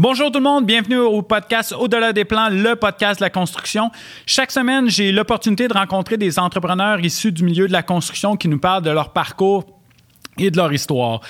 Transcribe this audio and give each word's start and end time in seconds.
Bonjour 0.00 0.30
tout 0.30 0.38
le 0.38 0.44
monde, 0.44 0.64
bienvenue 0.64 1.00
au 1.00 1.22
podcast 1.22 1.74
Au-delà 1.76 2.12
des 2.12 2.24
plans, 2.24 2.50
le 2.50 2.76
podcast 2.76 3.18
de 3.18 3.24
la 3.24 3.30
construction. 3.30 3.90
Chaque 4.26 4.52
semaine, 4.52 4.88
j'ai 4.88 5.10
l'opportunité 5.10 5.66
de 5.66 5.72
rencontrer 5.72 6.16
des 6.16 6.38
entrepreneurs 6.38 7.00
issus 7.00 7.32
du 7.32 7.42
milieu 7.42 7.66
de 7.66 7.72
la 7.72 7.82
construction 7.82 8.36
qui 8.36 8.46
nous 8.46 8.60
parlent 8.60 8.84
de 8.84 8.92
leur 8.92 9.12
parcours 9.12 9.64
et 10.38 10.52
de 10.52 10.56
leur 10.56 10.72
histoire. 10.72 11.20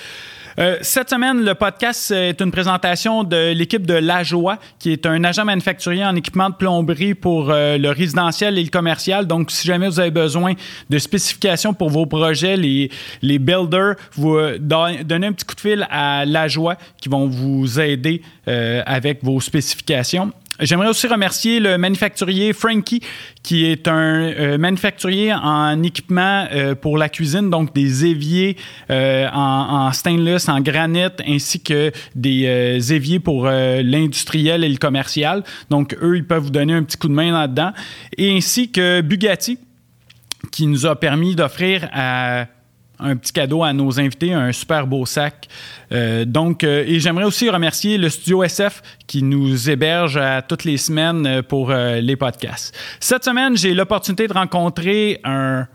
Euh, 0.59 0.77
cette 0.81 1.09
semaine, 1.09 1.45
le 1.45 1.55
podcast 1.55 2.11
est 2.11 2.41
une 2.41 2.51
présentation 2.51 3.23
de 3.23 3.53
l'équipe 3.53 3.87
de 3.87 3.93
La 3.93 4.23
Joie, 4.23 4.57
qui 4.77 4.91
est 4.91 5.05
un 5.05 5.23
agent 5.23 5.45
manufacturier 5.45 6.03
en 6.03 6.13
équipement 6.17 6.49
de 6.49 6.55
plomberie 6.55 7.13
pour 7.13 7.49
euh, 7.49 7.77
le 7.77 7.89
résidentiel 7.91 8.57
et 8.57 8.63
le 8.63 8.69
commercial. 8.69 9.25
Donc, 9.25 9.51
si 9.51 9.65
jamais 9.65 9.87
vous 9.87 10.01
avez 10.01 10.11
besoin 10.11 10.55
de 10.89 10.97
spécifications 10.97 11.73
pour 11.73 11.89
vos 11.89 12.05
projets, 12.05 12.57
les, 12.57 12.91
les 13.21 13.39
builders, 13.39 13.95
vous 14.15 14.35
euh, 14.35 14.57
donnez 14.59 15.27
un 15.27 15.31
petit 15.31 15.45
coup 15.45 15.55
de 15.55 15.61
fil 15.61 15.87
à 15.89 16.25
La 16.25 16.49
Joie 16.49 16.75
qui 16.99 17.07
vont 17.07 17.27
vous 17.27 17.79
aider 17.79 18.21
avec 18.45 19.23
vos 19.23 19.39
spécifications. 19.39 20.33
J'aimerais 20.59 20.89
aussi 20.89 21.07
remercier 21.07 21.61
le 21.61 21.77
manufacturier 21.77 22.51
Frankie, 22.51 23.01
qui 23.43 23.65
est 23.65 23.87
un 23.87 24.23
euh, 24.23 24.57
manufacturier 24.57 25.33
en 25.33 25.81
équipement 25.83 26.47
euh, 26.51 26.75
pour 26.75 26.97
la 26.97 27.07
cuisine, 27.07 27.49
donc 27.49 27.73
des 27.73 28.05
éviers 28.05 28.57
euh, 28.89 29.29
en, 29.31 29.91
stainless, 29.93 30.49
en 30.49 30.59
granit, 30.59 30.99
ainsi 31.25 31.61
que 31.61 31.91
des 32.15 32.93
éviers 32.93 33.19
pour 33.19 33.45
l'industriel 33.47 34.63
et 34.63 34.69
le 34.69 34.77
commercial. 34.77 35.43
Donc, 35.69 35.95
eux, 36.01 36.17
ils 36.17 36.25
peuvent 36.25 36.43
vous 36.43 36.49
donner 36.49 36.73
un 36.73 36.83
petit 36.83 36.97
coup 36.97 37.07
de 37.07 37.13
main 37.13 37.31
là-dedans. 37.31 37.71
Et 38.17 38.35
ainsi 38.35 38.71
que 38.71 39.01
Bugatti, 39.01 39.57
qui 40.51 40.67
nous 40.67 40.85
a 40.85 40.99
permis 40.99 41.35
d'offrir 41.35 41.87
à 41.93 42.47
un 42.99 43.15
petit 43.15 43.31
cadeau 43.31 43.63
à 43.63 43.73
nos 43.73 43.99
invités, 43.99 44.33
un 44.33 44.51
super 44.51 44.85
beau 44.85 45.05
sac. 45.05 45.47
Euh, 45.91 46.25
donc, 46.25 46.63
euh, 46.63 46.83
et 46.85 46.99
j'aimerais 46.99 47.23
aussi 47.23 47.49
remercier 47.49 47.97
le 47.97 48.09
studio 48.09 48.43
SF 48.43 48.81
qui 49.07 49.23
nous 49.23 49.69
héberge 49.69 50.17
à 50.17 50.41
toutes 50.41 50.65
les 50.65 50.77
semaines 50.77 51.25
euh, 51.25 51.41
pour 51.41 51.71
les 51.71 52.15
podcasts. 52.15 52.75
Cette 52.99 53.23
semaine, 53.23 53.55
j'ai 53.55 53.73
l'opportunité 53.73 54.27
de 54.27 54.33
rencontrer 54.33 55.19
un, 55.23 55.67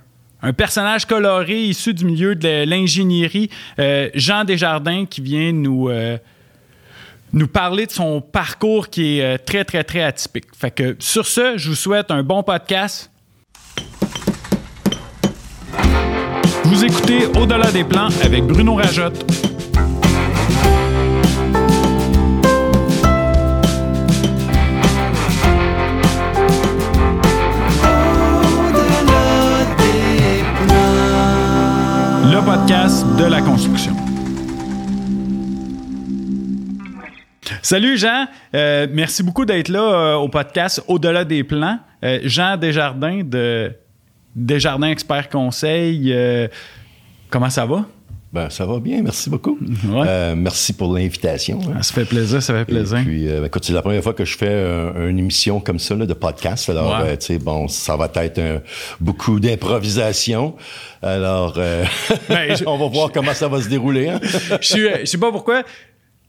un, 0.43 0.53
personnage 0.53 1.07
coloré 1.07 1.65
issu 1.65 1.95
du 1.95 2.05
milieu 2.05 2.35
de 2.35 2.65
l'ingénierie, 2.65 3.51
Jean 4.15 4.45
Desjardins, 4.45 5.07
qui 5.07 5.21
vient 5.21 5.53
nous 5.53 5.91
nous 7.33 7.49
parler 7.49 7.87
de 7.87 7.93
son 7.93 8.21
parcours 8.21 8.89
qui 8.89 9.19
est 9.19 9.39
très, 9.39 9.65
très, 9.65 9.85
très 9.85 10.03
atypique. 10.03 10.47
Fait 10.57 10.71
que 10.71 10.97
sur 10.99 11.27
ce, 11.27 11.57
je 11.57 11.69
vous 11.71 11.75
souhaite 11.75 12.11
un 12.11 12.23
bon 12.23 12.43
podcast. 12.43 13.11
Vous 16.65 16.85
écoutez 16.85 17.27
Au-delà 17.39 17.71
des 17.71 17.85
plans 17.85 18.09
avec 18.23 18.45
Bruno 18.45 18.75
Rajotte. 18.75 19.25
Le 32.25 32.45
podcast 32.45 33.07
de 33.17 33.25
la 33.25 33.41
construction. 33.41 33.95
Salut 37.63 37.97
Jean, 37.97 38.27
euh, 38.55 38.87
merci 38.93 39.23
beaucoup 39.23 39.47
d'être 39.47 39.69
là 39.69 39.81
euh, 39.81 40.15
au 40.17 40.29
podcast 40.29 40.83
Au-delà 40.87 41.25
des 41.25 41.45
plans. 41.45 41.79
Euh, 42.05 42.21
Jean 42.23 42.59
Desjardins 42.59 43.23
de 43.25 43.73
Desjardins 44.35 44.91
Expert 44.91 45.29
Conseil. 45.29 46.13
Euh, 46.13 46.49
comment 47.31 47.51
ça 47.51 47.67
va? 47.67 47.87
Ben, 48.33 48.51
ça 48.51 48.67
va 48.67 48.81
bien, 48.81 49.01
merci 49.01 49.31
beaucoup. 49.31 49.57
Euh, 49.95 50.35
merci 50.35 50.73
pour 50.73 50.93
l'invitation. 50.93 51.61
Hein. 51.69 51.83
Ça 51.83 51.95
fait 51.95 52.05
plaisir, 52.05 52.43
ça 52.43 52.53
fait 52.53 52.65
plaisir. 52.65 52.99
Et 52.99 53.05
puis, 53.05 53.29
euh, 53.29 53.47
c'est 53.63 53.73
la 53.73 53.81
première 53.81 54.03
fois 54.03 54.13
que 54.13 54.25
je 54.25 54.37
fais 54.37 54.65
une 55.09 55.21
émission 55.21 55.61
comme 55.61 55.79
ça, 55.79 55.95
de 55.95 56.15
podcast. 56.15 56.69
Alors, 56.69 57.01
tu 57.13 57.27
sais, 57.27 57.39
bon, 57.39 57.69
ça 57.69 57.97
va 57.97 58.11
être 58.17 58.63
beaucoup 58.99 59.39
d'improvisation. 59.39 60.57
Alors, 61.01 61.55
ben, 61.55 61.87
on 62.67 62.77
va 62.77 62.87
voir 62.89 63.13
comment 63.13 63.35
ça 63.35 63.47
va 63.47 63.63
se 63.63 63.69
dérouler. 63.69 64.09
Hein. 64.09 64.21
je, 64.61 65.01
ne 65.01 65.05
sais 65.05 65.19
pas 65.19 65.31
pourquoi 65.31 65.63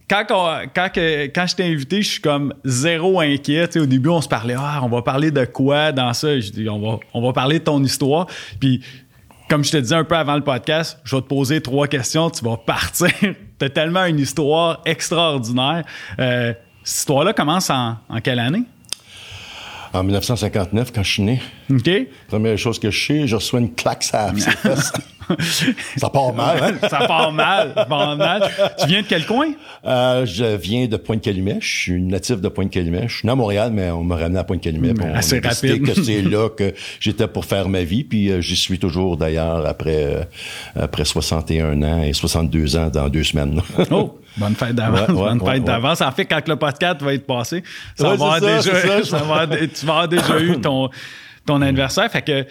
quand, 0.10 0.24
quand, 0.28 0.90
quand 0.94 1.48
je 1.48 1.56
t'ai 1.56 1.64
invité, 1.64 2.02
je 2.02 2.10
suis 2.10 2.22
comme 2.22 2.54
zéro 2.64 3.20
inquiet. 3.20 3.78
au 3.78 3.86
début, 3.86 4.10
on 4.10 4.22
se 4.22 4.28
parlait, 4.28 4.56
ah, 4.58 4.82
on 4.84 4.90
va 4.90 5.02
parler 5.02 5.32
de 5.32 5.46
quoi 5.46 5.92
dans 5.92 6.14
ça? 6.14 6.40
Je 6.40 6.52
dis, 6.52 6.70
on 6.70 6.80
va, 6.80 7.00
on 7.14 7.22
va 7.22 7.34
parler 7.34 7.60
de 7.60 7.64
ton 7.64 7.84
histoire. 7.84 8.28
Puis, 8.60 8.84
comme 9.50 9.64
je 9.64 9.72
te 9.72 9.78
disais 9.78 9.96
un 9.96 10.04
peu 10.04 10.16
avant 10.16 10.36
le 10.36 10.44
podcast, 10.44 11.00
je 11.04 11.16
vais 11.16 11.22
te 11.22 11.28
poser 11.28 11.62
trois 11.62 11.88
questions, 11.88 12.30
tu 12.30 12.44
vas 12.46 12.58
partir. 12.58 13.10
tu 13.22 13.66
as 13.66 13.70
tellement 13.70 14.06
une 14.06 14.20
histoire 14.20 14.82
extraordinaire. 14.86 15.84
Euh, 16.20 16.54
cette 16.84 17.00
histoire-là 17.00 17.34
commence 17.34 17.70
en, 17.70 17.98
en 18.08 18.22
quelle 18.22 18.40
année? 18.40 18.64
En 19.94 20.04
1959, 20.04 20.92
quand 20.94 21.04
je 21.04 21.12
suis 21.12 21.24
né. 21.24 21.42
OK. 21.72 21.90
Première 22.28 22.58
chose 22.58 22.80
que 22.80 22.92
je 22.92 23.06
sais, 23.06 23.28
je 23.28 23.36
reçois 23.36 23.60
une 23.60 23.74
claque 23.74 24.04
ça, 24.04 24.32
ça 25.98 26.10
part 26.10 26.34
mal, 26.34 26.58
hein? 26.62 26.88
ça 26.90 27.00
part 27.08 27.32
mal, 27.32 27.74
mal. 27.90 28.50
Tu 28.80 28.88
viens 28.88 29.02
de 29.02 29.08
quel 29.08 29.26
coin? 29.26 29.48
Euh, 29.86 30.26
je 30.26 30.56
viens 30.56 30.88
de 30.88 30.98
Pointe-Calumet. 30.98 31.58
Je 31.62 31.68
suis 31.68 32.02
natif 32.02 32.42
de 32.42 32.48
Pointe-Calumet. 32.48 33.08
Je 33.08 33.18
suis 33.18 33.26
né 33.26 33.32
à 33.32 33.36
Montréal, 33.36 33.72
mais 33.72 33.92
on 33.92 34.04
m'a 34.04 34.16
ramené 34.16 34.40
à 34.40 34.44
Pointe-Calumet. 34.44 34.94
Assez 35.14 35.40
rapide. 35.40 35.86
que 35.86 36.02
c'est 36.02 36.22
là 36.22 36.50
que 36.50 36.74
j'étais 37.00 37.28
pour 37.28 37.46
faire 37.46 37.70
ma 37.70 37.84
vie. 37.84 38.04
Puis 38.04 38.30
euh, 38.30 38.42
j'y 38.42 38.56
suis 38.56 38.80
toujours, 38.80 39.18
d'ailleurs, 39.18 39.66
après, 39.66 40.06
euh, 40.06 40.24
après 40.76 41.06
61 41.06 41.82
ans 41.82 42.02
et 42.04 42.14
62 42.14 42.76
ans 42.78 42.90
dans 42.90 43.10
deux 43.10 43.24
semaines. 43.24 43.62
oh! 43.92 44.20
Bonne 44.38 44.56
fête 44.56 44.76
d'avance. 44.76 45.08
bonne 45.08 45.40
fête 45.40 45.64
d'avance. 45.64 46.02
En 46.02 46.12
fait, 46.12 46.26
quand 46.26 46.46
le 46.46 46.58
podcast 46.58 47.02
va 47.02 47.14
être 47.14 47.26
passé, 47.26 47.64
ça 47.96 48.16
va 48.16 48.40
déjà, 48.40 48.62
ça, 49.04 49.18
va, 49.20 49.48
tu 49.48 49.86
vas 49.86 49.94
avoir 49.94 50.08
déjà 50.10 50.40
eu 50.42 50.60
ton, 50.60 50.90
ton 51.46 51.62
anniversaire. 51.62 52.12
Fait 52.12 52.22
que 52.22 52.46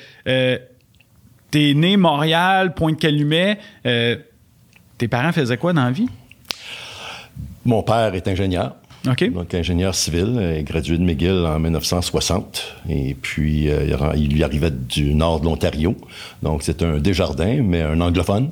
T'es 1.55 1.73
né 1.73 1.97
Montréal, 1.97 2.75
Pointe-Calumet. 2.75 3.59
Euh, 3.87 4.17
tes 4.99 5.07
parents 5.07 5.31
faisaient 5.31 5.57
quoi 5.57 5.73
dans 5.73 5.85
la 5.85 5.93
vie? 5.93 6.09
Mon 7.65 7.85
père 7.85 8.13
est 8.17 8.27
ingénieur. 8.27 8.75
OK. 9.09 9.31
Donc, 9.31 9.55
ingénieur 9.55 9.95
civil, 9.95 10.33
il 10.35 10.43
est 10.43 10.65
gradué 10.65 10.99
de 10.99 11.05
McGill 11.05 11.47
en 11.47 11.61
1960. 11.61 12.75
Et 12.89 13.15
puis, 13.15 13.71
euh, 13.71 14.13
il 14.17 14.35
lui 14.35 14.43
arrivait 14.43 14.73
du 14.73 15.15
nord 15.15 15.39
de 15.39 15.45
l'Ontario. 15.45 15.95
Donc, 16.43 16.65
c'est 16.65 16.83
un 16.83 16.99
Desjardins, 16.99 17.63
mais 17.63 17.83
un 17.83 18.01
anglophone. 18.01 18.51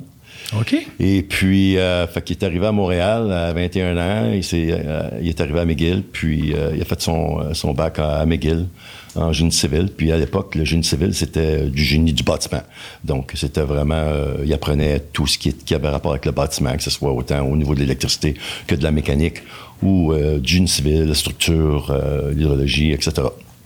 OK. 0.59 0.75
Et 0.99 1.23
puis, 1.23 1.77
euh, 1.77 2.05
fait 2.07 2.21
qu'il 2.21 2.37
est 2.37 2.43
arrivé 2.43 2.67
à 2.67 2.71
Montréal 2.71 3.31
à 3.31 3.53
21 3.53 3.97
ans. 3.97 4.31
Il, 4.31 4.39
est, 4.39 4.85
il 5.21 5.29
est 5.29 5.41
arrivé 5.41 5.59
à 5.59 5.65
McGill, 5.65 6.03
puis 6.03 6.53
il 6.75 6.81
a 6.81 6.85
fait 6.85 7.01
son, 7.01 7.53
son 7.53 7.73
bac 7.73 7.99
à 7.99 8.25
McGill 8.25 8.67
en 9.15 9.31
génie 9.31 9.51
civil. 9.51 9.89
Puis 9.95 10.11
à 10.11 10.17
l'époque, 10.17 10.55
le 10.55 10.65
génie 10.65 10.83
civil, 10.83 11.13
c'était 11.13 11.67
du 11.69 11.83
génie 11.83 12.13
du 12.13 12.23
bâtiment. 12.23 12.61
Donc, 13.03 13.31
c'était 13.35 13.61
vraiment, 13.61 13.95
euh, 13.95 14.37
il 14.45 14.53
apprenait 14.53 14.99
tout 14.99 15.27
ce 15.27 15.37
qui, 15.37 15.53
qui, 15.53 15.75
avait 15.75 15.89
rapport 15.89 16.11
avec 16.11 16.25
le 16.25 16.31
bâtiment, 16.31 16.75
que 16.75 16.83
ce 16.83 16.89
soit 16.89 17.11
autant 17.11 17.41
au 17.41 17.55
niveau 17.55 17.75
de 17.75 17.79
l'électricité 17.79 18.35
que 18.67 18.75
de 18.75 18.83
la 18.83 18.91
mécanique 18.91 19.43
ou 19.81 20.13
euh, 20.13 20.39
du 20.39 20.53
génie 20.53 20.67
civil, 20.67 21.05
la 21.05 21.13
structure, 21.13 21.91
euh, 21.91 22.33
l'hydrologie, 22.33 22.91
etc. 22.91 23.13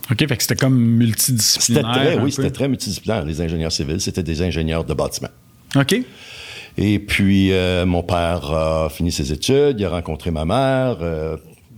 OK, 0.10 0.20
fait 0.20 0.38
que 0.38 0.42
c'était 0.42 0.56
comme 0.56 0.78
multidisciplinaire. 0.78 1.86
C'était 1.94 2.06
très, 2.06 2.20
oui, 2.20 2.32
c'était 2.32 2.52
très 2.52 2.68
multidisciplinaire. 2.68 3.26
Les 3.26 3.42
ingénieurs 3.42 3.72
civils, 3.72 4.00
c'était 4.00 4.24
des 4.24 4.42
ingénieurs 4.42 4.86
de 4.86 4.94
bâtiment. 4.94 5.30
OK. 5.76 6.02
Et 6.78 7.00
puis, 7.00 7.52
mon 7.86 8.04
père 8.04 8.52
a 8.52 8.90
fini 8.90 9.12
ses 9.12 9.34
études, 9.34 9.80
il 9.80 9.86
a 9.86 9.90
rencontré 9.90 10.32
ma 10.32 10.46
mère 10.46 10.98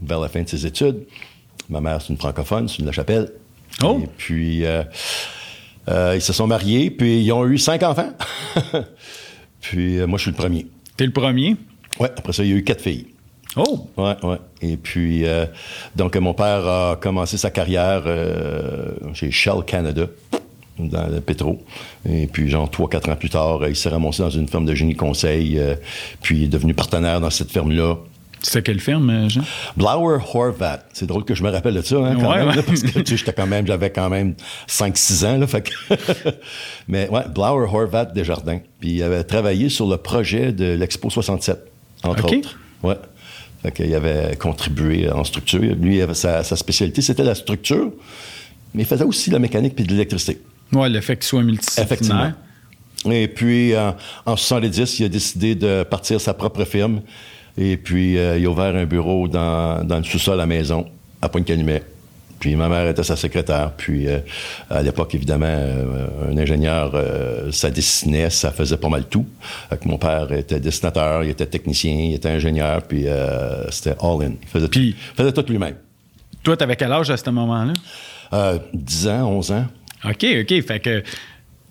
vers 0.01 0.19
la 0.19 0.27
fin 0.27 0.41
de 0.41 0.49
ses 0.49 0.65
études. 0.65 1.05
Ma 1.69 1.81
mère, 1.81 2.01
c'est 2.01 2.09
une 2.09 2.17
francophone, 2.17 2.67
c'est 2.67 2.79
une 2.79 2.85
La 2.85 2.91
Chapelle. 2.91 3.31
Oh. 3.83 3.99
Et 4.03 4.07
puis, 4.17 4.65
euh, 4.65 4.83
euh, 5.87 6.13
ils 6.15 6.21
se 6.21 6.33
sont 6.33 6.47
mariés, 6.47 6.89
puis 6.89 7.21
ils 7.21 7.31
ont 7.31 7.45
eu 7.45 7.57
cinq 7.57 7.83
enfants. 7.83 8.11
puis, 9.61 9.99
euh, 9.99 10.07
moi, 10.07 10.17
je 10.17 10.23
suis 10.23 10.31
le 10.31 10.37
premier. 10.37 10.67
T'es 10.97 11.05
le 11.05 11.11
premier? 11.11 11.55
Oui, 11.99 12.07
après 12.17 12.33
ça, 12.33 12.43
il 12.43 12.49
y 12.49 12.53
a 12.53 12.55
eu 12.55 12.63
quatre 12.63 12.81
filles. 12.81 13.07
Oh! 13.55 13.87
Ouais, 13.97 14.15
ouais. 14.23 14.37
Et 14.61 14.77
puis, 14.77 15.25
donc, 15.95 16.15
mon 16.17 16.33
père 16.33 16.67
a 16.67 16.97
commencé 16.97 17.37
sa 17.37 17.49
carrière 17.49 18.03
chez 19.13 19.31
Shell 19.31 19.63
Canada, 19.65 20.05
dans 20.79 21.07
le 21.07 21.21
pétro. 21.21 21.59
Et 22.09 22.27
puis, 22.27 22.49
genre, 22.49 22.69
trois, 22.69 22.89
quatre 22.89 23.09
ans 23.09 23.15
plus 23.15 23.29
tard, 23.29 23.59
il 23.67 23.75
s'est 23.75 23.89
ramassé 23.89 24.23
dans 24.23 24.29
une 24.29 24.47
firme 24.47 24.65
de 24.65 24.75
génie 24.75 24.95
conseil, 24.95 25.59
puis 26.21 26.37
il 26.37 26.43
est 26.45 26.47
devenu 26.47 26.73
partenaire 26.73 27.19
dans 27.19 27.29
cette 27.29 27.51
firme-là. 27.51 27.97
C'était 28.41 28.61
quelle 28.61 28.79
firme, 28.79 29.09
euh, 29.09 29.29
Jean? 29.29 29.41
Blauer 29.75 30.19
Horvat. 30.33 30.79
C'est 30.93 31.05
drôle 31.05 31.25
que 31.25 31.35
je 31.35 31.43
me 31.43 31.49
rappelle 31.49 31.73
de 31.73 31.81
ça, 31.81 31.97
hein, 31.97 32.17
quand 32.19 32.35
même, 32.35 32.63
parce 32.63 32.83
que 32.83 33.05
j'étais 33.05 33.33
quand 33.33 33.47
même, 33.47 33.67
j'avais 33.67 33.89
quand 33.89 34.09
même 34.09 34.35
5-6 34.67 35.25
ans, 35.25 35.37
là, 35.37 35.47
fait 35.47 35.61
que 35.61 35.71
Mais 36.87 37.09
ouais, 37.09 37.23
Blauer 37.33 37.67
Horvat 37.71 38.05
Desjardins. 38.05 38.59
Puis 38.79 38.91
il 38.91 39.03
avait 39.03 39.23
travaillé 39.23 39.69
sur 39.69 39.87
le 39.87 39.97
projet 39.97 40.53
de 40.53 40.73
l'Expo 40.73 41.09
67, 41.09 41.59
entre 42.03 42.25
autres. 42.25 42.57
Ouais. 42.81 42.95
Fait 43.61 43.73
qu'il 43.73 43.93
avait 43.93 44.37
contribué 44.37 45.09
en 45.09 45.25
structure. 45.25 45.75
Lui, 45.75 46.01
avait 46.01 46.13
sa, 46.13 46.43
spécialité, 46.43 47.01
c'était 47.01 47.25
la 47.25 47.35
structure, 47.35 47.91
mais 48.73 48.83
il 48.83 48.85
faisait 48.85 49.03
aussi 49.03 49.31
la 49.31 49.39
mécanique 49.39 49.75
puis 49.75 49.83
de 49.83 49.91
l'électricité. 49.91 50.39
Ouais, 50.73 50.89
le 50.89 51.01
fait 51.01 51.15
qu'il 51.15 51.25
soit 51.25 51.41
multidisciplinaire. 51.43 51.85
Effectivement. 51.85 52.31
Et 53.13 53.27
puis, 53.27 53.75
en, 53.77 53.95
en 54.25 54.35
70, 54.35 54.99
il 54.99 55.05
a 55.05 55.09
décidé 55.09 55.55
de 55.55 55.83
partir 55.83 56.19
sa 56.19 56.33
propre 56.33 56.65
firme 56.65 57.01
Et 57.57 57.77
puis, 57.77 58.17
euh, 58.17 58.37
il 58.37 58.45
a 58.45 58.49
ouvert 58.49 58.75
un 58.75 58.85
bureau 58.85 59.27
dans, 59.27 59.83
dans 59.85 59.97
le 59.97 60.03
sous-sol 60.03 60.33
à 60.35 60.37
la 60.37 60.45
maison, 60.45 60.85
à 61.21 61.29
Pointe-Calumet. 61.29 61.83
Puis 62.39 62.55
ma 62.55 62.69
mère 62.69 62.87
était 62.87 63.03
sa 63.03 63.17
secrétaire. 63.17 63.73
Puis 63.75 64.07
euh, 64.07 64.19
à 64.69 64.81
l'époque, 64.81 65.13
évidemment, 65.13 65.45
euh, 65.47 66.31
un 66.31 66.37
ingénieur, 66.37 66.91
euh, 66.93 67.51
ça 67.51 67.69
dessinait, 67.69 68.29
ça 68.29 68.51
faisait 68.51 68.77
pas 68.77 68.87
mal 68.87 69.03
tout. 69.09 69.25
Mon 69.85 69.97
père 69.97 70.31
était 70.31 70.59
dessinateur, 70.61 71.25
il 71.25 71.31
était 71.31 71.45
technicien, 71.47 71.91
il 71.91 72.13
était 72.13 72.29
ingénieur, 72.29 72.81
puis 72.83 73.07
euh, 73.07 73.69
c'était 73.71 73.95
all-in. 74.01 74.31
Il 74.41 74.47
faisait, 74.47 74.67
Puis- 74.69 74.93
tout, 74.93 75.15
faisait 75.21 75.33
tout 75.33 75.43
lui-même. 75.49 75.75
Toi, 76.41 76.55
t'avais 76.55 76.77
quel 76.77 76.93
âge 76.93 77.09
à 77.09 77.17
ce 77.17 77.29
moment-là? 77.29 77.73
Euh, 78.31 78.57
10 78.73 79.07
ans, 79.09 79.29
11 79.31 79.51
ans. 79.51 79.65
OK, 80.05 80.25
OK. 80.41 80.61
Fait 80.65 80.79
que 80.79 81.03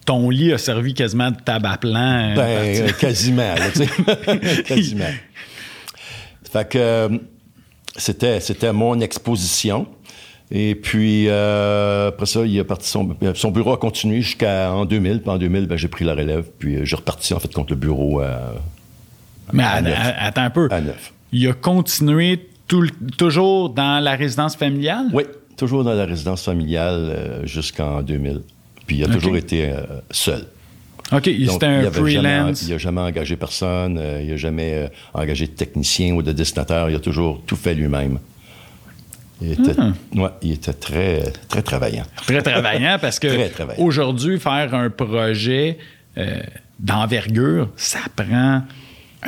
ton 0.05 0.31
lit 0.31 0.53
a 0.53 0.59
servi 0.59 0.95
quasiment 0.95 1.31
de 1.31 1.37
table 1.37 1.67
à 1.67 1.77
plan. 1.77 2.31
euh, 2.31 2.35
Ben, 2.35 2.83
euh, 2.89 2.93
quasiment, 2.99 3.55
là, 3.55 3.71
tu 3.71 3.85
sais. 3.85 4.63
quasiment. 4.67 5.05
Fait 6.51 6.69
que 6.69 6.79
euh, 6.79 7.09
c'était, 7.97 8.41
c'était 8.41 8.73
mon 8.73 9.01
exposition. 9.01 9.87
Et 10.51 10.75
puis, 10.75 11.27
euh, 11.29 12.09
après 12.09 12.25
ça, 12.25 12.41
il 12.47 12.59
a 12.59 12.65
parti 12.65 12.89
son, 12.89 13.15
son 13.35 13.51
bureau 13.51 13.75
a 13.75 13.77
continué 13.77 14.23
jusqu'en 14.23 14.87
2000. 14.87 15.21
Puis 15.21 15.31
en 15.31 15.37
2000, 15.37 15.67
ben, 15.67 15.77
j'ai 15.77 15.89
pris 15.89 16.07
la 16.07 16.15
relève. 16.15 16.47
Puis 16.59 16.79
j'ai 16.85 16.97
reparti, 16.97 17.35
en 17.35 17.39
fait, 17.41 17.53
contre 17.53 17.73
le 17.75 17.77
bureau 17.79 18.23
Mais 19.53 19.63
à 19.63 19.71
à- 19.73 19.81
neuf. 19.83 19.95
à- 19.99 20.25
attends 20.25 20.43
un 20.45 20.51
peu. 20.51 20.69
à 20.71 20.81
neuf. 20.81 21.13
Il 21.33 21.47
a 21.49 21.53
continué 21.53 22.49
tout 22.67 22.87
toujours 23.19 23.69
dans 23.71 24.03
la 24.03 24.15
résidence 24.17 24.57
familiale? 24.57 25.09
Oui, 25.13 25.25
toujours 25.59 25.85
dans 25.85 25.93
la 25.95 26.07
résidence 26.07 26.45
familiale 26.45 26.95
euh, 27.11 27.47
jusqu'en 27.47 28.03
2000. 28.03 28.41
Puis 28.87 28.97
il 28.97 29.05
a 29.05 29.09
toujours 29.09 29.37
été 29.37 29.69
euh, 29.71 29.83
seul. 30.11 30.47
OK, 31.13 31.25
c'était 31.25 31.67
un 31.67 31.91
freelance? 31.91 32.63
il 32.63 32.71
n'a 32.71 32.79
jamais 32.79 33.01
engagé 33.01 33.37
personne, 33.37 33.99
euh, 33.99 34.21
il 34.23 34.31
n'a 34.31 34.37
jamais 34.37 34.73
euh, 34.75 34.89
engagé 35.15 35.47
de 35.47 35.53
technicien 35.53 36.15
ou 36.15 36.23
de 36.23 36.33
dessinateur, 36.33 36.91
il 36.91 36.97
a 36.97 37.01
toujours 37.01 37.43
tout 37.47 37.57
fait 37.57 37.75
lui-même. 37.75 38.19
Il 39.41 39.53
était, 39.53 39.73
Hmm. 39.81 40.21
ouais, 40.21 40.31
il 40.43 40.53
était 40.53 40.73
très, 40.73 41.33
très 41.49 41.63
travaillant. 41.63 42.03
Très 42.27 42.43
travaillant 42.43 42.99
parce 43.01 43.19
que 43.21 43.29
aujourd'hui, 43.81 44.39
faire 44.41 44.75
un 44.75 44.91
projet 44.91 45.79
euh, 46.19 46.41
d'envergure, 46.81 47.69
ça 47.77 48.01
prend 48.17 48.63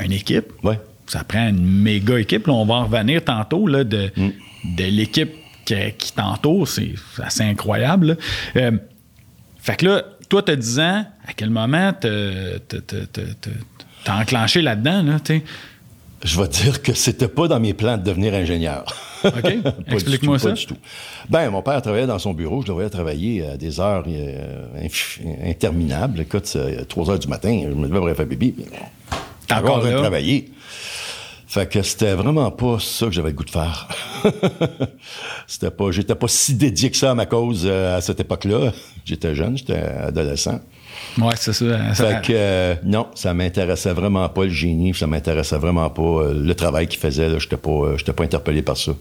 une 0.03 0.13
équipe. 0.13 0.53
Ouais. 0.65 0.79
Ça 1.07 1.23
prend 1.25 1.49
une 1.49 1.65
méga 1.65 2.19
équipe. 2.19 2.47
Là, 2.49 2.53
on 2.55 2.65
va 2.67 2.75
en 2.75 2.87
revenir 2.87 3.25
tantôt 3.25 3.67
là, 3.67 3.85
de, 3.85 4.11
Mm. 4.17 4.31
de 4.77 4.85
l'équipe 4.85 5.31
qui, 5.65 5.75
qui. 5.99 6.13
C'est 6.67 7.23
assez 7.23 7.43
incroyable. 7.43 8.17
Euh, 8.57 8.73
fait 9.61 9.77
que 9.77 9.87
là, 9.87 10.05
toi, 10.29 10.43
10 10.43 10.81
ans. 10.81 11.05
À 11.27 11.33
quel 11.35 11.51
moment 11.51 11.93
t'as 11.93 12.61
enclenché 14.09 14.63
là-dedans? 14.63 15.03
Là? 15.03 15.19
Je 16.23 16.41
vais 16.41 16.49
dire 16.49 16.83
que 16.83 16.93
c'était 16.93 17.29
pas 17.29 17.49
dans 17.49 17.61
mes 17.61 17.75
plans 17.75 17.97
de 17.97 18.03
devenir 18.03 18.35
ingénieur. 18.35 18.85
OK. 19.25 19.59
Explique-moi 19.89 20.39
ça. 20.41 20.51
Pas 20.51 20.55
du 20.55 20.67
tout. 20.67 20.77
Ben, 21.29 21.51
mon 21.51 21.63
père 21.63 21.81
travaillait 21.83 22.07
dans 22.07 22.19
son 22.19 22.35
bureau. 22.35 22.63
Je 22.63 22.69
le 22.69 22.75
voyais 22.75 22.91
travailler 22.91 23.47
à 23.47 23.57
des 23.57 23.81
heures 23.81 24.05
euh, 24.07 24.89
interminables. 25.45 26.21
Écoute, 26.21 26.47
c'est 26.47 26.87
3 26.87 27.11
heures 27.11 27.19
du 27.19 27.29
matin, 27.29 27.61
je 27.65 27.75
me 27.75 27.87
levais 27.87 27.99
pour 27.99 28.07
aller 28.07 28.17
faire 28.17 28.27
bébé. 28.27 28.55
T'es 29.47 29.55
encore 29.55 29.79
en 29.79 29.81
train 29.81 29.93
de 29.93 29.99
travailler. 29.99 30.51
Fait 31.47 31.69
que 31.69 31.83
c'était 31.83 32.15
vraiment 32.15 32.51
pas 32.53 32.79
ça 32.79 33.07
que 33.07 33.13
j'avais 33.13 33.31
le 33.31 33.35
goût 33.35 33.45
de 33.45 33.51
faire. 33.51 33.89
c'était 35.47 35.71
pas, 35.71 35.91
j'étais 35.91 36.15
pas 36.15 36.29
si 36.29 36.55
dédié 36.55 36.91
que 36.91 36.97
ça 36.97 37.11
à 37.11 37.15
ma 37.15 37.27
cause 37.27 37.63
euh, 37.65 37.97
à 37.97 38.01
cette 38.01 38.21
époque-là. 38.21 38.73
J'étais 39.05 39.35
jeune, 39.35 39.57
j'étais 39.57 39.79
adolescent. 39.79 40.61
Ouais, 41.19 41.35
c'est 41.37 41.53
ça. 41.53 41.95
ça- 41.95 42.21
Fait 42.21 42.27
que 42.27 42.33
euh, 42.35 42.75
non, 42.85 43.07
ça 43.15 43.33
m'intéressait 43.35 43.93
vraiment 43.93 44.29
pas 44.29 44.45
le 44.45 44.51
génie, 44.51 44.95
ça 44.95 45.07
m'intéressait 45.07 45.59
vraiment 45.59 45.89
pas 45.91 46.03
euh, 46.03 46.35
le 46.35 46.55
travail 46.55 46.87
qu'il 46.87 47.01
faisait. 47.01 47.29
Là, 47.29 47.39
j'étais 47.39 47.57
pas, 47.57 47.97
j'étais 47.97 48.13
pas 48.13 48.25
interpellé 48.25 48.63
par 48.63 48.77
ça. 48.77 48.93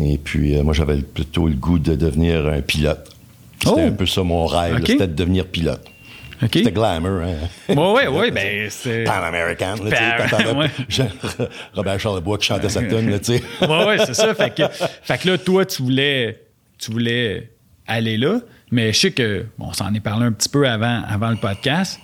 Et 0.00 0.18
puis 0.18 0.60
moi, 0.62 0.74
j'avais 0.74 0.96
plutôt 0.98 1.46
le 1.48 1.54
goût 1.54 1.78
de 1.78 1.94
devenir 1.94 2.46
un 2.46 2.60
pilote. 2.60 3.10
C'était 3.60 3.74
Oh! 3.76 3.78
un 3.88 3.92
peu 3.92 4.06
ça 4.06 4.22
mon 4.22 4.44
rêve, 4.46 4.82
c'était 4.86 5.06
de 5.06 5.14
devenir 5.14 5.46
pilote. 5.46 5.80
C'était 6.40 6.72
glamour, 6.72 7.22
hein? 7.22 7.34
Ouais, 7.68 7.74
ouais, 7.76 8.06
ouais, 8.08 8.30
ben, 8.30 8.66
c'est. 8.70 9.04
Pan 9.06 9.22
American, 9.22 9.76
là, 9.84 10.26
Pan- 10.30 10.58
ouais. 10.58 10.70
Robert 11.74 12.00
Charlebois 12.00 12.38
qui 12.38 12.46
chantait 12.46 12.68
sa 12.68 12.82
tune, 12.82 13.10
ouais, 13.10 13.84
ouais, 13.86 13.98
c'est 14.04 14.14
ça. 14.14 14.34
Fait 14.34 14.54
que, 14.54 14.62
fait 14.68 15.18
que 15.18 15.28
là, 15.30 15.38
toi, 15.38 15.64
tu 15.64 15.82
voulais, 15.82 16.40
tu 16.78 16.90
voulais 16.92 17.50
aller 17.86 18.16
là, 18.16 18.40
mais 18.70 18.92
je 18.92 18.98
sais 18.98 19.10
que, 19.12 19.46
bon, 19.58 19.66
on 19.68 19.72
s'en 19.72 19.92
est 19.94 20.00
parlé 20.00 20.26
un 20.26 20.32
petit 20.32 20.48
peu 20.48 20.68
avant, 20.68 21.02
avant 21.08 21.30
le 21.30 21.36
podcast. 21.36 22.00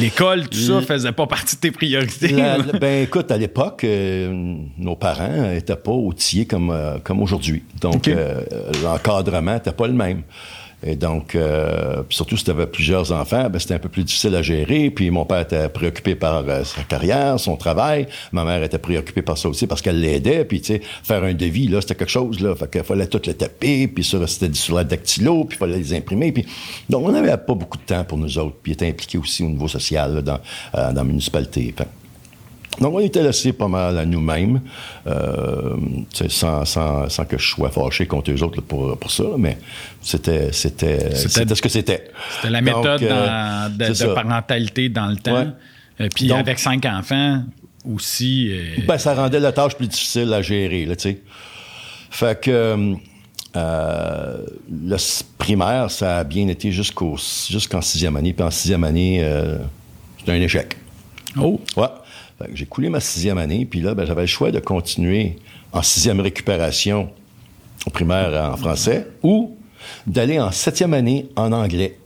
L'école, 0.00 0.48
tout 0.48 0.58
ça, 0.58 0.80
faisait 0.80 1.12
pas 1.12 1.26
partie 1.26 1.54
de 1.56 1.60
tes 1.60 1.70
priorités. 1.70 2.28
La- 2.28 2.58
ben 2.58 3.04
écoute, 3.04 3.30
à 3.30 3.36
l'époque, 3.36 3.84
euh, 3.84 4.56
nos 4.76 4.96
parents 4.96 5.28
n'étaient 5.52 5.76
pas 5.76 5.92
outillés 5.92 6.46
comme, 6.46 6.70
euh, 6.70 6.98
comme 7.02 7.22
aujourd'hui. 7.22 7.62
Donc, 7.80 8.08
euh, 8.08 8.42
l'encadrement 8.82 9.54
n'était 9.54 9.72
pas 9.72 9.86
le 9.86 9.92
même. 9.92 10.22
Et 10.84 10.94
donc, 10.94 11.34
euh, 11.34 12.02
surtout 12.10 12.36
si 12.36 12.44
tu 12.44 12.50
avais 12.50 12.66
plusieurs 12.66 13.10
enfants, 13.12 13.48
ben, 13.48 13.58
c'était 13.58 13.74
un 13.74 13.78
peu 13.78 13.88
plus 13.88 14.04
difficile 14.04 14.34
à 14.34 14.42
gérer. 14.42 14.90
Puis 14.90 15.10
mon 15.10 15.24
père 15.24 15.40
était 15.40 15.68
préoccupé 15.68 16.14
par 16.14 16.44
euh, 16.46 16.64
sa 16.64 16.82
carrière, 16.82 17.40
son 17.40 17.56
travail. 17.56 18.06
Ma 18.32 18.44
mère 18.44 18.62
était 18.62 18.78
préoccupée 18.78 19.22
par 19.22 19.38
ça 19.38 19.48
aussi 19.48 19.66
parce 19.66 19.80
qu'elle 19.80 20.00
l'aidait. 20.00 20.44
Puis, 20.44 20.60
tu 20.60 20.74
sais, 20.74 20.82
faire 21.02 21.24
un 21.24 21.34
devis, 21.34 21.68
là, 21.68 21.80
c'était 21.80 21.94
quelque 21.94 22.10
chose, 22.10 22.40
là. 22.40 22.54
Fait 22.54 22.70
qu'il 22.70 22.82
fallait 22.82 23.06
tout 23.06 23.20
le 23.26 23.34
taper. 23.34 23.88
Puis 23.88 24.04
ça, 24.04 24.24
c'était 24.26 24.52
sur 24.54 24.76
la 24.76 24.84
dactylo. 24.84 25.44
Puis 25.44 25.56
il 25.56 25.58
fallait 25.58 25.78
les 25.78 25.94
imprimer. 25.94 26.32
Puis, 26.32 26.44
donc, 26.90 27.06
on 27.06 27.12
n'avait 27.12 27.36
pas 27.36 27.54
beaucoup 27.54 27.78
de 27.78 27.84
temps 27.84 28.04
pour 28.04 28.18
nous 28.18 28.38
autres. 28.38 28.56
Puis 28.62 28.72
il 28.72 28.74
était 28.74 28.88
impliqué 28.88 29.18
aussi 29.18 29.42
au 29.42 29.48
niveau 29.48 29.68
social, 29.68 30.22
dans, 30.22 30.40
euh, 30.74 30.88
dans 30.88 30.94
la 30.94 31.04
municipalité. 31.04 31.74
Donc, 32.80 32.94
on 32.94 33.00
était 33.00 33.22
laissés 33.22 33.52
pas 33.52 33.68
mal 33.68 33.96
à 33.98 34.04
nous-mêmes, 34.04 34.60
euh, 35.06 35.76
sans, 36.28 36.64
sans, 36.64 37.08
sans 37.08 37.24
que 37.24 37.38
je 37.38 37.48
sois 37.48 37.70
fâché 37.70 38.06
contre 38.06 38.30
eux 38.32 38.42
autres 38.42 38.56
là, 38.56 38.62
pour, 38.66 38.96
pour 38.98 39.10
ça, 39.10 39.22
là, 39.24 39.34
mais 39.38 39.58
c'était, 40.02 40.52
c'était, 40.52 41.14
c'était 41.14 41.54
ce 41.54 41.62
que 41.62 41.68
c'était. 41.68 42.10
C'était 42.36 42.50
la 42.50 42.60
Donc, 42.60 42.76
méthode 42.84 43.02
euh, 43.02 43.68
dans- 43.68 44.08
de, 44.08 44.14
parentalité 44.14 44.88
dans 44.88 45.06
le 45.06 45.16
temps. 45.16 45.34
Ouais. 45.44 45.46
Euh, 46.02 46.08
Puis 46.14 46.26
Donc- 46.28 46.38
avec 46.40 46.58
cinq 46.58 46.84
enfants 46.84 47.42
aussi. 47.90 48.48
euh, 48.50 48.82
Ben, 48.86 48.98
ça 48.98 49.14
rendait 49.14 49.40
la 49.40 49.52
tâche 49.52 49.74
plus 49.76 49.86
difficile 49.88 50.32
à 50.34 50.42
gérer, 50.42 50.86
tu 50.90 50.94
sais. 50.98 51.20
Fait 52.10 52.40
que 52.40 52.94
le 53.54 54.96
primaire, 55.38 55.90
ça 55.90 56.18
a 56.18 56.24
bien 56.24 56.48
été 56.48 56.72
jusqu'au, 56.72 57.16
jusqu'en 57.50 57.80
sixième 57.80 58.16
année. 58.16 58.32
Puis 58.32 58.44
en 58.44 58.50
sixième 58.50 58.84
année, 58.84 59.24
c'était 60.18 60.32
un 60.32 60.40
échec. 60.40 60.76
Oh, 61.38 61.60
Ouais. 61.76 61.86
J'ai 62.52 62.66
coulé 62.66 62.90
ma 62.90 63.00
sixième 63.00 63.38
année, 63.38 63.66
puis 63.66 63.80
là, 63.80 63.94
ben, 63.94 64.04
j'avais 64.04 64.22
le 64.22 64.26
choix 64.26 64.50
de 64.50 64.58
continuer 64.58 65.36
en 65.72 65.82
sixième 65.82 66.20
récupération 66.20 67.10
au 67.86 67.90
primaire 67.90 68.52
en 68.52 68.56
français 68.56 69.06
ou 69.22 69.56
d'aller 70.06 70.38
en 70.38 70.50
septième 70.50 70.94
année 70.94 71.28
en 71.36 71.52
anglais. 71.52 71.98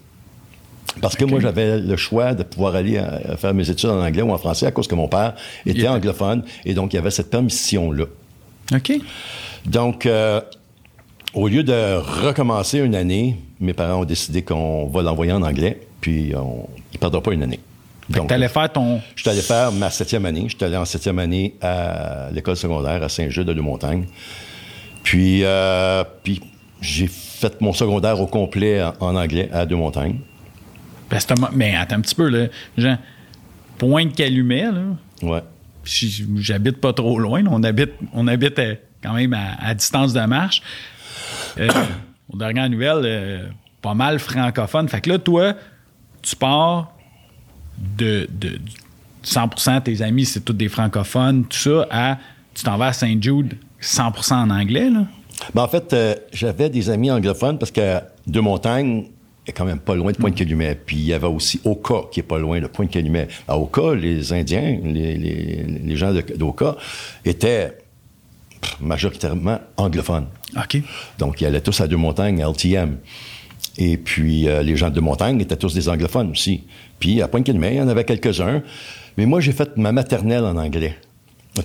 Parce 1.01 1.17
que 1.17 1.25
moi, 1.25 1.41
j'avais 1.41 1.79
le 1.79 1.97
choix 1.97 2.35
de 2.35 2.43
pouvoir 2.43 2.75
aller 2.75 2.97
euh, 2.97 3.37
faire 3.37 3.55
mes 3.55 3.69
études 3.71 3.91
en 3.91 4.03
anglais 4.03 4.23
ou 4.23 4.33
en 4.33 4.39
français 4.39 4.67
à 4.67 4.73
cause 4.73 4.89
que 4.89 4.95
mon 4.95 5.09
père 5.09 5.35
était 5.65 5.89
anglophone 5.89 6.43
et 6.65 6.75
donc 6.75 6.93
il 6.93 6.97
y 6.97 6.99
avait 6.99 7.11
cette 7.11 7.31
permission-là. 7.31 8.07
OK. 8.75 8.93
Donc, 9.67 10.07
euh, 10.07 10.41
au 11.35 11.49
lieu 11.49 11.63
de 11.63 11.97
recommencer 11.97 12.79
une 12.79 12.95
année, 12.95 13.37
mes 13.61 13.73
parents 13.73 14.01
ont 14.01 14.05
décidé 14.05 14.43
qu'on 14.43 14.87
va 14.89 15.03
l'envoyer 15.03 15.33
en 15.33 15.43
anglais, 15.43 15.81
puis 16.01 16.33
on, 16.35 16.69
il 16.93 16.97
ne 16.97 16.99
perdra 16.99 17.23
pas 17.23 17.33
une 17.33 17.43
année. 17.43 17.61
Fait 18.13 18.21
que 18.21 18.27
t'allais 18.27 18.49
faire 18.49 18.73
ton. 18.73 19.01
Je 19.15 19.23
suis 19.23 19.31
allé 19.31 19.41
faire 19.41 19.71
ma 19.73 19.91
septième 19.91 20.27
année. 20.27 20.45
Je 20.49 20.57
suis 20.57 20.65
allé 20.65 20.77
en 20.77 20.85
septième 20.85 21.19
année 21.19 21.55
à 21.61 22.29
l'école 22.33 22.57
secondaire 22.57 23.03
à 23.03 23.09
Saint-Jude 23.09 23.47
de 23.47 23.53
Deux-Montagnes. 23.53 24.07
Puis, 25.03 25.45
euh, 25.45 26.05
puis 26.23 26.41
j'ai 26.81 27.07
fait 27.07 27.61
mon 27.61 27.73
secondaire 27.73 28.21
au 28.21 28.27
complet 28.27 28.83
en, 28.83 28.95
en 29.01 29.17
anglais 29.17 29.49
à 29.53 29.65
Deux-Montagnes. 29.65 30.19
Mais 31.53 31.75
attends 31.77 31.97
un 31.97 32.01
petit 32.01 32.15
peu, 32.15 32.29
là. 32.29 32.47
Jean, 32.77 32.99
Pointe-Calumet, 33.79 34.71
là. 34.73 34.83
Ouais. 35.23 35.43
J'habite 35.85 36.81
pas 36.81 36.93
trop 36.93 37.19
loin. 37.19 37.43
On 37.51 37.63
habite, 37.63 37.93
on 38.13 38.29
habite 38.29 38.59
euh, 38.59 38.75
quand 39.03 39.15
même 39.15 39.33
à, 39.33 39.55
à 39.61 39.75
distance 39.75 40.13
de 40.13 40.21
marche. 40.21 40.63
Euh, 41.59 41.69
aux 42.33 42.37
dernières 42.37 42.69
nouvelles, 42.69 43.03
euh, 43.05 43.47
pas 43.83 43.95
mal 43.95 44.19
francophone. 44.19 44.89
Fait 44.89 45.01
que 45.01 45.11
là, 45.11 45.19
toi, 45.19 45.55
tu 46.23 46.37
pars 46.37 46.93
de, 47.99 48.29
de, 48.31 48.49
de 48.51 48.61
100% 49.25 49.77
de 49.77 49.81
tes 49.85 50.03
amis, 50.03 50.25
c'est 50.25 50.41
tous 50.41 50.53
des 50.53 50.69
francophones, 50.69 51.45
tout 51.45 51.57
ça, 51.59 51.87
à 51.91 52.19
tu 52.55 52.65
t'en 52.65 52.77
vas 52.77 52.89
à 52.89 52.93
Saint-Jude 52.93 53.57
100% 53.81 54.35
en 54.35 54.51
anglais, 54.51 54.91
là? 54.91 55.07
Ben, 55.55 55.63
en 55.63 55.69
fait, 55.69 55.93
euh, 55.95 56.15
j'avais 56.33 56.69
des 56.69 56.91
amis 56.91 57.11
anglophones 57.11 57.59
parce 57.59 57.71
que 57.73 57.99
Deux-Montagnes 58.27 59.05
est 59.47 59.53
quand 59.53 59.65
même 59.65 59.79
pas 59.79 59.95
loin 59.95 60.13
de 60.13 60.17
Pointe-Calumet. 60.19 60.75
Puis 60.85 60.97
il 60.97 61.05
y 61.05 61.13
avait 61.15 61.27
aussi 61.27 61.61
Oka 61.65 62.03
qui 62.13 62.21
est 62.21 62.25
pas 62.25 62.39
loin 62.39 62.61
de 62.61 62.67
Pointe-Calumet. 62.67 63.29
À 63.49 63.57
Oka, 63.59 63.95
les 63.95 64.33
Indiens, 64.35 64.79
les, 64.85 65.17
les- 65.17 65.63
les 65.83 65.97
gens 65.97 66.13
de- 66.13 66.21
d'Oka 66.37 66.77
étaient 67.25 67.79
majoritairement 68.81 69.59
anglophones. 69.77 70.27
OK. 70.57 70.83
Donc, 71.19 71.41
ils 71.41 71.47
allaient 71.47 71.61
tous 71.61 71.81
à 71.81 71.87
Deux-Montagnes, 71.89 72.43
à 72.43 72.47
LTM. 72.49 72.99
Et 73.79 73.97
puis, 73.97 74.49
euh, 74.49 74.63
les 74.63 74.77
gens 74.77 74.91
de 74.91 74.95
Deux-Montagnes 74.97 75.41
étaient 75.41 75.57
tous 75.57 75.73
des 75.75 75.89
anglophones 75.89 76.31
aussi. 76.33 76.65
Puis, 77.01 77.21
à 77.23 77.29
Pointe-Calumet, 77.29 77.75
il 77.75 77.79
y 77.79 77.83
en 77.83 77.89
avait 77.89 78.05
quelques-uns. 78.05 78.63
Mais 79.17 79.27
moi, 79.27 79.41
j'ai 79.41 79.53
fait 79.53 79.77
ma 79.77 79.91
maternelle 79.91 80.45
en 80.45 80.57
anglais. 80.57 80.97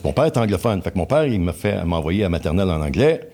Mon 0.04 0.14
père 0.14 0.26
est 0.26 0.38
anglophone. 0.38 0.82
Fait 0.82 0.92
que 0.92 0.98
mon 0.98 1.06
père, 1.06 1.26
il 1.26 1.40
m'a 1.40 1.54
fait 1.54 1.84
m'envoyer 1.86 2.24
à 2.24 2.30
maternelle 2.30 2.70
en 2.70 2.82
anglais. 2.82 3.30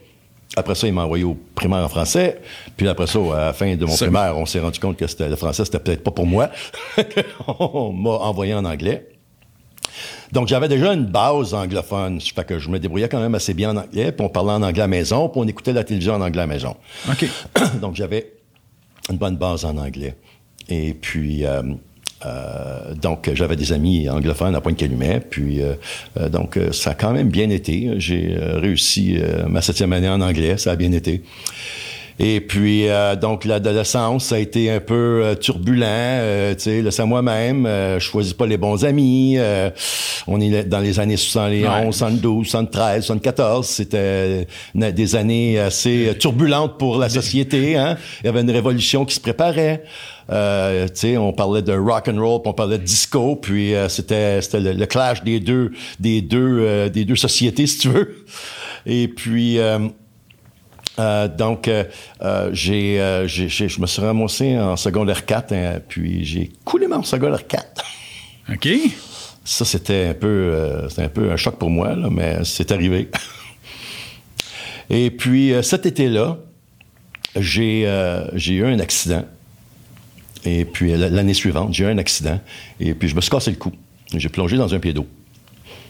Après 0.57 0.75
ça, 0.75 0.85
il 0.87 0.93
m'a 0.93 1.05
envoyé 1.05 1.23
au 1.23 1.37
primaire 1.55 1.79
en 1.79 1.87
français. 1.87 2.41
Puis 2.75 2.87
après 2.87 3.07
ça, 3.07 3.19
à 3.33 3.45
la 3.45 3.53
fin 3.53 3.73
de 3.75 3.85
mon 3.85 3.95
primaire, 3.95 4.37
on 4.37 4.45
s'est 4.45 4.59
rendu 4.59 4.79
compte 4.79 4.97
que 4.97 5.05
le 5.23 5.35
français, 5.37 5.63
c'était 5.63 5.79
peut-être 5.79 6.03
pas 6.03 6.11
pour 6.11 6.25
moi. 6.25 6.49
on 7.47 7.93
m'a 7.93 8.09
envoyé 8.09 8.53
en 8.53 8.65
anglais. 8.65 9.07
Donc, 10.31 10.47
j'avais 10.47 10.67
déjà 10.67 10.93
une 10.93 11.05
base 11.05 11.53
anglophone. 11.53 12.19
Fait 12.19 12.45
que 12.45 12.59
je 12.59 12.69
me 12.69 12.79
débrouillais 12.79 13.07
quand 13.09 13.19
même 13.19 13.35
assez 13.35 13.53
bien 13.53 13.71
en 13.71 13.81
anglais. 13.81 14.11
Puis 14.11 14.25
on 14.25 14.29
parlait 14.29 14.51
en 14.51 14.61
anglais 14.61 14.81
à 14.81 14.85
la 14.85 14.87
maison. 14.87 15.29
Puis 15.29 15.39
on 15.41 15.47
écoutait 15.47 15.73
la 15.73 15.83
télévision 15.83 16.15
en 16.15 16.21
anglais 16.21 16.41
à 16.41 16.47
la 16.47 16.53
maison. 16.53 16.75
OK. 17.09 17.25
Donc, 17.81 17.95
j'avais 17.95 18.33
une 19.09 19.17
bonne 19.17 19.37
base 19.37 19.63
en 19.63 19.77
anglais. 19.77 20.15
Et 20.67 20.93
puis, 20.93 21.45
euh, 21.45 21.61
euh, 22.25 22.93
donc, 22.93 23.29
j'avais 23.33 23.55
des 23.55 23.73
amis 23.73 24.09
anglophones 24.09 24.55
à 24.55 24.61
Pointe-Calumet. 24.61 25.21
Puis, 25.29 25.61
euh, 25.61 25.73
euh 26.19 26.29
donc, 26.29 26.59
ça 26.71 26.91
a 26.91 26.93
quand 26.93 27.11
même 27.11 27.29
bien 27.29 27.49
été. 27.49 27.93
J'ai 27.97 28.35
réussi 28.37 29.17
ma 29.47 29.61
septième 29.61 29.93
année 29.93 30.09
en 30.09 30.21
anglais. 30.21 30.57
Ça 30.57 30.71
a 30.71 30.75
bien 30.75 30.91
été. 30.91 31.21
Et 32.23 32.39
puis, 32.39 32.87
euh, 32.87 33.15
donc, 33.15 33.45
l'adolescence, 33.45 34.25
ça 34.25 34.35
a 34.35 34.37
été 34.37 34.69
un 34.69 34.79
peu 34.79 35.21
euh, 35.23 35.33
turbulent. 35.33 35.83
Euh, 35.83 36.53
tu 36.53 36.83
sais, 36.83 36.91
c'est 36.91 37.05
moi-même. 37.05 37.65
je 37.65 37.99
choisis 37.99 38.33
pas 38.33 38.45
les 38.45 38.57
bons 38.57 38.85
amis. 38.85 39.37
on 40.27 40.39
est 40.39 40.63
dans 40.65 40.79
les 40.79 40.99
années 40.99 41.17
71, 41.17 41.95
72, 41.95 42.47
73, 42.47 43.05
74. 43.05 43.65
C'était 43.65 44.47
des 44.75 45.15
années 45.15 45.59
assez 45.59 46.15
turbulentes 46.19 46.77
pour 46.77 46.97
la 46.97 47.09
société. 47.09 47.75
Hein? 47.75 47.97
Il 48.21 48.27
y 48.27 48.29
avait 48.29 48.41
une 48.41 48.51
révolution 48.51 49.03
qui 49.03 49.15
se 49.15 49.19
préparait. 49.19 49.83
Euh, 50.31 50.87
on 51.17 51.33
parlait 51.33 51.61
de 51.61 51.73
rock 51.73 52.07
and 52.07 52.19
roll, 52.19 52.41
puis 52.41 52.49
on 52.49 52.53
parlait 52.53 52.77
de 52.77 52.83
disco, 52.83 53.35
puis 53.35 53.73
c'était 53.89 54.41
c'était 54.41 54.73
le, 54.73 54.85
clash 54.85 55.23
des 55.23 55.39
deux 55.39 55.71
des 55.99 56.21
deux 56.21 56.89
des 56.89 57.05
deux 57.05 57.15
sociétés, 57.15 57.67
si 57.67 57.79
tu 57.79 57.89
veux. 57.89 58.25
Et 58.85 59.07
puis 59.07 59.59
euh, 60.99 61.27
donc, 61.27 61.67
euh, 61.67 61.83
euh, 62.21 62.49
j'ai, 62.53 62.97
je 63.27 63.81
me 63.81 63.87
suis 63.87 64.01
ramassé 64.01 64.57
en 64.57 64.75
secondaire 64.75 65.25
4, 65.25 65.53
hein, 65.53 65.79
puis 65.87 66.25
j'ai 66.25 66.51
coulé 66.65 66.87
mon 66.87 67.03
secondaire 67.03 67.47
4. 67.47 67.85
OK. 68.53 68.67
Ça, 69.43 69.65
c'était 69.65 70.07
un 70.09 70.13
peu, 70.13 70.87
un 70.97 71.09
peu 71.09 71.31
un 71.31 71.35
choc 71.35 71.57
pour 71.57 71.69
moi, 71.69 71.95
là, 71.95 72.09
mais 72.11 72.43
c'est 72.43 72.71
arrivé. 72.71 73.09
Et 74.89 75.09
puis, 75.09 75.53
cet 75.63 75.85
été-là, 75.85 76.37
j'ai, 77.35 77.89
j'ai 78.33 78.53
eu 78.55 78.65
un 78.65 78.79
accident. 78.79 79.23
Et 80.45 80.65
puis, 80.65 80.95
l'année 80.95 81.33
suivante, 81.33 81.73
j'ai 81.73 81.83
eu 81.83 81.87
un 81.87 81.97
accident. 81.97 82.39
Et 82.79 82.93
puis, 82.93 83.07
je 83.07 83.15
me 83.15 83.21
suis 83.21 83.29
cassé 83.29 83.51
le 83.51 83.57
cou. 83.57 83.71
J'ai 84.13 84.29
plongé 84.29 84.57
dans 84.57 84.73
un 84.73 84.79
pied 84.79 84.93
d'eau. 84.93 85.07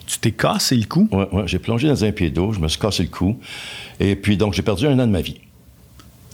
Tu 0.06 0.18
t'es 0.18 0.32
cassé 0.32 0.76
le 0.76 0.84
cou? 0.84 1.08
Oui, 1.10 1.24
ouais, 1.32 1.42
j'ai 1.46 1.58
plongé 1.58 1.88
dans 1.88 2.04
un 2.04 2.12
pied 2.12 2.30
d'eau, 2.30 2.52
je 2.52 2.60
me 2.60 2.68
suis 2.68 2.78
cassé 2.78 3.02
le 3.04 3.08
cou. 3.08 3.38
Et 3.98 4.16
puis, 4.16 4.36
donc, 4.36 4.52
j'ai 4.54 4.62
perdu 4.62 4.86
un 4.86 4.98
an 4.98 5.06
de 5.06 5.12
ma 5.12 5.20
vie, 5.20 5.40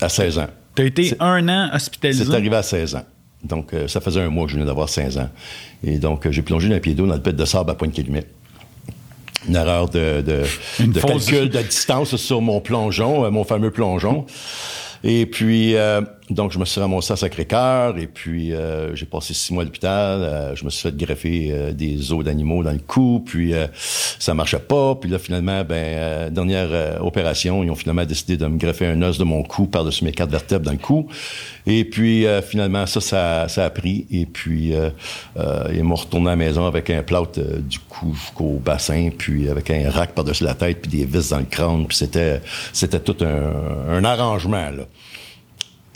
à 0.00 0.08
16 0.08 0.38
ans. 0.38 0.48
Tu 0.74 0.82
as 0.82 0.84
été 0.86 1.14
un 1.20 1.48
an 1.48 1.70
hospitalisé? 1.74 2.24
C'est 2.24 2.34
arrivé 2.34 2.56
à 2.56 2.62
16 2.62 2.96
ans. 2.96 3.04
Donc, 3.44 3.72
euh, 3.72 3.86
ça 3.86 4.00
faisait 4.00 4.20
un 4.20 4.30
mois 4.30 4.46
que 4.46 4.50
je 4.50 4.56
venais 4.56 4.66
d'avoir 4.66 4.88
16 4.88 5.18
ans. 5.18 5.30
Et 5.84 5.98
donc, 5.98 6.26
euh, 6.26 6.32
j'ai 6.32 6.42
plongé 6.42 6.68
dans 6.68 6.74
un 6.74 6.80
pied 6.80 6.94
d'eau 6.94 7.06
dans 7.06 7.14
le 7.14 7.22
pet 7.22 7.32
de 7.32 7.44
sable 7.44 7.70
à 7.70 7.74
Pointe-Calumet. 7.74 8.24
Une 9.48 9.54
erreur 9.54 9.88
de, 9.88 10.22
de, 10.22 11.00
calcul 11.00 11.48
de 11.48 11.62
distance 11.62 12.16
sur 12.16 12.40
mon 12.40 12.60
plongeon, 12.60 13.24
euh, 13.24 13.30
mon 13.30 13.44
fameux 13.44 13.70
plongeon. 13.70 14.26
Et 15.04 15.26
puis, 15.26 15.76
euh, 15.76 16.00
donc, 16.30 16.52
je 16.52 16.58
me 16.58 16.64
suis 16.64 16.80
ramassé 16.80 17.12
à 17.12 17.16
Sacré-Cœur 17.16 17.96
et 17.96 18.06
puis 18.06 18.52
euh, 18.52 18.94
j'ai 18.94 19.06
passé 19.06 19.32
six 19.32 19.52
mois 19.52 19.62
à 19.62 19.66
l'hôpital. 19.66 20.20
Euh, 20.22 20.54
je 20.54 20.64
me 20.64 20.70
suis 20.70 20.82
fait 20.82 20.96
greffer 20.96 21.72
des 21.72 22.12
os 22.12 22.24
d'animaux 22.24 22.62
dans 22.62 22.72
le 22.72 22.78
cou, 22.78 23.22
puis 23.24 23.54
ça 24.18 24.34
marchait 24.34 24.58
pas. 24.58 24.94
Puis 24.94 25.08
là, 25.08 25.18
finalement, 25.18 25.64
ben, 25.64 26.30
dernière 26.30 27.02
opération, 27.02 27.64
ils 27.64 27.70
ont 27.70 27.74
finalement 27.74 28.04
décidé 28.04 28.36
de 28.36 28.46
me 28.46 28.58
greffer 28.58 28.86
un 28.86 29.00
os 29.02 29.18
de 29.18 29.24
mon 29.24 29.42
cou 29.42 29.66
par-dessus 29.66 30.04
mes 30.04 30.12
quatre 30.12 30.30
vertèbres 30.30 30.64
dans 30.64 30.72
le 30.72 30.78
cou. 30.78 31.08
Et 31.66 31.84
puis, 31.84 32.26
finalement, 32.46 32.86
ça, 32.86 33.00
ça, 33.00 33.48
ça, 33.48 33.64
a 33.64 33.70
pris. 33.70 34.06
Et 34.10 34.26
puis, 34.26 34.72
ils 35.72 35.84
m'ont 35.84 35.94
retourné 35.94 36.28
à 36.28 36.30
la 36.30 36.36
maison 36.36 36.66
avec 36.66 36.90
un 36.90 37.02
plâtre 37.02 37.40
du 37.40 37.78
cou 37.78 38.14
jusqu'au 38.14 38.60
bassin, 38.64 39.10
puis 39.16 39.48
avec 39.48 39.70
un 39.70 39.90
rack 39.90 40.12
par-dessus 40.12 40.44
la 40.44 40.54
tête, 40.54 40.82
puis 40.82 40.90
des 40.90 41.04
vis 41.04 41.30
dans 41.30 41.38
le 41.38 41.44
crâne. 41.44 41.86
Puis 41.86 41.96
c'était, 41.96 42.40
c'était 42.72 43.00
tout 43.00 43.16
un, 43.24 43.96
un 43.96 44.04
arrangement, 44.04 44.70
là. 44.70 44.84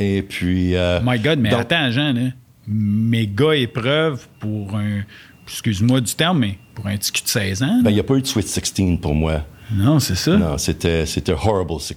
Et 0.03 0.23
puis. 0.23 0.77
Euh, 0.77 1.01
My 1.03 1.19
God, 1.19 1.39
mais 1.39 1.53
attends, 1.55 1.91
Jean, 1.91 2.13
là. 2.13 2.31
Méga 2.67 3.55
épreuve 3.55 4.27
pour 4.39 4.77
un. 4.77 5.03
Excuse-moi 5.47 6.01
du 6.01 6.15
terme, 6.15 6.39
mais 6.39 6.59
pour 6.75 6.87
un 6.87 6.97
petit 6.97 7.13
de 7.13 7.29
16 7.29 7.63
ans. 7.63 7.81
Ben, 7.83 7.91
il 7.91 7.95
n'y 7.95 8.01
a 8.01 8.05
pas 8.05 8.15
eu 8.15 8.23
de 8.23 8.27
Sweet 8.27 8.47
16 8.47 8.73
pour 9.01 9.15
moi. 9.15 9.45
Non, 9.73 9.99
c'est 9.99 10.15
ça. 10.15 10.37
Non, 10.37 10.59
c'était, 10.59 11.07
c'était 11.07 11.33
Horrible 11.33 11.81
16. 11.81 11.97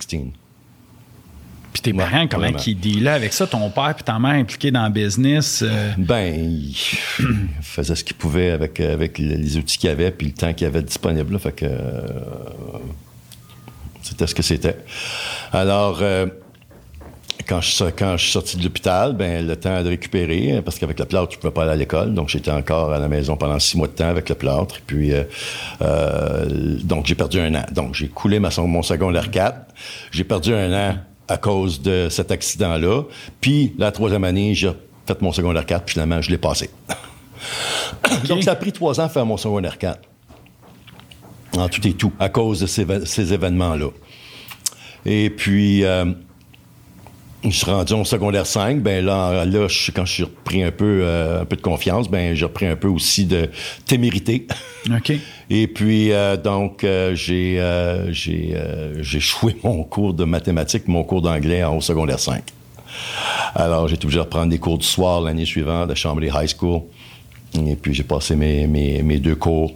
Puis 1.74 1.82
tes 1.82 1.94
parents, 1.94 2.26
comment 2.28 2.48
ils 2.66 2.80
dealaient 2.80 3.10
avec 3.10 3.34
ça? 3.34 3.46
Ton 3.48 3.70
père 3.70 3.94
puis 3.96 4.04
ta 4.06 4.18
mère 4.18 4.32
impliqués 4.32 4.72
dans 4.72 4.86
le 4.86 4.92
business? 4.92 5.62
Euh? 5.62 5.92
Ben, 5.98 6.34
ils 6.34 6.76
faisaient 7.62 7.96
ce 7.96 8.04
qu'ils 8.04 8.16
pouvaient 8.16 8.52
avec, 8.52 8.80
avec 8.80 9.18
les 9.18 9.58
outils 9.58 9.78
qu'ils 9.78 9.90
avaient 9.90 10.12
puis 10.12 10.28
le 10.28 10.34
temps 10.34 10.54
qu'ils 10.54 10.68
avaient 10.68 10.82
disponible. 10.82 11.38
fait 11.38 11.52
que 11.52 11.66
euh, 11.66 12.08
c'était 14.02 14.28
ce 14.28 14.36
que 14.36 14.42
c'était. 14.44 14.78
Alors, 15.52 16.00
quand 17.48 17.62
je, 17.62 17.86
quand 17.86 18.18
je 18.18 18.24
suis 18.24 18.32
sorti 18.32 18.58
de 18.58 18.64
l'hôpital, 18.64 19.14
ben 19.14 19.46
le 19.46 19.56
temps 19.56 19.84
de 19.84 19.90
récupérer, 19.90 20.62
parce 20.64 20.80
qu'avec 20.80 21.00
le 21.00 21.06
plâtre, 21.06 21.30
tu 21.30 21.38
pouvais 21.38 21.54
pas 21.54 21.64
aller 21.64 21.72
à 21.72 21.76
l'école. 21.76 22.14
Donc, 22.14 22.30
j'étais 22.30 22.52
encore 22.52 22.92
à 22.92 23.00
la 23.00 23.08
maison 23.08 23.38
pendant 23.38 23.60
six 23.60 23.78
mois 23.78 23.88
de 23.88 23.94
temps 23.94 24.08
avec 24.08 24.30
le 24.30 24.36
plâtre. 24.36 24.82
puis, 24.86 25.14
euh, 25.14 25.24
euh, 25.82 26.78
donc, 26.84 27.06
j'ai 27.06 27.16
perdu 27.16 27.40
un 27.40 27.54
an. 27.56 27.66
Donc, 27.72 27.94
j'ai 27.94 28.08
coulé 28.08 28.40
ma, 28.40 28.50
mon 28.58 28.82
secondaire 28.82 29.30
4. 29.30 29.58
J'ai 30.12 30.24
perdu 30.24 30.54
un 30.54 30.74
an 30.74 30.98
à 31.28 31.38
cause 31.38 31.82
de 31.82 32.08
cet 32.10 32.32
accident-là. 32.32 33.04
Puis, 33.42 33.74
la 33.78 33.92
troisième 33.92 34.24
année, 34.24 34.56
j'ai 34.56 34.72
fait 35.06 35.22
mon 35.22 35.32
secondaire 35.32 35.66
4, 35.66 35.86
puis 35.86 35.94
finalement, 35.94 36.22
je 36.22 36.32
l'ai 36.32 36.38
passé. 36.38 36.70
donc, 38.28 38.44
ça 38.44 38.52
a 38.52 38.56
pris 38.56 38.72
trois 38.72 39.00
ans 39.00 39.06
à 39.06 39.10
faire 39.10 39.26
mon 39.26 39.38
secondaire 39.38 39.78
4. 39.78 40.00
En 41.58 41.70
tout 41.70 41.88
et 41.88 41.94
tout, 41.94 42.12
à 42.20 42.30
cause 42.30 42.60
de 42.62 42.68
ces, 42.68 42.86
ces 43.06 43.34
événements-là. 43.34 43.90
Et 45.06 45.30
puis... 45.30 45.84
Euh, 45.84 46.06
je 47.52 47.58
suis 47.58 47.72
rendu 47.72 47.94
en 47.94 48.04
secondaire 48.04 48.46
5, 48.46 48.82
ben 48.82 49.04
là, 49.06 49.46
là 49.46 49.68
quand 49.96 50.06
je 50.06 50.12
suis 50.12 50.24
repris 50.24 50.64
un 50.64 50.72
peu, 50.72 51.02
euh, 51.04 51.42
un 51.42 51.46
peu 51.46 51.56
de 51.56 51.62
confiance, 51.62 52.10
ben 52.10 52.36
j'ai 52.36 52.46
repris 52.46 52.66
un 52.66 52.76
peu 52.76 52.88
aussi 52.88 53.26
de 53.26 53.50
témérité. 53.86 54.48
OK. 54.90 55.14
Et 55.50 55.68
puis, 55.68 56.12
euh, 56.12 56.38
donc, 56.38 56.84
euh, 56.84 57.16
j'ai 57.16 57.62
j'ai 58.12 58.56
j'ai 59.00 59.20
choué 59.20 59.56
mon 59.64 59.84
cours 59.84 60.14
de 60.14 60.24
mathématiques, 60.24 60.88
mon 60.88 61.04
cours 61.04 61.22
d'anglais 61.22 61.64
en 61.64 61.82
secondaire 61.82 62.20
5. 62.20 62.44
Alors, 63.56 63.88
j'ai 63.88 63.96
été 63.96 64.06
obligé 64.06 64.20
de 64.20 64.24
reprendre 64.24 64.50
des 64.50 64.60
cours 64.60 64.78
du 64.78 64.86
soir 64.86 65.22
l'année 65.22 65.46
suivante 65.46 65.92
à 65.92 65.96
Chambly 65.96 66.30
High 66.34 66.50
School. 66.58 66.82
Et 67.66 67.76
puis, 67.76 67.94
j'ai 67.94 68.04
passé 68.04 68.36
mes, 68.36 68.68
mes, 68.68 69.02
mes 69.02 69.18
deux 69.20 69.36
cours 69.36 69.72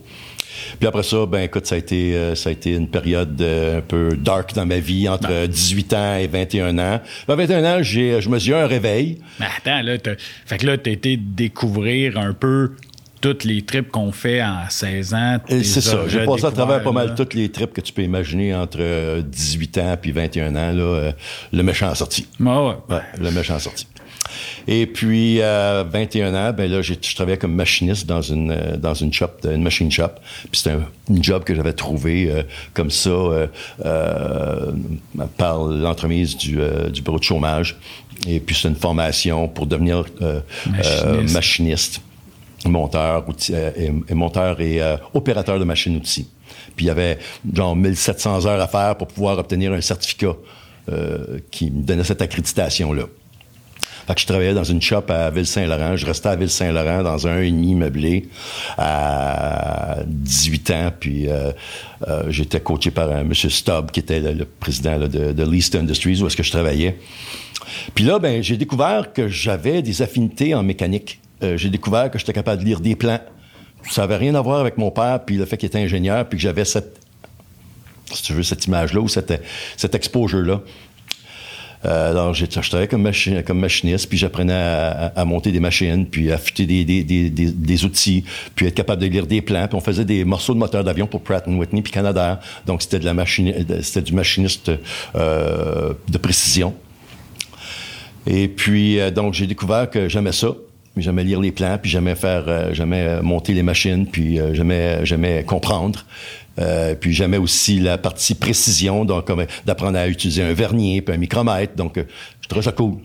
puis 0.79 0.87
après 0.87 1.03
ça, 1.03 1.25
ben 1.25 1.41
écoute, 1.41 1.65
ça 1.65 1.75
a 1.75 1.77
été, 1.77 2.15
euh, 2.15 2.35
ça 2.35 2.49
a 2.49 2.51
été 2.51 2.71
une 2.71 2.87
période 2.87 3.39
euh, 3.41 3.79
un 3.79 3.81
peu 3.81 4.15
dark 4.17 4.53
dans 4.53 4.65
ma 4.65 4.79
vie, 4.79 5.07
entre 5.09 5.47
18 5.47 5.93
ans 5.93 6.15
et 6.15 6.27
21 6.27 6.77
ans. 6.77 7.01
À 7.27 7.35
21 7.35 7.63
ans, 7.65 7.83
j'ai, 7.83 8.21
je 8.21 8.29
me 8.29 8.39
suis 8.39 8.51
eu 8.51 8.55
un 8.55 8.67
réveil. 8.67 9.19
Mais 9.39 9.47
attends, 9.57 9.81
là, 9.81 9.97
fait 10.45 10.57
que 10.57 10.65
là, 10.65 10.77
t'as 10.77 10.91
été 10.91 11.17
découvrir 11.17 12.17
un 12.17 12.33
peu 12.33 12.71
toutes 13.21 13.43
les 13.43 13.61
trips 13.61 13.89
qu'on 13.89 14.11
fait 14.11 14.41
en 14.41 14.69
16 14.69 15.13
ans. 15.13 15.37
C'est 15.47 15.81
ça. 15.81 16.07
J'ai 16.07 16.25
passé 16.25 16.45
à 16.45 16.51
travers 16.51 16.81
pas 16.83 16.91
mal 16.91 17.15
toutes 17.15 17.33
les 17.33 17.49
trips 17.49 17.73
que 17.73 17.81
tu 17.81 17.93
peux 17.93 18.03
imaginer 18.03 18.55
entre 18.55 19.21
18 19.21 19.77
ans 19.79 19.97
puis 20.01 20.11
21 20.11 20.55
ans. 20.55 20.71
Là, 20.71 20.83
euh, 20.83 21.11
le 21.51 21.63
méchant 21.63 21.93
sorti. 21.95 22.27
Ah 22.45 22.63
ouais. 22.63 22.75
ouais. 22.89 23.01
Le 23.19 23.31
méchant 23.31 23.59
sorti. 23.59 23.87
Et 24.67 24.85
puis, 24.85 25.41
à 25.41 25.83
21 25.83 26.33
ans, 26.33 26.53
ben 26.53 26.69
là, 26.69 26.81
je 26.81 26.93
travaillais 27.15 27.37
comme 27.37 27.53
machiniste 27.53 28.05
dans 28.05 28.21
une, 28.21 28.51
euh, 28.51 28.77
dans 28.77 28.93
une 28.93 29.11
shop, 29.13 29.31
une 29.43 29.63
machine 29.63 29.91
shop. 29.91 30.11
Puis 30.51 30.61
c'était 30.61 30.75
un, 30.75 30.85
job 31.21 31.43
que 31.43 31.55
j'avais 31.55 31.73
trouvé 31.73 32.29
euh, 32.29 32.43
comme 32.73 32.91
ça 32.91 33.09
euh, 33.09 33.47
par 35.37 35.63
l'entremise 35.63 36.37
du, 36.37 36.59
du, 36.91 37.01
bureau 37.01 37.17
de 37.17 37.23
chômage. 37.23 37.77
Et 38.27 38.39
puis, 38.39 38.55
c'est 38.55 38.67
une 38.67 38.75
formation 38.75 39.47
pour 39.47 39.65
devenir 39.65 40.05
machiniste. 41.33 42.01
monteur, 42.65 43.25
et, 43.49 44.13
monteur 44.13 44.61
et 44.61 44.81
opérateur 45.13 45.59
de 45.59 45.63
machines-outils. 45.63 46.27
Puis 46.75 46.85
il 46.85 46.89
y 46.89 46.91
avait 46.91 47.17
genre 47.53 47.75
1700 47.75 48.45
heures 48.45 48.61
à 48.61 48.67
faire 48.67 48.95
pour 48.97 49.07
pouvoir 49.07 49.37
obtenir 49.37 49.73
un 49.73 49.81
certificat 49.81 50.35
qui 51.51 51.71
me 51.71 51.83
donnait 51.83 52.03
cette 52.03 52.21
accréditation-là. 52.21 53.05
Que 54.13 54.21
je 54.21 54.25
travaillais 54.25 54.53
dans 54.53 54.63
une 54.63 54.81
shop 54.81 55.03
à 55.09 55.29
Ville-Saint-Laurent. 55.29 55.95
Je 55.95 56.05
restais 56.05 56.29
à 56.29 56.35
Ville-Saint-Laurent 56.35 57.03
dans 57.03 57.27
un 57.27 57.41
uni 57.41 57.75
meublé 57.75 58.27
à 58.77 59.97
18 60.05 60.71
ans. 60.71 60.91
Puis 60.99 61.29
euh, 61.29 61.51
euh, 62.07 62.23
j'étais 62.29 62.59
coaché 62.59 62.91
par 62.91 63.11
un 63.11 63.23
monsieur 63.23 63.49
Stubb, 63.49 63.91
qui 63.91 63.99
était 63.99 64.19
le, 64.19 64.45
président 64.45 64.97
de, 64.97 65.43
Least 65.43 65.75
Industries, 65.75 66.21
où 66.21 66.27
est-ce 66.27 66.37
que 66.37 66.43
je 66.43 66.51
travaillais. 66.51 66.97
Puis 67.93 68.03
là, 68.03 68.19
ben, 68.19 68.41
j'ai 68.41 68.57
découvert 68.57 69.13
que 69.13 69.27
j'avais 69.27 69.81
des 69.81 70.01
affinités 70.01 70.55
en 70.55 70.63
mécanique. 70.63 71.19
Euh, 71.43 71.55
j'ai 71.55 71.69
découvert 71.69 72.09
que 72.09 72.17
j'étais 72.17 72.33
capable 72.33 72.61
de 72.61 72.67
lire 72.67 72.79
des 72.79 72.95
plans 72.95 73.19
ça 73.89 74.03
avait 74.03 74.17
rien 74.17 74.35
à 74.35 74.41
voir 74.41 74.59
avec 74.59 74.77
mon 74.77 74.91
père, 74.91 75.23
puis 75.25 75.37
le 75.37 75.45
fait 75.45 75.57
qu'il 75.57 75.67
était 75.67 75.79
ingénieur, 75.79 76.27
puis 76.27 76.37
que 76.37 76.43
j'avais 76.43 76.65
cette, 76.65 76.99
si 78.11 78.43
cette 78.43 78.65
image-là 78.65 79.01
ou 79.01 79.07
cette, 79.07 79.41
cet 79.77 79.95
exposure-là. 79.95 80.61
Euh, 81.85 82.11
alors, 82.11 82.33
travaillais 82.33 82.87
comme, 82.87 83.09
comme 83.45 83.59
machiniste, 83.59 84.09
puis 84.09 84.17
j'apprenais 84.17 84.53
à, 84.53 85.25
monter 85.25 85.51
des 85.51 85.59
machines, 85.59 86.05
puis 86.05 86.31
à 86.31 86.35
affûter 86.35 86.65
des, 86.65 87.85
outils, 87.85 88.23
puis 88.55 88.67
être 88.67 88.75
capable 88.75 89.01
de 89.01 89.07
lire 89.07 89.27
des 89.27 89.41
plans. 89.41 89.67
Puis 89.67 89.75
on 89.75 89.81
faisait 89.81 90.05
des 90.05 90.25
morceaux 90.25 90.53
de 90.53 90.59
moteur 90.59 90.83
d'avion 90.83 91.07
pour 91.07 91.21
Pratt 91.21 91.47
Whitney 91.47 91.81
puis 91.81 91.91
Canada. 91.91 92.39
Donc, 92.65 92.81
c'était 92.81 92.99
de 92.99 93.05
la 93.05 93.13
machine, 93.13 93.53
c'était 93.81 94.01
du 94.01 94.13
machiniste 94.13 94.71
euh, 95.15 95.93
de 96.07 96.17
précision. 96.17 96.73
Et 98.27 98.47
puis, 98.47 98.99
euh, 98.99 99.11
donc, 99.11 99.33
j'ai 99.33 99.47
découvert 99.47 99.89
que 99.89 100.09
j'aimais 100.09 100.33
ça. 100.33 100.49
J'aimais 100.97 101.23
lire 101.23 101.39
les 101.39 101.51
plans, 101.51 101.77
puis 101.81 101.89
j'aimais 101.89 102.15
faire, 102.15 102.43
euh, 102.47 102.73
j'aimais 102.73 103.21
monter 103.21 103.53
les 103.53 103.63
machines, 103.63 104.05
puis 104.05 104.37
j'aimais, 104.53 105.05
j'aimais 105.05 105.43
comprendre. 105.45 106.03
Euh, 106.57 106.95
puis 106.95 107.13
j'aimais 107.13 107.37
aussi 107.37 107.79
la 107.79 107.97
partie 107.97 108.35
précision, 108.35 109.05
donc 109.05 109.31
d'apprendre 109.65 109.97
à 109.97 110.07
utiliser 110.07 110.43
un 110.43 110.53
vernier, 110.53 111.01
puis 111.01 111.15
un 111.15 111.17
micromètre. 111.17 111.75
Donc, 111.75 111.97
euh, 111.97 112.03
je 112.41 112.47
trouvais 112.47 112.63
ça 112.63 112.71
cool. 112.71 112.97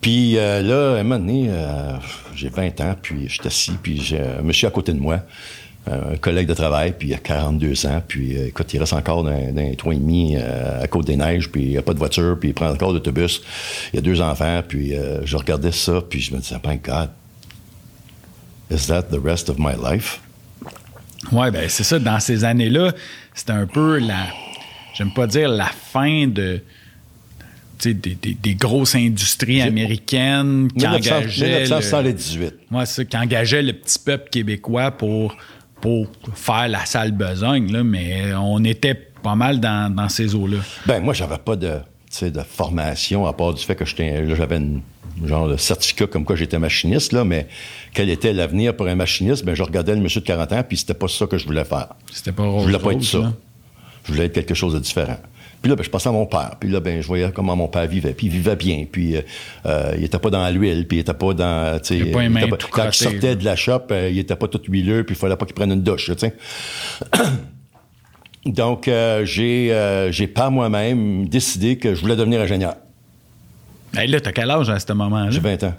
Puis 0.00 0.38
euh, 0.38 0.62
là, 0.62 0.96
à 0.96 1.00
un 1.00 1.02
moment 1.02 1.18
donné, 1.18 1.50
j'ai 2.34 2.48
20 2.48 2.80
ans, 2.80 2.94
puis 3.00 3.28
je 3.28 3.34
suis 3.34 3.46
assis, 3.46 3.72
puis 3.82 4.00
j'ai 4.00 4.20
un 4.20 4.42
monsieur 4.42 4.68
à 4.68 4.70
côté 4.70 4.92
de 4.92 5.00
moi, 5.00 5.20
un 5.90 6.16
collègue 6.18 6.46
de 6.46 6.54
travail, 6.54 6.94
puis 6.96 7.08
il 7.08 7.14
a 7.14 7.18
42 7.18 7.86
ans, 7.86 8.02
puis 8.06 8.36
écoute, 8.36 8.72
il 8.74 8.78
reste 8.78 8.92
encore 8.92 9.24
d'un, 9.24 9.52
d'un 9.52 9.72
toit 9.74 9.94
et 9.94 9.96
demi 9.96 10.36
à 10.36 10.86
Côte-des-Neiges, 10.86 11.50
puis 11.50 11.62
il 11.62 11.68
n'y 11.70 11.78
a 11.78 11.82
pas 11.82 11.94
de 11.94 11.98
voiture, 11.98 12.38
puis 12.38 12.50
il 12.50 12.52
prend 12.52 12.70
encore 12.70 12.92
l'autobus. 12.92 13.42
Il 13.92 13.96
y 13.96 13.98
a 13.98 14.02
deux 14.02 14.20
enfants, 14.20 14.62
puis 14.66 14.92
je 15.24 15.36
regardais 15.36 15.72
ça, 15.72 16.00
puis 16.08 16.20
je 16.20 16.32
me 16.34 16.40
disais, 16.40 16.56
my 16.64 16.76
God, 16.76 17.08
is 18.70 18.86
that 18.86 19.04
the 19.04 19.18
rest 19.20 19.48
of 19.48 19.58
my 19.58 19.72
life? 19.74 20.20
Oui, 21.32 21.50
ben 21.50 21.68
c'est 21.68 21.84
ça. 21.84 21.98
Dans 21.98 22.20
ces 22.20 22.44
années-là, 22.44 22.92
c'était 23.34 23.52
un 23.52 23.66
peu 23.66 23.98
la. 23.98 24.26
J'aime 24.94 25.12
pas 25.12 25.26
dire 25.26 25.48
la 25.48 25.66
fin 25.66 26.26
de. 26.26 26.62
Des, 27.80 27.94
des, 27.94 28.16
des, 28.16 28.54
grosses 28.56 28.96
industries 28.96 29.62
américaines 29.62 30.68
qui 30.76 30.84
engageaient. 30.84 31.62
1918. 31.62 32.54
Le, 32.72 32.84
ça, 32.84 33.04
qui 33.04 33.16
engageaient 33.16 33.62
le 33.62 33.72
petit 33.72 34.00
peuple 34.00 34.30
québécois 34.30 34.90
pour, 34.90 35.36
pour 35.80 36.08
faire 36.34 36.66
la 36.66 36.84
sale 36.86 37.12
besogne, 37.12 37.70
là, 37.70 37.84
mais 37.84 38.34
on 38.34 38.64
était 38.64 38.96
pas 39.22 39.36
mal 39.36 39.60
dans, 39.60 39.94
dans 39.94 40.08
ces 40.08 40.34
eaux-là. 40.34 40.58
Ben 40.86 41.00
moi, 41.00 41.14
j'avais 41.14 41.38
pas 41.38 41.54
de, 41.54 41.78
de 42.20 42.40
formation 42.40 43.26
à 43.26 43.32
part 43.32 43.54
du 43.54 43.62
fait 43.62 43.76
que 43.76 43.84
j'avais 43.84 44.56
une 44.56 44.80
genre 45.26 45.48
de 45.48 45.56
certificat 45.56 46.06
comme 46.06 46.24
quoi 46.24 46.36
j'étais 46.36 46.58
machiniste, 46.58 47.12
là, 47.12 47.24
mais 47.24 47.46
quel 47.94 48.10
était 48.10 48.32
l'avenir 48.32 48.76
pour 48.76 48.86
un 48.86 48.94
machiniste? 48.94 49.44
Ben, 49.44 49.54
je 49.54 49.62
regardais 49.62 49.94
le 49.94 50.00
monsieur 50.00 50.20
de 50.20 50.26
40 50.26 50.52
ans, 50.52 50.62
puis 50.66 50.76
c'était 50.76 50.94
pas 50.94 51.08
ça 51.08 51.26
que 51.26 51.38
je 51.38 51.46
voulais 51.46 51.64
faire. 51.64 51.88
C'était 52.12 52.32
pas 52.32 52.44
Je 52.44 52.64
voulais 52.64 52.78
pas 52.78 52.92
être 52.92 53.02
ça. 53.02 53.32
Je 54.04 54.12
voulais 54.12 54.26
être 54.26 54.32
quelque 54.32 54.54
chose 54.54 54.74
de 54.74 54.78
différent. 54.78 55.18
Puis 55.60 55.70
là, 55.70 55.76
ben, 55.76 55.82
je 55.82 55.90
passais 55.90 56.08
à 56.08 56.12
mon 56.12 56.26
père. 56.26 56.52
Puis 56.60 56.70
là, 56.70 56.80
ben, 56.80 57.00
je 57.02 57.06
voyais 57.06 57.30
comment 57.34 57.56
mon 57.56 57.68
père 57.68 57.86
vivait. 57.86 58.12
Puis 58.12 58.28
il 58.28 58.32
vivait 58.32 58.56
bien. 58.56 58.86
Puis 58.90 59.16
euh, 59.16 59.22
euh, 59.66 59.94
il 59.98 60.04
était 60.04 60.18
pas 60.18 60.30
dans 60.30 60.48
l'huile. 60.50 60.86
Puis 60.86 60.98
il 60.98 61.00
était 61.00 61.14
pas 61.14 61.34
dans... 61.34 61.80
Il 61.90 62.10
pas 62.12 62.24
il 62.24 62.48
quand 62.70 62.90
je 62.92 62.96
sortais 62.96 63.34
de 63.34 63.44
la 63.44 63.56
shop, 63.56 63.82
euh, 63.90 64.08
il 64.10 64.18
était 64.18 64.36
pas 64.36 64.46
tout 64.46 64.60
huileux. 64.68 65.04
Puis 65.04 65.16
il 65.16 65.18
fallait 65.18 65.36
pas 65.36 65.46
qu'il 65.46 65.54
prenne 65.54 65.72
une 65.72 65.82
douche, 65.82 66.10
tu 66.12 66.18
sais. 66.18 66.34
Donc, 68.46 68.88
j'ai, 69.24 70.08
j'ai 70.10 70.26
par 70.26 70.50
moi-même 70.50 71.28
décidé 71.28 71.76
que 71.76 71.94
je 71.94 72.00
voulais 72.00 72.16
devenir 72.16 72.40
ingénieur. 72.40 72.76
Hey, 73.96 74.08
là, 74.08 74.20
t'as 74.20 74.32
quel 74.32 74.50
âge 74.50 74.68
à 74.70 74.78
ce 74.78 74.92
moment-là? 74.92 75.30
J'ai 75.30 75.40
20 75.40 75.62
ans. 75.64 75.74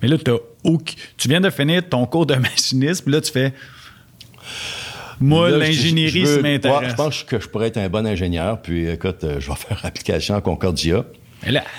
Mais 0.00 0.08
là, 0.08 0.16
tu 0.18 1.28
viens 1.28 1.40
de 1.40 1.50
finir 1.50 1.88
ton 1.88 2.06
cours 2.06 2.26
de 2.26 2.34
machinisme, 2.36 3.04
puis 3.04 3.12
là, 3.14 3.20
tu 3.20 3.30
fais. 3.30 3.52
Moi, 5.20 5.50
l'ingénierie, 5.50 6.26
ça 6.26 6.40
m'intéresse. 6.42 6.90
je 6.90 6.94
pense 6.96 7.22
que 7.22 7.38
je 7.38 7.48
pourrais 7.48 7.68
être 7.68 7.78
un 7.78 7.88
bon 7.88 8.04
ingénieur, 8.04 8.60
puis 8.60 8.88
écoute, 8.88 9.22
euh, 9.22 9.38
je 9.38 9.48
vais 9.48 9.56
faire 9.56 9.84
application 9.84 10.34
à 10.34 10.40
Concordia. 10.40 11.04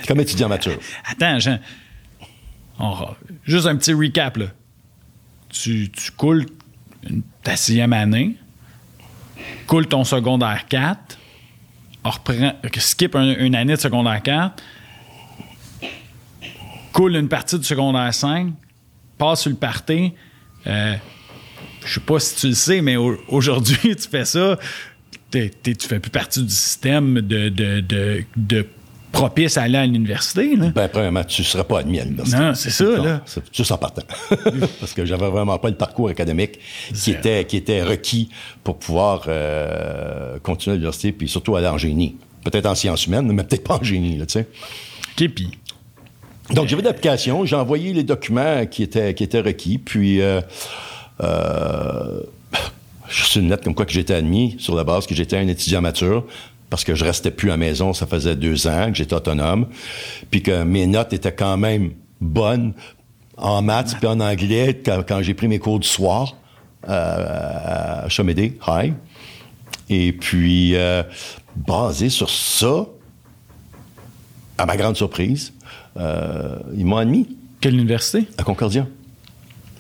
comme 0.08 0.22
étudiant 0.22 0.48
mature. 0.48 0.78
Attends, 1.06 1.40
Jean. 1.40 1.60
juste 3.44 3.68
un 3.68 3.76
petit 3.76 3.94
recap, 3.94 4.38
là. 4.38 4.46
Tu, 5.50 5.92
tu 5.92 6.10
coules 6.12 6.46
ta 7.44 7.56
sixième 7.56 7.94
année, 7.94 8.38
coules 9.68 9.88
ton 9.88 10.04
secondaire 10.04 10.66
4, 10.68 11.18
reprend, 12.04 12.54
skip 12.78 13.16
une 13.16 13.56
année 13.56 13.76
de 13.76 13.80
secondaire 13.80 14.22
4, 14.24 14.64
coule 16.94 17.16
une 17.16 17.28
partie 17.28 17.58
du 17.60 17.66
secondaire 17.66 18.14
5, 18.14 18.54
passe 19.18 19.42
sur 19.42 19.50
le 19.50 19.58
party. 19.58 20.14
Euh, 20.68 20.96
je 21.86 21.94
sais 21.96 22.00
pas 22.00 22.20
si 22.20 22.36
tu 22.36 22.48
le 22.48 22.54
sais, 22.54 22.82
mais 22.82 22.96
aujourd'hui, 22.96 23.96
tu 23.96 24.08
fais 24.10 24.26
ça. 24.26 24.58
tu 25.32 25.52
tu 25.62 25.88
fais 25.88 26.00
plus 26.00 26.12
partie 26.12 26.42
du 26.42 26.54
système 26.54 27.20
de, 27.20 27.50
de, 27.50 28.66
propice 29.12 29.58
à 29.58 29.64
aller 29.64 29.78
à 29.78 29.86
l'université. 29.86 30.56
Ben, 30.56 30.88
premièrement, 30.88 31.24
tu 31.24 31.42
ne 31.42 31.46
serais 31.46 31.64
pas 31.64 31.80
admis 31.80 32.00
à 32.00 32.04
l'université. 32.04 32.40
Non, 32.40 32.56
c'est 32.56 32.72
ça, 32.72 32.84
là. 32.84 33.22
C'est 33.26 33.44
juste 33.54 33.72
en 33.72 33.78
partant. 33.78 34.02
Parce 34.80 34.94
que 34.94 35.06
j'avais 35.06 35.30
vraiment 35.30 35.58
pas 35.60 35.70
le 35.70 35.76
parcours 35.76 36.10
académique 36.10 36.60
qui 36.94 37.12
était, 37.12 37.46
qui 37.46 37.58
était 37.58 37.84
requis 37.84 38.30
pour 38.64 38.80
pouvoir 38.80 39.26
euh, 39.28 40.40
continuer 40.40 40.74
à 40.74 40.76
l'université, 40.78 41.12
puis 41.12 41.28
surtout 41.28 41.56
aller 41.56 41.68
en 41.68 41.78
génie. 41.78 42.16
Peut-être 42.44 42.66
en 42.66 42.76
sciences 42.76 43.06
humaines, 43.06 43.32
mais 43.32 43.44
peut-être 43.44 43.64
pas 43.64 43.78
en 43.78 43.84
génie, 43.84 44.18
tu 44.18 44.26
sais. 44.30 44.48
OK, 45.16 45.30
puis 45.30 45.52
donc, 46.54 46.68
j'avais 46.68 46.82
l'application, 46.82 47.46
j'ai 47.46 47.56
envoyé 47.56 47.94
les 47.94 48.04
documents 48.04 48.66
qui 48.66 48.84
étaient, 48.84 49.14
qui 49.14 49.24
étaient 49.24 49.42
requis, 49.42 49.78
puis 49.78 50.22
euh, 50.22 50.42
euh, 51.22 52.22
je 53.10 53.24
suis 53.26 53.40
une 53.40 53.50
lettre 53.50 53.64
comme 53.64 53.76
quoi 53.76 53.86
que 53.86 53.92
j'étais 53.92 54.14
admis 54.14 54.56
sur 54.60 54.76
la 54.76 54.84
base 54.84 55.06
que 55.06 55.16
j'étais 55.16 55.38
un 55.38 55.48
étudiant 55.48 55.82
mature 55.82 56.26
parce 56.70 56.84
que 56.84 56.96
je 56.96 57.04
restais 57.04 57.30
plus 57.30 57.50
à 57.50 57.54
la 57.54 57.58
maison, 57.58 57.94
ça 57.94 58.08
faisait 58.08 58.36
deux 58.36 58.66
ans 58.66 58.88
que 58.88 58.96
j'étais 58.96 59.14
autonome, 59.14 59.68
puis 60.32 60.42
que 60.42 60.64
mes 60.64 60.88
notes 60.88 61.14
étaient 61.14 61.32
quand 61.34 61.56
même 61.56 61.92
bonnes 62.20 62.74
en 63.38 63.62
maths 63.62 63.96
puis 64.00 64.08
en 64.08 64.20
anglais 64.20 64.82
quand, 64.84 65.22
j'ai 65.22 65.36
pris 65.36 65.48
mes 65.48 65.60
cours 65.60 65.80
du 65.80 65.88
soir 65.88 66.36
à 66.88 68.06
Chomédé, 68.10 68.58
High. 68.68 68.94
Et 69.90 70.14
puis, 70.14 70.76
euh, 70.76 71.04
basé 71.56 72.10
sur 72.10 72.30
ça, 72.30 72.88
à 74.58 74.66
ma 74.66 74.78
grande 74.78 74.96
surprise, 74.96 75.54
euh, 75.98 76.58
ils 76.76 76.86
m'ont 76.86 76.98
admis. 76.98 77.38
Quelle 77.62 77.76
université? 77.76 78.28
À 78.38 78.44
Concordia. 78.44 78.88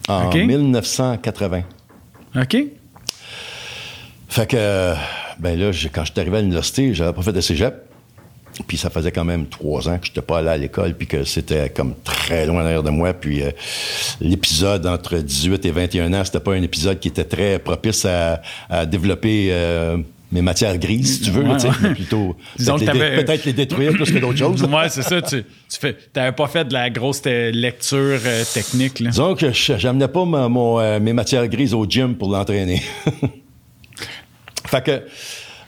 En 0.08 0.30
1980. 0.34 1.63
OK. 2.36 2.58
Fait 4.28 4.47
que, 4.47 4.93
ben 5.39 5.60
là, 5.60 5.71
quand 5.93 6.06
je 6.06 6.12
suis 6.12 6.19
arrivé 6.19 6.38
à 6.38 6.41
l'université, 6.41 6.93
j'avais 6.93 7.13
pas 7.13 7.21
fait 7.21 7.34
de 7.34 7.41
cégep. 7.41 7.89
Puis 8.67 8.78
ça 8.78 8.89
faisait 8.89 9.12
quand 9.12 9.26
même 9.26 9.47
trois 9.47 9.89
ans 9.89 9.97
que 9.97 10.06
je 10.06 10.12
n'étais 10.12 10.21
pas 10.21 10.39
allé 10.39 10.49
à 10.49 10.58
l'école, 10.58 10.93
puis 10.95 11.08
que 11.08 11.23
c'était 11.23 11.69
comme 11.69 11.95
très 12.04 12.45
loin 12.45 12.62
derrière 12.62 12.84
de 12.84 12.91
moi. 12.91 13.13
Puis 13.13 13.41
euh, 13.41 13.52
l'épisode 14.21 14.86
entre 14.86 15.17
18 15.17 15.65
et 15.65 15.71
21 15.71 16.13
ans, 16.13 16.23
c'était 16.23 16.39
pas 16.39 16.54
un 16.54 16.62
épisode 16.62 16.99
qui 16.99 17.08
était 17.08 17.23
très 17.23 17.60
propice 17.60 18.06
à, 18.06 18.41
développer 18.86 19.49
euh, 19.52 19.97
mes 20.34 20.41
matières 20.41 20.78
grises, 20.78 21.17
si 21.17 21.22
tu 21.22 21.32
veux, 21.32 21.43
plutôt 21.93 22.36
peut-être 22.58 23.46
les, 23.46 23.54
détruire 23.54 23.93
plus 23.93 24.12
que 24.12 24.19
d'autres 24.19 24.38
choses. 24.39 24.63
Oui, 24.63 24.84
c'est 24.89 25.04
ça. 25.04 25.22
Tu, 25.22 25.43
tu 25.43 25.80
fais, 25.80 25.96
pas 26.32 26.48
fait 26.48 26.65
de 26.65 26.74
la 26.74 26.89
grosse 26.89 27.24
lecture 27.24 28.19
euh, 28.26 28.43
technique. 28.54 29.00
Là. 29.00 29.12
Disons 29.12 29.36
que 29.36 29.52
j'amenais 29.54 30.10
pas 30.10 30.26
mon, 30.26 31.00
mes 31.00 31.13
matières 31.13 31.48
grises 31.48 31.74
au 31.74 31.86
gym 31.86 32.15
pour 32.15 32.30
l'entraîner. 32.32 32.82
fait 34.65 34.84
que 34.84 35.02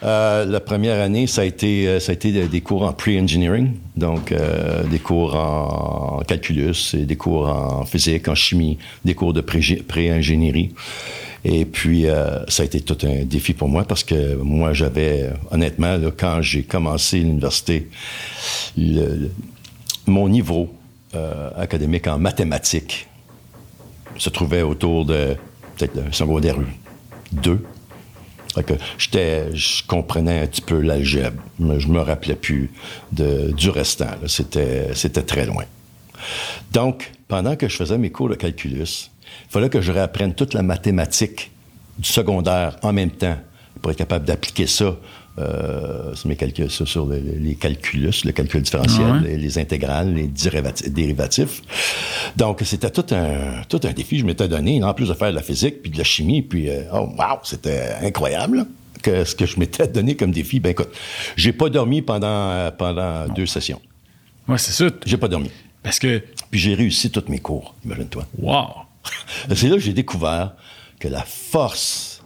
euh, 0.04 0.46
la 0.46 0.60
première 0.60 1.02
année, 1.02 1.26
ça 1.26 1.42
a 1.42 1.46
été, 1.46 1.88
euh, 1.88 2.00
ça 2.00 2.12
a 2.12 2.14
été 2.16 2.48
des 2.48 2.62
cours 2.62 2.84
en 2.84 2.94
pre-engineering, 2.94 3.72
donc 3.96 4.32
euh, 4.32 4.84
des 4.84 5.00
cours 5.00 5.36
en 5.36 6.22
calculus, 6.28 6.94
et 6.94 7.06
des 7.06 7.16
cours 7.16 7.48
en 7.48 7.86
physique, 7.86 8.28
en 8.28 8.36
chimie, 8.36 8.78
des 9.04 9.16
cours 9.16 9.34
de 9.34 9.42
pré-ingénierie. 9.42 10.74
Et 11.48 11.66
puis, 11.66 12.06
ça 12.48 12.64
a 12.64 12.66
été 12.66 12.82
tout 12.82 12.98
un 13.04 13.24
défi 13.24 13.54
pour 13.54 13.70
moi 13.70 13.84
parce 13.84 14.04
que 14.04 14.36
moi, 14.36 14.74
j'avais, 14.74 15.30
honnêtement, 15.52 15.96
quand 16.18 16.42
j'ai 16.42 16.64
commencé 16.64 17.20
l'université, 17.20 17.88
mon 20.08 20.28
niveau 20.28 20.74
académique 21.56 22.08
en 22.08 22.18
mathématiques 22.18 23.08
se 24.18 24.32
trouvait 24.32 24.64
autour 24.64 25.06
de 25.06 25.36
peut-être 25.78 26.16
secondaire 26.16 26.56
2 27.34 27.64
que 28.66 28.74
je 29.54 29.86
comprenais 29.86 30.40
un 30.40 30.48
petit 30.48 30.62
peu 30.62 30.80
l'algèbre, 30.80 31.44
mais 31.60 31.80
je 31.80 31.90
me 31.90 32.00
rappelais 32.00 32.36
plus 32.36 32.72
du 33.12 33.70
restant. 33.70 34.08
C'était, 34.28 34.96
c'était 34.96 35.24
très 35.24 35.46
loin. 35.46 35.66
Donc, 36.72 37.12
pendant 37.28 37.56
que 37.56 37.68
je 37.68 37.76
faisais 37.76 37.98
mes 37.98 38.12
cours 38.12 38.30
de 38.30 38.36
calculus, 38.36 39.12
il 39.46 39.52
fallait 39.52 39.70
que 39.70 39.82
je 39.82 39.92
réapprenne 39.92 40.34
toute 40.34 40.54
la 40.54 40.62
mathématique 40.64 41.52
du 41.98 42.10
secondaire 42.10 42.78
en 42.82 42.92
même 42.94 43.12
temps 43.12 43.38
pour 43.82 43.92
être 43.92 43.98
capable 43.98 44.26
d'appliquer 44.26 44.68
ça 44.68 44.96
euh, 45.38 46.16
sur, 46.16 46.30
mes 46.30 46.36
calculs, 46.38 46.70
sur, 46.72 47.06
les, 47.08 47.20
les 47.20 47.56
calculus, 47.56 48.12
le 48.24 48.32
calcul 48.32 48.62
différentiel, 48.62 49.06
Ouais. 49.06 49.20
les, 49.24 49.38
les 49.38 49.58
intégrales, 49.58 50.14
les 50.14 50.28
dérivati- 50.28 50.90
dérivatifs. 50.90 51.62
Donc, 52.38 52.62
c'était 52.64 52.90
tout 52.90 53.06
un, 53.12 53.62
tout 53.68 53.82
un 53.84 53.92
défi 53.92 54.16
que 54.16 54.22
je 54.22 54.26
m'étais 54.26 54.48
donné, 54.48 54.82
en 54.84 54.94
plus 54.94 55.10
de 55.10 55.14
faire 55.14 55.32
de 55.32 55.36
la 55.36 55.42
physique, 55.42 55.82
puis 55.82 55.92
de 55.92 55.98
la 55.98 56.06
chimie, 56.06 56.42
puis, 56.42 56.70
euh, 56.70 56.84
oh, 56.94 57.10
wow, 57.18 57.40
c'était 57.44 57.96
incroyable, 58.02 58.66
que 59.04 59.26
ce 59.26 59.36
que 59.36 59.46
je 59.46 59.60
m'étais 59.60 59.88
donné 59.90 60.16
comme 60.16 60.32
défi. 60.32 60.62
Ben, 60.62 60.70
écoute, 60.70 60.90
j'ai 61.36 61.52
pas 61.52 61.70
dormi 61.70 62.02
pendant, 62.02 62.28
euh, 62.52 62.72
pendant 62.72 63.28
deux 63.28 63.46
sessions. 63.46 63.82
Ouais, 64.48 64.58
c'est 64.58 64.72
ça. 64.72 64.86
J'ai 65.06 65.18
pas 65.18 65.28
dormi. 65.28 65.52
Parce 65.84 66.00
que, 66.00 66.24
Puis 66.50 66.60
j'ai 66.62 66.76
réussi 66.76 67.12
tous 67.12 67.26
mes 67.28 67.40
cours, 67.40 67.76
imagine-toi. 67.86 68.26
wow. 68.40 68.85
C'est 69.56 69.68
là 69.68 69.76
que 69.76 69.82
j'ai 69.82 69.94
découvert 69.94 70.54
que 71.00 71.08
la 71.08 71.24
force, 71.24 72.24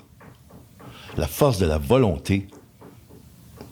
la 1.18 1.28
force 1.28 1.58
de 1.58 1.66
la 1.66 1.78
volonté, 1.78 2.48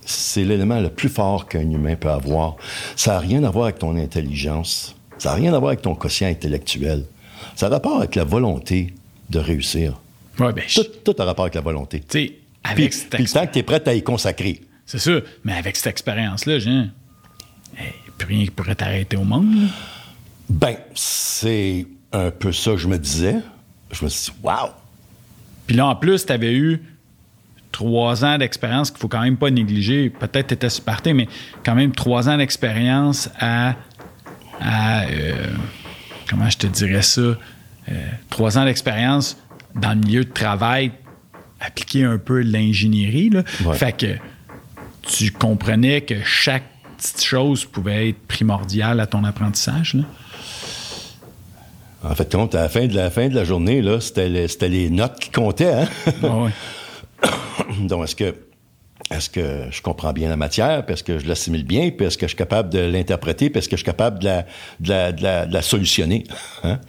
c'est 0.06 0.46
l'élément 0.46 0.80
le 0.80 0.89
plus 0.89 1.10
fort 1.10 1.48
qu'un 1.48 1.70
humain 1.70 1.96
peut 1.96 2.10
avoir. 2.10 2.56
Ça 2.96 3.13
n'a 3.13 3.20
rien 3.20 3.43
à 3.43 3.50
voir 3.50 3.65
avec 3.65 3.80
ton 3.80 3.96
intelligence. 3.98 4.96
Ça 5.17 5.30
n'a 5.30 5.36
rien 5.36 5.54
à 5.54 5.60
voir 5.60 5.72
avec 5.72 5.82
ton 5.82 5.96
quotient 5.96 6.30
intellectuel. 6.30 7.04
Ça 7.56 7.65
a 7.65 7.70
rapport 7.70 7.98
avec 7.98 8.15
la 8.15 8.24
volonté 8.24 8.93
de 9.30 9.39
réussir. 9.39 10.00
Ouais, 10.39 10.54
ben, 10.54 10.63
Tout, 10.74 10.86
tout 11.04 11.15
a 11.22 11.26
rapport 11.26 11.46
avec 11.46 11.56
la 11.56 11.62
volonté. 11.62 12.00
tu 12.00 12.06
Puis, 12.08 12.36
avec 12.63 12.93
cette 12.93 13.10
puis 13.10 13.24
le 13.24 13.30
temps 13.30 13.46
que 13.48 13.52
tu 13.54 13.60
es 13.60 13.63
prêt 13.63 13.82
à 13.86 13.93
y 13.93 14.02
consacrer. 14.02 14.62
C'est 14.86 15.00
sûr. 15.00 15.24
Mais 15.43 15.54
avec 15.54 15.76
cette 15.76 15.88
expérience-là, 15.88 16.60
j'ai. 16.60 16.70
Hey, 17.78 17.93
plus 18.17 18.28
rien 18.28 18.46
qui 18.46 18.52
pourrait 18.52 18.76
t'arrêter 18.76 19.17
au 19.17 19.24
monde. 19.24 19.54
là. 19.54 19.67
Ben, 20.50 20.78
c'est 20.96 21.86
un 22.12 22.32
peu 22.32 22.52
ça 22.52 22.72
que 22.72 22.78
je 22.78 22.88
me 22.88 22.98
disais. 22.98 23.36
Je 23.91 24.04
me 24.04 24.10
suis 24.10 24.32
dit, 24.32 24.38
wow! 24.43 24.72
Puis 25.65 25.76
là, 25.76 25.88
en 25.88 25.96
plus, 25.96 26.26
tu 26.26 26.32
avais 26.32 26.54
eu 26.54 26.82
trois 27.72 28.24
ans 28.26 28.38
d'expérience 28.38 28.89
qu'il 28.89 29.00
faut 29.00 29.08
quand 29.08 29.22
même 29.22 29.38
pas 29.38 29.50
négliger. 29.50 30.10
Peut-être 30.10 30.48
tu 30.48 30.54
étais 30.54 30.70
Sparté, 30.70 31.13
mais 31.13 31.28
quand 31.63 31.76
même 31.76 31.91
trois 31.91 32.30
ans 32.30 32.38
d'expérience 32.38 33.30
à. 33.39 33.76
à, 34.60 35.04
euh, 35.04 35.34
comment 36.30 36.50
je 36.50 36.58
te 36.58 36.67
dirais 36.67 37.02
ça? 37.02 37.22
Euh, 37.22 37.36
trois 38.30 38.58
ans 38.58 38.65
d'expérience 38.65 39.38
dans 39.76 39.91
le 39.91 40.00
milieu 40.00 40.26
de 40.26 40.32
travail, 40.32 40.91
appliquer 41.60 42.04
un 42.04 42.17
peu 42.17 42.41
l'ingénierie. 42.41 43.32
Ouais. 43.63 43.76
Fait 43.76 43.96
que 43.96 44.17
tu 45.04 45.32
comprenais 45.32 46.02
que 46.02 46.15
chaque 46.24 46.63
petite 46.98 47.24
chose 47.24 47.65
pouvait 47.65 48.10
être 48.10 48.20
primordiale 48.28 49.00
à 49.00 49.08
ton 49.08 49.24
apprentissage. 49.24 49.93
Là. 49.93 50.04
En 52.10 52.15
fait, 52.15 52.32
compte, 52.32 52.56
à 52.56 52.62
la 52.62 52.70
fin 52.70 52.88
de 52.88 52.96
la, 52.96 53.10
fin 53.10 53.28
de 53.28 53.36
la 53.36 53.43
journée, 53.43 53.82
là, 53.82 54.00
c'était, 54.00 54.30
les, 54.30 54.48
c'était 54.48 54.70
les 54.70 54.89
notes 54.89 55.20
qui 55.20 55.30
comptaient. 55.30 55.74
Hein? 55.74 55.88
Ah. 56.24 56.48
Donc, 57.82 58.06
est-ce 58.06 58.15
que, 58.15 58.36
est-ce 59.12 59.30
que 59.30 59.63
je 59.70 59.82
comprends 59.82 60.13
bien 60.13 60.30
la 60.30 60.38
matière, 60.38 60.84
est-ce 60.88 61.04
que 61.04 61.20
je 61.20 61.28
l'assimile 61.28 61.65
bien, 61.65 61.89
puis 61.89 62.06
est-ce 62.06 62.17
que 62.17 62.26
je 62.26 62.30
suis 62.30 62.38
capable 62.38 62.70
de 62.70 62.80
l'interpréter, 62.80 63.52
est-ce 63.54 63.67
que 63.67 63.76
je 63.76 63.82
suis 63.82 63.86
capable 63.86 64.20
de 64.20 64.26
la, 64.26 64.46
de 64.80 64.89
la, 64.89 65.12
de 65.12 65.24
la, 65.24 65.46
de 65.46 65.54
la 65.54 65.62
solutionner? 65.62 66.24
hein? 66.63 66.80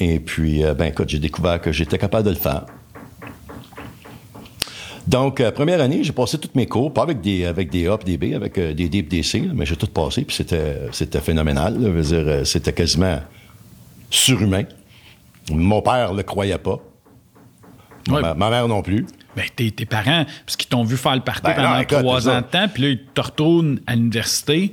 Et 0.00 0.18
puis, 0.18 0.64
euh, 0.64 0.74
ben 0.74 0.86
écoute, 0.86 1.08
j'ai 1.10 1.18
découvert 1.18 1.60
que 1.60 1.70
j'étais 1.70 1.98
capable 1.98 2.24
de 2.24 2.30
le 2.30 2.36
faire. 2.40 2.64
Donc, 5.06 5.40
euh, 5.40 5.50
première 5.50 5.80
année, 5.80 6.04
j'ai 6.04 6.12
passé 6.12 6.38
tous 6.38 6.50
mes 6.54 6.66
cours, 6.66 6.92
pas 6.92 7.02
avec 7.02 7.20
des, 7.20 7.44
avec 7.44 7.70
des 7.70 7.86
A 7.88 7.98
des 7.98 8.16
B, 8.16 8.34
avec 8.34 8.56
euh, 8.56 8.72
des 8.72 8.88
D 8.88 8.98
et 8.98 9.02
des 9.02 9.22
C, 9.22 9.40
là, 9.40 9.52
mais 9.54 9.66
j'ai 9.66 9.76
tout 9.76 9.88
passé, 9.88 10.24
puis 10.24 10.34
c'était, 10.34 10.88
c'était 10.92 11.20
phénoménal. 11.20 11.74
là. 11.74 11.88
Je 11.88 11.88
veux 11.88 12.22
dire, 12.24 12.46
c'était 12.46 12.72
quasiment 12.72 13.18
surhumain. 14.12 14.64
Mon 15.50 15.82
père 15.82 16.12
le 16.12 16.22
croyait 16.22 16.58
pas. 16.58 16.78
Ouais. 18.08 18.20
Ma, 18.20 18.34
ma 18.34 18.50
mère 18.50 18.68
non 18.68 18.82
plus. 18.82 19.06
Ben, 19.36 19.44
tes, 19.54 19.70
tes 19.70 19.86
parents, 19.86 20.24
parce 20.44 20.56
qu'ils 20.56 20.68
t'ont 20.68 20.84
vu 20.84 20.96
faire 20.96 21.14
le 21.14 21.22
party 21.22 21.42
Ben 21.42 21.54
pendant 21.54 21.74
non, 21.74 21.80
écoute, 21.80 21.98
trois 21.98 22.28
ans 22.28 22.40
de 22.40 22.46
temps, 22.46 22.68
puis 22.72 22.82
là, 22.82 22.88
ils 22.90 23.04
te 23.14 23.20
retournent 23.20 23.80
à 23.86 23.94
l'université. 23.94 24.72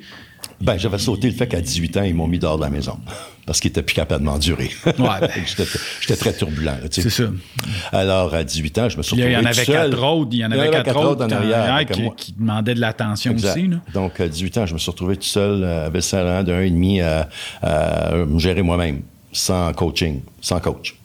Ben, 0.60 0.78
j'avais 0.78 0.98
sauté 0.98 1.30
le 1.30 1.36
fait 1.36 1.48
qu'à 1.48 1.62
18 1.62 1.98
ans, 1.98 2.04
ils 2.04 2.14
m'ont 2.14 2.28
mis 2.28 2.40
dehors 2.40 2.58
de 2.58 2.64
la 2.64 2.70
maison. 2.70 2.98
Parce 3.46 3.62
qu'ils 3.62 3.70
étaient 3.70 3.82
plus 3.82 3.96
capables 3.96 4.22
de 4.22 4.30
m'endurer. 4.30 4.70
Ouais, 4.86 4.94
ben. 5.22 5.32
j'étais, 5.46 6.16
très 6.16 6.34
turbulent. 6.34 6.66
là, 6.66 6.90
tu 6.90 7.02
sais. 7.02 7.10
C'est 7.10 7.24
ça. 7.24 7.32
Alors, 7.92 8.34
à 8.36 8.44
18 8.44 8.78
ans, 8.78 8.90
je 8.90 8.98
me 8.98 9.02
suis 9.02 9.16
là, 9.16 9.26
il 9.26 9.32
y 9.32 9.38
en 9.38 9.46
retrouvé 9.46 9.46
avait 9.46 9.66
quatre 9.66 10.04
autres. 10.04 10.30
Il 10.34 10.40
y 10.40 10.46
en 10.46 10.52
avait 10.52 10.70
quatre 10.70 10.98
autres 10.98 11.26
en 11.26 11.30
arrière. 11.32 11.74
avec 11.74 11.92
qui, 11.92 12.02
moi. 12.04 12.14
qui 12.16 12.34
demandaient 12.34 12.76
de 12.76 12.82
l'attention 12.82 13.34
aussi. 13.34 13.68
Là. 13.68 13.78
Donc, 13.94 14.20
à 14.20 14.28
18 14.28 14.58
ans, 14.60 14.66
je 14.66 14.74
me 14.74 14.80
suis 14.80 14.92
retrouvé 14.92 15.16
tout 15.16 15.24
seul 15.24 15.64
euh, 15.64 15.88
à 15.88 15.90
Ville-Saint-Laurent 15.90 16.44
d'un 16.44 16.58
an 16.58 16.62
et 16.62 16.70
demi 16.70 17.02
à, 17.02 17.28
à 17.64 18.16
me 18.16 18.38
gérer 18.38 18.62
moi-même, 18.62 19.02
sans 19.32 19.72
coaching, 19.74 20.22
sans 20.42 20.60
coach. 20.60 20.96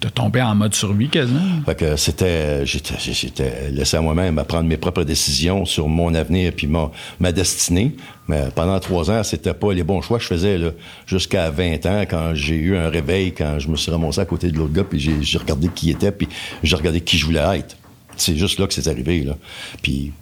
T'as 0.00 0.10
tombé 0.10 0.40
en 0.40 0.54
mode 0.54 0.74
survie 0.76 1.08
quasiment? 1.08 1.60
Fait 1.66 1.74
que 1.74 1.96
c'était, 1.96 2.64
j'étais, 2.64 2.94
j'étais 3.00 3.68
laissé 3.72 3.96
à 3.96 4.00
moi-même 4.00 4.38
à 4.38 4.44
prendre 4.44 4.68
mes 4.68 4.76
propres 4.76 5.02
décisions 5.02 5.64
sur 5.64 5.88
mon 5.88 6.14
avenir 6.14 6.52
puis 6.56 6.68
mon, 6.68 6.92
ma 7.18 7.32
destinée. 7.32 7.96
Mais 8.28 8.44
pendant 8.54 8.78
trois 8.78 9.10
ans, 9.10 9.24
c'était 9.24 9.54
pas 9.54 9.72
les 9.72 9.82
bons 9.82 10.00
choix 10.00 10.18
que 10.18 10.22
je 10.22 10.28
faisais, 10.28 10.56
là. 10.56 10.70
Jusqu'à 11.04 11.50
20 11.50 11.84
ans, 11.86 12.00
quand 12.08 12.30
j'ai 12.34 12.54
eu 12.54 12.76
un 12.76 12.88
réveil, 12.90 13.32
quand 13.32 13.58
je 13.58 13.66
me 13.66 13.74
suis 13.76 13.90
ramassé 13.90 14.20
à 14.20 14.24
côté 14.24 14.52
de 14.52 14.56
l'autre 14.56 14.72
gars 14.72 14.84
puis 14.84 15.00
j'ai, 15.00 15.38
regardé 15.38 15.68
qui 15.74 15.90
était 15.90 16.12
puis 16.12 16.28
j'ai 16.62 16.76
regardé 16.76 17.00
qui 17.00 17.18
je 17.18 17.26
voulais 17.26 17.58
être. 17.58 17.76
C'est 18.16 18.36
juste 18.36 18.60
là 18.60 18.68
que 18.68 18.74
c'est 18.74 18.86
arrivé, 18.86 19.24
là. 19.24 19.36
Puis, 19.82 20.12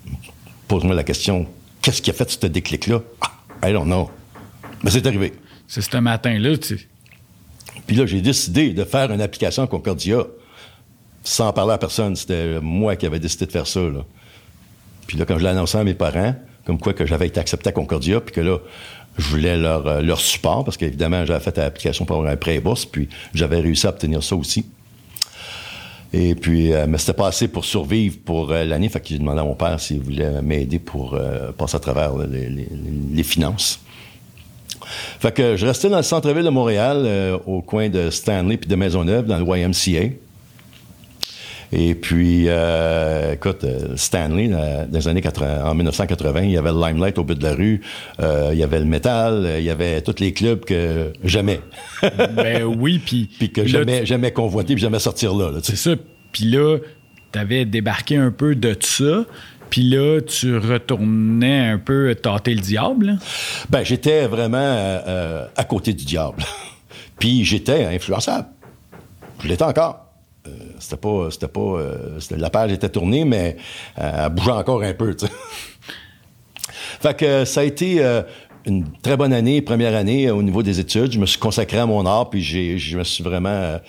pose-moi 0.68 0.94
la 0.94 1.04
question, 1.04 1.46
qu'est-ce 1.82 2.00
qui 2.00 2.08
a 2.08 2.14
fait 2.14 2.30
ce 2.30 2.46
déclic-là? 2.46 3.02
Ah, 3.20 3.68
I 3.68 3.72
don't 3.74 3.84
know. 3.84 4.10
Mais 4.82 4.90
c'est 4.90 5.06
arrivé. 5.06 5.34
C'est 5.68 5.82
ce 5.82 5.96
matin-là. 5.98 6.56
tu- 6.56 6.88
Puis 7.86 7.96
là, 7.96 8.06
j'ai 8.06 8.20
décidé 8.20 8.70
de 8.72 8.84
faire 8.84 9.10
une 9.12 9.20
application 9.20 9.62
à 9.62 9.66
Concordia 9.66 10.24
sans 11.22 11.52
parler 11.52 11.72
à 11.74 11.78
personne. 11.78 12.16
C'était 12.16 12.60
moi 12.60 12.96
qui 12.96 13.06
avais 13.06 13.18
décidé 13.20 13.46
de 13.46 13.52
faire 13.52 13.66
ça. 13.66 13.80
Là. 13.80 14.04
Puis 15.06 15.16
là, 15.18 15.24
quand 15.24 15.38
je 15.38 15.46
annoncé 15.46 15.78
à 15.78 15.84
mes 15.84 15.94
parents, 15.94 16.34
comme 16.64 16.78
quoi 16.78 16.92
que 16.94 17.06
j'avais 17.06 17.28
été 17.28 17.38
accepté 17.38 17.68
à 17.68 17.72
Concordia, 17.72 18.20
puis 18.20 18.34
que 18.34 18.40
là, 18.40 18.58
je 19.18 19.28
voulais 19.28 19.56
leur, 19.56 19.86
euh, 19.86 20.00
leur 20.02 20.20
support, 20.20 20.64
parce 20.64 20.76
qu'évidemment, 20.76 21.24
j'avais 21.24 21.40
fait 21.42 21.56
l'application 21.56 22.04
pour 22.04 22.16
avoir 22.16 22.30
un 22.32 22.36
prêt 22.36 22.58
bourse, 22.60 22.84
puis 22.84 23.08
j'avais 23.34 23.60
réussi 23.60 23.86
à 23.86 23.90
obtenir 23.90 24.22
ça 24.22 24.36
aussi. 24.36 24.66
Et 26.12 26.34
puis, 26.34 26.72
euh, 26.72 26.86
mais 26.88 26.98
c'était 26.98 27.12
pas 27.14 27.28
assez 27.28 27.48
pour 27.48 27.64
survivre 27.64 28.16
pour 28.24 28.50
euh, 28.52 28.64
l'année, 28.64 28.88
fait 28.88 29.00
que 29.00 29.08
j'ai 29.08 29.18
demandé 29.18 29.40
à 29.40 29.44
mon 29.44 29.54
père 29.54 29.78
s'il 29.80 30.00
voulait 30.00 30.42
m'aider 30.42 30.78
pour 30.78 31.18
passer 31.56 31.76
à 31.76 31.80
travers 31.80 32.16
les, 32.18 32.48
les- 32.48 32.68
les 33.14 33.22
finances. 33.22 33.80
Fait 35.18 35.32
que 35.32 35.56
je 35.56 35.66
restais 35.66 35.88
dans 35.88 35.96
le 35.96 36.02
centre-ville 36.02 36.44
de 36.44 36.50
Montréal, 36.50 37.02
euh, 37.04 37.38
au 37.46 37.62
coin 37.62 37.88
de 37.88 38.10
Stanley 38.10 38.56
puis 38.56 38.68
de 38.68 38.76
Maisonneuve, 38.76 39.26
dans 39.26 39.38
le 39.38 39.44
YMCA. 39.44 40.14
Et 41.72 41.94
puis, 41.94 42.44
euh, 42.46 43.34
écoute, 43.34 43.64
euh, 43.64 43.96
Stanley, 43.96 44.48
dans 44.48 44.88
les 44.90 45.08
années 45.08 45.20
80, 45.20 45.64
en 45.64 45.74
1980, 45.74 46.42
il 46.42 46.50
y 46.52 46.56
avait 46.56 46.70
le 46.70 46.80
Limelight 46.80 47.18
au 47.18 47.24
bout 47.24 47.34
de 47.34 47.42
la 47.42 47.54
rue, 47.54 47.80
euh, 48.20 48.50
il 48.52 48.58
y 48.58 48.62
avait 48.62 48.78
le 48.78 48.84
métal, 48.84 49.44
euh, 49.44 49.58
il 49.58 49.64
y 49.64 49.70
avait 49.70 50.00
tous 50.02 50.20
les 50.20 50.32
clubs 50.32 50.64
que 50.64 51.12
j'aimais, 51.24 51.60
ben 52.36 52.64
oui, 52.78 53.00
puis. 53.04 53.28
puis 53.38 53.50
que 53.50 53.62
là, 53.62 53.66
j'aimais, 53.66 54.06
j'aimais 54.06 54.32
convoiter, 54.32 54.74
puis 54.74 54.80
j'aimais 54.80 55.00
sortir 55.00 55.34
là. 55.34 55.50
là. 55.50 55.58
C'est 55.62 55.76
ça. 55.76 55.92
Puis 56.30 56.44
là, 56.44 56.78
t'avais 57.32 57.64
débarqué 57.64 58.16
un 58.16 58.30
peu 58.30 58.54
de 58.54 58.76
ça. 58.78 59.24
Puis 59.70 59.82
là, 59.82 60.20
tu 60.20 60.56
retournais 60.56 61.68
un 61.70 61.78
peu 61.78 62.14
tâter 62.14 62.54
le 62.54 62.60
diable? 62.60 63.18
Ben, 63.68 63.84
j'étais 63.84 64.26
vraiment 64.26 64.56
euh, 64.58 65.00
euh, 65.06 65.46
à 65.56 65.64
côté 65.64 65.92
du 65.92 66.04
diable. 66.04 66.42
Puis 67.18 67.44
j'étais 67.44 67.84
influençable. 67.84 68.48
Je 69.42 69.48
l'étais 69.48 69.64
encore. 69.64 70.06
Euh, 70.46 70.50
c'était 70.78 70.96
pas, 70.96 71.28
c'était 71.30 71.48
pas, 71.48 71.80
la 72.30 72.50
page 72.50 72.72
était 72.72 72.88
tournée, 72.88 73.24
mais 73.24 73.56
elle 73.96 74.28
bougeait 74.30 74.52
encore 74.52 74.82
un 74.82 74.94
peu. 74.94 75.14
tu 75.14 75.26
fait 77.00 77.16
que 77.16 77.44
ça 77.44 77.60
a 77.60 77.64
été 77.64 78.02
une 78.64 78.84
très 79.02 79.16
bonne 79.16 79.32
année, 79.32 79.60
première 79.62 79.96
année 79.96 80.30
au 80.30 80.42
niveau 80.42 80.62
des 80.62 80.78
études. 80.78 81.12
Je 81.12 81.18
me 81.18 81.26
suis 81.26 81.38
consacré 81.38 81.78
à 81.78 81.86
mon 81.86 82.06
art, 82.06 82.30
puis 82.30 82.42
j'ai, 82.42 82.78
je 82.78 82.98
me 82.98 83.04
suis 83.04 83.24
vraiment 83.24 83.80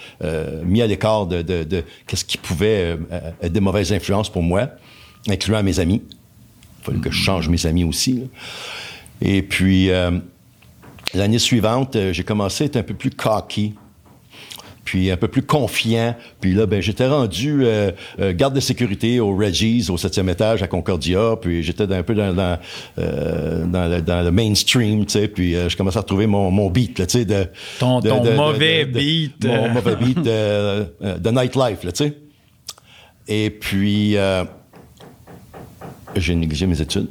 mis 0.64 0.82
à 0.82 0.88
l'écart 0.88 1.28
de, 1.28 1.42
de, 1.42 1.84
qu'est-ce 2.08 2.26
qui 2.26 2.38
pouvait 2.38 2.98
être 3.42 3.52
des 3.52 3.60
mauvaises 3.60 3.94
influences 3.94 4.30
pour 4.30 4.42
moi, 4.44 4.70
incluant 5.30 5.64
mes 5.64 5.80
amis. 5.80 6.02
Il 6.82 6.86
fallait 6.86 7.00
que 7.00 7.12
je 7.12 7.18
change 7.22 7.50
mes 7.50 7.66
amis 7.66 7.84
aussi. 7.84 8.14
là. 8.14 8.26
Et 9.22 9.42
puis, 9.42 9.90
euh, 9.90 10.12
l'année 11.14 11.40
suivante, 11.40 11.96
euh, 11.96 12.14
j'ai 12.14 12.24
commencé 12.24 12.64
à 12.66 12.68
être 12.68 12.76
un 12.78 12.84
peu 12.84 12.94
plus 12.94 13.10
cocky, 13.10 13.74
puis 14.86 15.12
un 15.12 15.18
peu 15.18 15.28
plus 15.28 15.42
confiant. 15.42 16.16
Puis 16.40 16.54
là, 16.54 16.66
ben, 16.66 16.82
j'étais 16.82 17.08
rendu 17.08 17.66
euh, 17.66 17.92
euh, 18.22 18.32
garde 18.34 18.54
de 18.54 18.62
sécurité 18.62 19.20
au 19.20 19.36
Reggie's, 19.36 19.90
au 19.90 19.98
septième 19.98 20.30
étage 20.30 20.64
à 20.64 20.68
Concordia. 20.68 21.36
Puis 21.42 21.62
j'étais 21.62 21.92
un 21.94 22.04
peu 22.04 22.16
dans, 22.16 22.34
dans, 22.34 22.58
euh, 23.00 23.66
dans, 23.66 23.88
le, 23.90 24.02
dans 24.02 24.22
le 24.24 24.32
mainstream, 24.32 25.06
tu 25.06 25.12
sais. 25.14 25.28
Puis 25.28 25.54
je 25.56 25.76
commençais 25.76 25.98
à 25.98 26.02
retrouver 26.02 26.28
mon, 26.28 26.52
mon 26.52 26.70
beat, 26.70 27.00
là, 27.00 27.06
tu 27.06 27.18
sais. 27.20 27.26
De, 27.26 27.48
Ton- 27.80 28.00
de- 28.00 28.08
ton 28.10 28.24
de- 28.24 28.30
de- 28.30 28.36
mauvais 28.36 28.86
de- 28.86 28.98
beat, 28.98 29.46
Mon 29.46 29.70
mauvais 29.72 29.96
beat 29.98 30.22
de 30.22 31.30
nightlife, 31.32 31.84
là, 31.84 31.92
tu 31.92 32.06
sais. 32.06 32.14
Et 33.28 33.50
puis, 33.50 34.16
j'ai 36.16 36.36
négligé 36.36 36.66
mes 36.68 36.80
études. 36.82 37.10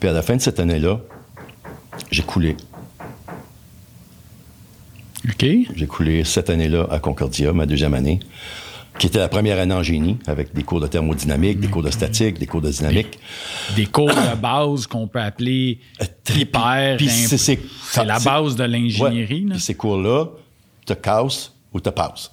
Puis 0.00 0.08
à 0.08 0.12
la 0.12 0.22
fin 0.22 0.36
de 0.36 0.40
cette 0.40 0.60
année-là, 0.60 1.00
j'ai 2.10 2.22
coulé. 2.22 2.56
OK? 5.28 5.46
J'ai 5.74 5.86
coulé 5.86 6.24
cette 6.24 6.50
année-là 6.50 6.86
à 6.90 6.98
Concordia, 6.98 7.52
ma 7.52 7.66
deuxième 7.66 7.94
année. 7.94 8.20
qui 8.98 9.06
était 9.06 9.18
la 9.20 9.28
première 9.28 9.60
année 9.60 9.74
en 9.74 9.82
génie, 9.84 10.18
avec 10.26 10.52
des 10.52 10.64
cours 10.64 10.80
de 10.80 10.88
thermodynamique, 10.88 11.60
des 11.60 11.68
cours 11.68 11.84
de 11.84 11.90
statique, 11.90 12.36
des 12.40 12.46
cours 12.46 12.60
de 12.62 12.70
dynamique. 12.70 13.20
Des 13.76 13.86
cours 13.86 14.08
de 14.08 14.34
base 14.36 14.88
qu'on 14.88 15.06
peut 15.06 15.20
appeler 15.20 15.78
hyper. 16.34 16.96
Puis 16.96 17.08
c'est- 17.08 17.60
la 18.04 18.18
base 18.18 18.56
de 18.56 18.64
l'ingénierie. 18.64 19.46
Ouais. 19.48 19.58
ces 19.60 19.74
cours-là 19.74 20.26
te 20.84 20.94
cassent 20.94 21.52
ou 21.72 21.78
te 21.78 21.90
passent. 21.90 22.32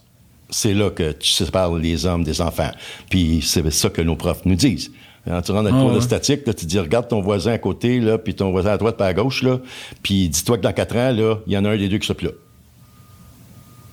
C'est 0.50 0.74
là 0.74 0.89
que 0.89 1.12
tu 1.12 1.30
sépares 1.30 1.76
les 1.76 2.04
hommes 2.08 2.24
des 2.24 2.41
enfants. 2.41 2.72
Puis 3.12 3.41
c'est 3.44 3.70
ça 3.70 3.89
que 3.91 4.02
nos 4.02 4.15
profs 4.15 4.44
nous 4.46 4.56
disent. 4.56 4.91
Quand 5.28 5.42
tu 5.42 5.52
rentres 5.52 5.64
dans 5.70 5.76
le 5.76 5.82
Ah 5.82 5.82
cours 5.88 5.94
de 5.96 6.00
statique, 6.00 6.46
là, 6.46 6.54
tu 6.54 6.66
te 6.66 6.70
dis, 6.70 6.80
regarde 6.80 7.08
ton 7.08 7.22
voisin 7.22 7.54
à 7.54 7.58
côté, 7.58 8.00
là, 8.00 8.18
puis 8.18 8.36
ton 8.36 8.52
voisin 8.52 8.72
à 8.72 8.78
droite, 8.78 8.96
puis 8.98 9.06
à 9.08 9.14
gauche, 9.14 9.42
là, 9.44 9.60
puis 10.04 10.30
dis-toi 10.30 10.58
que 10.58 10.64
dans 10.64 10.74
quatre 10.74 10.96
ans, 10.96 11.12
là, 11.12 11.38
il 11.48 11.54
y 11.54 11.58
en 11.58 11.66
a 11.66 11.70
un 11.72 11.78
des 11.78 11.90
deux 11.90 11.98
qui 11.98 12.06
sera 12.08 12.16
plus 12.18 12.28
là. 12.28 12.34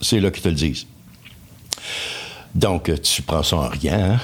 C'est 0.00 0.20
là 0.20 0.30
qu'ils 0.30 0.42
te 0.42 0.48
le 0.48 0.54
disent. 0.54 0.86
Donc, 2.54 2.90
tu 3.02 3.22
prends 3.22 3.42
ça 3.42 3.56
en 3.56 3.68
rien, 3.68 4.12
hein? 4.12 4.20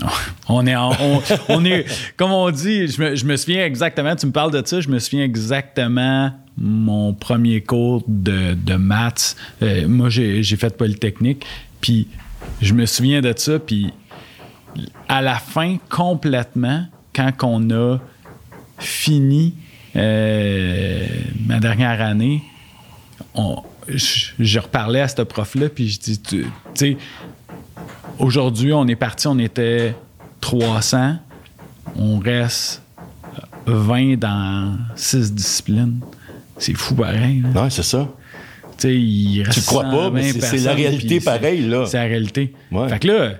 Non. 0.00 0.06
On 0.48 0.66
est, 0.66 0.74
en- 0.76 0.92
on, 0.92 1.20
on 1.50 1.64
est, 1.66 1.84
comme 2.16 2.32
on 2.32 2.50
dit, 2.50 2.88
je 2.88 3.00
me, 3.02 3.14
je 3.14 3.24
me 3.26 3.36
souviens 3.36 3.64
exactement, 3.66 4.14
tu 4.16 4.26
me 4.26 4.32
parles 4.32 4.50
de 4.52 4.66
ça, 4.66 4.80
je 4.80 4.88
me 4.88 4.98
souviens 4.98 5.22
exactement 5.24 6.32
mon 6.56 7.12
premier 7.12 7.60
cours 7.62 8.02
de, 8.08 8.54
de 8.54 8.74
maths. 8.74 9.36
Euh, 9.62 9.86
moi, 9.88 10.08
j'ai 10.10 10.42
j'ai 10.42 10.56
fait 10.56 10.76
Polytechnique, 10.76 11.44
puis 11.82 12.08
je 12.62 12.72
me 12.72 12.86
souviens 12.86 13.20
de 13.20 13.32
ça, 13.36 13.58
puis 13.58 13.92
à 15.08 15.22
la 15.22 15.36
fin, 15.36 15.76
complètement, 15.88 16.86
quand 17.14 17.30
on 17.42 17.70
a 17.70 17.98
fini 18.78 19.54
euh, 19.96 21.06
ma 21.46 21.58
dernière 21.60 22.00
année, 22.00 22.42
on- 23.34 23.62
je, 23.88 24.30
je 24.38 24.58
reparlais 24.58 25.00
à 25.00 25.08
ce 25.08 25.22
prof-là, 25.22 25.68
puis 25.68 25.88
je 25.88 26.00
dis, 26.00 26.20
tu 26.20 26.46
sais, 26.74 26.96
Aujourd'hui, 28.18 28.72
on 28.72 28.86
est 28.86 28.94
parti, 28.96 29.26
on 29.26 29.38
était 29.38 29.94
300. 30.40 31.16
On 31.96 32.18
reste 32.18 32.82
20 33.66 34.16
dans 34.18 34.76
6 34.94 35.32
disciplines. 35.34 36.00
C'est 36.58 36.74
fou 36.74 36.94
pareil. 36.94 37.40
là. 37.40 37.48
Non, 37.62 37.70
c'est 37.70 37.82
ça. 37.82 38.08
Il 38.84 39.42
reste 39.44 39.58
Tu 39.60 39.64
crois 39.66 39.84
pas, 39.84 40.10
mais 40.10 40.32
120 40.32 40.46
c'est- 40.46 40.58
la 40.58 40.74
réalité 40.74 41.06
puis 41.08 41.18
c'est- 41.20 41.24
pareil, 41.24 41.62
là. 41.62 41.86
C'est 41.86 41.96
la 41.96 42.04
réalité. 42.04 42.52
Ouais. 42.70 42.88
Fait 42.88 42.98
que 43.00 43.08
là, 43.08 43.30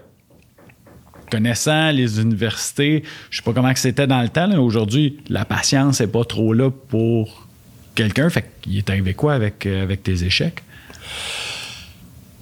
connaissant 1.32 1.90
les 1.90 2.20
universités, 2.20 3.02
je 3.30 3.38
sais 3.38 3.42
pas 3.42 3.54
comment 3.54 3.72
c'était 3.74 4.06
dans 4.06 4.20
le 4.20 4.28
temps. 4.28 4.50
Aujourd'hui, 4.58 5.18
la 5.30 5.44
patience 5.46 6.00
n'est 6.00 6.06
pas 6.06 6.24
trop 6.24 6.52
là 6.52 6.70
pour 6.70 7.48
quelqu'un. 7.94 8.28
Fait 8.28 8.44
qu'il 8.60 8.76
est 8.76 8.90
arrivé 8.90 9.14
quoi 9.14 9.32
avec, 9.32 9.64
euh, 9.64 9.82
avec 9.82 10.02
tes 10.02 10.24
échecs? 10.24 10.62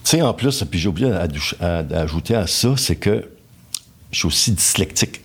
Tu 0.04 0.16
sais, 0.16 0.22
en 0.22 0.34
plus, 0.34 0.64
puis 0.68 0.80
j'ai 0.80 0.88
oublié 0.88 1.12
à- 1.12 1.82
d'ajouter 1.84 2.34
à 2.34 2.46
ça, 2.48 2.74
c'est 2.76 2.96
que 2.96 3.28
je 4.10 4.18
suis 4.18 4.26
aussi 4.26 4.50
dyslectique. 4.52 5.20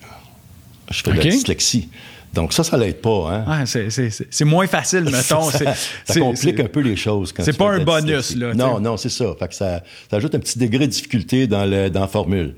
Je 0.92 1.02
fais 1.02 1.10
de 1.10 1.16
la 1.16 1.24
dyslexie. 1.24 1.88
Donc 2.34 2.52
ça, 2.52 2.62
ça 2.62 2.76
l'aide 2.76 3.00
pas, 3.00 3.30
hein? 3.32 3.44
Ah, 3.48 3.66
c'est- 3.66 4.44
moins 4.44 4.66
facile, 4.68 5.04
mettons. 5.10 5.50
ça, 5.50 5.74
complique 6.20 6.60
un 6.60 6.68
peu 6.68 6.80
les 6.80 6.94
choses. 6.94 7.32
c'est 7.40 7.56
pas 7.56 7.72
un 7.72 7.82
bonus, 7.82 8.28
dyslexie. 8.28 8.38
là, 8.38 8.54
Non, 8.54 8.74
t'sais. 8.74 8.82
non, 8.82 8.96
c'est 8.96 9.08
ça. 9.08 9.24
Fait 9.38 9.48
que 9.48 9.54
ça, 9.54 9.82
ça 10.08 10.16
ajoute 10.18 10.34
un 10.36 10.38
petit 10.38 10.58
degré 10.58 10.86
de 10.86 10.92
difficulté 10.92 11.46
dans, 11.48 11.64
le, 11.64 11.88
dans 11.90 12.02
la 12.02 12.06
formule. 12.08 12.54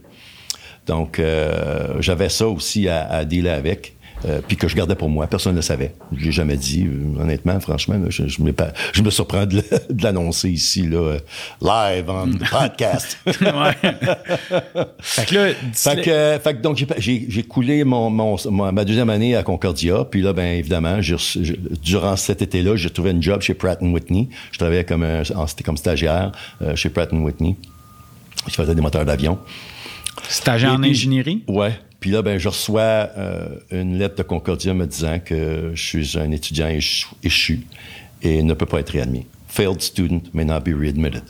Donc, 0.89 1.19
euh, 1.19 1.95
j'avais 2.01 2.29
ça 2.31 2.49
aussi 2.49 2.89
à, 2.89 3.07
à 3.09 3.25
dealer 3.25 3.51
avec. 3.55 3.95
euh, 4.27 4.41
puis 4.49 4.57
que 4.57 4.67
je 4.67 4.75
gardais 4.75 4.97
pour 4.97 5.09
moi. 5.09 5.29
Personne 5.29 5.53
ne 5.53 5.59
le 5.59 5.63
savait. 5.63 5.95
Je 6.17 6.25
l'ai 6.25 6.33
jamais 6.33 6.57
dit, 6.57 6.87
euh, 6.89 7.23
honnêtement, 7.23 7.61
franchement. 7.61 8.01
je, 8.09 8.27
je, 8.27 8.43
me, 8.43 8.53
pas- 8.53 8.73
je 8.93 9.01
me 9.03 9.11
surprends 9.11 9.47
de, 9.47 9.63
l'annoncer 10.03 10.51
ici, 10.51 10.89
là, 10.89 11.19
live 11.63 12.11
on 12.11 12.27
the 12.31 12.51
podcast. 12.51 13.17
fait 13.25 13.35
que 15.27 15.35
là, 15.35 15.49
Fait 15.73 16.03
que, 16.03 16.11
euh, 16.11 16.39
fait 16.41 16.55
que 16.55 16.61
donc, 16.63 16.85
j'ai, 16.99 17.43
coulé 17.45 17.85
mon, 17.85 18.11
mon- 18.11 18.73
ma- 18.73 18.85
deuxième 18.85 19.11
année 19.11 19.37
à 19.37 19.43
Concordia. 19.45 20.05
Puis 20.11 20.21
là, 20.23 20.33
ben 20.33 20.59
évidemment, 20.59 20.99
durant 21.83 22.17
cet 22.17 22.43
été-là, 22.43 22.75
j'ai 22.77 22.91
trouvé 22.91 23.11
un 23.11 23.21
job 23.21 23.41
chez 23.41 23.55
Pratt 23.55 23.79
Whitney. 23.83 24.29
Je 24.53 24.59
travaillais 24.59 24.85
comme, 24.85 25.05
un, 25.05 25.23
en- 25.37 25.47
comme 25.65 25.77
stagiaire 25.77 26.33
euh, 26.63 26.75
chez 26.75 26.89
Pratt 26.89 27.13
Whitney. 27.13 27.57
Je 28.49 28.55
faisais 28.55 28.75
des 28.75 28.81
moteurs 28.81 29.05
d'avion. 29.05 29.39
Stagiaire 30.29 30.73
en 30.73 30.83
ingénierie? 30.83 31.43
Ouais. 31.49 31.73
Puis 32.01 32.11
là, 32.11 32.23
ben, 32.23 32.39
je 32.39 32.49
reçois 32.49 32.81
euh, 32.81 33.49
une 33.73 33.99
lettre 33.99 34.17
de 34.17 34.23
Concordia 34.23 34.73
me 34.75 34.87
disant 34.87 35.19
que 35.25 35.73
je 35.75 35.83
suis 35.83 36.17
un 36.19 36.31
étudiant 36.31 36.69
échu, 37.25 37.61
et 38.23 38.43
ne 38.43 38.55
peut 38.55 38.67
pas 38.67 38.81
être 38.81 38.91
réadmis. 38.91 39.27
Failed 39.49 39.81
student 39.81 40.21
may 40.33 40.45
not 40.45 40.61
be 40.61 40.69
readmitted. 40.79 41.23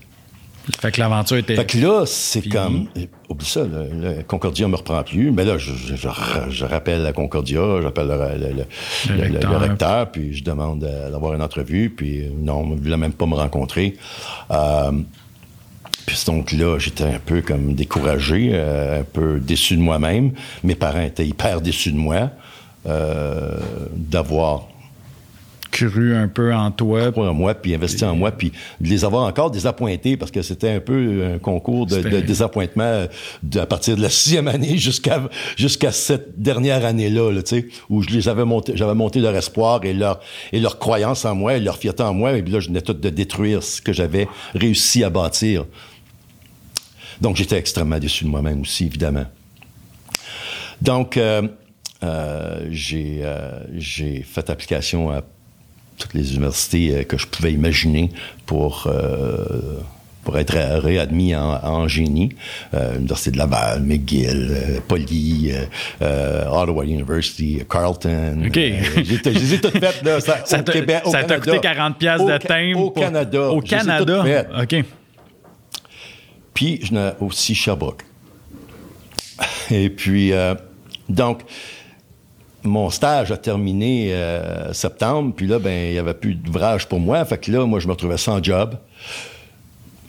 Fait 0.80 0.92
que 0.92 1.00
l'aventure 1.00 1.38
était. 1.38 1.56
Fait 1.56 1.64
que 1.64 1.78
là, 1.78 2.04
c'est 2.04 2.46
comme. 2.46 2.88
Oublie 3.30 3.46
ça, 3.46 3.62
là, 3.62 4.22
Concordia 4.26 4.68
me 4.68 4.76
reprend 4.76 5.02
plus. 5.02 5.30
Mais 5.30 5.44
là, 5.46 5.56
je, 5.56 5.72
je- 5.72 5.96
je 5.96 6.08
ra- 6.08 6.50
je 6.50 6.66
rappelle 6.66 7.06
à 7.06 7.12
Concordia, 7.14 7.62
j'appelle 7.80 8.08
le, 8.08 8.14
le- 8.16 8.52
le- 8.52 9.22
Le 9.22 9.28
le- 9.32 9.38
le 9.40 9.56
recteur. 9.56 10.10
puis 10.10 10.34
je 10.34 10.44
demande 10.44 10.84
euh, 10.84 11.10
d'avoir 11.10 11.32
une 11.32 11.40
entrevue, 11.40 11.88
puis 11.88 12.20
euh, 12.20 12.28
non, 12.38 12.64
il 12.66 12.74
ne 12.74 12.80
voulait 12.82 12.96
même 12.98 13.14
pas 13.14 13.24
me 13.24 13.34
rencontrer. 13.34 13.96
Euh, 14.50 14.92
puis 16.06 16.16
donc 16.26 16.52
là, 16.52 16.78
j'étais 16.78 17.04
un 17.04 17.18
peu 17.24 17.42
comme 17.42 17.74
découragé, 17.74 18.50
euh, 18.52 19.00
un 19.00 19.04
peu 19.04 19.38
déçu 19.40 19.76
de 19.76 19.82
moi-même. 19.82 20.32
Mes 20.64 20.74
parents 20.74 21.02
étaient 21.02 21.26
hyper 21.26 21.60
déçus 21.60 21.92
de 21.92 21.98
moi 21.98 22.30
euh, 22.86 23.58
d'avoir 23.94 24.68
cru 25.70 26.16
un 26.16 26.28
peu 26.28 26.54
en 26.54 26.70
toi. 26.70 27.12
en 27.14 27.34
moi, 27.34 27.54
puis 27.54 27.74
investi 27.74 28.04
en 28.04 28.16
moi, 28.16 28.30
puis 28.32 28.52
de 28.80 28.88
les 28.88 29.04
avoir 29.04 29.26
encore 29.26 29.50
désappointés, 29.50 30.16
parce 30.16 30.30
que 30.30 30.40
c'était 30.42 30.70
un 30.70 30.80
peu 30.80 31.32
un 31.34 31.38
concours 31.38 31.86
de, 31.86 32.20
désappointement 32.20 32.84
euh, 32.84 33.06
de- 33.42 33.60
à 33.60 33.66
partir 33.66 33.96
de 33.96 34.02
la 34.02 34.08
sixième 34.10 34.48
année 34.48 34.76
jusqu'à 34.78 35.22
jusqu'à 35.56 35.92
cette 35.92 36.40
dernière 36.40 36.84
année-là, 36.84 37.30
là, 37.32 37.42
où 37.90 38.02
je 38.02 38.08
les 38.08 38.28
avais 38.28 38.44
monté, 38.44 38.72
j'avais 38.76 38.94
monté 38.94 39.20
leur 39.20 39.36
espoir 39.36 39.84
et 39.84 39.92
leur 39.92 40.20
et 40.52 40.60
leur 40.60 40.78
croyance 40.78 41.24
en 41.24 41.34
moi, 41.34 41.56
et 41.56 41.60
leur 41.60 41.76
fierté 41.76 42.02
en 42.02 42.14
moi, 42.14 42.32
et 42.32 42.42
puis 42.42 42.52
là, 42.52 42.60
je 42.60 42.68
venais 42.68 42.80
tout 42.80 42.94
de 42.94 43.08
détruire 43.10 43.62
ce 43.62 43.82
que 43.82 43.92
j'avais 43.92 44.26
réussi 44.54 45.04
à 45.04 45.10
bâtir. 45.10 45.66
Donc, 47.20 47.36
j'étais 47.36 47.56
extrêmement 47.58 47.98
déçu 47.98 48.24
de 48.24 48.28
moi-même 48.30 48.60
aussi, 48.60 48.86
évidemment. 48.86 49.24
Donc, 50.82 51.16
euh, 51.16 51.42
euh, 52.04 52.66
j'ai 52.70 53.20
euh, 53.22 53.58
j'ai 53.76 54.22
fait 54.22 54.48
application 54.50 55.10
à 55.10 55.22
toutes 55.98 56.14
les 56.14 56.30
universités 56.32 57.04
que 57.04 57.18
je 57.18 57.26
pouvais 57.26 57.52
imaginer 57.52 58.10
pour, 58.46 58.86
pour 60.22 60.38
être 60.38 60.54
ré- 60.54 60.78
réadmis 60.78 61.34
en, 61.34 61.58
en 61.64 61.88
génie. 61.88 62.28
Euh, 62.74 62.94
L'Université 62.94 63.32
de 63.32 63.38
Laval, 63.38 63.82
McGill, 63.82 64.48
euh, 64.50 64.78
Poly, 64.86 65.50
euh, 66.00 66.44
Ottawa 66.48 66.84
University, 66.84 67.62
Carleton. 67.68 68.44
OK. 68.46 68.56
Ai 68.56 69.60
toutes 69.60 69.78
faites, 69.80 70.02
là. 70.04 70.20
Ça, 70.20 70.38
Ça 70.44 70.60
au 70.60 70.62
Québec, 70.62 71.02
au 71.04 71.10
ça 71.10 71.24
t'a 71.24 71.40
Canada. 71.40 71.50
coûté 71.52 71.60
40 71.60 71.98
pièces 71.98 72.20
Au 72.20 72.28
de 72.30 72.38
timbre. 72.38 72.80
Au 72.84 72.90
Canada. 72.90 73.50
Au 73.50 73.56
ai 73.56 73.60
toutes 73.62 73.70
Canada. 73.70 74.46
OK. 74.62 74.84
Puis, 76.58 76.80
je 76.82 76.92
n'ai 76.92 77.12
aussi 77.20 77.54
Sherbrooke. 77.54 78.04
Et 79.70 79.90
puis, 79.90 80.32
euh, 80.32 80.56
donc, 81.08 81.42
mon 82.64 82.90
stage 82.90 83.30
a 83.30 83.36
terminé 83.36 84.08
euh, 84.12 84.72
septembre, 84.72 85.34
puis 85.36 85.46
là, 85.46 85.60
ben, 85.60 85.70
il 85.70 85.92
n'y 85.92 85.98
avait 85.98 86.14
plus 86.14 86.34
d'ouvrage 86.34 86.88
pour 86.88 86.98
moi. 86.98 87.24
Fait 87.26 87.38
que 87.38 87.52
là, 87.52 87.64
moi, 87.64 87.78
je 87.78 87.86
me 87.86 87.92
retrouvais 87.92 88.18
sans 88.18 88.42
job, 88.42 88.74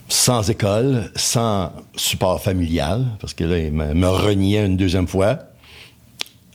sans 0.08 0.50
école, 0.50 1.12
sans 1.14 1.70
support 1.94 2.42
familial, 2.42 3.06
parce 3.20 3.32
que 3.32 3.44
là, 3.44 3.56
il 3.56 3.72
me, 3.72 3.94
me 3.94 4.08
reniait 4.08 4.66
une 4.66 4.76
deuxième 4.76 5.06
fois, 5.06 5.38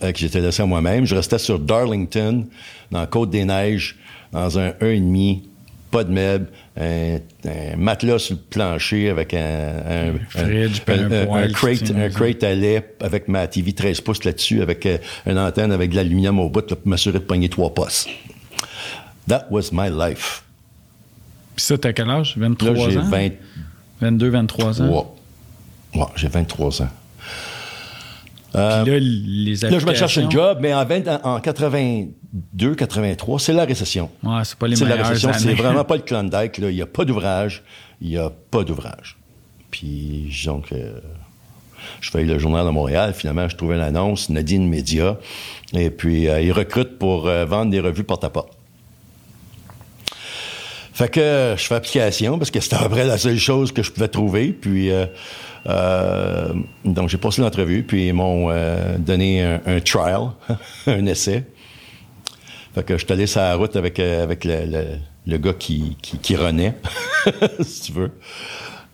euh, 0.02 0.12
que 0.12 0.18
j'étais 0.18 0.42
laissé 0.42 0.60
à 0.60 0.66
moi-même. 0.66 1.06
Je 1.06 1.14
restais 1.14 1.38
sur 1.38 1.58
Darlington, 1.58 2.44
dans 2.90 3.06
Côte-des-Neiges, 3.06 3.96
dans 4.30 4.58
un 4.58 4.72
1,5, 4.72 5.40
pas 5.96 6.04
de 6.04 6.12
meubles, 6.12 6.48
un, 6.78 7.16
un 7.46 7.76
matelas 7.76 8.18
sur 8.18 8.34
le 8.36 8.40
plancher 8.50 9.08
avec 9.08 9.32
un, 9.32 9.38
un, 9.38 10.12
fridge, 10.28 10.82
un 10.88 11.10
un- 11.32 11.48
crate, 11.48 12.12
crate 12.12 12.44
à 12.44 12.54
lait 12.54 12.94
avec 13.00 13.28
ma 13.28 13.46
TV 13.46 13.72
13 13.72 14.02
pouces 14.02 14.24
là-dessus, 14.24 14.60
avec 14.60 14.84
euh, 14.84 14.98
une 15.26 15.38
antenne 15.38 15.72
avec 15.72 15.90
de 15.90 15.96
l'aluminium 15.96 16.38
au 16.38 16.50
bout 16.50 16.66
pour 16.66 16.76
m'assurer 16.84 17.18
de 17.18 17.24
pogner 17.24 17.48
trois 17.48 17.72
postes. 17.72 18.08
That 19.26 19.46
was 19.50 19.70
my 19.72 19.88
life. 19.88 20.42
Puis 21.56 21.64
ça, 21.64 21.78
t'as 21.78 21.94
quel 21.94 22.10
âge? 22.10 22.34
23 22.36 22.72
Là, 22.90 23.00
ans? 23.00 23.08
20, 23.10 23.28
22, 24.02 24.28
23 24.28 24.82
ans? 24.82 24.88
Ouais. 25.94 26.00
Ouais, 26.00 26.06
j'ai 26.16 26.28
23 26.28 26.82
ans. 26.82 26.88
Puis 28.52 28.60
là, 28.60 28.98
les 28.98 29.54
Là, 29.56 29.78
je 29.78 29.86
me 29.86 29.94
cherche 29.94 30.18
un 30.18 30.30
job, 30.30 30.58
mais 30.60 30.72
en, 30.72 30.84
20 30.84 31.24
en 31.24 31.40
82, 31.40 32.74
83, 32.74 33.40
c'est 33.40 33.52
la 33.52 33.64
récession. 33.64 34.10
Ouais, 34.22 34.40
c'est 34.44 34.58
pas 34.58 34.68
les 34.68 34.76
C'est 34.76 34.84
la 34.84 34.96
récession, 34.96 35.30
c'est 35.32 35.54
vraiment 35.54 35.84
pas 35.84 35.96
le 35.96 36.02
Klondike. 36.02 36.58
là. 36.58 36.70
Il 36.70 36.74
n'y 36.74 36.82
a 36.82 36.86
pas 36.86 37.04
d'ouvrage. 37.04 37.62
Il 38.00 38.08
n'y 38.08 38.18
a 38.18 38.30
pas 38.50 38.62
d'ouvrage. 38.64 39.16
Puis, 39.70 40.30
donc, 40.46 40.72
euh, 40.72 40.98
je 42.00 42.10
fais 42.10 42.24
le 42.24 42.38
journal 42.38 42.64
de 42.64 42.70
Montréal. 42.70 43.12
Finalement, 43.14 43.48
je 43.48 43.56
trouvais 43.56 43.76
une 43.76 43.82
annonce, 43.82 44.30
Nadine 44.30 44.68
Média. 44.68 45.18
Et 45.72 45.90
puis, 45.90 46.28
euh, 46.28 46.40
ils 46.40 46.52
recrutent 46.52 46.98
pour 46.98 47.26
euh, 47.26 47.44
vendre 47.44 47.70
des 47.70 47.80
revues 47.80 48.04
porte-à-porte. 48.04 48.55
Fait 50.96 51.10
que 51.10 51.54
je 51.58 51.62
fais 51.66 51.74
application 51.74 52.38
parce 52.38 52.50
que 52.50 52.58
c'était 52.58 52.76
à 52.76 52.84
peu 52.84 52.88
près 52.88 53.04
la 53.04 53.18
seule 53.18 53.36
chose 53.36 53.70
que 53.70 53.82
je 53.82 53.92
pouvais 53.92 54.08
trouver. 54.08 54.54
Puis, 54.54 54.90
euh, 54.90 55.04
euh, 55.66 56.54
donc, 56.86 57.10
j'ai 57.10 57.18
passé 57.18 57.42
l'entrevue, 57.42 57.82
puis 57.82 58.06
ils 58.06 58.14
m'ont 58.14 58.48
euh, 58.48 58.96
donné 58.96 59.42
un, 59.42 59.60
un 59.66 59.80
trial, 59.80 60.30
un 60.86 61.04
essai. 61.04 61.44
Fait 62.74 62.82
que 62.82 62.96
je 62.96 63.04
suis 63.04 63.12
allé 63.12 63.26
sur 63.26 63.42
la 63.42 63.56
route 63.56 63.76
avec, 63.76 64.00
euh, 64.00 64.22
avec 64.22 64.46
le, 64.46 64.64
le, 64.64 64.84
le 65.26 65.36
gars 65.36 65.52
qui, 65.52 65.98
qui, 66.00 66.16
qui 66.16 66.34
renaît, 66.34 66.72
si 67.60 67.82
tu 67.82 67.92
veux. 67.92 68.12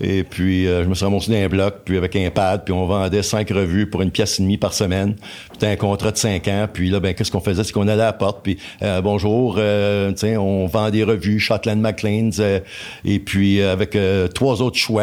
Et 0.05 0.25
puis, 0.25 0.67
euh, 0.67 0.83
je 0.83 0.89
me 0.89 0.95
suis 0.95 1.05
ramassé 1.05 1.31
dans 1.31 1.39
un 1.39 1.49
bloc, 1.49 1.75
puis 1.85 1.97
avec 1.97 2.17
un 2.17 2.29
pad, 2.31 2.65
puis 2.65 2.75
on 2.75 2.87
vendait 2.87 3.23
cinq 3.23 3.51
revues 3.51 3.89
pour 3.89 4.03
une 4.03 4.11
pièce 4.11 4.41
et 4.41 4.43
demie 4.43 4.59
par 4.59 4.75
semaine. 4.75 5.15
C'était 5.53 5.69
un 5.69 5.77
contrat 5.77 6.11
de 6.11 6.17
cinq 6.17 6.49
ans. 6.49 6.67
Puis 6.71 6.91
là, 6.91 6.99
ben, 6.99 7.15
qu'est-ce 7.15 7.31
qu'on 7.31 7.41
faisait? 7.41 7.63
C'est 7.63 7.73
qu'on 7.73 7.87
allait 7.87 8.03
à 8.03 8.07
la 8.07 8.13
porte, 8.13 8.41
puis 8.43 8.59
euh, 8.83 9.01
bonjour, 9.01 9.55
euh, 9.59 10.11
tiens, 10.11 10.41
on 10.41 10.67
vend 10.67 10.91
des 10.91 11.05
revues, 11.05 11.39
Shotland 11.39 11.81
McLean's, 11.81 12.41
euh, 12.41 12.59
et 13.05 13.21
puis 13.21 13.61
euh, 13.61 13.73
avec 13.73 13.95
euh, 13.95 14.27
trois 14.27 14.61
autres 14.61 14.77
choix, 14.77 15.03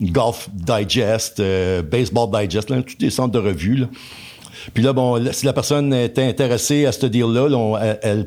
Golf 0.00 0.48
Digest, 0.54 1.42
Baseball 1.90 2.30
Digest, 2.32 2.70
là, 2.70 2.80
tous 2.82 2.96
des 2.96 3.10
centres 3.10 3.32
de 3.32 3.38
revues, 3.38 3.76
là. 3.76 3.86
Puis 4.74 4.82
là, 4.82 4.92
bon, 4.92 5.22
si 5.32 5.46
la 5.46 5.52
personne 5.52 5.94
était 5.94 6.24
intéressée 6.24 6.84
à 6.84 6.92
ce 6.92 7.06
deal-là, 7.06 7.48
là, 7.48 7.78
elle, 7.80 7.98
elle 8.02 8.26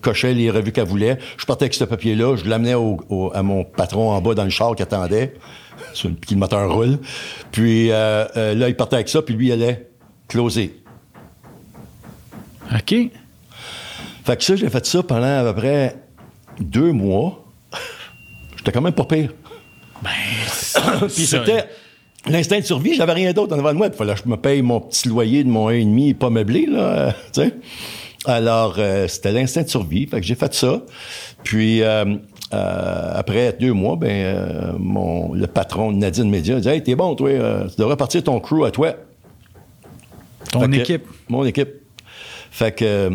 cochait 0.00 0.34
les 0.34 0.50
revues 0.50 0.72
qu'elle 0.72 0.86
voulait. 0.86 1.18
Je 1.36 1.44
partais 1.44 1.64
avec 1.64 1.74
ce 1.74 1.84
papier-là, 1.84 2.36
je 2.36 2.48
l'amenais 2.48 2.74
à 3.34 3.42
mon 3.42 3.64
patron 3.64 4.10
en 4.10 4.20
bas 4.20 4.34
dans 4.34 4.44
le 4.44 4.50
char 4.50 4.74
qui 4.76 4.82
attendait, 4.82 5.34
sur 5.94 6.08
le, 6.08 6.14
puis 6.14 6.36
moteur 6.36 6.72
roule. 6.72 6.98
Puis 7.50 7.90
euh, 7.90 8.24
euh, 8.36 8.54
là, 8.54 8.68
il 8.68 8.76
partait 8.76 8.96
avec 8.96 9.08
ça, 9.08 9.22
puis 9.22 9.34
lui, 9.34 9.48
il 9.48 9.52
allait 9.52 9.88
closer. 10.28 10.76
OK. 12.74 12.94
Fait 14.24 14.36
que 14.36 14.44
ça, 14.44 14.56
j'ai 14.56 14.70
fait 14.70 14.86
ça 14.86 15.02
pendant 15.02 15.40
à 15.40 15.52
peu 15.52 15.54
près 15.60 15.96
deux 16.60 16.92
mois. 16.92 17.44
J'étais 18.56 18.70
quand 18.72 18.80
même 18.80 18.92
pas 18.92 19.04
pire. 19.04 19.32
Puis 20.02 21.26
ça- 21.26 21.44
c'était 21.44 21.64
l'instinct 22.26 22.60
de 22.60 22.64
survie, 22.64 22.94
j'avais 22.94 23.12
rien 23.12 23.32
d'autre 23.32 23.54
en 23.54 23.58
avant 23.58 23.72
de 23.72 23.78
moi. 23.78 23.88
Il 23.88 23.92
fallait 23.96 24.14
que 24.14 24.20
je 24.24 24.28
me 24.28 24.36
paye 24.36 24.62
mon 24.62 24.80
petit 24.80 25.08
loyer 25.08 25.42
de 25.44 25.48
mon 25.48 25.70
1,5 25.70 26.14
pas 26.14 26.30
meublé, 26.30 26.66
là, 26.66 26.78
euh, 26.80 27.10
tu 27.32 27.42
sais. 27.42 27.54
Alors, 28.24 28.76
euh, 28.78 29.08
c'était 29.08 29.32
l'instinct 29.32 29.62
de 29.62 29.68
survie. 29.68 30.06
Fait 30.06 30.20
que 30.20 30.26
j'ai 30.26 30.34
fait 30.36 30.52
ça. 30.54 30.82
Puis, 31.42 31.82
euh, 31.82 32.04
euh, 32.54 33.12
après 33.14 33.56
deux 33.58 33.72
mois, 33.72 33.96
ben, 33.96 34.08
euh, 34.10 34.72
mon, 34.78 35.32
le 35.34 35.46
patron 35.46 35.90
de 35.92 35.96
Nadine 35.96 36.30
Média 36.30 36.60
dit 36.60 36.68
Hey, 36.68 36.82
t'es 36.82 36.94
bon, 36.94 37.14
toi, 37.14 37.30
euh, 37.30 37.68
tu 37.68 37.76
devrais 37.80 37.96
partir 37.96 38.22
ton 38.22 38.38
crew 38.40 38.64
à 38.64 38.70
toi. 38.70 38.94
Ton 40.52 40.60
Fait 40.60 40.68
que- 40.68 40.74
équipe. 40.76 41.04
Mon 41.28 41.44
équipe. 41.44 41.70
Fait 42.50 42.72
que 42.72 42.84
euh, 42.84 43.10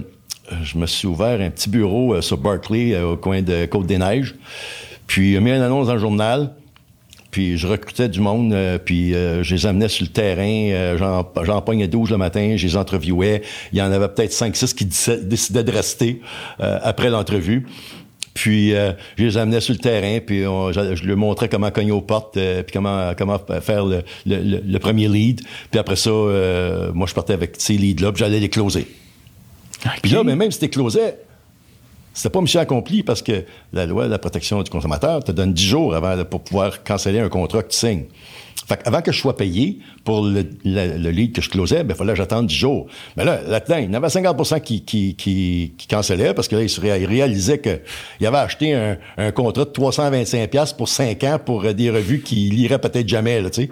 je 0.63 0.77
me 0.77 0.85
suis 0.87 1.07
ouvert 1.07 1.39
un 1.39 1.49
petit 1.51 1.69
bureau 1.69 2.15
euh, 2.15 2.21
sur 2.21 2.37
Berkeley, 2.37 2.93
euh, 2.93 3.11
au 3.11 3.17
coin 3.17 3.41
de 3.41 3.65
Côte-des-Neiges. 3.65 4.35
Puis, 5.05 5.33
j'ai 5.33 5.39
mis 5.39 5.51
une 5.51 5.61
annonce 5.61 5.87
dans 5.87 5.93
le 5.93 5.99
journal. 5.99 6.53
Puis, 7.37 7.55
je 7.55 7.67
recrutais 7.67 8.09
du 8.09 8.19
monde. 8.19 8.51
euh, 8.51 8.79
puis, 8.83 9.13
euh, 9.13 9.43
je 9.43 9.53
les 9.53 9.67
amenais 9.67 9.89
sur 9.89 10.03
le 10.07 10.11
terrain. 10.11 10.41
euh, 10.71 10.97
j'en, 10.97 11.61
pognais 11.61 11.87
12 11.87 12.09
le 12.09 12.17
matin. 12.17 12.55
Je 12.57 12.65
les 12.65 12.75
interviewais. 12.75 13.43
Il 13.71 13.77
y 13.77 13.81
en 13.83 13.91
avait 13.91 14.07
peut-être 14.07 14.31
5-6 14.33 14.73
qui 14.73 14.85
décidaient 15.21 15.63
de 15.63 15.71
rester 15.71 16.19
après 16.57 17.11
l'entrevue. 17.11 17.67
Puis, 18.33 18.73
euh, 18.73 18.93
je 19.19 19.25
les 19.25 19.37
amenais 19.37 19.59
sur 19.59 19.75
le 19.75 19.79
terrain, 19.79 20.17
puis 20.19 20.47
on- 20.47 20.71
je, 20.71 20.95
je 20.95 21.03
leur 21.05 21.15
montrais 21.15 21.47
comment 21.47 21.69
cogner 21.69 21.91
aux 21.91 22.01
portes, 22.01 22.37
euh, 22.37 22.63
puis 22.63 22.73
comment, 22.73 23.11
comment 23.15 23.39
faire 23.61 23.85
le, 23.85 24.01
le- 24.25 24.37
le- 24.41 24.63
le 24.65 24.79
premier 24.79 25.07
lead. 25.07 25.41
Puis 25.69 25.79
après 25.79 25.95
ça, 25.95 26.09
euh, 26.09 26.91
moi, 26.91 27.05
je 27.05 27.13
partais 27.13 27.33
avec 27.33 27.53
ces 27.59 27.73
leads-là, 27.73 28.11
puis 28.13 28.19
j'allais 28.21 28.39
les 28.39 28.49
closer. 28.49 28.87
Puis 30.01 30.11
là, 30.11 30.23
mais 30.23 30.35
même 30.35 30.49
si 30.49 30.57
tu 30.57 30.69
closais, 30.69 31.17
c'était 32.17 32.29
pas 32.31 32.41
mission 32.41 32.59
accompli 32.59 33.03
parce 33.03 33.21
que 33.21 33.43
la 33.73 33.85
loi 33.85 34.05
de 34.05 34.11
la 34.11 34.17
protection 34.19 34.61
du 34.63 34.69
consommateur 34.71 35.23
te 35.23 35.31
donne 35.31 35.53
10 35.53 35.63
jours 35.63 35.95
avant 35.95 36.23
pour 36.25 36.41
pouvoir 36.41 36.83
canceller 36.83 37.19
un 37.19 37.29
contrat 37.29 37.61
que 37.63 37.69
tu 37.69 37.77
signes. 37.77 38.05
Fait 38.67 38.79
avant 38.85 39.01
que 39.01 39.11
je 39.13 39.19
sois 39.19 39.37
payé 39.37 39.77
pour 40.03 40.25
le, 40.25 40.43
le- 40.65 40.97
le 40.97 41.09
lead 41.11 41.31
que 41.31 41.41
je 41.41 41.49
closais, 41.49 41.83
ben, 41.83 41.93
il 41.93 41.97
fallait 41.97 42.11
que 42.13 42.17
j'attende 42.17 42.47
10 42.47 42.55
jours. 42.55 42.87
Mais 43.15 43.23
là, 43.23 43.39
là-dedans, 43.47 43.77
il 43.77 43.85
y 43.85 43.87
en 43.87 43.93
avait 43.93 44.09
50 44.09 44.61
qui, 44.61 44.83
qui, 44.83 45.15
qui, 45.15 45.73
qui 45.77 45.87
cancellaient 45.87 46.33
parce 46.33 46.47
que 46.49 46.55
là, 46.57 46.63
ils 46.63 47.05
réalisaient 47.05 47.59
qu'il 47.61 48.27
avait 48.27 48.37
acheté 48.37 48.73
un, 48.73 48.97
un 49.17 49.31
contrat 49.31 49.63
de 49.63 49.69
325$ 49.69 50.47
piastres 50.47 50.75
pour 50.75 50.89
5 50.89 51.23
ans 51.23 51.39
pour 51.45 51.63
euh, 51.63 51.71
des 51.73 51.89
revues 51.91 52.21
qu'il 52.21 52.49
lirait 52.55 52.79
peut-être 52.79 53.07
jamais, 53.07 53.39
là, 53.41 53.49
tu 53.51 53.61
sais. 53.63 53.69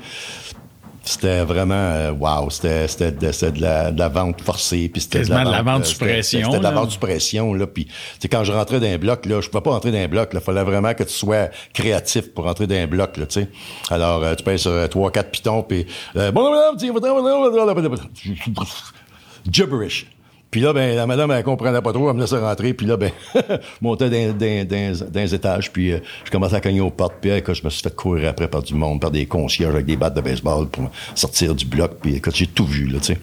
C'était 1.08 1.44
vraiment, 1.44 1.76
euh, 1.76 2.12
wow, 2.12 2.50
c'était, 2.50 2.88
c'était, 2.88 3.12
de, 3.12 3.32
c'était 3.32 3.52
de 3.52 3.62
la, 3.62 3.92
de 3.92 4.00
la 4.00 4.10
vente 4.10 4.42
forcée. 4.42 4.90
Puis 4.92 5.02
c'était 5.04 5.22
de 5.22 5.30
la 5.30 5.62
vente 5.62 5.82
euh, 5.84 5.86
sous 5.86 5.94
c'était- 5.94 6.06
pression, 6.06 6.40
C'était 6.46 6.58
de 6.58 6.64
la 6.64 6.72
vente 6.72 6.92
sous 6.92 7.00
pression. 7.00 7.54
Là, 7.54 7.68
puis, 7.68 7.88
quand 8.32 8.44
je 8.44 8.52
rentrais 8.52 8.80
dans 8.80 8.88
un 8.88 8.98
bloc, 8.98 9.26
là, 9.28 9.40
je 9.40 9.50
pouvais 9.50 9.62
pas 9.62 9.70
rentrer 9.70 9.92
dans 9.92 10.00
un 10.00 10.08
bloc. 10.08 10.32
Il 10.34 10.40
fallait 10.40 10.64
vraiment 10.64 10.94
que 10.96 11.04
tu 11.04 11.14
sois 11.14 11.50
créatif 11.74 12.34
pour 12.34 12.46
rentrer 12.46 12.66
dans 12.66 12.76
un 12.76 12.88
bloc. 12.88 13.18
Là, 13.18 13.28
tu 13.28 13.42
sais. 13.42 13.50
Alors, 13.92 14.24
euh, 14.24 14.34
tu 14.36 14.44
payes 14.44 14.58
sur 14.58 14.72
euh, 14.72 14.88
trois, 14.88 15.12
quatre 15.12 15.30
pitons, 15.30 15.62
puis... 15.64 15.86
Euh, 16.16 16.32
gibberish. 19.52 20.08
Puis 20.56 20.62
là, 20.62 20.72
ben, 20.72 20.96
la 20.96 21.06
madame, 21.06 21.32
elle 21.32 21.44
comprenait 21.44 21.82
pas 21.82 21.92
trop, 21.92 22.10
elle 22.10 22.16
me 22.16 22.22
laissait 22.22 22.38
rentrer, 22.38 22.74
puis 22.74 22.88
là, 22.88 22.96
ben, 22.96 23.12
montais 23.82 24.10
dans, 24.10 24.38
dans, 24.38 24.66
dans, 24.66 25.10
dans 25.12 25.20
les 25.20 25.36
étages, 25.36 25.70
puis 25.70 25.92
euh, 25.92 25.98
je 26.24 26.32
commençais 26.32 26.56
à 26.56 26.62
cogner 26.62 26.80
aux 26.80 26.92
portes, 26.92 27.16
puis 27.20 27.30
écoute, 27.32 27.56
je 27.56 27.64
me 27.66 27.70
suis 27.70 27.82
fait 27.82 27.94
courir 27.94 28.30
après 28.30 28.48
par 28.48 28.64
du 28.64 28.74
monde, 28.74 29.02
par 29.02 29.12
des 29.12 29.26
concierges 29.26 29.74
avec 29.74 29.86
des 29.86 29.98
battes 29.98 30.14
de 30.14 30.22
baseball 30.22 30.70
pour 30.70 30.90
sortir 31.14 31.56
du 31.56 31.66
bloc, 31.66 31.98
puis 32.02 32.16
écoute, 32.16 32.34
j'ai 32.38 32.48
tout 32.48 32.66
vu, 32.66 32.86
là, 32.86 33.00
tu 33.00 33.08
sais. 33.08 33.18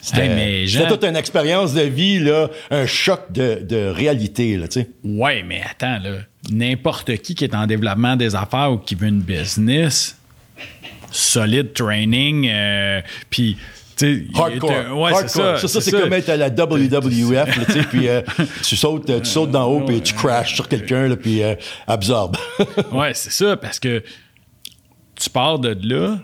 C'était 0.00 0.22
Hey, 0.22 0.28
mais 0.30 0.66
Jean- 0.66 0.78
c'était 0.84 0.92
toute 0.92 1.04
une 1.04 1.16
expérience 1.16 1.74
de 1.74 1.82
vie, 1.82 2.20
là, 2.20 2.48
un 2.70 2.86
choc 2.86 3.20
de, 3.30 3.60
de 3.62 3.88
réalité, 3.88 4.56
là, 4.56 4.66
tu 4.66 4.80
sais. 4.80 4.88
Ouais, 5.04 5.42
mais 5.42 5.60
attends, 5.70 5.98
là. 6.02 6.20
N'importe 6.50 7.14
qui 7.18 7.34
qui 7.34 7.44
est 7.44 7.54
en 7.54 7.66
développement 7.66 8.16
des 8.16 8.34
affaires 8.34 8.72
ou 8.72 8.78
qui 8.78 8.94
veut 8.94 9.08
une 9.08 9.20
business, 9.20 10.16
solide 11.10 11.74
training, 11.74 12.48
euh, 12.50 13.02
puis. 13.28 13.58
Hardcore. 14.34 14.98
Ouais, 14.98 15.12
c'est 15.22 15.28
ça. 15.28 15.58
Ça, 15.58 15.68
ça, 15.68 15.80
c'est 15.80 15.90
comme 15.90 16.12
être 16.12 16.28
à 16.28 16.36
la 16.36 16.48
WWF, 16.48 17.56
là, 17.56 17.64
tu 17.64 17.72
sais, 17.72 17.82
puis 17.84 18.08
euh, 18.08 18.22
tu 18.62 18.76
sautes, 18.76 19.08
euh, 19.10 19.20
tu 19.20 19.30
sautes 19.30 19.50
d'en 19.50 19.66
haut, 19.66 19.80
puis 19.80 20.00
tu 20.00 20.14
crashes 20.14 20.54
sur 20.54 20.68
quelqu'un, 20.68 21.14
puis 21.16 21.42
euh, 21.42 21.54
absorbe. 21.86 22.36
Ouais, 22.92 23.12
c'est 23.14 23.32
ça, 23.32 23.56
parce 23.56 23.78
que 23.78 24.02
tu 25.14 25.30
pars 25.30 25.58
de 25.58 25.76
là, 25.82 26.18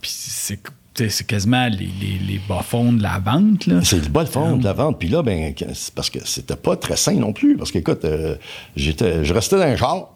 puis 0.00 0.10
c'est 0.10 1.26
quasiment 1.26 1.68
les, 1.68 1.88
les, 2.00 2.18
les 2.26 2.40
bas-fonds 2.48 2.92
de 2.92 3.02
la 3.02 3.18
vente, 3.18 3.66
là. 3.66 3.80
C'est 3.82 4.02
le 4.02 4.08
bas 4.08 4.24
fond 4.26 4.56
de 4.56 4.64
la 4.64 4.72
vente. 4.72 4.98
Puis 4.98 5.08
là, 5.08 5.22
ben, 5.22 5.54
c'est 5.74 5.94
parce 5.94 6.10
que 6.10 6.18
c'était 6.24 6.56
pas 6.56 6.76
très 6.76 6.96
sain 6.96 7.14
non 7.14 7.32
plus. 7.32 7.56
Parce 7.56 7.72
euh, 7.74 8.36
j'étais, 8.76 9.24
je 9.24 9.34
restais 9.34 9.56
dans 9.56 9.62
un 9.62 9.76
char. 9.76 10.14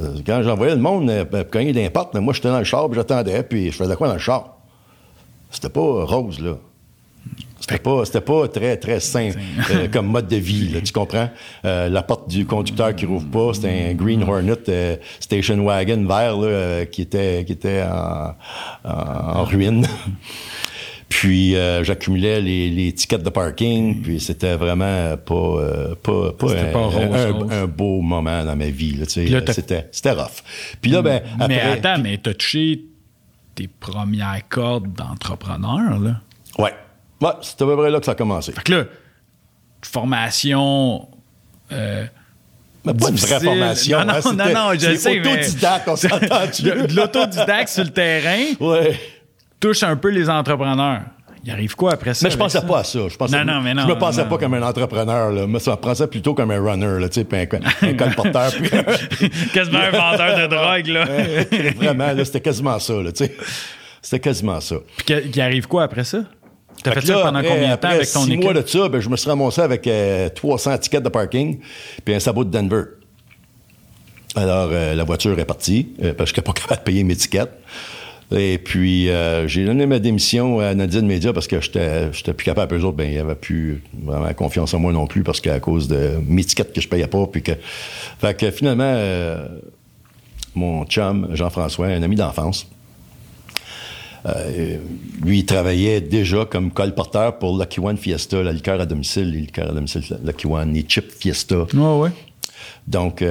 Euh, 0.00 0.16
Quand 0.24 0.42
j'envoyais 0.42 0.74
le 0.74 0.80
monde 0.80 1.10
euh, 1.10 1.44
cogner 1.44 1.72
des 1.72 1.90
portes, 1.90 2.14
moi, 2.14 2.32
j'étais 2.34 2.48
dans 2.48 2.58
le 2.58 2.64
char, 2.64 2.86
puis 2.88 2.96
j'attendais, 2.96 3.42
puis 3.42 3.70
je 3.70 3.76
faisais 3.76 3.96
quoi 3.96 4.08
dans 4.08 4.14
le 4.14 4.20
char? 4.20 4.56
C'était 5.50 5.68
pas 5.68 5.80
rose, 6.04 6.40
là. 6.40 6.54
C'était 7.60 7.78
pas, 7.78 8.04
c'était 8.04 8.20
pas 8.20 8.48
très, 8.48 8.76
très 8.76 8.98
sain 8.98 9.30
euh, 9.70 9.86
comme 9.92 10.06
mode 10.06 10.26
de 10.26 10.34
vie, 10.36 10.68
là, 10.70 10.80
tu 10.80 10.92
comprends? 10.92 11.28
Euh, 11.64 11.88
la 11.88 12.02
porte 12.02 12.28
du 12.28 12.44
conducteur 12.44 12.94
qui 12.96 13.06
rouvre 13.06 13.26
pas, 13.28 13.54
c'était 13.54 13.90
un 13.90 13.94
Green 13.94 14.22
Hornet 14.24 14.58
euh, 14.68 14.96
Station 15.20 15.62
Wagon 15.64 16.04
vert 16.04 16.36
là, 16.38 16.86
qui 16.86 17.02
était, 17.02 17.44
qui 17.46 17.52
était 17.52 17.84
en, 17.84 18.34
en- 18.84 19.38
en 19.40 19.44
ruine. 19.44 19.86
Puis 21.12 21.54
euh, 21.56 21.84
j'accumulais 21.84 22.40
les, 22.40 22.70
les 22.70 22.92
tickets 22.94 23.22
de 23.22 23.28
parking, 23.28 24.00
puis 24.02 24.18
c'était 24.18 24.56
vraiment 24.56 25.14
pas, 25.18 25.34
euh, 25.34 25.94
pas, 26.02 26.32
pas, 26.32 26.52
un, 26.52 26.64
pas 26.72 26.78
un- 26.78 27.62
un 27.62 27.66
beau 27.66 28.00
moment 28.00 28.44
dans 28.44 28.56
ma 28.56 28.70
vie. 28.70 28.92
Là, 28.94 29.04
tu 29.04 29.12
sais. 29.12 29.24
Puis 29.24 29.32
là, 29.32 29.40
c'était, 29.52 29.88
c'était 29.92 30.12
rough. 30.12 30.42
Puis 30.80 30.90
là, 30.90 31.02
ben, 31.02 31.22
mais 31.48 31.60
après- 31.60 31.72
attends, 31.86 32.02
mais 32.02 32.16
t'as 32.18 32.32
touché 32.34 32.80
tes 33.54 33.68
premières 33.68 34.40
cordes 34.48 34.90
d'entrepreneur, 34.94 35.98
là? 36.00 36.20
Ouais. 36.58 36.72
Ouais, 37.20 37.30
c'était 37.42 37.64
à 37.64 37.66
peu 37.66 37.76
près 37.76 37.90
là 37.90 38.00
que 38.00 38.06
ça 38.06 38.12
a 38.12 38.14
commencé. 38.14 38.50
Fait 38.52 38.62
que 38.62 38.72
là, 38.72 38.84
formation. 39.82 41.08
euh, 41.72 42.06
Mais 42.84 42.94
pas 42.94 43.08
une 43.10 43.14
vraie 43.16 43.26
difficile. 43.26 43.44
formation. 43.44 43.98
Non, 44.00 44.04
non, 44.06 44.12
hein, 44.14 44.32
non, 44.34 44.54
non, 44.54 44.72
je 44.74 44.78
c'est 44.80 44.96
sais, 44.96 45.20
mais- 45.20 45.32
autodidacte, 45.32 45.88
on 45.88 45.96
s'entend-tu? 45.96 46.62
de, 46.62 46.86
de 46.86 46.94
l'autodidacte 46.96 47.68
sur 47.68 47.84
le 47.84 47.90
terrain 47.90 48.44
Ouais. 48.60 48.98
Touche 49.62 49.82
un 49.82 49.96
peu 49.96 50.10
les 50.10 50.28
entrepreneurs. 50.28 51.00
Il 51.44 51.50
arrive 51.50 51.74
quoi 51.74 51.92
après 51.94 52.14
ça? 52.14 52.26
Mais 52.26 52.30
je 52.30 52.36
pensais 52.36 52.60
ça? 52.60 52.64
pas 52.66 52.80
à 52.80 52.84
ça. 52.84 53.00
Je 53.08 53.16
pensais, 53.16 53.42
Non, 53.44 53.54
non, 53.54 53.60
mais 53.62 53.74
non, 53.74 53.82
Je 53.82 53.88
me 53.88 53.98
pensais 53.98 54.22
non. 54.22 54.28
pas 54.28 54.38
comme 54.38 54.54
un 54.54 54.62
entrepreneur, 54.62 55.32
là. 55.32 55.58
Ça 55.58 55.72
me 55.72 55.76
pensait 55.76 56.06
plutôt 56.06 56.34
comme 56.34 56.50
un 56.52 56.60
runner, 56.62 57.00
là, 57.00 57.08
puis 57.08 57.24
un, 57.32 57.88
un 57.88 57.94
colporteur, 57.96 58.52
puis 58.52 59.30
Quasiment 59.52 59.78
un 59.80 59.90
vendeur 59.90 60.38
de 60.38 60.46
drogue, 60.46 60.86
là. 60.86 61.04
Vraiment, 61.76 62.12
là, 62.12 62.24
c'était 62.24 62.40
quasiment 62.40 62.78
ça, 62.78 62.92
là, 62.94 63.10
tu 63.10 63.24
sais. 63.24 63.36
C'était 64.00 64.20
quasiment 64.20 64.60
ça. 64.60 64.76
Puis 64.98 65.22
qu'il 65.30 65.40
arrive 65.40 65.66
quoi 65.66 65.82
après 65.84 66.04
ça? 66.04 66.18
T'as 66.84 66.92
fait, 66.92 67.00
que 67.00 67.06
ça 67.06 67.14
là, 67.16 67.22
pendant 67.22 67.38
après- 67.40 67.50
combien 67.50 67.70
de 67.74 67.80
temps 67.80 67.88
avec 67.88 68.10
ton 68.12 68.20
six 68.24 68.30
équipe? 68.32 68.44
mois 68.44 68.54
de 68.54 68.66
ça, 68.66 68.88
ben, 68.88 69.00
je 69.00 69.08
me 69.08 69.16
suis 69.16 69.28
ramassé 69.28 69.60
avec 69.62 69.86
euh, 69.86 70.28
300 70.28 70.78
tickets 70.78 71.02
de 71.02 71.08
parking 71.08 71.58
puis 72.04 72.14
un 72.14 72.20
sabot 72.20 72.44
de 72.44 72.50
Denver. 72.50 72.82
Alors, 74.34 74.70
euh, 74.72 74.94
la 74.94 75.04
voiture 75.04 75.38
est 75.38 75.44
partie 75.44 75.88
euh, 76.02 76.14
parce 76.14 76.30
que 76.32 76.36
je 76.36 76.40
n'étais 76.40 76.52
pas 76.52 76.60
capable 76.60 76.80
de 76.80 76.84
payer 76.84 77.04
mes 77.04 77.14
tickets. 77.16 77.50
Et 78.34 78.56
puis, 78.58 79.10
euh, 79.10 79.46
j'ai 79.46 79.64
donné 79.64 79.84
ma 79.84 79.98
démission 79.98 80.58
à 80.60 80.74
Nadine 80.74 81.06
Média 81.06 81.32
parce 81.32 81.46
que 81.46 81.60
j'étais, 81.60 82.08
plus 82.32 82.44
capable. 82.44 82.76
Eux 82.76 82.84
autres, 82.84 82.96
ben, 82.96 83.10
ils 83.10 83.16
n'avaient 83.18 83.34
plus 83.34 83.82
vraiment 84.02 84.32
confiance 84.32 84.72
en 84.72 84.78
moi 84.78 84.92
non 84.92 85.06
plus 85.06 85.22
parce 85.22 85.40
qu'à 85.40 85.60
cause 85.60 85.86
de 85.88 86.12
mes 86.26 86.42
tickets 86.44 86.72
que 86.72 86.80
je 86.80 86.88
payais 86.88 87.06
pas. 87.08 87.26
Puis 87.26 87.42
que, 87.42 87.52
fait 88.20 88.34
que 88.38 88.50
finalement, 88.50 88.84
euh, 88.86 89.46
mon 90.54 90.84
chum, 90.86 91.28
Jean-François, 91.32 91.88
un 91.88 92.02
ami 92.02 92.16
d'enfance, 92.16 92.66
euh, 94.24 94.76
lui, 95.22 95.40
il 95.40 95.44
travaillait 95.46 96.00
déjà 96.00 96.44
comme 96.46 96.70
colporteur 96.70 97.38
pour 97.38 97.58
Lucky 97.58 97.80
One 97.80 97.96
Fiesta, 97.98 98.42
la 98.42 98.52
liqueur 98.52 98.80
à 98.80 98.86
domicile, 98.86 99.30
les 99.30 99.40
liqueurs 99.40 99.70
à 99.70 99.72
domicile 99.74 100.04
Lucky 100.24 100.46
One, 100.46 100.72
les 100.72 100.82
chips 100.82 101.12
Fiesta. 101.18 101.66
Ouais, 101.74 101.98
ouais. 101.98 102.10
Donc, 102.86 103.22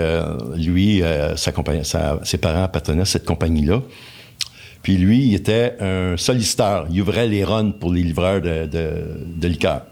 lui, 0.58 1.02
sa 1.38 1.52
compagnie, 1.52 1.86
sa- 1.86 2.20
ses 2.24 2.38
parents 2.38 2.64
appartenaient 2.64 3.02
à 3.02 3.06
cette 3.06 3.26
compagnie-là. 3.26 3.82
Puis 4.84 4.98
lui, 4.98 5.20
il 5.28 5.36
était 5.36 5.76
un 5.80 6.18
solliciteur. 6.18 6.88
Il 6.90 7.02
ouvrait 7.02 7.28
les 7.28 7.44
runs 7.44 7.72
pour 7.72 7.92
les 7.94 8.02
livreurs 8.04 8.42
de, 8.42 8.66
de, 8.66 8.90
de 9.36 9.48
liqueurs. 9.48 9.84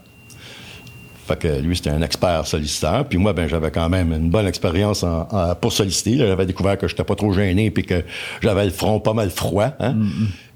Fait 1.26 1.38
que 1.38 1.60
lui, 1.60 1.76
c'était 1.76 1.90
un 1.90 2.02
expert 2.02 2.44
solliciteur. 2.46 3.04
Puis 3.06 3.16
moi, 3.16 3.32
ben, 3.32 3.48
j'avais 3.48 3.70
quand 3.70 3.88
même 3.88 4.12
une 4.12 4.30
bonne 4.30 4.48
expérience 4.48 5.04
en, 5.04 5.28
en- 5.30 5.54
pour 5.54 5.72
solliciter. 5.72 6.16
là. 6.16 6.26
J'avais 6.26 6.46
découvert 6.46 6.76
que 6.76 6.88
j'étais 6.88 7.04
pas 7.04 7.14
trop 7.14 7.32
gêné 7.32 7.70
puis 7.70 7.84
que 7.84 8.02
j'avais 8.42 8.64
le 8.64 8.72
front 8.72 8.98
pas 8.98 9.12
mal 9.14 9.30
froid. 9.30 9.70
hein, 9.78 9.94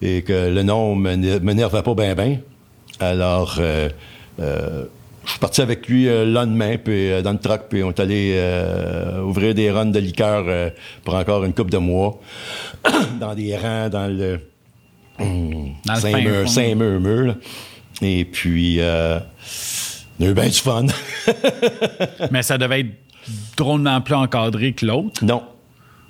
Et 0.02 0.22
que 0.22 0.50
le 0.52 0.62
nom 0.64 0.96
me 0.96 1.14
m'énervait 1.38 1.82
pas 1.82 1.94
bien, 1.94 2.14
bien. 2.16 2.38
Alors, 2.98 3.56
euh, 3.60 3.88
euh, 4.40 4.84
je 5.24 5.30
suis 5.30 5.38
parti 5.38 5.60
avec 5.62 5.88
lui 5.88 6.08
euh, 6.08 6.24
le 6.24 6.32
lendemain, 6.32 6.76
puis 6.76 7.10
euh, 7.10 7.22
dans 7.22 7.32
le 7.32 7.38
truck, 7.38 7.62
puis 7.68 7.82
on 7.82 7.90
est 7.90 8.00
allé 8.00 8.34
euh, 8.36 9.22
ouvrir 9.22 9.54
des 9.54 9.70
runs 9.70 9.86
de 9.86 9.98
liqueur 9.98 10.44
euh, 10.46 10.70
pour 11.04 11.14
encore 11.14 11.44
une 11.44 11.52
couple 11.54 11.70
de 11.70 11.78
mois. 11.78 12.20
dans 13.20 13.34
des 13.34 13.56
rangs, 13.56 13.88
dans 13.88 14.06
le... 14.06 14.40
Dans 15.18 15.24
le 15.24 16.00
fin 16.00 16.10
Saint-Mur, 16.10 16.40
fond. 16.42 16.46
Saint-Murmure, 16.48 17.26
là. 17.26 17.34
Et 18.02 18.24
puis, 18.24 18.80
euh, 18.80 19.20
on 20.18 20.24
a 20.24 20.28
eu 20.28 20.34
bien 20.34 20.48
du 20.48 20.58
fun. 20.58 20.86
Mais 22.30 22.42
ça 22.42 22.58
devait 22.58 22.80
être 22.80 22.94
drôlement 23.56 24.00
plus 24.00 24.14
encadré 24.14 24.72
que 24.72 24.84
l'autre? 24.84 25.24
non. 25.24 25.42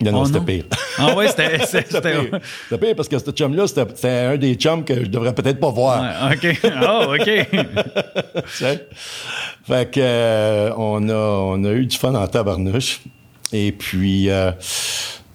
Non, 0.00 0.10
non, 0.12 0.20
Oh 0.22 0.24
c'était 0.26 0.38
non? 0.40 0.44
pire. 0.44 0.64
Ah 0.98 1.14
ouais, 1.14 1.28
c'était. 1.28 1.58
c'était- 1.60 1.66
C'était 1.66 1.90
c'était- 1.92 2.28
pire. 2.30 2.40
C'était 2.68 2.86
pire 2.86 2.96
parce 2.96 3.08
que 3.08 3.18
ce 3.18 3.30
chum-là, 3.30 3.66
c'était 3.66 3.84
c'était 3.94 4.08
un 4.08 4.36
des 4.36 4.54
chums 4.56 4.84
que 4.84 5.04
je 5.04 5.08
devrais 5.08 5.34
peut-être 5.34 5.60
pas 5.60 5.70
voir. 5.70 6.02
Ouais, 6.30 6.36
OK. 6.36 6.58
Oh, 6.82 7.14
OK. 7.14 7.24
tu 8.46 8.50
sais. 8.64 8.88
Fait 9.66 9.90
que 9.90 10.00
euh, 10.00 10.72
on, 10.76 11.08
a, 11.08 11.14
on 11.14 11.64
a 11.64 11.70
eu 11.72 11.86
du 11.86 11.96
fun 11.96 12.14
en 12.14 12.26
tabarnouche. 12.26 13.00
Et 13.52 13.70
puis, 13.72 14.28
euh, 14.30 14.50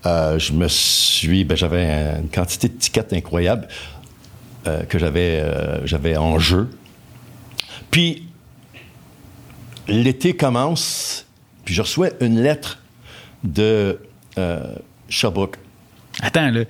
euh, 0.06 0.38
je 0.38 0.52
me 0.52 0.68
suis... 0.68 1.46
Ben, 1.46 1.56
j'avais 1.56 1.86
une 2.20 2.30
quantité 2.30 2.68
de 2.68 2.74
tickets 2.74 3.14
incroyable 3.14 3.68
que 4.90 5.00
j'avais 5.00 5.42
j'avais 5.86 6.16
en 6.16 6.38
jeu. 6.38 6.70
Puis, 7.90 8.28
l'été 9.88 10.36
commence, 10.36 11.26
puis 11.66 11.74
je 11.74 11.82
reçois 11.82 12.10
une 12.22 12.40
lettre 12.42 12.78
de 13.44 14.00
euh, 14.40 14.60
Sherbrooke. 15.10 15.58
Attends, 16.22 16.50
là. 16.50 16.62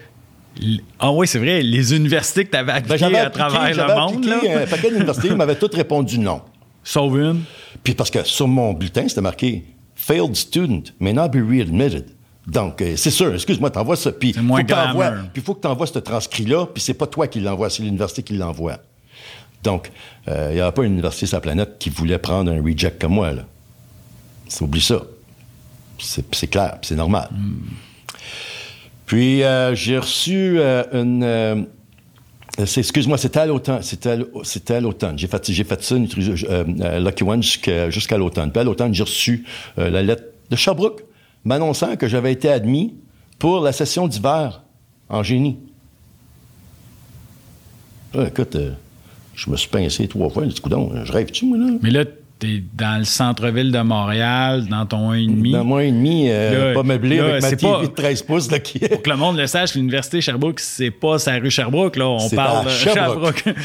Ah 1.00 1.12
oui, 1.12 1.28
c'est 1.28 1.40
vrai, 1.40 1.62
les 1.62 1.96
universités 1.96 2.44
que 2.46 2.52
tu 2.52 2.58
avais 2.58 2.74
Ben, 2.74 2.78
appliquées 2.92 3.18
à 3.18 3.30
travers 3.30 3.70
le 3.88 3.96
monde, 3.96 4.26
appliqué 4.26 4.54
là. 4.54 4.62
un 4.64 4.68
paquet 4.68 4.90
d'universités, 4.92 5.28
ils 5.30 5.36
m'avaient 5.36 5.56
tous 5.56 5.74
répondu 5.76 6.20
non. 6.20 6.42
Sauf 6.84 7.14
une. 7.14 7.42
Puis 7.84 7.94
parce 7.94 8.10
que 8.10 8.24
sur 8.24 8.48
mon 8.48 8.74
bulletin, 8.74 9.08
c'était 9.08 9.22
marqué 9.22 9.64
Failed 9.96 10.36
student 10.36 10.84
may 11.00 11.14
not 11.14 11.30
be 11.30 11.36
readmitted. 11.48 12.06
Donc, 12.48 12.82
euh, 12.82 12.96
c'est 12.96 13.12
sûr, 13.12 13.34
excuse-moi, 13.34 13.70
t'envoies 13.70 13.96
ça. 13.96 14.12
Puis 14.12 14.34
faut 14.34 14.40
que 14.42 14.62
t'envoies- 14.64 15.14
il 15.36 15.42
faut 15.42 15.54
que 15.56 15.62
tu 15.62 15.68
envoies 15.68 15.88
ce 15.88 16.00
transcrit-là, 16.00 16.66
puis 16.74 16.82
c'est 16.82 16.94
pas 16.96 17.06
toi 17.06 17.28
qui 17.28 17.40
l'envoie, 17.42 17.70
c'est 17.70 17.84
l'université 17.84 18.24
qui 18.24 18.34
l'envoie. 18.34 18.78
Donc, 19.64 19.92
euh, 20.28 20.48
il 20.52 20.56
n'y 20.56 20.62
avait 20.62 20.72
pas 20.72 20.84
une 20.84 20.94
université 20.94 21.26
sur 21.26 21.38
la 21.38 21.42
planète 21.42 21.76
qui 21.80 21.90
voulait 21.90 22.18
prendre 22.18 22.52
un 22.52 22.62
reject 22.62 23.00
comme 23.00 23.14
moi, 23.14 23.32
là. 23.34 23.44
Oublie 24.62 24.82
ça. 24.82 25.04
C'est 26.02 26.48
clair, 26.48 26.78
c'est 26.82 26.96
normal. 26.96 27.30
Puis, 29.06 29.42
euh, 29.44 29.74
j'ai 29.74 29.98
reçu 29.98 30.60
euh, 30.60 30.84
une... 30.94 31.24
euh, 31.24 31.64
Excuse-moi, 32.58 33.18
c'était 33.18 33.40
à 33.40 33.46
l'automne. 33.46 33.82
C'était 33.82 34.74
à 34.74 34.80
l'automne. 34.82 35.18
J'ai 35.18 35.28
fait, 35.28 35.46
fait 35.46 35.84
ça, 35.84 35.96
Lucky 35.96 37.24
One, 37.24 37.42
jusqu'à 37.42 38.18
l'automne. 38.18 38.52
Puis 38.52 38.60
à 38.60 38.64
l'automne, 38.64 38.94
j'ai 38.94 39.04
reçu 39.04 39.46
la 39.78 40.04
lettre 40.04 40.24
de 40.50 40.56
Sherbrooke 40.56 41.06
m'annonçant 41.46 41.96
que 41.96 42.08
j'avais 42.08 42.34
été 42.34 42.50
admis 42.50 42.96
pour 43.40 43.62
la 43.62 43.72
session 43.72 44.08
d'hiver 44.08 44.62
en 45.08 45.24
génie. 45.24 45.58
Là, 48.14 48.28
écoute, 48.28 48.58
je 49.36 49.50
me 49.50 49.56
suis 49.56 49.70
pincé 49.70 50.08
trois 50.10 50.30
fois. 50.30 50.44
Je 50.50 51.12
rêve-tu, 51.14 51.46
moi, 51.46 51.58
là? 51.58 51.78
Mais 51.82 51.92
là, 51.92 52.04
t'es 52.40 52.64
dans 52.74 52.98
le 53.00 53.04
centre-ville 53.06 53.72
de 53.72 53.80
Montréal, 53.82 54.66
dans 54.70 54.86
ton 54.86 55.12
1,5. 55.14 55.52
Dans 55.52 55.80
et 55.80 55.92
demi, 55.92 56.28
euh, 56.30 56.70
Là, 56.70 56.74
pas 56.74 56.84
meublé 56.84 57.18
là, 57.18 57.26
avec 57.26 57.42
ma 57.42 57.50
c'est 57.50 57.58
TV 57.58 57.72
pas- 57.72 57.82
de 57.82 57.88
13 57.88 58.22
pouces, 58.24 58.50
là, 58.52 58.60
qui 58.60 58.80
Pour 58.80 59.02
que 59.02 59.10
le 59.10 59.18
monde 59.18 59.38
le 59.38 59.46
sache, 59.48 59.76
l'université 59.76 60.22
Sherbrooke, 60.22 60.60
c'est 60.60 60.92
pas 60.92 61.20
sa 61.20 61.36
rue 61.36 61.52
Sherbrooke, 61.52 61.98
là. 61.98 62.08
On 62.08 62.20
C'est 62.20 62.36
parle 62.36 62.66
de 62.66 62.70
Sherbrooke. 62.72 63.38
Sherbrooke. 63.44 63.58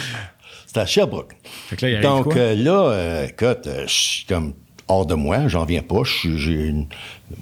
C'était 0.66 0.80
à 0.80 0.86
Sherbrooke. 0.86 1.36
Fait 1.68 1.76
que 1.76 1.86
là, 1.86 1.92
il 1.92 2.00
Donc 2.00 2.24
quoi? 2.24 2.36
euh, 2.36 2.54
là, 2.56 2.90
euh, 2.90 3.26
écoute, 3.28 3.66
euh, 3.68 3.84
je 3.86 3.92
suis 3.92 4.24
comme 4.26 4.54
hors 4.88 5.06
de 5.06 5.14
moi, 5.14 5.46
j'en 5.46 5.64
viens 5.64 5.82
pas. 5.82 6.02
J'ai 6.36 6.66
une... 6.66 6.86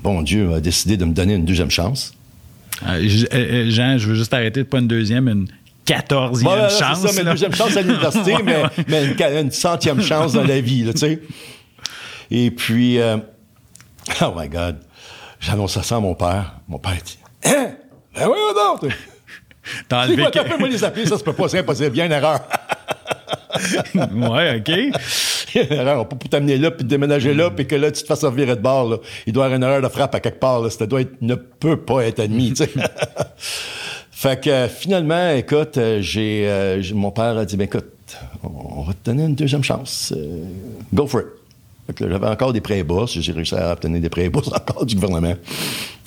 Bon 0.02 0.20
Dieu 0.22 0.52
a 0.52 0.60
décidé 0.60 0.96
de 0.98 1.04
me 1.06 1.12
donner 1.14 1.34
une 1.34 1.44
deuxième 1.46 1.70
chance. 1.70 2.14
Jean, 2.84 3.98
je 3.98 4.06
veux 4.06 4.14
juste 4.14 4.34
arrêter 4.34 4.60
de 4.60 4.68
pas 4.68 4.78
une 4.80 4.88
deuxième, 4.88 5.28
une 5.28 5.46
quatorzième 5.84 6.50
Bon, 6.50 6.56
là, 6.56 6.62
là, 6.62 6.68
chance. 6.68 7.00
C'est 7.00 7.08
ça, 7.08 7.14
mais 7.16 7.24
là. 7.24 7.32
deuxième 7.32 7.54
chance 7.54 7.76
à 7.76 7.82
l'université, 7.82 8.34
Ouais, 8.36 8.42
mais, 8.44 8.62
ouais. 8.62 9.14
mais 9.26 9.40
une, 9.40 9.50
centième 9.50 10.00
chance 10.02 10.32
dans 10.32 10.44
la 10.44 10.60
vie, 10.60 10.84
là, 10.84 10.92
tu 10.92 11.00
sais. 11.00 11.20
Et 12.30 12.50
puis, 12.50 12.98
euh, 12.98 13.18
oh 14.22 14.32
my 14.36 14.48
God, 14.48 14.78
j'annonce 15.40 15.80
ça 15.80 15.96
à 15.96 16.00
mon 16.00 16.14
père. 16.14 16.54
Mon 16.68 16.78
père 16.78 16.96
dit, 17.04 17.18
hein? 17.44 17.72
Ben 18.14 18.28
oui, 18.28 18.36
donc! 18.54 18.92
T'as 19.88 20.04
enlevé 20.04 20.22
quoi, 20.22 20.30
que- 20.30 20.58
moi 20.58 20.68
les 20.68 20.84
appeler, 20.84 21.06
ça 21.06 21.16
se 21.16 21.24
peut 21.24 21.32
pas, 21.32 21.48
c'est 21.48 21.60
impossible, 21.60 21.98
a 22.00 22.04
une 22.04 22.12
erreur. 22.12 22.40
ouais, 23.94 24.58
OK. 24.58 24.68
Une 25.54 25.72
erreur, 25.72 26.00
on 26.00 26.04
peut 26.04 26.16
pas 26.16 26.28
t'amener 26.28 26.58
là, 26.58 26.70
puis 26.70 26.84
te 26.84 26.90
déménager 26.90 27.32
là, 27.32 27.50
puis 27.50 27.66
que 27.66 27.74
là, 27.74 27.90
tu 27.90 28.02
te 28.02 28.06
fasses 28.06 28.24
virer 28.24 28.56
de 28.56 28.60
bord, 28.60 28.88
là. 28.88 28.96
Il 29.26 29.32
doit 29.32 29.44
y 29.44 29.46
avoir 29.46 29.56
une 29.56 29.62
erreur 29.62 29.82
de 29.82 29.88
frappe 29.88 30.14
à 30.14 30.20
quelque 30.20 30.40
part, 30.40 30.60
là. 30.60 30.68
Ça 30.70 30.86
doit 30.86 31.02
être, 31.02 31.20
ne 31.20 31.34
peut 31.34 31.76
pas 31.78 32.04
être 32.04 32.20
admis, 32.20 32.52
tu 32.52 32.64
sais. 32.64 32.70
fait 34.22 34.42
que, 34.44 34.68
finalement, 34.68 35.30
écoute, 35.30 35.76
euh, 35.78 36.00
j'ai, 36.00 36.48
euh, 36.48 36.80
j'ai- 36.82 36.94
mon 36.94 37.10
père 37.10 37.36
a 37.36 37.44
dit, 37.44 37.56
ben 37.56 37.64
écoute, 37.64 37.84
on 38.42 38.82
va 38.82 38.92
te 38.92 39.04
donner 39.10 39.24
une 39.24 39.34
deuxième 39.34 39.62
chance. 39.64 40.12
Euh, 40.16 40.44
go 40.92 41.06
for 41.06 41.20
it. 41.22 41.26
Fait 41.86 41.92
que 41.94 42.04
là, 42.04 42.10
j'avais 42.12 42.28
encore 42.28 42.52
des 42.52 42.60
prêts 42.60 42.82
bourses. 42.84 43.18
J'ai 43.18 43.32
réussi 43.32 43.54
à 43.54 43.72
obtenir 43.72 44.00
des 44.00 44.08
prêts 44.08 44.28
bourses 44.28 44.48
encore 44.54 44.86
du 44.86 44.94
gouvernement. 44.94 45.34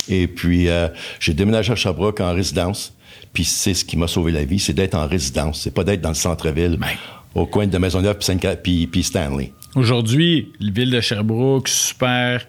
Et 0.08 0.28
puis, 0.28 0.70
euh, 0.70 0.88
j'ai 1.20 1.34
déménagé 1.34 1.74
à 1.74 1.76
Sherbrooke 1.76 2.22
en 2.22 2.34
résidence. 2.34 2.94
Puis 3.34 3.44
c'est 3.44 3.74
ce 3.74 3.84
qui 3.84 3.98
m'a 3.98 4.08
sauvé 4.08 4.32
la 4.32 4.46
vie, 4.46 4.60
c'est 4.60 4.72
d'être 4.74 4.96
en 4.96 5.08
résidence. 5.08 5.62
C'est 5.62 5.74
pas 5.74 5.84
d'être 5.84 6.02
dans 6.02 6.10
le 6.10 6.16
centre-ville, 6.16 6.78
Ben. 6.80 6.88
au 7.34 7.46
coin 7.46 7.68
de 7.68 7.78
Maisonneuve 7.78 8.18
puis 8.64 8.88
puis 8.88 9.04
Stanley. 9.04 9.52
Aujourd'hui, 9.76 10.54
la 10.62 10.72
ville 10.72 10.92
de 10.92 11.02
Sherbrooke, 11.02 11.68
super 11.68 12.46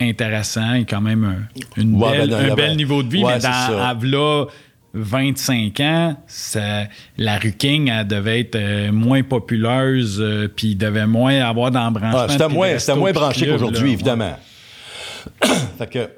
intéressant 0.00 0.74
et 0.74 0.84
quand 0.84 1.00
même 1.00 1.24
un, 1.24 1.80
une 1.80 1.94
Ouais, 1.96 2.18
belle- 2.18 2.30
ben, 2.30 2.50
un 2.52 2.54
bel 2.54 2.76
niveau 2.76 3.02
de 3.02 3.08
vie, 3.10 3.24
ouais, 3.24 3.34
mais 3.36 3.40
dans 3.40 3.52
ça. 3.52 3.88
À 4.94 4.98
v'là 4.98 5.04
25 5.32 5.80
ans, 5.80 6.16
ça- 6.26 6.84
la 7.16 7.38
rue 7.38 7.52
King, 7.52 7.88
elle 7.94 8.06
devait 8.06 8.40
être 8.40 8.56
euh, 8.56 8.92
moins 8.92 9.22
populeuse, 9.22 10.18
euh, 10.20 10.48
puis 10.48 10.74
devait 10.76 11.06
moins 11.06 11.40
avoir 11.40 11.70
d'embranchement. 11.70 12.20
Ah, 12.22 12.28
c'était 12.28 12.48
moins, 12.48 12.78
c'était 12.78 12.94
moins 12.96 13.12
branché 13.12 13.46
qu'aujourd'hui, 13.46 13.92
évidemment. 13.92 14.36
fait 15.78 15.90
que, 15.90 16.08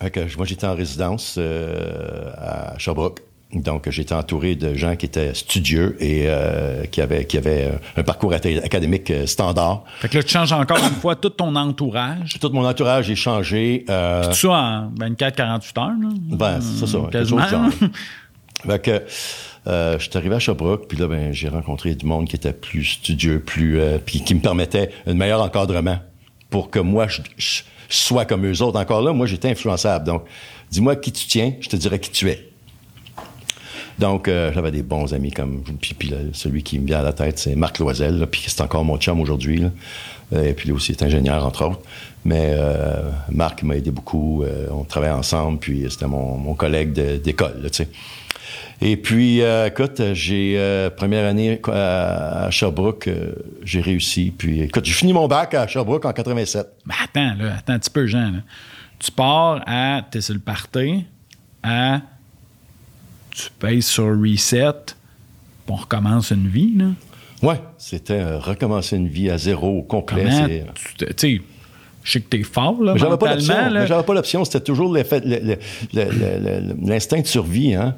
fait 0.00 0.10
que 0.10 0.36
moi, 0.36 0.46
j'étais 0.46 0.66
en 0.66 0.74
résidence 0.74 1.36
euh, 1.38 2.30
à 2.36 2.78
Sherbrooke. 2.78 3.20
Donc, 3.54 3.88
j'étais 3.88 4.12
entouré 4.14 4.56
de 4.56 4.74
gens 4.74 4.94
qui 4.94 5.06
étaient 5.06 5.32
studieux 5.32 5.96
et 6.00 6.24
euh, 6.26 6.84
qui, 6.84 7.00
avaient, 7.00 7.24
qui 7.24 7.38
avaient 7.38 7.70
un 7.96 8.02
parcours 8.02 8.34
académique 8.34 9.10
euh, 9.10 9.26
standard. 9.26 9.84
Fait 10.00 10.08
que 10.10 10.18
là, 10.18 10.22
tu 10.22 10.28
changes 10.28 10.52
encore 10.52 10.76
une 10.78 10.94
fois 11.00 11.16
tout 11.16 11.30
ton 11.30 11.56
entourage. 11.56 12.38
Tout 12.40 12.50
mon 12.50 12.66
entourage 12.66 13.08
est 13.10 13.14
changé. 13.14 13.86
euh, 13.88 14.26
Tout 14.28 14.34
ça 14.34 14.48
en 14.50 14.90
24-48 14.90 15.78
heures. 15.80 15.88
Là. 15.88 16.08
Ben, 16.12 16.60
c'est 16.60 16.86
ça, 16.86 16.98
quelque 16.98 17.10
quasiment. 17.10 17.40
chose 17.42 17.50
genre. 17.80 17.90
Fait 18.66 18.82
que, 18.82 19.02
euh, 19.66 19.98
je 19.98 20.08
suis 20.10 20.18
arrivé 20.18 20.34
à 20.34 20.38
Sherbrooke, 20.40 20.86
puis 20.86 20.98
là, 20.98 21.06
ben, 21.06 21.32
j'ai 21.32 21.48
rencontré 21.48 21.94
du 21.94 22.04
monde 22.04 22.28
qui 22.28 22.36
était 22.36 22.52
plus 22.52 22.84
studieux, 22.84 23.40
plus, 23.40 23.78
euh, 23.80 23.96
puis 24.04 24.20
qui 24.24 24.34
me 24.34 24.40
permettait 24.40 24.90
un 25.06 25.14
meilleur 25.14 25.40
encadrement 25.40 25.98
pour 26.50 26.68
que 26.68 26.80
moi, 26.80 27.06
je- 27.08 27.22
je 27.38 27.62
sois 27.88 28.26
comme 28.26 28.44
eux 28.46 28.60
autres. 28.62 28.78
Encore 28.78 29.00
là, 29.00 29.12
moi, 29.14 29.26
j'étais 29.26 29.48
influençable. 29.48 30.04
Donc, 30.06 30.24
dis-moi 30.70 30.96
qui 30.96 31.12
tu 31.12 31.26
tiens, 31.26 31.54
je 31.60 31.68
te 31.70 31.76
dirai 31.76 31.98
qui 31.98 32.10
tu 32.10 32.28
es. 32.28 32.47
Donc, 33.98 34.28
euh, 34.28 34.52
j'avais 34.52 34.70
des 34.70 34.82
bons 34.82 35.12
amis 35.12 35.32
comme. 35.32 35.62
Puis, 35.80 35.94
puis 35.94 36.14
celui 36.32 36.62
qui 36.62 36.78
me 36.78 36.86
vient 36.86 37.00
à 37.00 37.02
la 37.02 37.12
tête, 37.12 37.38
c'est 37.38 37.56
Marc 37.56 37.78
Loisel, 37.78 38.26
puis 38.30 38.44
c'est 38.46 38.60
encore 38.60 38.84
mon 38.84 38.96
chum 38.96 39.20
aujourd'hui. 39.20 39.64
Euh, 40.32 40.44
Et 40.44 40.52
puis 40.52 40.68
lui 40.68 40.74
aussi 40.74 40.92
est 40.92 41.02
ingénieur, 41.02 41.44
entre 41.44 41.66
autres. 41.66 41.80
Mais 42.24 42.50
euh, 42.52 43.10
Marc 43.30 43.62
m'a 43.62 43.76
aidé 43.76 43.90
beaucoup. 43.90 44.44
on 44.70 44.84
travaillait 44.84 45.14
ensemble, 45.14 45.58
puis 45.58 45.86
c'était 45.90 46.06
mon, 46.06 46.36
mon 46.36 46.54
collègue 46.54 46.92
d'école, 46.92 47.62
tu 47.64 47.84
sais. 47.84 47.88
Et 48.80 48.96
puis, 48.96 49.40
écoute, 49.40 50.00
j'ai 50.12 50.88
première 50.96 51.28
année 51.28 51.60
à, 51.66 52.48
Sherbrooke, 52.50 53.08
j'ai 53.64 53.80
réussi. 53.80 54.32
Puis, 54.36 54.62
écoute, 54.62 54.84
j'ai 54.84 54.92
fini 54.92 55.12
mon 55.12 55.26
bac 55.26 55.54
à 55.54 55.66
Sherbrooke 55.66 56.04
en 56.04 56.12
87. 56.12 56.66
Mais 56.86 56.94
attends, 57.02 57.34
là, 57.34 57.56
attends 57.58 57.72
un 57.72 57.78
petit 57.78 57.90
peu, 57.90 58.06
Jean. 58.06 58.34
Tu 59.00 59.10
pars 59.10 59.62
à. 59.66 60.02
T'es 60.08 60.20
sur 60.20 60.34
le 60.34 60.40
party, 60.40 61.04
à. 61.62 62.00
Tu 63.40 63.50
payes 63.60 63.82
sur 63.82 64.06
reset, 64.20 64.64
on 65.68 65.76
recommence 65.76 66.30
une 66.32 66.48
vie, 66.48 66.74
là. 66.76 66.86
Ouais, 67.40 67.60
c'était 67.78 68.14
euh, 68.14 68.38
recommencer 68.40 68.96
une 68.96 69.06
vie 69.06 69.30
à 69.30 69.38
zéro 69.38 69.78
au 69.78 69.82
complet. 69.82 70.64
Tu 70.98 71.06
sais, 71.16 71.40
je 72.02 72.12
sais 72.12 72.20
que 72.20 72.28
t'es 72.28 72.42
fort, 72.42 72.82
là, 72.82 72.94
Mais 72.94 72.98
j'avais 72.98 73.16
pas 73.16 73.34
l'option. 73.34 73.54
j'avais 73.86 74.02
pas 74.02 74.14
l'option. 74.14 74.44
C'était 74.44 74.60
toujours 74.64 74.92
l'instinct 75.92 77.20
de 77.20 77.26
survie. 77.26 77.74
Hein? 77.74 77.94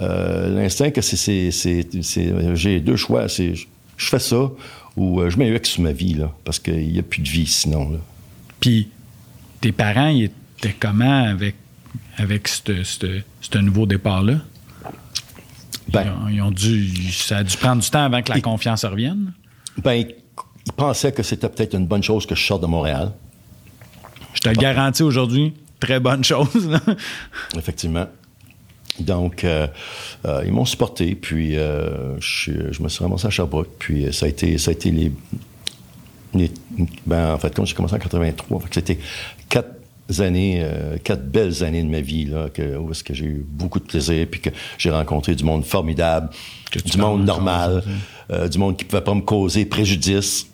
Euh, 0.00 0.54
l'instinct 0.54 0.90
que 0.90 1.00
c'est, 1.00 1.16
c'est, 1.16 1.50
c'est- 1.50 2.02
c'est- 2.02 2.54
j'ai 2.56 2.80
deux 2.80 2.96
choix. 2.96 3.28
C'est 3.28 3.54
je 3.54 4.06
fais 4.08 4.18
ça 4.18 4.50
ou 4.96 5.20
euh, 5.20 5.30
je 5.30 5.38
mets 5.38 5.54
X 5.54 5.70
sur 5.70 5.82
ma 5.82 5.92
vie 5.92 6.14
là, 6.14 6.32
parce 6.44 6.58
qu'il 6.58 6.92
n'y 6.92 6.98
a 6.98 7.02
plus 7.02 7.22
de 7.22 7.28
vie 7.28 7.46
sinon. 7.46 7.90
Là. 7.90 7.98
Puis 8.60 8.88
tes 9.60 9.70
parents, 9.72 10.08
ils 10.08 10.24
étaient 10.58 10.74
comment 10.78 11.24
avec, 11.24 11.54
avec 12.16 12.48
ce 12.48 13.58
nouveau 13.58 13.86
départ-là? 13.86 14.34
Ben, 15.94 16.04
Ils, 16.04 16.10
ont, 16.10 16.28
ils 16.28 16.42
ont 16.42 16.50
dû, 16.50 17.12
ça 17.12 17.38
a 17.38 17.44
dû 17.44 17.56
prendre 17.56 17.82
du 17.82 17.88
temps 17.90 18.04
avant 18.04 18.22
que 18.22 18.30
la 18.32 18.40
confiance 18.40 18.84
revienne. 18.84 19.32
ben, 19.82 19.92
ils 20.66 20.72
pensaient 20.72 21.12
que 21.12 21.22
c'était 21.22 21.48
peut-être 21.48 21.74
une 21.74 21.86
bonne 21.86 22.02
chose 22.02 22.26
que 22.26 22.34
je 22.34 22.42
sorte 22.44 22.62
de 22.62 22.66
Montréal. 22.66 23.12
Je 24.34 24.40
te 24.40 24.48
le 24.48 24.54
garantis 24.56 25.02
aujourd'hui, 25.02 25.52
très 25.80 26.00
bonne 26.00 26.24
chose. 26.24 26.68
là. 26.68 26.80
Effectivement. 27.56 28.06
Donc, 29.00 29.42
euh, 29.44 29.66
euh, 30.24 30.42
ils 30.46 30.52
m'ont 30.52 30.64
supporté, 30.64 31.14
puis 31.16 31.56
euh, 31.58 32.18
je, 32.20 32.72
je 32.72 32.82
me 32.82 32.88
suis 32.88 33.02
ramassé 33.02 33.26
à 33.26 33.30
Sherbrooke, 33.30 33.68
puis 33.78 34.12
ça 34.12 34.26
a 34.26 34.28
été, 34.28 34.56
ça 34.56 34.70
a 34.70 34.72
été 34.72 34.90
les, 34.92 35.12
les- 36.32 36.52
ben, 37.04 37.34
en 37.34 37.38
fait, 37.38 37.52
quand 37.54 37.64
j'ai 37.64 37.74
commencé 37.74 37.94
en 37.94 37.98
83, 37.98 38.60
fait 38.60 38.68
que 38.68 38.74
c'était 38.74 38.98
quatre 39.48 39.68
années, 40.18 40.60
euh, 40.62 40.96
quatre 41.02 41.26
belles 41.26 41.64
années 41.64 41.82
de 41.82 41.88
ma 41.88 42.00
vie, 42.00 42.26
là, 42.26 42.48
que, 42.48 42.76
où 42.76 42.90
est-ce 42.90 43.02
que 43.02 43.14
j'ai 43.14 43.24
eu 43.24 43.46
beaucoup 43.48 43.80
de 43.80 43.84
plaisir, 43.84 44.26
puis 44.30 44.40
que 44.40 44.50
j'ai 44.78 44.90
rencontré 44.90 45.34
du 45.34 45.44
monde 45.44 45.64
formidable, 45.64 46.30
du 46.84 46.98
monde 46.98 47.24
normal, 47.24 47.82
euh, 48.30 48.48
du 48.48 48.58
monde 48.58 48.76
qui 48.76 48.84
pouvait 48.84 49.02
pas 49.02 49.14
me 49.14 49.22
causer 49.22 49.64
préjudice 49.64 50.46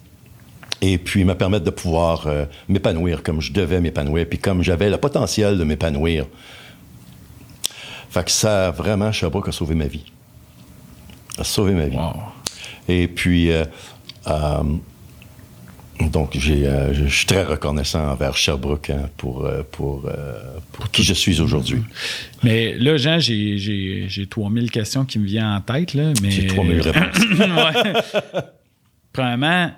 et 0.82 0.98
puis 0.98 1.24
me 1.24 1.34
permettre 1.34 1.64
de 1.64 1.70
pouvoir 1.70 2.26
euh, 2.26 2.44
m'épanouir 2.68 3.22
comme 3.22 3.40
je 3.40 3.52
devais 3.52 3.80
m'épanouir, 3.80 4.26
puis 4.28 4.38
comme 4.38 4.62
j'avais 4.62 4.88
le 4.88 4.96
potentiel 4.96 5.58
de 5.58 5.64
m'épanouir. 5.64 6.26
Fait 8.08 8.24
que 8.24 8.30
ça, 8.30 8.70
vraiment, 8.70 9.12
Sherbrooke 9.12 9.48
a 9.48 9.52
sauvé 9.52 9.74
ma 9.74 9.86
vie. 9.86 10.04
A 11.38 11.44
sauvé 11.44 11.74
ma 11.74 11.86
vie. 11.86 11.96
Wow. 11.96 12.14
Et 12.88 13.06
puis, 13.06 13.50
donc, 16.08 16.30
j'ai, 16.34 16.66
euh, 16.66 16.94
je 16.94 17.06
suis 17.06 17.26
très 17.26 17.44
reconnaissant 17.44 18.10
envers 18.10 18.36
Sherbrooke 18.36 18.90
hein, 18.90 19.08
pour, 19.16 19.44
euh, 19.44 19.62
pour, 19.70 20.04
euh, 20.06 20.40
pour 20.72 20.90
qui 20.90 21.02
je 21.02 21.12
suis 21.14 21.40
aujourd'hui. 21.40 21.82
Mais 22.42 22.74
là, 22.78 22.96
Jean, 22.96 23.18
j'ai, 23.18 23.58
j'ai, 23.58 24.06
j'ai 24.08 24.26
3000 24.26 24.70
questions 24.70 25.04
qui 25.04 25.18
me 25.18 25.26
viennent 25.26 25.44
en 25.44 25.60
tête. 25.60 25.94
Là, 25.94 26.12
mais... 26.22 26.30
J'ai 26.30 26.46
3000 26.46 26.80
réponses. 26.80 27.24
Ouais. 27.40 27.92
Premièrement, 29.12 29.72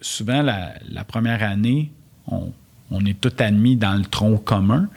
souvent, 0.00 0.42
la, 0.42 0.74
la 0.90 1.04
première 1.04 1.42
année, 1.42 1.90
on, 2.26 2.52
on 2.90 3.04
est 3.04 3.20
tout 3.20 3.32
admis 3.38 3.76
dans 3.76 3.94
le 3.94 4.04
tronc 4.04 4.38
commun. 4.38 4.88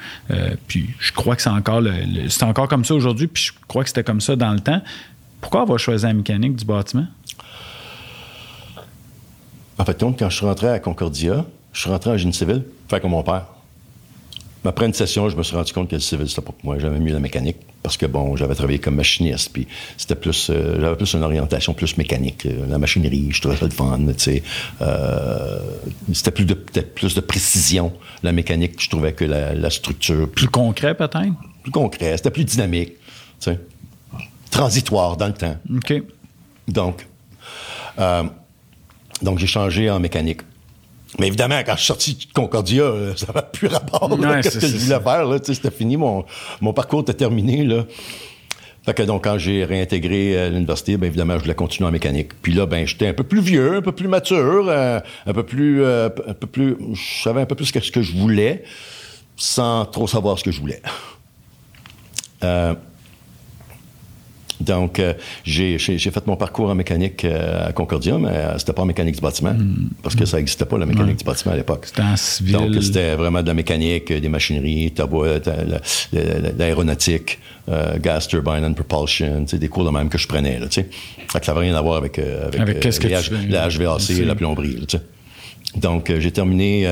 Puis 0.67 0.89
je 0.99 1.11
crois 1.11 1.35
que 1.35 1.41
c'est 1.41 1.49
encore, 1.49 1.81
le, 1.81 1.91
le- 1.91 2.29
c'est 2.29 2.43
encore 2.43 2.67
comme 2.67 2.85
ça 2.85 2.93
aujourd'hui, 2.93 3.27
puis 3.27 3.45
je 3.45 3.51
crois 3.67 3.83
que 3.83 3.89
c'était 3.89 4.03
comme 4.03 4.21
ça 4.21 4.35
dans 4.35 4.53
le 4.53 4.59
temps. 4.59 4.81
Pourquoi 5.41 5.61
avoir 5.63 5.79
choisi 5.79 6.05
la 6.05 6.13
mécanique 6.13 6.55
du 6.55 6.65
bâtiment? 6.65 7.07
En 9.81 9.83
fait, 9.85 9.99
compte, 9.99 10.19
quand 10.19 10.29
je 10.29 10.37
suis 10.37 10.45
rentré 10.45 10.67
à 10.67 10.77
Concordia, 10.77 11.43
je 11.73 11.81
suis 11.81 11.89
rentré 11.89 12.11
en 12.11 12.17
génie 12.17 12.35
civil, 12.35 12.63
fait 12.87 12.99
comme 12.99 13.09
mon 13.11 13.23
père. 13.23 13.47
Après 14.63 14.85
une 14.85 14.93
session, 14.93 15.27
je 15.27 15.35
me 15.35 15.41
suis 15.41 15.55
rendu 15.55 15.73
compte 15.73 15.89
que 15.89 15.95
le 15.95 16.01
civil, 16.01 16.29
c'était 16.29 16.43
pas 16.43 16.51
pour 16.51 16.63
moi. 16.63 16.77
J'aimais 16.77 16.99
mieux 16.99 17.13
la 17.13 17.19
mécanique 17.19 17.57
parce 17.81 17.97
que, 17.97 18.05
bon, 18.05 18.35
j'avais 18.35 18.53
travaillé 18.53 18.77
comme 18.77 18.93
machiniste, 18.93 19.49
puis 19.51 19.67
c'était 19.97 20.13
plus, 20.13 20.51
euh, 20.51 20.79
j'avais 20.79 20.95
plus 20.95 21.11
une 21.15 21.23
orientation 21.23 21.73
plus 21.73 21.97
mécanique. 21.97 22.45
Euh, 22.45 22.67
La 22.69 22.77
machinerie, 22.77 23.29
je 23.31 23.41
trouvais 23.41 23.57
ça 23.57 23.65
le 23.65 23.71
fun, 23.71 23.97
tu 24.09 24.19
sais. 24.19 24.43
Euh, 24.83 25.57
c'était 26.13 26.29
plus 26.29 26.45
de, 26.45 26.53
peut-être 26.53 26.93
plus 26.93 27.15
de 27.15 27.21
précision, 27.21 27.91
la 28.21 28.33
mécanique, 28.33 28.79
je 28.79 28.87
trouvais 28.87 29.13
que 29.13 29.25
la, 29.25 29.55
la 29.55 29.69
structure, 29.71 30.29
plus, 30.29 30.45
Plus 30.45 30.47
concret, 30.49 30.93
peut-être? 30.93 31.33
plus 31.63 31.71
concret, 31.71 32.17
c'était 32.17 32.29
plus 32.29 32.45
dynamique, 32.45 32.91
tu 33.39 33.49
sais. 33.51 33.59
Transitoire 34.51 35.17
dans 35.17 35.25
le 35.25 35.33
temps. 35.33 35.55
OK. 35.75 36.03
Donc, 36.67 37.07
euh, 37.97 38.23
donc 39.21 39.39
j'ai 39.39 39.47
changé 39.47 39.89
en 39.89 39.99
mécanique. 39.99 40.41
Mais 41.19 41.27
évidemment, 41.27 41.59
quand 41.65 41.73
je 41.73 41.79
suis 41.79 41.87
sorti 41.87 42.15
de 42.15 42.33
Concordia, 42.33 42.83
euh, 42.83 43.13
ça 43.17 43.27
n'avait 43.27 43.45
plus 43.51 43.67
rapport 43.67 44.09
Ouais, 44.17 44.41
qu'est-ce 44.41 44.59
c'est- 44.59 44.71
que 44.71 44.79
je 44.79 44.85
voulais 44.85 44.99
faire. 45.01 45.25
là, 45.25 45.39
tu 45.39 45.47
sais, 45.47 45.53
C'était 45.55 45.71
fini, 45.75 45.97
mon, 45.97 46.23
mon 46.61 46.71
parcours 46.73 47.01
était 47.01 47.13
terminé. 47.13 47.63
Là. 47.65 47.83
Fait 48.85 48.93
que 48.93 49.03
donc, 49.03 49.25
quand 49.25 49.37
j'ai 49.37 49.63
réintégré 49.65 50.35
euh, 50.37 50.49
l'université, 50.49 50.95
bien 50.97 51.07
évidemment, 51.09 51.35
je 51.37 51.41
voulais 51.43 51.53
continuer 51.53 51.87
en 51.89 51.91
mécanique. 51.91 52.29
Puis 52.41 52.53
là, 52.53 52.65
ben, 52.65 52.87
j'étais 52.87 53.07
un 53.07 53.13
peu 53.13 53.23
plus 53.23 53.41
vieux, 53.41 53.75
un 53.75 53.81
peu 53.81 53.91
plus 53.91 54.07
mature, 54.07 54.65
euh, 54.69 54.99
un 55.27 55.33
peu 55.33 55.43
plus, 55.43 55.83
euh, 55.83 56.09
un 56.27 56.33
peu 56.33 56.47
plus, 56.47 56.77
je 56.93 57.23
savais 57.23 57.41
un 57.41 57.45
peu 57.45 57.55
plus 57.55 57.65
ce 57.65 57.73
que, 57.73 57.79
ce 57.81 57.91
que 57.91 58.01
je 58.01 58.13
voulais, 58.13 58.63
sans 59.35 59.85
trop 59.85 60.07
savoir 60.07 60.39
ce 60.39 60.43
que 60.45 60.51
je 60.51 60.61
voulais. 60.61 60.81
Euh, 62.43 62.73
donc, 64.61 64.99
euh, 64.99 65.13
j'ai 65.43 65.77
fait 65.77 66.27
mon 66.27 66.35
parcours 66.35 66.69
en 66.69 66.75
mécanique 66.75 67.25
euh, 67.25 67.67
à 67.69 67.71
Concordia, 67.73 68.17
mais 68.17 68.29
euh, 68.29 68.57
c'était 68.57 68.73
pas 68.73 68.81
en 68.81 68.85
mécanique 68.85 69.15
du 69.15 69.21
bâtiment, 69.21 69.55
parce 70.03 70.15
que 70.15 70.25
ça 70.25 70.37
n'existait 70.37 70.65
pas, 70.65 70.77
la 70.77 70.85
mécanique 70.85 71.17
du 71.17 71.23
bâtiment 71.25 71.53
à 71.53 71.57
l'époque. 71.57 71.85
C'était 71.87 72.01
en 72.01 72.15
civil. 72.15 72.53
Donc, 72.53 72.83
c'était 72.83 73.15
vraiment 73.15 73.41
de 73.41 73.47
la 73.47 73.53
mécanique, 73.53 74.11
euh, 74.11 74.19
des 74.19 74.29
machineries, 74.29 74.93
l'aéronautique, 76.57 77.39
euh, 77.69 77.97
gas 77.99 78.27
turbine 78.29 78.63
and 78.65 78.73
propulsion, 78.73 79.45
des 79.51 79.67
cours 79.67 79.85
de 79.85 79.89
même 79.89 80.09
que 80.09 80.17
je 80.17 80.27
prenais. 80.27 80.59
Là, 80.59 80.67
ça 80.69 80.81
n'avait 81.47 81.67
rien 81.67 81.75
à 81.75 81.81
voir 81.81 81.97
avec, 81.97 82.19
euh, 82.19 82.47
avec, 82.47 82.59
Avec 82.61 82.79
que 82.79 82.87
H- 82.89 83.21
fais, 83.29 83.47
la 83.47 83.67
HVAC 83.69 84.25
la 84.25 84.35
plomberie. 84.35 84.73
là, 84.77 84.85
tu 84.87 84.97
sais. 84.97 85.03
Donc, 85.79 86.11
j'ai 86.19 86.31
terminé 86.31 86.85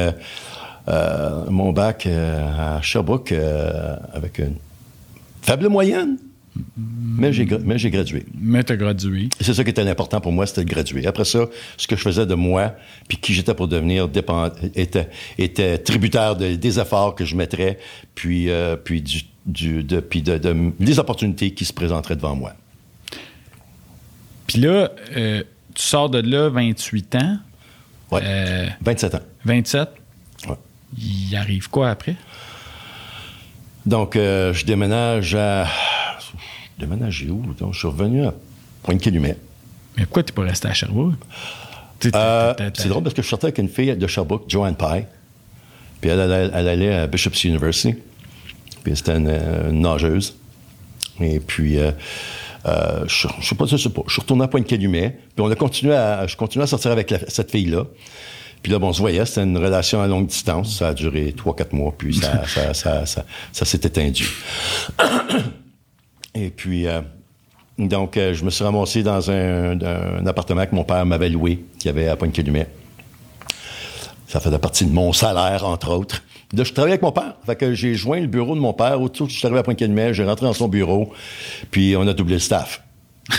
mon 1.49 1.71
bac 1.71 2.07
à 2.07 2.81
Sherbrooke 2.81 3.31
euh, 3.31 3.95
avec 4.13 4.39
une 4.39 4.55
faible 5.41 5.67
moyenne, 5.67 6.17
mais 6.77 7.31
j'ai 7.33 7.45
mais 7.63 7.77
j'ai 7.77 7.89
gradué. 7.89 8.25
Mais 8.39 8.63
t'as 8.63 8.75
gradué. 8.75 9.29
C'est 9.41 9.53
ça 9.53 9.63
qui 9.63 9.69
était 9.69 9.83
l'important 9.83 10.21
pour 10.21 10.31
moi, 10.31 10.45
c'était 10.45 10.63
de 10.63 10.69
graduer. 10.69 11.05
Après 11.07 11.25
ça, 11.25 11.45
ce 11.77 11.87
que 11.87 11.95
je 11.95 12.01
faisais 12.01 12.25
de 12.25 12.35
moi, 12.35 12.73
puis 13.07 13.17
qui 13.17 13.33
j'étais 13.33 13.53
pour 13.53 13.67
devenir, 13.67 14.07
dépend, 14.07 14.49
était, 14.75 15.09
était 15.37 15.77
tributaire 15.77 16.35
de- 16.35 16.55
des 16.55 16.79
efforts 16.79 17.15
que 17.15 17.25
je 17.25 17.35
mettrais, 17.35 17.79
puis, 18.15 18.49
euh, 18.49 18.75
puis, 18.75 19.01
du, 19.01 19.21
du- 19.45 19.83
de, 19.83 19.99
puis 19.99 20.21
de, 20.21 20.37
de- 20.37 20.71
des 20.79 20.99
opportunités 20.99 21.51
qui 21.53 21.65
se 21.65 21.73
présenteraient 21.73 22.15
devant 22.15 22.35
moi. 22.35 22.53
Puis 24.47 24.59
là, 24.59 24.91
euh, 25.15 25.43
tu 25.75 25.83
sors 25.83 26.09
de 26.09 26.19
là 26.19 26.49
28 26.49 27.15
ans, 27.15 27.37
Ouais. 28.11 28.21
euh, 28.23 28.67
27 28.81 29.15
ans. 29.15 29.21
27. 29.45 29.89
Ouais. 30.47 30.55
Il 30.97 31.35
arrive 31.35 31.69
quoi 31.69 31.89
après? 31.91 32.15
Donc, 33.85 34.15
euh, 34.15 34.53
je 34.53 34.65
déménage 34.65 35.35
à. 35.35 35.67
Où? 37.31 37.41
Donc, 37.59 37.73
je 37.73 37.79
suis 37.79 37.87
revenu 37.87 38.25
à 38.25 38.33
Pointe-Calumet. 38.83 39.35
Mais 39.97 40.03
pourquoi 40.05 40.23
t'es 40.23 40.33
pas 40.33 40.43
resté 40.43 40.67
à 40.67 40.73
Sherbrooke? 40.73 41.15
Euh, 42.15 42.53
c'est 42.75 42.87
drôle 42.89 43.03
parce 43.03 43.13
que 43.15 43.21
je 43.21 43.27
sortais 43.27 43.47
avec 43.47 43.57
une 43.57 43.67
fille 43.69 43.95
de 43.95 44.07
Sherbrooke, 44.07 44.45
Joanne 44.47 44.75
Pye. 44.75 45.05
Puis 45.99 46.09
elle, 46.09 46.19
allait- 46.21 46.49
elle 46.53 46.67
allait 46.67 46.93
à 46.95 47.07
Bishop's 47.07 47.43
University. 47.43 47.95
Puis 48.83 48.95
c'était 48.95 49.17
une, 49.17 49.27
euh, 49.27 49.69
une 49.71 49.81
nageuse. 49.81 50.35
Et 51.19 51.41
puis, 51.41 51.77
euh, 51.77 51.91
euh, 52.65 53.03
je, 53.07 53.27
je 53.41 53.45
sais 53.49 53.55
pas, 53.55 53.65
je 53.65 53.75
sais 53.75 53.89
pas. 53.89 54.01
Je 54.07 54.13
suis 54.13 54.21
retourné 54.21 54.45
à 54.45 54.47
Pointe-Calumet. 54.47 55.17
Puis 55.35 55.45
on 55.45 55.51
a 55.51 55.55
continué 55.55 55.93
à, 55.93 56.25
je 56.27 56.37
continuais 56.37 56.63
à 56.63 56.67
sortir 56.67 56.91
avec 56.91 57.11
la- 57.11 57.29
cette 57.29 57.51
fille-là. 57.51 57.83
Puis 58.63 58.71
là, 58.71 58.79
bon, 58.79 58.89
on 58.89 58.93
se 58.93 58.99
voyait, 58.99 59.25
c'était 59.25 59.43
une 59.43 59.57
relation 59.57 60.01
à 60.01 60.07
longue 60.07 60.27
distance. 60.27 60.77
Ça 60.77 60.89
a 60.89 60.93
duré 60.93 61.33
3-4 61.35 61.73
mois, 61.75 61.93
puis 61.97 62.15
ça, 62.15 62.43
ça, 62.47 62.73
ça, 62.73 63.05
ça, 63.05 63.25
ça 63.51 63.65
s'est 63.65 63.81
étendu. 63.83 64.29
Et 66.35 66.49
puis, 66.49 66.87
euh, 66.87 67.01
donc, 67.77 68.17
euh, 68.17 68.33
je 68.33 68.43
me 68.43 68.49
suis 68.49 68.63
ramassé 68.63 69.03
dans 69.03 69.31
un, 69.31 69.79
un 69.81 70.25
appartement 70.27 70.65
que 70.65 70.75
mon 70.75 70.83
père 70.83 71.05
m'avait 71.05 71.29
loué, 71.29 71.63
qui 71.79 71.89
avait 71.89 72.07
à 72.07 72.15
Pointe-Calumet. 72.15 72.67
Ça 74.27 74.39
faisait 74.39 74.59
partie 74.59 74.85
de 74.85 74.91
mon 74.91 75.11
salaire, 75.11 75.65
entre 75.65 75.91
autres. 75.91 76.21
Là, 76.53 76.63
je 76.63 76.71
travaillais 76.73 76.93
avec 76.93 77.01
mon 77.01 77.11
père. 77.11 77.35
Fait 77.45 77.55
que 77.55 77.73
j'ai 77.73 77.95
joint 77.95 78.19
le 78.19 78.27
bureau 78.27 78.55
de 78.55 78.59
mon 78.59 78.73
père. 78.73 79.01
Autour 79.01 79.27
que 79.27 79.33
je 79.33 79.37
suis 79.37 79.45
arrivé 79.47 79.59
à 79.59 79.63
Pointe-Calumet, 79.63 80.13
j'ai 80.13 80.23
rentré 80.23 80.45
dans 80.45 80.53
son 80.53 80.67
bureau, 80.67 81.11
puis 81.71 81.95
on 81.97 82.07
a 82.07 82.13
doublé 82.13 82.35
le 82.35 82.39
staff. 82.39 82.83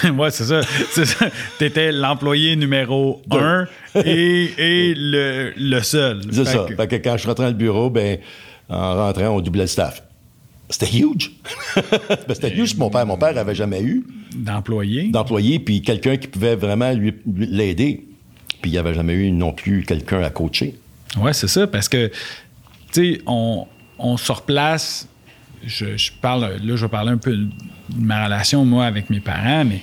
ouais, 0.17 0.31
c'est 0.31 0.45
ça. 0.45 0.61
C'est 0.93 1.05
ça. 1.05 1.27
T'étais 1.59 1.91
l'employé 1.93 2.55
numéro 2.57 3.21
Deux. 3.27 3.39
un 3.39 3.67
et, 4.05 4.51
et 4.59 4.95
le, 4.97 5.53
le 5.57 5.81
seul. 5.83 6.21
C'est 6.33 6.45
ça. 6.45 6.65
que- 6.69 6.75
Fait 6.77 6.87
que 6.89 6.97
quand 6.97 7.13
je 7.15 7.19
suis 7.19 7.29
rentré 7.29 7.45
dans 7.45 7.51
le 7.51 7.57
bureau, 7.57 7.91
ben, 7.91 8.19
en 8.69 8.95
rentrant, 8.95 9.29
on 9.31 9.41
doublait 9.41 9.63
le 9.63 9.69
staff. 9.69 10.03
C'était 10.71 10.97
huge. 10.99 11.33
Ben, 11.77 12.35
c'était 12.35 12.55
huge 12.55 12.77
mon 12.77 12.91
père. 12.91 13.05
Mon 13.07 13.17
père 13.17 13.37
avait 13.37 13.55
jamais 13.55 13.83
eu 13.83 14.05
D'employés. 14.35 15.09
d'employé, 15.09 15.59
puis 15.59 15.83
quelqu'un 15.83 16.17
qui 16.17 16.29
pouvait 16.29 16.55
vraiment 16.57 16.93
lui 16.93 17.13
lui- 17.27 17.47
l'aider. 17.47 18.05
Puis 18.63 18.71
il 18.71 18.73
n'y 18.75 18.79
avait 18.79 18.95
jamais 18.95 19.15
eu 19.15 19.31
non 19.33 19.53
plus 19.53 19.83
quelqu'un 19.85 20.23
à 20.23 20.31
coacher. 20.31 20.75
Ouais, 21.19 21.33
c'est 21.33 21.49
ça, 21.49 21.67
parce 21.67 21.89
que, 21.89 22.09
tu 22.93 23.15
sais, 23.15 23.21
on, 23.27 23.67
on 23.99 24.17
se 24.17 24.31
replace. 24.31 25.09
Je, 25.67 25.97
je 25.97 26.13
parle, 26.21 26.43
là, 26.63 26.77
je 26.77 26.83
vais 26.85 26.89
parler 26.89 27.11
un 27.11 27.17
peu 27.19 27.37
de 27.37 27.49
ma 27.97 28.25
relation, 28.25 28.65
moi, 28.65 28.87
avec 28.87 29.11
mes 29.11 29.21
parents, 29.21 29.65
mais, 29.65 29.81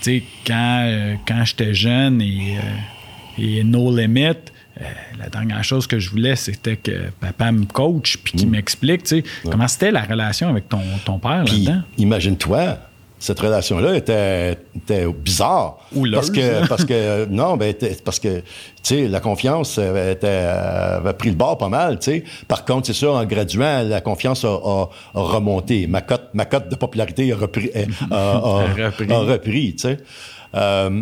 tu 0.00 0.18
sais, 0.18 0.22
quand, 0.46 0.84
euh, 0.86 1.14
quand 1.28 1.44
j'étais 1.44 1.74
jeune 1.74 2.20
et, 2.22 2.56
euh, 2.58 3.42
et 3.42 3.64
no 3.64 3.94
limit, 3.94 4.36
euh, 4.80 4.84
la 5.18 5.28
dernière 5.28 5.62
chose 5.64 5.86
que 5.86 5.98
je 5.98 6.10
voulais, 6.10 6.36
c'était 6.36 6.76
que 6.76 7.10
papa 7.20 7.52
me 7.52 7.64
coach 7.64 8.16
puis 8.22 8.32
qu'il 8.32 8.50
m'explique, 8.50 9.04
tu 9.04 9.22
sais, 9.22 9.24
comment 9.50 9.68
c'était 9.68 9.90
la 9.92 10.02
relation 10.02 10.48
avec 10.48 10.68
ton, 10.68 10.80
ton 11.04 11.18
père 11.18 11.44
là-dedans? 11.44 11.82
imagine-toi, 11.98 12.78
cette 13.20 13.40
relation-là 13.40 13.96
était, 13.96 14.58
était 14.76 15.06
bizarre. 15.10 15.78
Houleuse. 15.94 16.14
Parce 16.16 16.30
que, 16.30 16.66
parce 16.68 16.84
que 16.84 17.24
non, 17.30 17.56
ben, 17.56 17.72
parce 18.04 18.18
que, 18.18 18.40
tu 18.40 18.44
sais, 18.82 19.08
la 19.08 19.20
confiance 19.20 19.78
avait, 19.78 20.12
était- 20.12 20.26
avait 20.26 21.14
pris 21.14 21.30
le 21.30 21.36
bord 21.36 21.56
pas 21.56 21.68
mal, 21.70 21.98
tu 22.00 22.10
sais. 22.10 22.24
Par 22.48 22.64
contre, 22.66 22.86
c'est 22.88 22.92
sûr, 22.92 23.14
en 23.14 23.24
graduant, 23.24 23.82
la 23.82 24.00
confiance 24.02 24.44
a, 24.44 24.48
a- 24.48 24.90
a 25.14 25.20
remonté. 25.20 25.86
Ma 25.86 26.02
cote, 26.02 26.28
ma 26.34 26.44
cote 26.44 26.68
de 26.68 26.74
popularité 26.76 27.32
a 27.32 27.36
repris, 27.36 27.70
a, 28.10 28.66
repris. 28.76 29.06
repris, 29.10 29.72
tu 29.76 29.78
sais. 29.88 29.96
Euh, 30.56 31.00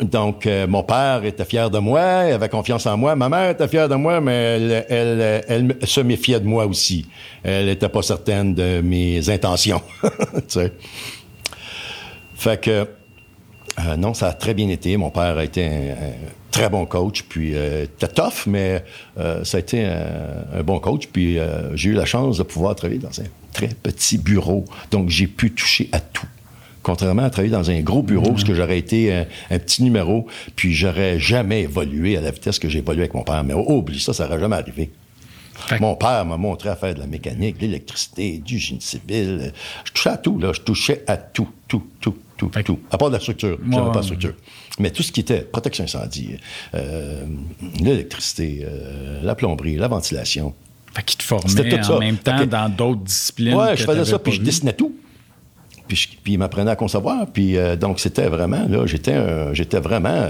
donc, 0.00 0.46
euh, 0.46 0.66
mon 0.66 0.82
père 0.82 1.24
était 1.24 1.44
fier 1.44 1.70
de 1.70 1.78
moi, 1.78 2.00
avait 2.00 2.48
confiance 2.48 2.84
en 2.86 2.96
moi. 2.96 3.14
Ma 3.14 3.28
mère 3.28 3.50
était 3.50 3.68
fière 3.68 3.88
de 3.88 3.94
moi, 3.94 4.20
mais 4.20 4.84
elle, 4.88 5.76
se 5.84 6.00
méfiait 6.00 6.40
de 6.40 6.46
moi 6.46 6.66
aussi. 6.66 7.06
Elle 7.44 7.66
n'était 7.66 7.88
pas 7.88 8.02
certaine 8.02 8.54
de 8.54 8.80
mes 8.80 9.30
intentions. 9.30 9.82
Fait 12.34 12.60
que, 12.60 12.88
euh, 13.78 13.96
non, 13.96 14.14
ça 14.14 14.28
a 14.28 14.32
très 14.32 14.52
bien 14.54 14.68
été. 14.68 14.96
Mon 14.96 15.10
père 15.10 15.38
a 15.38 15.44
été 15.44 15.64
un, 15.64 15.96
très 16.50 16.68
bon 16.68 16.86
coach, 16.86 17.22
puis 17.28 17.52
euh, 17.54 17.86
tough, 18.14 18.46
mais 18.46 18.84
euh, 19.18 19.44
ça 19.44 19.58
a 19.58 19.60
été 19.60 19.84
un, 19.84 20.58
un 20.58 20.62
bon 20.64 20.80
coach. 20.80 21.06
Puis 21.12 21.38
j'ai 21.74 21.90
eu 21.90 21.94
la 21.94 22.04
chance 22.04 22.38
de 22.38 22.42
pouvoir 22.42 22.74
travailler 22.74 23.00
dans 23.00 23.20
un 23.20 23.26
très 23.52 23.68
petit 23.68 24.18
bureau, 24.18 24.64
donc 24.90 25.08
j'ai 25.08 25.28
pu 25.28 25.52
toucher 25.52 25.88
à 25.92 26.00
tout. 26.00 26.26
Contrairement 26.84 27.24
à 27.24 27.30
travailler 27.30 27.52
dans 27.52 27.70
un 27.70 27.80
gros 27.80 28.02
bureau, 28.02 28.30
parce 28.30 28.44
que 28.44 28.54
j'aurais 28.54 28.78
été 28.78 29.12
un, 29.12 29.26
un 29.50 29.58
petit 29.58 29.82
numéro, 29.82 30.26
puis 30.54 30.72
j'aurais 30.72 31.18
jamais 31.18 31.62
évolué 31.62 32.16
à 32.16 32.20
la 32.20 32.30
vitesse 32.30 32.60
que 32.60 32.68
j'ai 32.68 32.78
évolué 32.78 33.00
avec 33.00 33.14
mon 33.14 33.24
père. 33.24 33.42
Mais 33.42 33.54
oh, 33.54 33.78
oublie 33.78 33.98
ça, 33.98 34.12
ça 34.12 34.24
n'aurait 34.28 34.38
jamais 34.38 34.56
arrivé. 34.56 34.90
Fait 35.54 35.80
Mon 35.80 35.94
père 35.94 36.24
m'a 36.26 36.36
montré 36.36 36.68
à 36.68 36.76
faire 36.76 36.94
de 36.94 37.00
la 37.00 37.06
mécanique, 37.06 37.56
de 37.56 37.62
l'électricité, 37.62 38.38
du 38.38 38.58
génie 38.58 38.80
civil. 38.80 39.52
Je 39.84 39.92
touchais 39.92 40.10
à 40.10 40.16
tout, 40.16 40.38
là. 40.38 40.52
Je 40.52 40.60
touchais 40.60 41.04
à 41.06 41.16
tout, 41.16 41.48
tout, 41.68 41.86
tout, 42.00 42.16
tout, 42.36 42.50
Fait 42.52 42.62
tout. 42.62 42.80
À 42.90 42.98
part 42.98 43.08
de 43.08 43.14
la 43.14 43.20
structure. 43.20 43.58
J'avais 43.70 43.86
Ouais, 43.86 43.92
pas 43.92 44.00
de 44.00 44.04
structure. 44.04 44.34
Mais 44.78 44.90
tout 44.90 45.02
ce 45.02 45.12
qui 45.12 45.20
était 45.20 45.40
protection 45.40 45.84
incendie, 45.84 46.36
euh, 46.74 47.24
l'électricité, 47.80 48.64
euh, 48.64 49.20
la 49.22 49.34
plomberie, 49.34 49.76
la 49.76 49.88
ventilation. 49.88 50.54
Fait 50.92 51.02
qu'il 51.02 51.18
te 51.18 51.24
ça. 51.82 51.96
en 51.96 51.98
même 51.98 52.18
temps 52.18 52.44
dans 52.46 52.68
d'autres 52.68 53.02
disciplines. 53.02 53.54
Ouais, 53.54 53.74
que 53.74 53.80
je 53.80 53.84
faisais 53.84 54.04
ça, 54.04 54.18
puis 54.18 54.32
je 54.32 54.42
dessinais 54.42 54.72
tout. 54.72 54.94
Puis, 55.86 55.96
je- 55.96 56.08
puis 56.22 56.32
il 56.34 56.38
m'apprenait 56.38 56.70
à 56.70 56.76
concevoir. 56.76 57.26
Puis 57.26 57.56
euh, 57.56 57.76
donc, 57.76 58.00
c'était 58.00 58.28
vraiment, 58.28 58.66
là, 58.68 58.86
j'étais, 58.86 59.12
un- 59.14 59.52
j'étais 59.52 59.80
vraiment, 59.80 60.28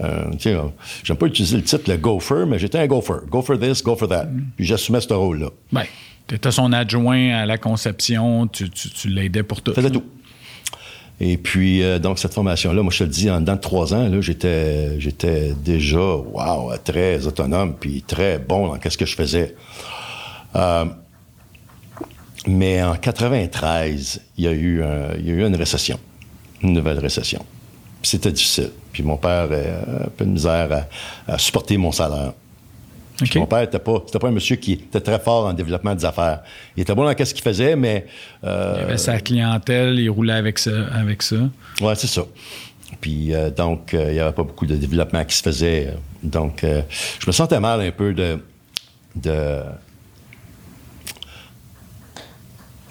euh, 0.00 0.24
tu 0.32 0.50
sais, 0.50 0.56
j'aime 1.02 1.16
pas 1.16 1.26
utiliser 1.26 1.56
le 1.56 1.62
titre, 1.62 1.90
le 1.90 1.96
gopher, 1.96 2.44
mais 2.46 2.58
j'étais 2.58 2.78
un 2.78 2.86
gopher. 2.86 3.26
Go 3.30 3.42
for 3.42 3.58
this, 3.58 3.82
go 3.82 3.96
for 3.96 4.08
that. 4.08 4.26
Puis 4.56 4.64
j'assumais 4.64 5.00
ce 5.00 5.12
rôle-là. 5.12 5.48
Ben, 5.72 5.82
tu 6.26 6.34
étais 6.36 6.50
son 6.50 6.72
adjoint 6.72 7.34
à 7.34 7.44
la 7.46 7.58
conception, 7.58 8.46
tu, 8.46 8.70
tu, 8.70 8.88
tu 8.90 9.08
l'aidais 9.08 9.42
pour 9.42 9.60
tout. 9.60 9.74
Faisais 9.74 9.90
tout. 9.90 10.04
Et 11.20 11.36
puis, 11.36 11.82
euh, 11.82 11.98
donc, 12.00 12.18
cette 12.18 12.34
formation-là, 12.34 12.82
moi, 12.82 12.90
je 12.92 12.98
te 12.98 13.04
le 13.04 13.10
dis, 13.10 13.30
en 13.30 13.40
dedans 13.40 13.54
de 13.54 13.60
trois 13.60 13.94
ans, 13.94 14.08
là, 14.08 14.20
j'étais, 14.20 14.98
j'étais 14.98 15.52
déjà, 15.64 15.98
wow, 16.00 16.72
très 16.82 17.24
autonome, 17.26 17.74
puis 17.78 18.02
très 18.02 18.38
bon 18.40 18.66
dans 18.66 18.78
ce 18.90 18.96
que 18.98 19.06
je 19.06 19.14
faisais. 19.14 19.54
Euh, 20.56 20.86
mais 22.46 22.82
en 22.82 22.94
93, 22.96 24.20
il 24.38 24.44
y, 24.44 24.48
a 24.48 24.52
eu 24.52 24.82
un- 24.82 25.14
il 25.18 25.26
y 25.26 25.30
a 25.30 25.34
eu 25.34 25.46
une 25.46 25.56
récession, 25.56 25.98
une 26.62 26.72
nouvelle 26.74 26.98
récession. 26.98 27.44
C'était 28.02 28.32
difficile. 28.32 28.70
Puis 28.92 29.02
mon 29.02 29.16
père 29.16 29.42
avait 29.42 29.70
un 30.04 30.08
peu 30.16 30.24
de 30.24 30.30
misère 30.30 30.86
à, 31.26 31.32
à 31.32 31.38
supporter 31.38 31.76
mon 31.78 31.90
salaire. 31.92 32.32
Mon 33.36 33.46
père 33.46 33.60
n'était 33.60 33.78
pas, 33.78 34.00
pas 34.00 34.28
un 34.28 34.32
monsieur 34.32 34.56
qui 34.56 34.72
était 34.72 35.00
très 35.00 35.18
fort 35.20 35.46
en 35.46 35.52
développement 35.52 35.94
des 35.94 36.04
affaires. 36.04 36.42
Il 36.76 36.82
était 36.82 36.94
bon 36.94 37.04
dans 37.04 37.24
ce 37.24 37.32
qu'il 37.32 37.42
faisait, 37.44 37.76
mais 37.76 38.06
euh, 38.42 38.74
Il 38.78 38.82
avait 38.82 38.98
sa 38.98 39.20
clientèle, 39.20 39.98
il 40.00 40.10
roulait 40.10 40.32
avec 40.34 40.58
ça. 40.58 40.72
Avec 40.92 41.22
ça. 41.22 41.36
Ouais, 41.80 41.94
c'est 41.94 42.08
ça. 42.08 42.22
Puis 43.00 43.32
euh, 43.32 43.50
donc, 43.50 43.94
euh, 43.94 44.06
il 44.08 44.14
n'y 44.14 44.20
avait 44.20 44.32
pas 44.32 44.42
beaucoup 44.42 44.66
de 44.66 44.74
développement 44.76 45.24
qui 45.24 45.36
se 45.36 45.42
faisait. 45.42 45.94
Donc, 46.22 46.64
euh, 46.64 46.82
je 47.20 47.26
me 47.26 47.32
sentais 47.32 47.60
mal 47.60 47.80
un 47.80 47.90
peu 47.92 48.12
de, 48.12 48.38
de, 49.14 49.60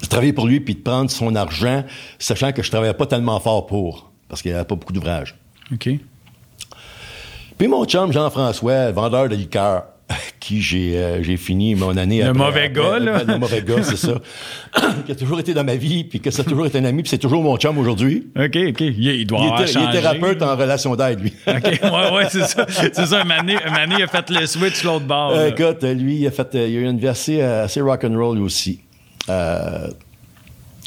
de 0.01 0.02
travailler 0.13 0.33
pour 0.33 0.47
lui 0.47 0.59
puis 0.59 0.75
de 0.75 0.81
prendre 0.81 1.09
son 1.09 1.35
argent, 1.35 1.83
sachant 2.19 2.51
que 2.51 2.61
je 2.63 2.69
travaillais 2.69 2.93
pas 2.93 3.05
tellement 3.07 3.39
fort 3.39 3.65
pour, 3.65 4.11
parce 4.29 4.41
qu'il 4.41 4.51
n'y 4.51 4.55
avait 4.55 4.65
pas 4.67 4.75
beaucoup 4.75 4.93
d'ouvrages. 4.93 5.35
OK. 5.73 5.89
Puis 7.57 7.67
mon 7.67 7.85
chum 7.85 8.11
Jean-François, 8.11 8.91
vendeur 8.91 9.29
de 9.29 9.35
liqueur, 9.35 9.83
qui 10.39 10.61
j'ai 10.61 10.97
euh, 10.97 11.23
j'ai 11.23 11.37
fini 11.37 11.75
mon 11.75 11.95
année 11.97 12.19
Le 12.21 12.29
après- 12.29 12.37
mauvais 12.39 12.65
après- 12.65 12.73
gars, 12.73 12.99
là. 12.99 13.23
Le 13.23 13.37
mauvais 13.37 13.61
gars, 13.61 13.81
c'est 13.83 13.95
ça. 13.97 14.15
qui 15.05 15.11
a 15.13 15.15
toujours 15.15 15.39
été 15.39 15.53
dans 15.53 15.63
ma 15.63 15.75
vie, 15.75 16.03
puis 16.03 16.19
que 16.19 16.29
ça 16.29 16.41
a 16.41 16.45
toujours 16.45 16.65
été 16.65 16.77
un 16.77 16.85
ami, 16.85 17.03
puis 17.03 17.09
c'est 17.09 17.17
toujours 17.17 17.41
mon 17.41 17.55
chum 17.57 17.77
aujourd'hui. 17.77 18.27
OK, 18.37 18.57
OK. 18.69 18.81
Il, 18.81 19.07
il 19.07 19.25
doit 19.25 19.39
Il, 19.39 19.45
avoir 19.45 19.61
était- 19.61 19.71
il 19.71 19.81
est 19.83 19.91
thérapeute 19.91 20.41
en 20.41 20.55
relation 20.57 20.95
d'aide, 20.95 21.21
lui. 21.21 21.33
OK, 21.47 21.63
ouais, 21.63 22.11
ouais, 22.13 22.25
c'est 22.29 22.43
ça. 22.45 22.65
C'est 22.69 23.05
ça, 23.05 23.23
mané, 23.23 23.55
mané, 23.71 24.03
a 24.03 24.07
fait 24.07 24.29
le 24.29 24.45
switch 24.45 24.83
l'autre 24.83 25.05
bord. 25.05 25.31
Euh, 25.31 25.49
écoute, 25.49 25.83
lui, 25.83 26.17
il 26.17 26.27
a 26.27 26.31
fait, 26.31 26.53
euh, 26.55 26.67
il 26.67 26.77
a 26.77 26.79
eu 26.81 26.85
une 26.89 26.99
vie 26.99 27.07
assez, 27.07 27.41
euh, 27.41 27.63
assez 27.65 27.81
rock'n'roll 27.81 28.39
aussi. 28.41 28.81
Euh, 29.29 29.87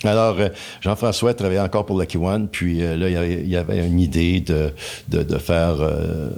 alors, 0.05 0.37
euh, 0.39 0.49
Jean-François 0.82 1.32
travaillait 1.34 1.61
encore 1.61 1.87
pour 1.87 1.99
Lucky 1.99 2.18
One, 2.18 2.49
puis 2.49 2.82
euh, 2.82 2.97
là, 2.97 3.09
il 3.24 3.49
y 3.49 3.57
avait, 3.57 3.87
une 3.87 3.99
idée 4.01 4.41
de, 4.41 4.72
de, 5.09 5.22
de 5.22 5.39
faire, 5.39 5.76
euh, 5.80 6.28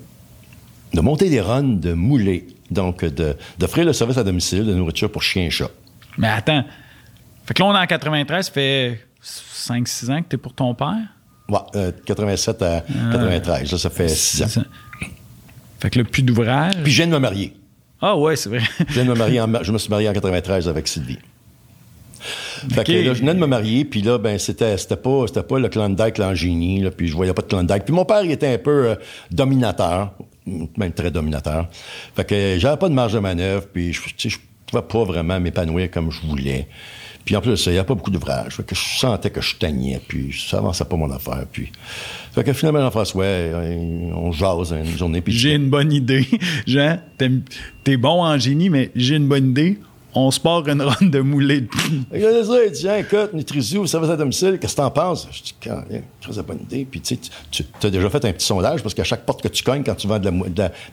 de 0.95 1.01
monter 1.01 1.29
des 1.29 1.41
runs 1.41 1.63
de 1.65 1.93
moulets, 1.93 2.47
donc 2.71 3.05
de- 3.05 3.37
d'offrir 3.59 3.85
le 3.85 3.93
service 3.93 4.17
à 4.17 4.25
domicile 4.25 4.65
de 4.65 4.75
nourriture 4.75 5.11
pour 5.11 5.23
chiens 5.23 5.45
et 5.45 5.51
chats. 5.51 5.71
Mais 6.17 6.29
attends. 6.29 6.65
Fait 7.47 7.55
que 7.55 7.63
là, 7.63 7.69
on 7.69 7.75
est 7.75 7.79
en 7.79 7.87
93, 7.87 8.47
ça 8.47 8.53
fait 8.53 9.01
5-6 9.23 10.11
ans 10.13 10.23
que 10.23 10.29
t'es 10.29 10.37
pour 10.37 10.53
ton 10.55 10.75
père? 10.75 10.95
Ouais, 11.49 11.59
euh, 11.77 11.93
87 12.07 12.63
à 12.63 12.83
93, 13.13 13.73
là, 13.73 13.79
ça 13.79 13.91
fait 13.91 14.09
6 14.09 14.43
ans. 14.43 14.49
Ça. 14.49 14.63
Fait 15.81 15.91
que 15.91 15.99
là, 15.99 16.05
plus 16.05 16.23
d'ouvrage. 16.23 16.75
Puis 16.85 16.93
je 16.93 16.97
viens 16.99 17.07
de 17.07 17.13
me 17.13 17.19
marier. 17.19 17.55
Ah 18.01 18.17
ouais, 18.17 18.37
c'est 18.37 18.49
vrai. 18.51 18.61
Je 18.89 18.95
viens 18.95 19.05
de 19.05 19.11
me 19.11 19.15
marier, 19.15 19.41
en- 19.41 19.49
je 19.63 19.73
me 19.73 19.79
suis 19.79 19.91
marié 19.91 20.09
en 20.09 20.13
93 20.13 20.69
avec 20.69 20.87
Sylvie. 20.87 21.19
Fait 22.71 22.85
que 22.85 22.93
là, 22.93 23.15
je 23.15 23.21
venais 23.21 23.35
de 23.35 23.39
me 23.39 23.47
marier, 23.47 23.85
puis 23.85 24.03
là, 24.03 24.19
ben, 24.19 24.39
c'était, 24.39 24.77
c'était 24.77 24.97
pas, 24.97 25.25
c'était 25.27 25.43
pas 25.43 25.59
le 25.59 25.69
Klondike, 25.69 26.19
l'angénie, 26.19 26.81
là, 26.81 26.91
puis 26.91 27.09
je 27.09 27.15
voyais 27.15 27.33
pas 27.33 27.43
de 27.43 27.49
Klondike. 27.49 27.85
Puis 27.85 27.95
mon 27.95 28.05
père, 28.05 28.25
il 28.25 28.31
était 28.31 28.55
un 28.55 28.59
peu 28.59 28.89
euh, 28.89 28.95
dominateur, 29.31 30.13
même 30.77 30.93
très 30.93 31.11
dominateur. 31.11 31.69
Fait 32.15 32.25
que 32.25 32.57
j'avais 32.59 32.77
pas 32.77 32.89
de 32.89 32.95
marge 32.95 33.13
de 33.13 33.19
manœuvre, 33.19 33.67
puis 33.73 33.93
je, 33.93 34.37
pouvais 34.67 34.83
pas 34.83 35.05
vraiment 35.05 35.41
m'épanouir 35.41 35.91
comme 35.91 36.11
je 36.11 36.27
voulais. 36.27 36.69
Puis 37.25 37.37
en 37.37 37.41
plus, 37.43 37.67
il 37.67 37.73
n'y 37.73 37.79
a 37.79 37.85
pas 37.85 37.95
beaucoup 37.95 38.11
d'ouvrages. 38.11 38.55
Fait 38.55 38.63
que 38.63 38.75
je 38.75 38.99
sentais 38.99 39.31
que 39.31 39.43
je 39.43 39.51
stagnais, 39.51 40.01
puis 40.07 40.35
ça 40.49 40.59
avançait 40.59 40.85
pas 40.85 40.97
mon 40.97 41.11
affaire. 41.11 41.45
Puis... 41.53 41.71
Fait 42.33 42.43
que 42.43 42.53
finalement, 42.55 42.81
Jean-François, 42.81 43.25
euh, 43.25 44.11
on 44.15 44.33
jase 44.33 44.73
une 44.73 44.97
journée, 44.97 45.21
puis 45.21 45.35
J'ai 45.35 45.55
une 45.55 45.69
bonne 45.69 45.93
idée. 45.93 46.27
Jean, 46.67 46.99
t'aimes- 47.19 47.43
t'es 47.85 47.99
bon 47.99 48.23
en 48.23 48.39
génie, 48.39 48.71
mais 48.71 48.91
j'ai 48.95 49.17
une 49.17 49.29
bonne 49.29 49.51
idée. 49.51 49.79
On 50.15 50.31
se 50.31 50.41
part 50.41 50.67
une 50.67 50.83
ronde 50.83 51.11
de 51.11 51.21
moulée. 51.21 51.69
Regardez 52.11 52.45
ça, 52.45 52.65
il 52.65 52.73
dit, 52.73 52.81
Tiens, 52.81 52.97
écoute, 52.97 53.35
Nutrizio, 53.35 53.87
service 53.87 54.11
à 54.11 54.17
domicile, 54.17 54.59
qu'est-ce 54.59 54.75
que 54.75 54.81
t'en 54.81 54.91
penses? 54.91 55.29
Je 55.31 55.43
dis, 55.43 55.55
quand 55.63 55.83
très 56.21 56.43
bonne 56.43 56.61
idée. 56.63 56.87
Puis, 56.91 57.01
tu 57.01 57.19
sais, 57.51 57.65
tu 57.81 57.87
as 57.87 57.91
déjà 57.91 58.09
fait 58.09 58.25
un 58.25 58.33
petit 58.33 58.47
sondage 58.47 58.83
parce 58.83 58.95
qu'à 58.95 59.05
chaque 59.05 59.25
porte 59.25 59.43
que 59.43 59.49
tu 59.49 59.63
cognes 59.63 59.85
quand 59.85 59.95
tu 59.95 60.07
vends 60.07 60.19
de 60.19 60.31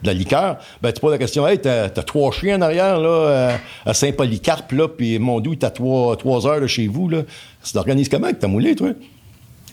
la, 0.02 0.12
liqueur, 0.12 0.58
ben, 0.82 0.92
tu 0.92 1.00
poses 1.00 1.12
la 1.12 1.18
question, 1.18 1.46
hey, 1.46 1.58
t'as, 1.58 1.88
trois 1.88 2.30
chiens 2.32 2.58
en 2.58 2.62
arrière, 2.62 3.00
là, 3.00 3.08
euh, 3.08 3.56
à 3.84 3.94
Saint-Polycarpe, 3.94 4.72
là, 4.72 4.88
puis 4.88 5.18
mon 5.18 5.40
doux, 5.40 5.56
t'as 5.56 5.70
trois, 5.70 6.16
trois 6.16 6.46
heures 6.46 6.60
de 6.60 6.66
chez 6.66 6.86
vous, 6.86 7.08
là. 7.08 7.22
Tu 7.64 7.72
t'organises 7.72 8.08
comment 8.08 8.26
avec 8.26 8.38
ta 8.38 8.48
moulée, 8.48 8.76
toi? 8.76 8.90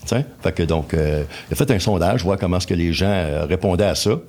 Sais? 0.06 0.26
Fait 0.42 0.52
que 0.52 0.64
donc, 0.64 0.94
euh, 0.94 1.24
il 1.50 1.54
a 1.54 1.56
fait 1.56 1.70
un 1.72 1.80
sondage, 1.80 2.24
voir 2.24 2.38
comment 2.38 2.58
est-ce 2.58 2.68
que 2.68 2.74
les 2.74 2.92
gens 2.92 3.06
euh, 3.08 3.46
répondaient 3.46 3.86
à 3.86 3.96
ça. 3.96 4.20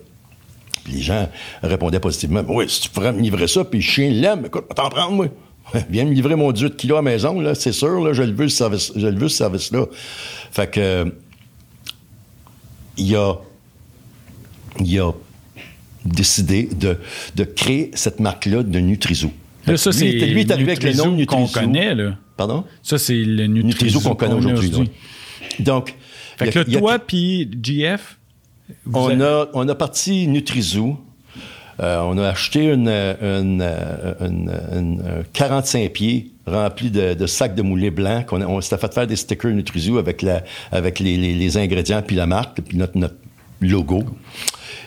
Puis 0.85 0.95
les 0.95 1.03
gens 1.03 1.28
répondaient 1.62 2.01
positivement. 2.01 2.45
Oui, 2.49 2.66
si 2.68 2.82
tu 2.82 2.91
pourrais 2.91 3.12
me 3.12 3.20
livrer 3.20 3.49
ça, 3.49 3.64
puis 3.64 3.78
le 3.80 3.85
chien 3.85 4.11
l'aime, 4.11 4.45
écoute, 4.47 4.64
va 4.68 4.74
t'en 4.74 4.91
prendre, 4.91 5.12
moi. 5.12 5.26
Viens 5.91 6.05
me 6.05 6.12
livrer 6.12 6.37
mon 6.37 6.53
18 6.53 6.76
kilos 6.76 6.99
à 6.99 7.03
la 7.03 7.11
maison, 7.11 7.41
là, 7.41 7.55
c'est 7.55 7.72
sûr, 7.72 8.01
là, 8.05 8.12
je 8.12 8.22
le 8.22 8.32
veux, 8.32 8.49
ce 8.49 8.57
service, 8.59 8.93
service-là. 9.35 9.87
Fait 10.53 10.70
que, 10.70 11.12
il 12.97 13.16
a, 13.16 13.35
il 14.80 15.01
a 15.01 15.12
décidé 16.05 16.68
de, 16.78 16.99
de 17.35 17.45
créer 17.45 17.91
cette 17.95 18.20
marque-là 18.20 18.62
de 18.62 18.78
Nutrizo. 18.78 19.30
Là, 19.66 19.76
ça, 19.78 19.91
Lui, 19.91 20.12
lui 20.12 20.41
est 20.43 20.51
arrivé 20.51 20.72
avec 20.72 20.82
le 20.82 20.93
nom 20.93 21.12
Nutrizoo 21.12 21.26
qu'on 21.26 21.41
Nutrizoo. 21.45 21.61
connaît, 21.66 21.95
là. 21.95 22.16
Pardon? 22.37 22.64
Ça, 22.82 22.99
c'est 22.99 23.14
le 23.14 23.47
Nutrizoo, 23.47 23.66
Nutrizoo 23.66 24.01
qu'on 24.01 24.14
connaît 24.14 24.35
aujourd'hui. 24.35 24.70
ouais. 24.74 24.91
Donc, 25.61 25.95
Fait 26.37 26.51
que 26.51 26.59
a- 26.59 26.64
là, 26.64 26.78
toi 26.78 26.99
puis 26.99 27.49
GF, 27.62 28.18
on, 28.93 29.07
avez- 29.09 29.23
a, 29.25 29.47
on 29.55 29.69
a 29.69 29.75
parti 29.75 30.27
Nutrizoo. 30.29 30.97
Euh, 31.81 32.01
on 32.03 32.17
a 32.19 32.29
acheté 32.29 32.67
une, 32.67 32.89
une, 32.89 33.61
euh, 33.62 34.15
une- 34.21 34.53
une- 34.73 35.01
un 35.01 35.23
45 35.33 35.91
pieds 35.93 36.31
rempli 36.47 36.91
de, 36.91 37.15
de 37.15 37.27
sacs 37.27 37.55
de 37.57 37.62
moulés 37.62 37.91
blancs. 37.91 38.27
qu'on 38.27 38.43
on 38.43 38.61
s'était 38.61 38.79
fait 38.79 38.95
faire 38.95 39.07
des 39.09 39.17
stickers 39.17 39.51
Nutrizoo 39.51 39.99
avec, 39.99 40.23
la, 40.23 40.43
avec 40.71 41.01
les, 41.01 41.17
les- 41.17 41.35
les 41.35 41.57
ingrédients, 41.57 42.03
puis 42.03 42.15
la 42.17 42.27
marque, 42.27 42.61
puis 42.61 42.77
notre, 42.79 42.97
notre 42.97 43.17
logo. 43.61 44.05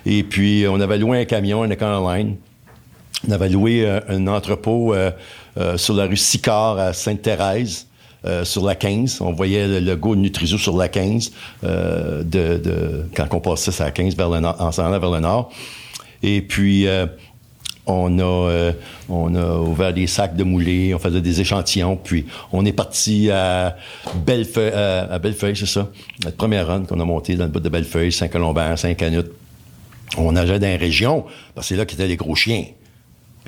Et 0.05 0.23
puis, 0.23 0.65
on 0.69 0.79
avait 0.79 0.97
loué 0.97 1.19
un 1.19 1.25
camion, 1.25 1.63
un 1.63 1.69
Econoline. 1.71 2.37
On 3.27 3.31
avait 3.31 3.49
loué 3.49 3.85
euh, 3.85 3.99
un 4.07 4.27
entrepôt 4.27 4.93
euh, 4.93 5.11
euh, 5.57 5.77
sur 5.77 5.93
la 5.95 6.05
rue 6.05 6.15
Sicard 6.15 6.77
à 6.79 6.93
Sainte-Thérèse, 6.93 7.86
euh, 8.27 8.43
sur 8.43 8.65
la 8.65 8.75
15. 8.75 9.21
On 9.21 9.31
voyait 9.31 9.67
le 9.67 9.79
logo 9.79 10.15
de 10.15 10.21
Nutrizoo 10.21 10.57
sur 10.57 10.75
la 10.75 10.89
15 10.89 11.31
euh, 11.63 12.23
de, 12.23 13.05
quand 13.15 13.33
on 13.33 13.39
passait 13.39 13.71
sur 13.71 13.85
la 13.85 13.91
15 13.91 14.17
vers 14.17 14.29
le 14.29 14.39
nord, 14.41 14.55
en 14.59 14.71
s'en 14.71 14.85
allant 14.85 14.99
vers 14.99 15.11
le 15.11 15.19
nord. 15.21 15.51
Et 16.23 16.41
puis, 16.41 16.87
euh, 16.87 17.05
on, 17.85 18.19
a, 18.19 18.71
on 19.07 19.33
a 19.33 19.57
ouvert 19.59 19.93
des 19.93 20.07
sacs 20.07 20.35
de 20.35 20.43
moulés, 20.43 20.93
on 20.93 20.99
faisait 20.99 21.21
des 21.21 21.39
échantillons, 21.39 21.95
puis 21.95 22.25
on 22.51 22.65
est 22.65 22.73
parti 22.73 23.31
à 23.31 23.77
Bellefeuille, 24.25 24.73
à, 24.73 25.19
Bellefeuille, 25.19 25.55
c'est 25.55 25.65
ça, 25.67 25.87
notre 26.25 26.35
première 26.35 26.67
run 26.67 26.83
qu'on 26.83 26.99
a 26.99 27.05
montée 27.05 27.35
dans 27.35 27.45
le 27.45 27.51
bout 27.51 27.61
de 27.61 27.69
Bellefeuille, 27.69 28.11
Saint-Colomban, 28.11 28.75
Saint-Canute. 28.75 29.31
On 30.17 30.33
nageait 30.33 30.59
dans 30.59 30.67
les 30.67 30.75
régions, 30.75 31.23
parce 31.55 31.67
que 31.67 31.75
c'est 31.75 31.77
là 31.77 31.85
qu'étaient 31.85 32.07
les 32.07 32.17
gros 32.17 32.35
chiens. 32.35 32.65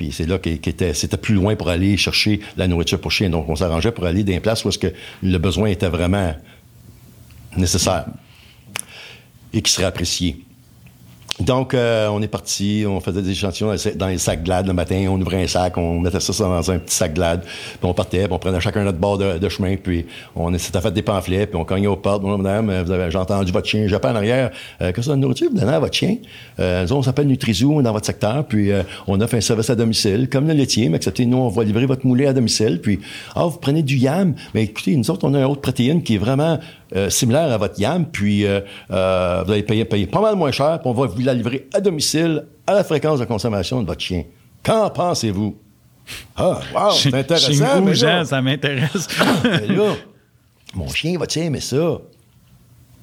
Puis 0.00 0.12
c'est 0.12 0.24
là 0.24 0.38
qu'il 0.38 0.58
qu'il 0.62 0.70
était, 0.70 0.94
c'était 0.94 1.18
plus 1.18 1.34
loin 1.34 1.56
pour 1.56 1.68
aller 1.68 1.98
chercher 1.98 2.40
la 2.56 2.66
nourriture 2.66 2.98
pour 2.98 3.12
chiens. 3.12 3.28
Donc 3.28 3.50
on 3.50 3.56
s'arrangeait 3.56 3.92
pour 3.92 4.06
aller 4.06 4.24
dans 4.24 4.32
des 4.32 4.40
places 4.40 4.64
où 4.64 4.70
le 5.22 5.36
besoin 5.36 5.68
était 5.68 5.90
vraiment 5.90 6.34
nécessaire 7.54 8.06
et 9.52 9.60
qui 9.60 9.70
serait 9.70 9.84
apprécié. 9.84 10.42
Donc, 11.40 11.72
euh, 11.72 12.08
on 12.08 12.20
est 12.20 12.28
parti, 12.28 12.84
on 12.86 13.00
faisait 13.00 13.22
des 13.22 13.30
échantillons 13.30 13.74
dans 13.96 14.08
les 14.08 14.18
sacs- 14.18 14.42
glades 14.42 14.66
le 14.66 14.74
matin, 14.74 15.06
on 15.08 15.18
ouvrait 15.20 15.42
un 15.42 15.46
sac, 15.46 15.78
on 15.78 15.98
mettait 15.98 16.20
ça 16.20 16.44
dans 16.44 16.70
un 16.70 16.78
petit 16.78 16.94
sac 16.94 17.14
glade, 17.14 17.42
puis 17.42 17.78
on 17.82 17.94
partait, 17.94 18.24
puis 18.24 18.32
on 18.32 18.38
prenait 18.38 18.60
chacun 18.60 18.84
notre 18.84 18.98
bord 18.98 19.16
de, 19.16 19.48
chemin, 19.48 19.76
puis 19.76 20.04
on 20.36 20.56
s'était 20.58 20.80
fait 20.80 20.90
des 20.90 21.02
pamphlets, 21.02 21.46
puis 21.46 21.56
on 21.56 21.64
cognait 21.64 21.86
aux 21.86 21.96
portes. 21.96 22.20
Bonjour, 22.22 22.38
madame, 22.38 22.68
euh, 22.68 23.10
j'ai 23.10 23.18
entendu 23.18 23.52
votre 23.52 23.66
chien 23.66 23.86
japper 23.86 24.08
en 24.08 24.16
arrière. 24.16 24.50
Euh, 24.82 24.92
que 24.92 25.00
c'est 25.00 25.10
de 25.10 25.16
nourriture 25.16 25.48
vous 25.50 25.58
donnez 25.58 25.72
à 25.72 25.80
votre 25.80 25.94
chien? 25.94 26.16
Euh, 26.58 26.86
nous, 26.86 26.96
on 26.96 27.02
s'appelle 27.02 27.26
Nutrizoo 27.26 27.80
dans 27.80 27.92
votre 27.92 28.06
secteur, 28.06 28.44
puis 28.44 28.70
euh, 28.70 28.82
on 29.06 29.18
offre 29.20 29.34
un 29.34 29.40
service 29.40 29.70
à 29.70 29.74
domicile, 29.74 30.28
comme 30.28 30.46
le 30.46 30.52
laitier, 30.52 30.90
mais 30.90 30.96
acceptez, 30.96 31.24
nous, 31.24 31.38
on 31.38 31.48
va 31.48 31.64
livrer 31.64 31.86
votre 31.86 32.06
moulet 32.06 32.26
à 32.26 32.34
domicile, 32.34 32.80
puis, 32.82 33.00
ah, 33.34 33.46
vous 33.46 33.58
prenez 33.58 33.82
du 33.82 33.96
yam, 33.96 34.34
mais 34.54 34.64
écoutez, 34.64 34.94
nous 34.94 35.10
autres, 35.10 35.26
on 35.26 35.32
a 35.32 35.38
une 35.38 35.44
autre 35.44 35.62
protéine 35.62 36.02
qui 36.02 36.16
est 36.16 36.18
vraiment 36.18 36.58
similaire 37.08 37.52
à 37.52 37.56
votre 37.56 37.78
yam, 37.80 38.04
puis 38.04 38.44
vous 38.44 38.94
allez 38.94 39.62
payer, 39.62 39.84
payer 39.84 40.06
pas 40.06 40.20
mal 40.20 40.34
moins 40.34 40.50
cher, 40.50 40.80
puis 40.80 40.90
on 40.90 40.92
va 40.92 41.06
vous 41.06 41.29
la 41.30 41.34
livrer 41.34 41.68
à 41.72 41.80
domicile 41.80 42.46
à 42.66 42.74
la 42.74 42.84
fréquence 42.84 43.20
de 43.20 43.24
consommation 43.24 43.82
de 43.82 43.86
votre 43.86 44.00
chien. 44.00 44.24
Qu'en 44.62 44.90
pensez-vous? 44.90 45.56
Ah, 46.36 46.60
wow, 46.74 46.90
c'est 46.92 47.14
intéressant. 47.14 47.82
mais 47.82 47.94
Jean, 47.94 48.24
ça 48.24 48.42
m'intéresse. 48.42 49.08
mais 49.44 49.68
là, 49.68 49.94
mon 50.74 50.88
chien 50.88 51.18
va-tu 51.18 51.38
aimer 51.38 51.60
ça? 51.60 51.98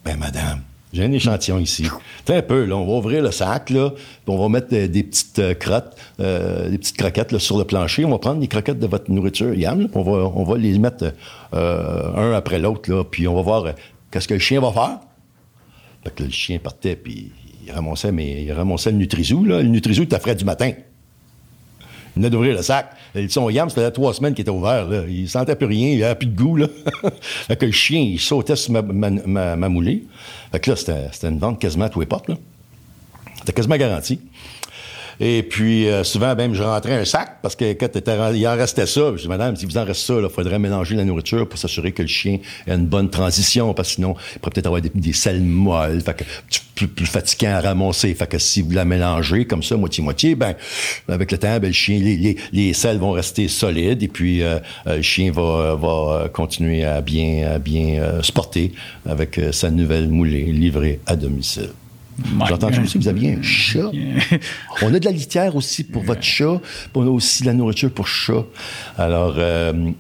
Ben, 0.04 0.18
madame, 0.18 0.62
j'ai 0.92 1.06
un 1.06 1.12
échantillon 1.12 1.60
ici. 1.60 1.88
T'as 2.26 2.38
un 2.38 2.42
peu, 2.42 2.66
là, 2.66 2.76
on 2.76 2.86
va 2.86 2.94
ouvrir 2.94 3.24
le 3.24 3.32
sac, 3.32 3.70
là, 3.70 3.92
puis 3.92 4.02
on 4.28 4.38
va 4.38 4.50
mettre 4.50 4.74
euh, 4.74 4.88
des 4.88 5.04
petites 5.04 5.40
euh, 5.40 5.54
crottes, 5.54 5.96
euh, 6.20 6.70
des 6.70 6.78
petites 6.78 6.98
croquettes 6.98 7.32
là, 7.32 7.40
sur 7.40 7.58
le 7.58 7.64
plancher. 7.64 8.04
On 8.04 8.10
va 8.10 8.20
prendre 8.20 8.42
les 8.42 8.48
croquettes 8.48 8.80
de 8.80 8.88
votre 8.88 9.10
nourriture, 9.10 9.54
Yam, 9.54 9.82
là, 9.82 9.88
puis 9.88 9.98
on 9.98 10.04
va, 10.04 10.32
on 10.36 10.44
va 10.44 10.58
les 10.58 10.78
mettre 10.80 11.14
euh, 11.54 12.16
un 12.16 12.34
après 12.34 12.60
l'autre, 12.60 12.92
là, 12.92 13.04
puis 13.04 13.28
on 13.28 13.36
va 13.36 13.42
voir 13.42 13.74
qu'est-ce 14.12 14.28
que 14.28 14.34
le 14.34 14.40
chien 14.40 14.60
va 14.60 14.72
faire. 14.72 15.00
Fait 16.04 16.14
que 16.14 16.24
là, 16.24 16.28
le 16.28 16.34
chien 16.34 16.60
partait, 16.60 16.96
puis 16.98 17.32
il 17.68 17.74
ramassait, 17.74 18.11
mais 18.11 18.43
il 18.43 18.47
le 18.47 18.91
Nutrizoo, 18.91 19.43
là. 19.45 19.61
Le 19.61 19.70
Nutrizoo, 19.70 20.03
il 20.03 20.20
frais 20.20 20.36
du 20.36 20.45
matin. 20.45 20.72
Il 22.15 22.22
venait 22.22 22.30
d'ouvrir 22.30 22.55
le 22.55 22.63
sac. 22.63 22.91
Son 23.30 23.49
yam, 23.49 23.70
faisait 23.70 23.91
trois 23.91 24.13
semaines 24.13 24.34
qu'il 24.34 24.41
était 24.41 24.51
ouvert. 24.51 24.88
Là. 24.88 25.03
Il 25.07 25.30
sentait 25.30 25.55
plus 25.55 25.68
rien, 25.68 25.89
il 25.89 26.03
avait 26.03 26.15
plus 26.15 26.28
de 26.28 26.36
goût. 26.36 26.55
Là. 26.55 26.68
fait 27.22 27.57
que 27.57 27.65
le 27.65 27.72
chien, 27.72 27.99
il 27.99 28.20
sautait 28.20 28.55
sur 28.55 28.74
ma, 28.74 29.70
moulée. 29.70 30.03
Fait 30.51 30.59
que 30.59 30.72
là, 30.72 30.76
c'était, 30.76 31.09
c'était 31.11 31.30
une 31.30 31.39
vente 31.39 31.59
quasiment 31.59 31.86
à 31.86 31.89
tous 31.89 31.99
les 31.99 32.05
portes. 32.05 32.30
C'était 33.39 33.53
quasiment 33.53 33.78
garanti. 33.78 34.20
Et 35.20 35.43
puis, 35.43 35.88
euh, 35.88 36.03
souvent, 36.03 36.36
même, 36.36 36.53
je 36.53 36.63
rentrais 36.63 36.93
un 36.93 37.05
sac 37.05 37.38
parce 37.41 37.55
que 37.55 37.74
quand 37.74 37.89
il 38.34 38.47
en 38.47 38.55
restait 38.55 38.86
ça. 38.86 39.13
Je 39.15 39.22
dis, 39.22 39.28
madame, 39.28 39.55
si 39.55 39.65
vous 39.65 39.78
en 39.78 39.86
reste 39.86 40.01
ça, 40.01 40.15
il 40.22 40.30
faudrait 40.30 40.59
mélanger 40.59 40.95
la 40.95 41.05
nourriture 41.05 41.47
pour 41.47 41.57
s'assurer 41.59 41.91
que 41.91 42.01
le 42.01 42.07
chien 42.07 42.39
ait 42.68 42.74
une 42.74 42.86
bonne 42.86 43.09
transition 43.09 43.74
parce 43.74 43.89
que 43.89 43.95
sinon, 43.95 44.15
il 44.36 44.39
pourrait 44.39 44.51
peut-être 44.51 44.68
avoir 44.68 44.82
des, 44.82 45.13
selles 45.13 45.41
molles. 45.41 46.01
Fait 46.01 46.15
que 46.15 46.24
plus, 46.76 46.88
plus 46.88 47.05
fatigant 47.05 47.51
à 47.51 47.61
ramasser. 47.61 48.13
Fait 48.13 48.28
que 48.28 48.38
si 48.38 48.61
vous 48.61 48.72
la 48.72 48.86
mélangez 48.86 49.45
comme 49.45 49.63
ça, 49.63 49.76
moitié-moitié, 49.76 50.36
ben, 50.36 50.55
avec 51.07 51.32
le 51.32 51.38
temps, 51.38 51.59
ben, 51.59 51.68
le 51.68 51.74
chien, 51.74 51.99
les, 51.99 52.18
les, 52.18 52.38
les 52.51 52.74
selles 52.74 52.97
vont 52.97 53.11
rester 53.11 53.47
solides 53.47 54.03
et 54.03 54.07
puis 54.07 54.43
euh, 54.43 54.59
euh, 54.86 54.97
le 54.97 55.01
chien 55.01 55.32
va, 55.32 55.76
va 55.76 56.30
continuer 56.30 56.84
à 56.84 57.01
bien, 57.01 57.51
à 57.55 57.59
bien 57.59 58.01
euh, 58.01 58.22
se 58.22 58.32
porter 58.32 58.72
avec 59.05 59.38
euh, 59.38 59.51
sa 59.51 59.72
nouvelle 59.72 60.07
moulée 60.09 60.45
livrée 60.45 60.99
à 61.05 61.15
domicile. 61.15 61.70
J'ai 62.47 62.53
entendu 62.53 62.80
aussi 62.82 62.93
que 62.97 63.03
vous 63.03 63.07
aviez 63.09 63.34
un 63.36 63.41
chat. 63.43 63.91
On 64.82 64.93
a 64.93 64.99
de 64.99 65.05
la 65.05 65.11
litière 65.11 65.55
aussi 65.55 65.84
pour 65.84 66.03
votre 66.03 66.24
chat. 66.24 66.59
on 66.95 67.01
a 67.05 67.09
aussi 67.09 67.43
de 67.43 67.47
la 67.47 67.53
nourriture 67.53 67.91
pour 67.91 68.07
chat. 68.07 68.43
Alors, 68.97 69.36
euh, 69.38 69.91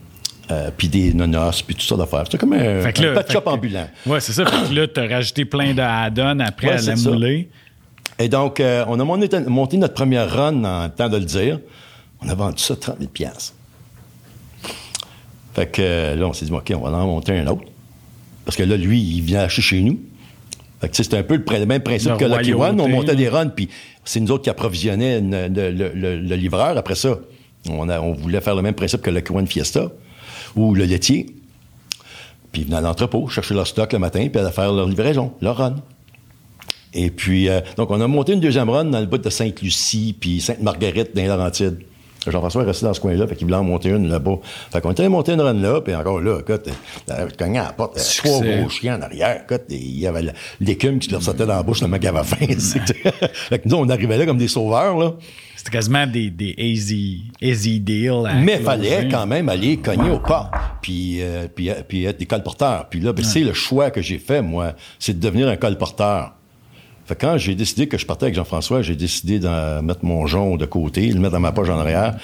euh, 0.49 0.71
puis 0.75 0.87
des 0.87 1.13
nonos, 1.13 1.61
puis 1.65 1.75
tout 1.75 1.85
ça 1.85 1.95
d'affaires. 1.95 2.23
C'est 2.31 2.37
comme 2.39 2.53
un, 2.53 2.81
Fait 2.81 2.93
que 2.93 3.01
là- 3.03 3.11
un 3.11 3.15
pet 3.15 3.27
fait 3.27 3.33
shop 3.33 3.41
que- 3.41 3.49
ambulant. 3.49 3.87
Ouais, 4.05 4.19
c'est 4.19 4.33
ça. 4.33 4.45
Fait 4.45 4.69
que 4.69 4.73
là, 4.73 4.87
t'as 4.87 5.07
rajouté 5.07 5.45
plein 5.45 5.73
de 5.73 5.81
add-ons 5.81 6.39
après 6.39 6.67
Ouais, 6.67 6.73
à 6.73 6.81
la 6.81 6.95
ça. 6.95 7.09
moulée. 7.11 7.49
Et 8.17 8.29
donc, 8.29 8.59
euh, 8.59 8.83
on 8.87 8.99
a 8.99 9.03
monté, 9.03 9.39
monté 9.47 9.77
notre 9.77 9.93
première 9.93 10.29
run 10.31 10.63
en 10.63 10.89
temps 10.89 11.09
de 11.09 11.17
le 11.17 11.25
dire. 11.25 11.59
On 12.21 12.29
a 12.29 12.33
vendu 12.33 12.57
ça 12.63 12.75
30 12.75 12.97
000 12.97 13.11
piastres. 13.11 13.53
Fait 15.53 15.67
que 15.71 16.15
là, 16.15 16.25
on 16.27 16.33
s'est 16.33 16.45
dit, 16.45 16.51
OK, 16.51 16.71
on 16.75 16.79
va 16.79 16.97
en 16.97 17.05
monter 17.07 17.37
un 17.37 17.45
autre. 17.47 17.63
Parce 18.45 18.55
que 18.55 18.63
là, 18.63 18.77
lui, 18.77 18.99
il 19.01 19.21
vient 19.21 19.41
acheter 19.41 19.61
chez 19.61 19.81
nous. 19.81 19.99
C'était 20.91 21.17
un 21.17 21.23
peu 21.23 21.35
le, 21.37 21.65
même 21.65 21.81
principe 21.81 22.09
que 22.17 22.25
Lucky 22.25 22.53
One. 22.53 22.79
On 22.81 22.87
montait 22.89 23.07
là. 23.07 23.15
des 23.15 23.29
runs, 23.29 23.47
puis 23.47 23.67
c'est 24.05 24.19
nous 24.19 24.31
autres 24.31 24.43
qui 24.43 24.49
approvisionnaient 24.49 25.19
une- 25.19 25.47
le, 25.53 25.71
le- 25.71 25.91
le- 25.93 26.19
le 26.19 26.35
livreur. 26.35 26.77
Après 26.77 26.95
ça, 26.95 27.17
on, 27.69 27.89
a- 27.89 27.99
on 27.99 28.13
voulait 28.13 28.41
faire 28.41 28.55
le 28.55 28.61
même 28.61 28.75
principe 28.75 29.01
que 29.01 29.09
Lucky 29.09 29.31
One 29.31 29.47
Fiesta 29.47 29.91
ou 30.55 30.75
le 30.75 30.85
laitier. 30.85 31.25
Puis 32.51 32.61
ils 32.61 32.65
venaient 32.65 32.77
à 32.77 32.81
l'entrepôt, 32.81 33.27
chercher 33.27 33.53
leur 33.55 33.65
stock 33.67 33.91
le 33.91 33.99
matin, 33.99 34.27
puis 34.31 34.39
allaient 34.39 34.51
faire 34.51 34.71
leur 34.71 34.87
livraison, 34.87 35.33
leur 35.41 35.57
run. 35.57 35.75
Et 36.93 37.09
puis, 37.11 37.49
euh, 37.49 37.59
donc, 37.75 37.91
on 37.91 37.99
a 37.99 38.07
monté 38.07 38.33
une 38.33 38.39
deuxième 38.39 38.69
run 38.69 38.85
dans 38.85 38.99
le 38.99 39.05
bout 39.05 39.17
de 39.17 39.29
Sainte-Lucie, 39.29 40.15
puis 40.19 40.39
Sainte-Marguerite, 40.41 41.15
dans 41.15 41.21
les 41.21 41.27
Laurentides. 41.27 41.79
Jean-François 42.31 42.63
est 42.63 42.65
resté 42.65 42.85
dans 42.85 42.93
ce 42.93 42.99
coin-là, 42.99 43.27
fait 43.27 43.35
qu'il 43.35 43.45
voulait 43.45 43.57
en 43.57 43.63
monter 43.63 43.89
une 43.89 44.09
là-bas. 44.09 44.37
Fait 44.71 44.81
qu'on 44.81 44.91
était 44.91 45.07
monter 45.09 45.33
une 45.33 45.41
run 45.41 45.53
là, 45.53 45.81
puis 45.81 45.95
encore 45.95 46.19
là, 46.19 46.39
écoute, 46.39 46.69
cognais 47.37 47.59
à 47.59 47.63
la 47.63 47.73
porte, 47.73 47.97
euh, 47.97 48.01
trois 48.23 48.41
gros 48.41 48.69
chiens 48.69 48.97
en 48.97 49.01
arrière, 49.01 49.41
écoute, 49.43 49.63
il 49.69 49.99
y 49.99 50.07
avait 50.07 50.33
l'écume 50.59 50.99
qui 50.99 51.09
leur 51.11 51.21
sortait 51.21 51.45
dans 51.45 51.55
la 51.55 51.63
bouche, 51.63 51.81
le 51.81 51.87
mec 51.87 52.03
avait 52.05 52.23
faim. 52.23 52.45
fait 53.33 53.59
que 53.59 53.67
nous, 53.67 53.77
on 53.77 53.89
arrivait 53.89 54.17
là 54.17 54.25
comme 54.25 54.37
des 54.37 54.47
sauveurs, 54.47 54.97
là. 54.97 55.13
C'était 55.55 55.71
quasiment 55.71 56.05
des, 56.05 56.29
des 56.29 56.53
easy, 56.57 57.23
easy 57.41 57.79
deals. 57.79 58.25
à 58.27 58.35
Mais 58.35 58.59
fallait 58.59 59.09
quand 59.09 59.25
même 59.25 59.49
aller 59.49 59.77
cogner 59.77 60.11
au 60.11 60.19
pas, 60.19 60.51
puis, 60.81 61.17
euh, 61.21 61.47
puis, 61.53 61.69
euh, 61.69 61.81
puis 61.85 62.05
être 62.05 62.19
des 62.19 62.25
colporteurs. 62.25 62.87
Puis 62.89 62.99
là, 62.99 63.11
ben, 63.11 63.25
c'est 63.25 63.41
le 63.41 63.53
choix 63.53 63.89
que 63.91 64.01
j'ai 64.01 64.19
fait, 64.19 64.41
moi, 64.41 64.73
c'est 64.99 65.19
de 65.19 65.19
devenir 65.19 65.47
un 65.47 65.57
colporteur. 65.57 66.36
Fait 67.07 67.15
que 67.15 67.21
quand 67.21 67.37
j'ai 67.37 67.55
décidé 67.55 67.87
que 67.87 67.97
je 67.97 68.05
partais 68.05 68.25
avec 68.25 68.35
Jean-François, 68.35 68.81
j'ai 68.81 68.95
décidé 68.95 69.39
de 69.39 69.81
mettre 69.81 70.03
mon 70.03 70.27
jaune 70.27 70.57
de 70.57 70.65
côté, 70.65 71.07
le 71.07 71.19
mettre 71.19 71.33
dans 71.33 71.39
ma 71.39 71.53
poche 71.53 71.69
en 71.69 71.79
arrière, 71.79 72.17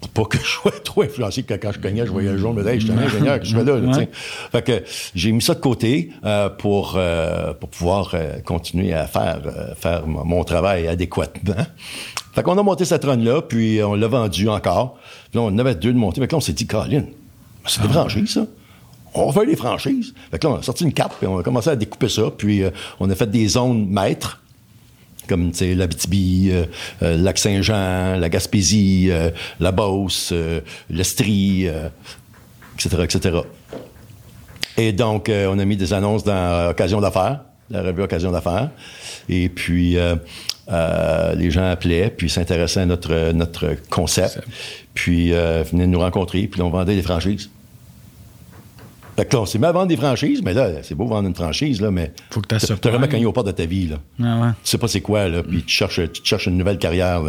pour 0.00 0.08
pas 0.08 0.24
que 0.24 0.38
je 0.38 0.48
sois 0.48 0.72
trop 0.84 1.02
influencé, 1.02 1.42
que 1.42 1.52
quand 1.54 1.72
je 1.72 1.78
cognais, 1.78 2.06
je 2.06 2.10
voyais 2.10 2.32
le 2.32 2.38
jaune, 2.38 2.56
mais 2.56 2.72
hey, 2.72 2.80
je 2.80 2.86
suis 2.86 2.94
un 2.94 2.98
ingénieur, 2.98 3.38
que 3.38 3.44
je 3.44 3.54
fais 3.54 3.64
là, 3.64 3.76
là, 3.76 3.88
tu 3.88 4.00
sais? 4.00 4.08
Fait 4.50 4.62
que 4.62 4.82
j'ai 5.14 5.30
mis 5.32 5.42
ça 5.42 5.54
de 5.54 5.60
côté 5.60 6.10
euh, 6.24 6.48
pour, 6.48 6.94
euh, 6.96 7.52
pour 7.52 7.68
pouvoir 7.68 8.12
euh, 8.14 8.40
continuer 8.40 8.94
à 8.94 9.06
faire, 9.06 9.42
euh, 9.44 9.74
faire 9.74 10.06
mon 10.06 10.42
travail 10.44 10.88
adéquatement. 10.88 11.66
Fait 12.32 12.42
qu'on 12.42 12.56
a 12.56 12.62
monté 12.62 12.86
cette 12.86 13.04
run-là, 13.04 13.42
puis 13.42 13.82
on 13.82 13.94
l'a 13.94 14.08
vendu 14.08 14.48
encore. 14.48 14.96
Puis 15.30 15.38
là, 15.38 15.42
on 15.42 15.48
en 15.48 15.58
avait 15.58 15.74
deux 15.74 15.92
de 15.92 15.98
monter. 15.98 16.20
Fait 16.22 16.28
que 16.28 16.32
là, 16.32 16.38
on 16.38 16.40
s'est 16.40 16.54
dit, 16.54 16.66
Colin, 16.66 17.04
c'est 17.66 17.82
franchises, 17.82 18.30
ça. 18.30 18.46
On 19.14 19.26
va 19.26 19.32
faire 19.32 19.46
des 19.46 19.56
franchises. 19.56 20.14
Fait 20.30 20.38
que 20.38 20.46
là, 20.46 20.54
on 20.54 20.58
a 20.58 20.62
sorti 20.62 20.84
une 20.84 20.92
carte, 20.92 21.14
puis 21.18 21.26
on 21.26 21.38
a 21.38 21.42
commencé 21.42 21.70
à 21.70 21.76
découper 21.76 22.08
ça. 22.08 22.30
Puis 22.36 22.62
euh, 22.62 22.70
on 23.00 23.10
a 23.10 23.14
fait 23.14 23.30
des 23.30 23.48
zones 23.48 23.88
maîtres, 23.88 24.40
comme, 25.28 25.50
tu 25.50 25.58
sais, 25.58 25.74
l'Abitibi, 25.74 26.50
euh, 26.50 26.64
euh, 27.02 27.16
Lac 27.16 27.38
Saint-Jean, 27.38 28.16
la 28.16 28.28
Gaspésie, 28.28 29.08
euh, 29.10 29.30
la 29.58 29.72
Beauce, 29.72 30.30
euh, 30.32 30.60
l'Estrie, 30.88 31.66
euh, 31.68 31.88
etc., 32.74 33.02
etc. 33.04 33.38
Et 34.76 34.92
donc, 34.92 35.28
euh, 35.28 35.48
on 35.50 35.58
a 35.58 35.64
mis 35.64 35.76
des 35.76 35.92
annonces 35.92 36.24
dans 36.24 36.70
Occasion 36.70 37.00
d'affaires, 37.00 37.40
la 37.68 37.82
revue 37.82 38.02
Occasion 38.02 38.32
d'affaires. 38.32 38.70
Et 39.28 39.48
puis, 39.48 39.98
euh, 39.98 40.16
Euh, 40.72 41.34
les 41.34 41.50
gens 41.50 41.68
appelaient, 41.68 42.10
puis 42.10 42.30
s'intéressaient 42.30 42.82
à 42.82 42.86
notre, 42.86 43.32
notre 43.32 43.74
concept, 43.88 44.40
puis 44.94 45.32
euh, 45.32 45.64
venaient 45.64 45.88
nous 45.88 45.98
rencontrer, 45.98 46.46
puis 46.46 46.62
on 46.62 46.70
vendait 46.70 46.94
des 46.94 47.02
franchises. 47.02 47.50
Fait 49.16 49.26
que 49.26 49.34
là, 49.34 49.42
on 49.42 49.46
s'est 49.46 49.58
mis 49.58 49.66
à 49.66 49.72
vendre 49.72 49.88
des 49.88 49.96
franchises, 49.96 50.42
mais 50.42 50.54
là, 50.54 50.82
c'est 50.82 50.94
beau 50.94 51.06
vendre 51.06 51.28
une 51.28 51.34
franchise, 51.34 51.80
là, 51.80 51.90
mais 51.90 52.12
Faut 52.30 52.40
que 52.40 52.46
t'as 52.46 52.58
t'as 52.58 52.90
vraiment 52.90 53.08
cogné 53.08 53.26
au 53.26 53.32
port 53.32 53.44
de 53.44 53.50
ta 53.50 53.66
vie, 53.66 53.88
là. 53.88 53.96
Ah 54.22 54.40
ouais. 54.40 54.52
Tu 54.62 54.70
sais 54.70 54.78
pas 54.78 54.88
c'est 54.88 55.00
quoi, 55.00 55.28
là, 55.28 55.42
puis 55.42 55.62
tu 55.62 55.74
cherches, 55.74 56.00
tu 56.12 56.20
cherches 56.24 56.46
une 56.46 56.56
nouvelle 56.56 56.78
carrière. 56.78 57.22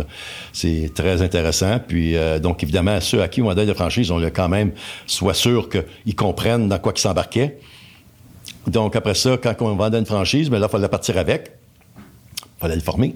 C'est 0.54 0.92
très 0.94 1.22
intéressant. 1.22 1.80
Puis, 1.86 2.16
euh, 2.16 2.40
donc, 2.40 2.64
évidemment, 2.64 3.00
ceux 3.02 3.22
à 3.22 3.28
qui 3.28 3.42
on 3.42 3.46
vendait 3.46 3.66
des 3.66 3.74
franchises, 3.74 4.12
on 4.12 4.20
le 4.20 4.30
quand 4.30 4.50
même 4.50 4.72
soit 5.06 5.34
sûr 5.34 5.70
qu'ils 5.70 6.16
comprennent 6.16 6.70
dans 6.70 6.80
quoi 6.80 6.94
ils 6.96 7.00
s'embarquaient. 7.00 7.60
Donc, 8.68 8.96
après 8.96 9.16
ça, 9.16 9.38
quand 9.38 9.56
on 9.62 9.76
vendait 9.76 10.00
une 10.00 10.06
franchise, 10.06 10.50
mais 10.50 10.60
là, 10.60 10.68
il 10.70 10.72
fallait 10.72 10.88
partir 10.88 11.18
avec. 11.18 11.52
Il 11.98 12.62
fallait 12.62 12.76
le 12.76 12.82
former. 12.82 13.16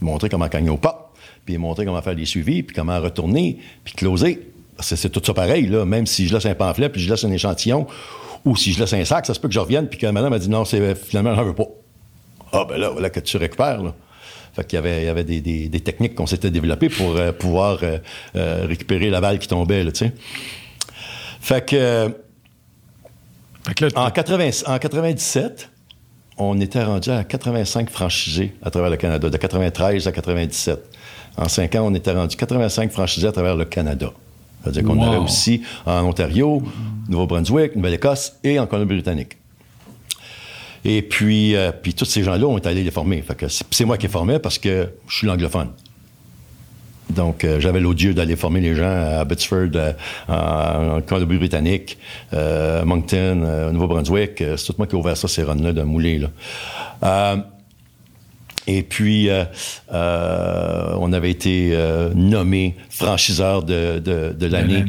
Montrer 0.00 0.28
comment 0.28 0.46
gagner 0.46 0.70
au 0.70 0.76
pas. 0.76 1.12
Puis 1.44 1.58
montrer 1.58 1.84
comment 1.84 2.00
faire 2.02 2.14
des 2.14 2.26
suivis, 2.26 2.62
puis 2.62 2.74
comment 2.74 3.00
retourner, 3.00 3.58
puis 3.84 3.94
closer. 3.94 4.49
C'est, 4.82 5.08
tout 5.10 5.22
ça 5.24 5.34
pareil, 5.34 5.66
là. 5.66 5.84
Même 5.84 6.06
si 6.06 6.26
je 6.28 6.34
laisse 6.34 6.46
un 6.46 6.54
pamphlet, 6.54 6.88
puis 6.88 7.00
je 7.00 7.10
laisse 7.10 7.24
un 7.24 7.30
échantillon, 7.32 7.86
ou 8.44 8.56
si 8.56 8.72
je 8.72 8.80
laisse 8.80 8.92
un 8.92 9.04
sac, 9.04 9.26
ça 9.26 9.34
se 9.34 9.40
peut 9.40 9.48
que 9.48 9.54
je 9.54 9.60
revienne, 9.60 9.88
puis 9.88 9.98
que 9.98 10.06
madame 10.06 10.30
m'a 10.30 10.38
dit 10.38 10.48
non, 10.48 10.64
c'est, 10.64 10.94
finalement, 10.94 11.34
j'en 11.34 11.44
veux 11.44 11.54
pas. 11.54 11.66
Ah, 12.52 12.64
ben 12.68 12.78
là, 12.78 12.90
voilà 12.90 13.10
que 13.10 13.20
tu 13.20 13.36
récupères, 13.36 13.82
là. 13.82 13.94
Fait 14.54 14.66
qu'il 14.66 14.76
y 14.76 14.78
avait, 14.78 15.02
il 15.02 15.04
y 15.04 15.08
avait 15.08 15.22
des, 15.24 15.40
des- 15.40 15.68
des 15.68 15.80
techniques 15.80 16.16
qu'on 16.16 16.26
s'était 16.26 16.50
développées 16.50 16.88
pour 16.88 17.16
euh, 17.16 17.30
pouvoir 17.30 17.78
euh, 17.84 17.98
euh, 18.34 18.64
récupérer 18.66 19.08
la 19.08 19.20
balle 19.20 19.38
qui 19.38 19.46
tombait, 19.46 19.84
là, 19.84 19.92
tu 19.92 20.06
sais. 20.06 20.12
Fait 21.40 21.64
que... 21.64 22.12
Fait 23.66 23.74
que 23.74 23.84
là, 23.86 23.90
en, 24.06 24.10
80 24.10 24.50
en 24.66 24.78
97, 24.78 25.70
on 26.38 26.58
était 26.60 26.82
rendu 26.82 27.10
à 27.10 27.22
85 27.22 27.90
franchisés 27.90 28.54
à 28.62 28.70
travers 28.70 28.90
le 28.90 28.96
Canada, 28.96 29.28
de 29.30 29.36
93 29.36 30.08
à 30.08 30.12
97. 30.12 30.80
En 31.36 31.48
cinq 31.48 31.74
ans, 31.76 31.86
on 31.86 31.94
était 31.94 32.12
rendu 32.12 32.36
85 32.36 32.90
franchisés 32.90 33.28
à 33.28 33.32
travers 33.32 33.54
le 33.56 33.64
Canada. 33.66 34.10
C'est-à-dire 34.62 34.84
qu'on 34.84 34.98
Wow. 34.98 35.04
avait 35.04 35.16
aussi 35.16 35.62
en 35.86 36.04
Ontario, 36.04 36.62
Nouveau-Brunswick, 37.08 37.76
Nouvelle-Écosse 37.76 38.34
et 38.44 38.58
en 38.58 38.66
Colombie-Britannique. 38.66 39.36
Et 40.84 41.02
puis, 41.02 41.56
euh, 41.56 41.72
puis 41.72 41.94
tous 41.94 42.04
ces 42.06 42.22
gens-là, 42.22 42.46
on 42.46 42.56
est 42.56 42.66
allés 42.66 42.84
les 42.84 42.90
former. 42.90 43.20
Fait 43.22 43.34
que 43.34 43.46
c'est 43.48 43.84
moi 43.84 43.98
qui 43.98 44.06
les 44.06 44.12
formais 44.12 44.38
parce 44.38 44.58
que 44.58 44.88
je 45.08 45.16
suis 45.16 45.26
l'anglophone. 45.26 45.68
Donc, 47.10 47.44
euh, 47.44 47.60
j'avais 47.60 47.80
l'odieux 47.80 48.14
d'aller 48.14 48.36
former 48.36 48.60
les 48.60 48.74
gens 48.74 48.90
à 48.90 49.20
Abbotsford, 49.20 49.70
euh, 49.74 49.92
en, 50.28 51.00
Colombie-Britannique, 51.02 51.98
euh, 52.32 52.84
Moncton, 52.84 53.70
Nouveau-Brunswick. 53.72 54.38
C'est 54.38 54.66
tout 54.66 54.74
moi 54.78 54.86
qui 54.86 54.94
ai 54.94 54.98
ouvert 54.98 55.16
ça, 55.16 55.28
ces 55.28 55.42
runs-là 55.42 55.72
d'un 55.72 55.84
moulé. 55.84 56.18
Là. 57.02 57.36
Et 58.72 58.82
puis, 58.84 59.28
euh, 59.28 59.44
euh, 59.92 60.94
on 61.00 61.12
avait 61.12 61.30
été 61.30 61.70
euh, 61.72 62.10
nommé 62.14 62.76
franchiseur 62.88 63.64
de, 63.64 63.98
de, 63.98 64.32
de 64.38 64.46
l'année 64.46 64.84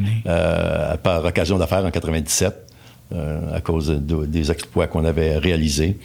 par 1.02 1.24
occasion 1.24 1.58
d'affaires 1.58 1.84
en 1.84 1.90
97, 1.90 2.54
euh, 3.12 3.40
à 3.56 3.60
cause 3.60 3.88
de- 3.88 4.24
des 4.26 4.50
exploits 4.52 4.86
qu'on 4.86 5.04
avait 5.04 5.36
réalisés. 5.36 5.98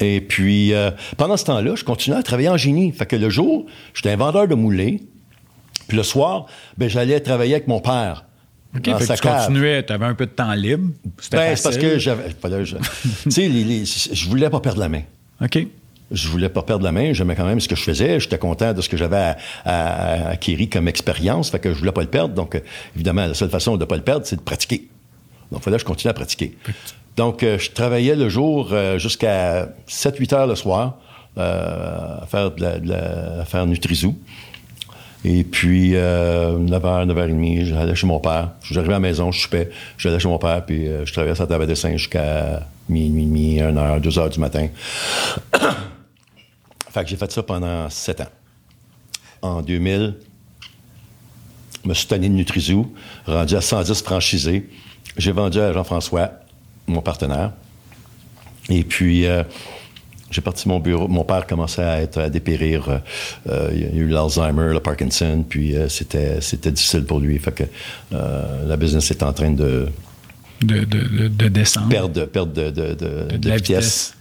Et 0.00 0.20
puis, 0.20 0.72
pendant 1.16 1.36
ce 1.36 1.44
temps-là, 1.46 1.74
je 1.74 1.84
continuais 1.84 2.18
à 2.18 2.22
travailler 2.22 2.48
en 2.50 2.56
génie. 2.56 2.92
Fait 2.92 3.06
que 3.06 3.16
le 3.16 3.30
jour, 3.30 3.66
j'étais 3.94 4.10
un 4.10 4.16
vendeur 4.16 4.46
de 4.48 4.54
moulés. 4.54 5.02
Puis 5.88 5.96
le 5.96 6.02
soir, 6.02 6.46
ben, 6.78 6.88
j'allais 6.88 7.20
travailler 7.20 7.54
avec 7.54 7.68
mon 7.68 7.80
père. 7.80 8.24
OK, 8.76 8.82
dans 8.82 8.98
fait 8.98 9.06
que 9.06 9.12
tu 9.14 9.20
cave. 9.22 9.46
continuais, 9.46 9.84
tu 9.86 9.92
avais 9.92 10.04
un 10.06 10.14
peu 10.14 10.26
de 10.26 10.30
temps 10.32 10.52
libre. 10.52 10.90
C'était 11.18 11.36
Ben, 11.38 11.56
c'est 11.56 11.62
parce 11.62 11.78
que 11.78 11.98
j'avais. 11.98 12.24
Tu 13.24 13.30
sais, 13.30 14.14
je 14.14 14.28
voulais 14.28 14.50
pas 14.50 14.60
perdre 14.60 14.80
la 14.80 14.88
main. 14.88 15.02
OK. 15.42 15.66
Je 16.12 16.28
voulais 16.28 16.48
pas 16.48 16.62
perdre 16.62 16.84
la 16.84 16.92
main. 16.92 17.12
J'aimais 17.12 17.34
quand 17.34 17.44
même 17.44 17.58
ce 17.60 17.66
que 17.68 17.74
je 17.74 17.82
faisais. 17.82 18.20
J'étais 18.20 18.38
content 18.38 18.72
de 18.72 18.80
ce 18.80 18.88
que 18.88 18.96
j'avais 18.96 19.16
à- 19.16 19.36
à- 19.64 20.28
à 20.30 20.36
comme 20.68 20.86
expérience. 20.88 21.50
Fait 21.50 21.58
que 21.58 21.72
je 21.72 21.78
voulais 21.78 21.90
pas 21.92 22.02
le 22.02 22.06
perdre. 22.06 22.32
Donc, 22.34 22.54
euh, 22.54 22.60
évidemment, 22.94 23.26
la 23.26 23.34
seule 23.34 23.50
façon 23.50 23.76
de 23.76 23.84
pas 23.84 23.96
le 23.96 24.02
perdre, 24.02 24.24
c'est 24.24 24.36
de 24.36 24.40
pratiquer. 24.40 24.86
Donc, 25.50 25.60
il 25.60 25.64
fallait 25.64 25.76
que 25.78 25.80
je 25.82 25.86
continue 25.86 26.10
à 26.10 26.14
pratiquer. 26.14 26.56
Donc, 27.16 27.42
euh, 27.42 27.58
je 27.58 27.70
travaillais 27.70 28.14
le 28.14 28.28
jour 28.28 28.68
euh, 28.72 28.98
jusqu'à 28.98 29.68
7-8 29.88 30.32
heures 30.34 30.46
le 30.46 30.54
soir 30.54 30.96
à 31.36 32.24
faire 32.28 32.50
de 32.52 32.62
la, 32.62 32.78
la- 32.78 33.44
à. 33.44 34.16
Et 35.24 35.42
puis, 35.42 35.92
euh, 35.96 36.56
9h, 36.56 37.06
9h30, 37.06 37.64
j'allais 37.64 37.94
chez 37.96 38.06
mon 38.06 38.20
père. 38.20 38.50
J'arrivais 38.62 38.92
à 38.94 38.96
la 38.96 39.00
maison, 39.00 39.32
je 39.32 39.40
soupais, 39.40 39.70
j'allais 39.98 40.20
chez 40.20 40.28
mon 40.28 40.38
père, 40.38 40.64
puis 40.64 40.86
je 41.04 41.12
travaillais 41.12 41.32
à 41.32 41.34
table 41.46 41.64
de 41.64 41.70
dessin 41.72 41.96
jusqu'à 41.96 42.60
minuit, 42.88 43.24
minuit, 43.26 43.58
1h, 43.60 44.00
2h 44.00 44.30
du 44.30 44.38
matin. 44.40 44.68
Fait 46.96 47.04
que 47.04 47.10
j'ai 47.10 47.16
fait 47.16 47.30
ça 47.30 47.42
pendant 47.42 47.90
7 47.90 48.20
ans. 48.22 48.28
En 49.42 49.60
2000, 49.62 50.14
je 51.84 51.88
me 51.88 51.94
suis 51.94 52.06
tanné 52.06 52.28
de 52.28 52.34
Nutrizoo, 52.34 52.92
rendu 53.26 53.54
à 53.54 53.60
110 53.60 54.02
franchisés. 54.02 54.68
J'ai 55.18 55.32
vendu 55.32 55.60
à 55.60 55.72
Jean-François, 55.72 56.30
mon 56.86 57.00
partenaire. 57.02 57.52
Et 58.70 58.82
puis, 58.82 59.26
euh, 59.26 59.44
j'ai 60.30 60.40
parti 60.40 60.68
mon 60.68 60.80
bureau. 60.80 61.06
Mon 61.06 61.22
père 61.24 61.46
commençait 61.46 61.82
à 61.84 62.00
être 62.00 62.18
à 62.18 62.30
dépérir. 62.30 62.88
euh, 62.88 62.98
euh, 63.48 63.70
il 63.72 63.80
y 63.80 63.84
a 63.84 63.92
eu 63.92 64.08
l'Alzheimer, 64.08 64.72
le 64.72 64.80
Parkinson, 64.80 65.44
puis 65.48 65.76
euh, 65.76 65.88
c'était, 65.88 66.40
c'était 66.40 66.72
difficile 66.72 67.04
pour 67.04 67.20
lui. 67.20 67.38
Fait 67.38 67.52
que 67.52 67.64
la 68.10 68.76
business 68.76 69.10
est 69.10 69.22
en 69.22 69.32
train 69.32 69.50
de 69.52 69.88
De, 70.62 70.78
de, 70.84 70.84
de, 70.84 71.28
de 71.28 71.48
descendre. 71.48 71.88
perdre, 71.90 72.24
perdre 72.24 72.52
de, 72.54 72.70
de, 72.70 72.94
de- 73.36 73.50
vitesse. 73.52 74.14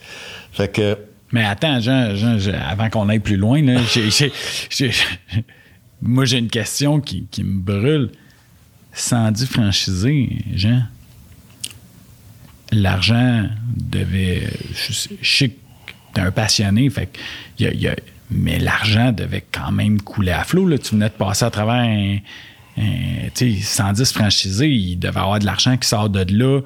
Fait 0.52 0.68
que 0.72 0.98
Mais 1.36 1.44
attends, 1.44 1.82
Jean, 1.82 2.16
Jean, 2.16 2.40
je- 2.40 2.52
avant 2.52 2.90
qu'on 2.90 3.10
aille 3.10 3.20
plus 3.20 3.36
loin, 3.36 3.62
là, 3.62 3.82
moi, 6.02 6.24
j'ai 6.24 6.38
une 6.38 6.50
question 6.50 7.02
qui, 7.02 7.28
qui 7.30 7.44
me 7.44 7.60
brûle. 7.60 8.10
110 8.94 9.46
franchisés, 9.48 10.30
Jean, 10.54 10.84
l'argent 12.72 13.50
devait. 13.76 14.48
Je, 14.74 14.94
sais- 14.94 15.10
je 15.22 15.38
sais 15.38 15.50
que 15.50 15.56
t'es 16.14 16.22
un 16.22 16.32
passionné, 16.32 16.90
fait 16.90 17.10
y 17.60 17.66
a- 17.66 17.74
il 17.74 17.82
y 17.82 17.88
a- 17.90 17.98
mais 18.32 18.58
l'argent 18.58 19.12
devait 19.12 19.44
quand 19.52 19.74
même 19.74 20.00
couler 20.02 20.32
à 20.32 20.46
flot. 20.46 20.66
Là. 20.68 20.78
Tu 20.78 20.92
venais 20.96 21.10
de 21.10 21.14
passer 21.16 21.44
à 21.44 21.50
travers 21.52 21.74
un. 21.76 22.20
un- 22.78 23.28
tu 23.36 23.56
sais, 23.56 23.62
110 23.62 24.14
franchisés, 24.14 24.70
il 24.70 24.96
devait 24.98 25.20
avoir 25.20 25.40
de 25.40 25.46
l'argent 25.46 25.76
qui 25.76 25.90
sort 25.90 26.10
de 26.10 26.24
là. 26.34 26.62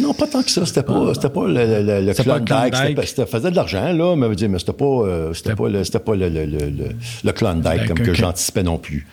Non, 0.00 0.12
pas 0.14 0.26
tant 0.26 0.42
que 0.42 0.50
ça. 0.50 0.66
C'était 0.66 0.82
pas, 0.82 1.14
c'était 1.14 1.30
pas 1.30 1.46
le, 1.46 1.54
le, 1.54 2.00
le, 2.06 2.12
Klondike. 2.22 3.06
C'était 3.08 3.26
faisait 3.26 3.50
de 3.50 3.56
l'argent, 3.56 3.92
là, 3.92 4.16
mais, 4.16 4.28
mais 4.28 4.58
c'était 4.58 4.72
pas, 4.72 4.84
euh, 4.84 5.32
c'était 5.34 5.54
pas 5.54 5.68
le, 5.68 5.82
c'était 5.82 5.98
pas 5.98 6.14
le, 6.14 6.28
le, 6.28 6.44
le, 6.44 6.58
le- 6.58 6.88
le 7.24 7.32
Klondike 7.32 7.86
comme 7.88 7.98
que 7.98 8.14
j'anticipais 8.14 8.62
non 8.62 8.78
plus. 8.78 9.06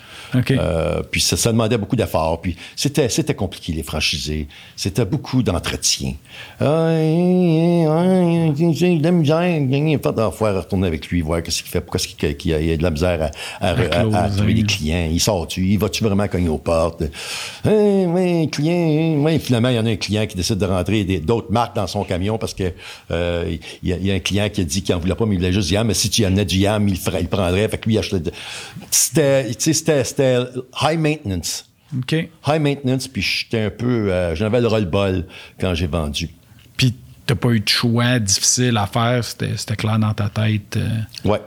Euh, 0.52 1.02
puis 1.10 1.22
ça, 1.22 1.38
ça 1.38 1.52
demandait 1.52 1.78
beaucoup 1.78 1.96
d'efforts. 1.96 2.42
Puis 2.42 2.56
c'était, 2.76 3.10
c'était 3.10 3.34
compliqué, 3.36 3.74
les 3.74 3.84
franchisés. 3.84 4.48
C'était 4.76 5.06
beaucoup 5.06 5.44
d'entretien. 5.44 6.14
Hein, 6.60 6.66
hein, 6.68 7.88
hein, 7.88 8.54
j'ai 8.74 8.98
de 8.98 9.04
la 9.04 9.12
misère. 9.12 9.44
Il 9.46 10.00
faut 10.02 10.46
retourner 10.46 10.88
avec 10.88 11.08
lui, 11.08 11.22
voir 11.22 11.42
qu'est-ce 11.44 11.62
qu'il 11.64 11.72
fait, 11.72 11.82
pourquoi 11.82 12.00
est-ce 12.00 12.08
qu'il, 12.08 12.38
qu'il 12.38 12.52
y 12.52 12.72
a 12.72 12.78
de 12.78 12.84
la 12.84 12.92
misère 12.92 13.32
à, 13.62 13.68
à, 13.68 13.72
à- 13.72 14.30
trouver 14.30 14.54
des 14.54 14.64
clients. 14.64 15.08
Il 15.12 15.20
sort-tu? 15.20 15.66
Il 15.66 15.78
va-tu 15.80 16.04
vraiment 16.04 16.28
cogner 16.28 16.50
aux 16.50 16.58
portes? 16.58 17.04
Hein, 17.64 18.06
ouais, 18.08 18.48
client, 18.52 19.22
ouais. 19.24 19.40
Finalement, 19.40 19.70
il 19.70 19.76
y 19.76 19.80
en 19.80 19.86
a 19.86 19.90
un 19.90 19.96
client 19.96 20.26
qui 20.26 20.36
décide 20.36 20.58
de 20.58 20.66
rentrer 20.66 21.04
des- 21.04 21.20
d'autres 21.20 21.52
marques 21.52 21.76
dans 21.76 21.88
son 21.88 22.04
camion 22.04 22.38
parce 22.38 22.54
que 22.54 22.72
euh, 23.12 23.56
il 23.84 23.90
y, 23.90 23.94
a- 23.94 23.98
il 23.98 24.06
y 24.06 24.12
a 24.12 24.16
un 24.16 24.20
client 24.20 24.50
qui 24.50 24.62
a 24.62 24.64
dit 24.64 24.82
qu'il 24.82 24.94
en 24.96 25.00
voulait 25.00 25.16
pas, 25.16 25.26
mais 25.26 25.36
il 25.36 25.38
voulait 25.40 25.52
juste 25.54 25.68
du 25.68 25.74
yam. 25.76 25.88
Mais 25.88 25.94
si 25.94 26.10
tu 26.10 26.22
y 26.22 26.26
amenais 26.26 26.46
du 26.46 26.58
yam, 26.58 26.88
il 26.88 26.96
il 27.20 27.28
prendrait. 27.28 27.68
Fait 27.70 27.78
que 27.78 27.86
lui, 27.88 27.96
il 27.96 28.00
achetait. 28.00 28.20
de- 28.20 28.32
C'était, 28.92 29.46
tu 29.54 29.56
sais, 29.60 29.74
c'était, 29.74 30.04
c'était 30.26 30.61
high 30.82 30.99
maintenance. 30.99 31.69
High 32.47 32.61
maintenance, 32.61 33.07
puis 33.07 33.21
j'étais 33.21 33.61
un 33.65 33.69
peu. 33.69 34.11
euh, 34.11 34.36
J'avais 34.36 34.59
le 34.59 34.67
roll-ball 34.67 35.26
quand 35.59 35.73
j'ai 35.76 35.88
vendu. 35.88 36.30
Puis 36.78 36.93
t'as 37.26 37.36
pas 37.36 37.49
eu 37.49 37.59
de 37.59 37.67
choix 37.69 38.19
difficile 38.19 38.76
à 38.78 38.88
faire, 38.88 39.23
c'était 39.23 39.55
c'était 39.55 39.76
clair 39.76 39.97
dans 39.99 40.13
ta 40.13 40.30
tête. 40.30 40.78
euh, 40.78 40.89
Ouais. 41.23 41.41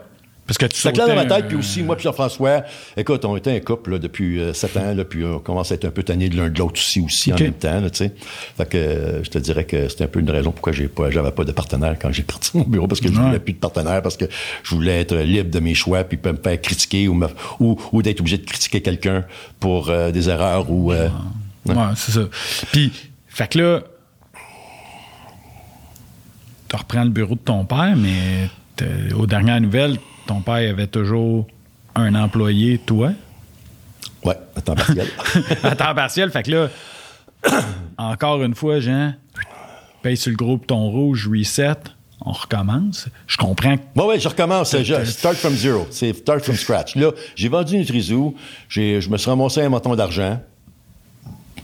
Parce 0.49 0.59
que 0.59 0.67
tu 0.67 0.91
clair 0.91 1.07
dans 1.07 1.15
ma 1.15 1.27
tête, 1.27 1.47
puis 1.47 1.57
aussi, 1.57 1.83
moi 1.85 1.95
puis 1.95 2.03
Jean-François, 2.05 2.65
écoute, 2.97 3.25
on 3.25 3.37
était 3.37 3.55
un 3.55 3.61
couple 3.61 3.93
là, 3.93 3.99
depuis 3.99 4.41
euh, 4.41 4.53
sept 4.53 4.77
ans, 4.77 4.95
là, 4.95 5.05
puis 5.05 5.25
on 5.25 5.39
commence 5.39 5.71
à 5.71 5.77
être 5.77 5.85
un 5.85 5.91
peu 5.91 6.03
tanné 6.03 6.29
de 6.29 6.37
l'un 6.37 6.49
de 6.49 6.59
l'autre 6.59 6.81
aussi, 6.81 7.01
aussi 7.01 7.33
en 7.33 7.37
même 7.39 7.53
temps, 7.53 7.81
tu 7.83 7.89
sais. 7.99 8.13
Fait 8.57 8.69
que 8.69 8.77
euh, 8.79 9.23
je 9.23 9.31
te 9.31 9.39
dirais 9.39 9.65
que 9.65 9.89
c'était 9.89 10.05
un 10.05 10.09
peu 10.09 10.19
une 10.21 10.31
raison 10.31 10.51
pourquoi 10.51 10.73
j'ai 10.73 10.89
pas, 10.89 11.11
j'avais 11.11 11.31
pas 11.31 11.45
de 11.45 11.53
partenaire 11.53 11.97
quand 12.01 12.11
j'ai 12.11 12.23
parti 12.25 12.51
mon 12.57 12.65
bureau, 12.65 12.89
parce 12.89 13.01
que 13.01 13.09
je 13.13 13.13
Ouais. 13.19 13.25
voulais 13.27 13.39
plus 13.39 13.53
de 13.53 13.59
partenaire, 13.59 14.03
parce 14.03 14.17
que 14.17 14.25
je 14.65 14.75
voulais 14.75 15.01
être 15.03 15.15
libre 15.17 15.51
de 15.51 15.61
mes 15.61 15.75
choix, 15.75 16.03
puis 16.03 16.17
pas 16.17 16.33
me 16.33 16.39
faire 16.43 16.61
critiquer 16.61 17.07
ou, 17.09 17.15
me- 17.15 17.29
ou, 17.61 17.79
ou 17.93 18.03
d'être 18.03 18.21
obligé 18.21 18.39
de 18.39 18.45
critiquer 18.47 18.81
quelqu'un 18.81 19.25
pour 19.61 19.91
euh, 19.91 20.11
des 20.11 20.29
erreurs 20.29 20.71
ou... 20.71 20.93
euh, 20.93 21.09
Ouais, 21.67 21.75
c'est 21.97 22.13
ça. 22.13 22.23
Puis, 22.73 22.91
fait 23.29 23.49
que 23.53 23.59
là, 23.59 23.81
tu 26.69 26.77
reprends 26.77 27.05
le 27.05 27.11
bureau 27.11 27.35
de 27.35 27.41
ton 27.41 27.65
père, 27.65 27.95
mais 27.97 28.49
aux 29.15 29.27
dernières 29.27 29.61
nouvelles, 29.61 29.97
ton 30.29 30.41
père 30.43 30.71
avait 30.71 30.87
toujours 30.87 31.47
un 31.95 32.15
employé, 32.15 32.79
toi, 32.79 33.13
ouais, 34.25 34.37
à 34.55 34.61
temps 34.61 34.75
partiel. 34.75 35.09
à 35.63 35.75
temps 35.75 35.95
partiel. 35.95 36.31
Fait 36.31 36.43
que 36.43 36.51
là, 36.51 36.69
encore 37.99 38.43
une 38.43 38.55
fois, 38.55 38.79
Jean, 38.79 39.15
paye 40.03 40.17
sur 40.17 40.31
le 40.31 40.37
groupe 40.37 40.67
ton 40.67 40.91
rouge, 40.91 41.29
reset, 41.29 41.79
on 42.21 42.33
recommence. 42.33 43.09
Je 43.27 43.39
comprends. 43.39 43.77
Bon, 43.97 44.07
ouais, 44.07 44.21
je 44.21 44.29
recommence. 44.29 44.77
Je 44.77 45.05
start 45.05 45.37
from 45.37 45.55
zero. 45.55 45.87
C'est 45.91 46.13
start 46.13 46.45
from 46.45 46.57
scratch. 46.57 46.95
Là, 46.95 47.13
j'ai 47.35 47.49
vendu 47.49 47.79
Nutrizoo. 47.79 48.35
J'ai, 48.69 49.01
je 49.01 49.09
me 49.09 49.17
suis 49.17 49.31
ramassé 49.31 49.63
un 49.63 49.71
montant 49.71 49.97
d'argent. 49.97 50.41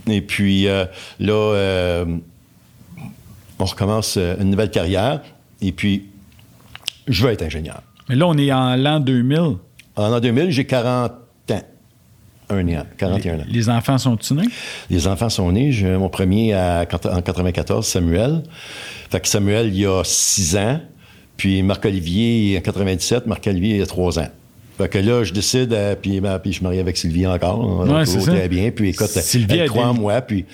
Et 0.07 0.23
puis, 0.23 0.69
euh, 0.69 0.87
là, 1.21 1.55
euh, 1.55 2.05
on 3.59 3.65
recommence 3.65 4.17
euh, 4.17 4.37
une 4.41 4.51
nouvelle 4.51 4.71
carrière. 4.71 5.21
Et 5.61 5.73
puis, 5.73 6.07
je 7.09 7.27
veux 7.27 7.33
être 7.33 7.43
ingénieur. 7.43 7.83
Mais 8.09 8.17
là, 8.17 8.27
on 8.27 8.37
est 8.37 8.53
en 8.53 8.77
l'an 8.77 9.01
2000. 9.01 9.39
En 9.97 10.09
l'an 10.09 10.21
2000, 10.21 10.51
j'ai 10.51 10.65
40 10.65 11.13
ans. 11.51 11.63
Un 12.51 12.69
an, 12.69 12.85
41 12.99 13.37
ans. 13.41 13.45
Les 13.49 13.69
enfants 13.71 13.97
sont-ils 13.97 14.37
nés? 14.37 14.49
Les 14.91 15.07
enfants 15.07 15.31
sont 15.31 15.51
nés. 15.51 15.73
J'ai 15.73 15.97
mon 15.97 16.09
premier 16.11 16.53
à- 16.53 16.83
en 16.83 17.23
94, 17.23 17.87
Samuel. 17.87 18.43
Fait 19.11 19.21
que 19.21 19.29
Samuel, 19.29 19.69
il 19.69 19.81
y 19.81 19.87
a 19.87 20.03
6 20.05 20.57
ans. 20.57 20.81
Puis 21.37 21.63
Marc-Olivier, 21.63 22.59
en 22.59 22.61
97, 22.61 23.27
Marc-Olivier, 23.27 23.77
il 23.77 23.79
y 23.79 23.83
a 23.83 23.87
3 23.87 24.19
ans. 24.19 24.29
Fait 24.77 24.89
que 24.89 24.99
là, 24.99 25.23
je 25.25 25.33
décide, 25.33 25.73
euh, 25.73 25.95
puis, 26.01 26.21
ben, 26.21 26.39
puis 26.39 26.51
je 26.51 26.57
suis 26.57 26.65
marié 26.65 26.81
avec 26.81 26.97
Sylvie 26.97 27.27
encore. 27.27 27.61
On 27.61 27.89
Ouais, 27.89 28.05
c'est 28.07 28.19
très 28.19 28.49
bien. 28.49 28.71
Puis 28.73 28.91
écoute, 28.91 29.07
Sylvie, 29.09 29.55
elle 29.55 29.61
elle 29.61 29.69
croit 29.69 29.87
en 29.87 29.95
moi, 29.95 30.21
puis... 30.21 30.45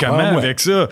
Comment 0.00 0.32
moi. 0.32 0.42
avec 0.42 0.60
ça? 0.60 0.88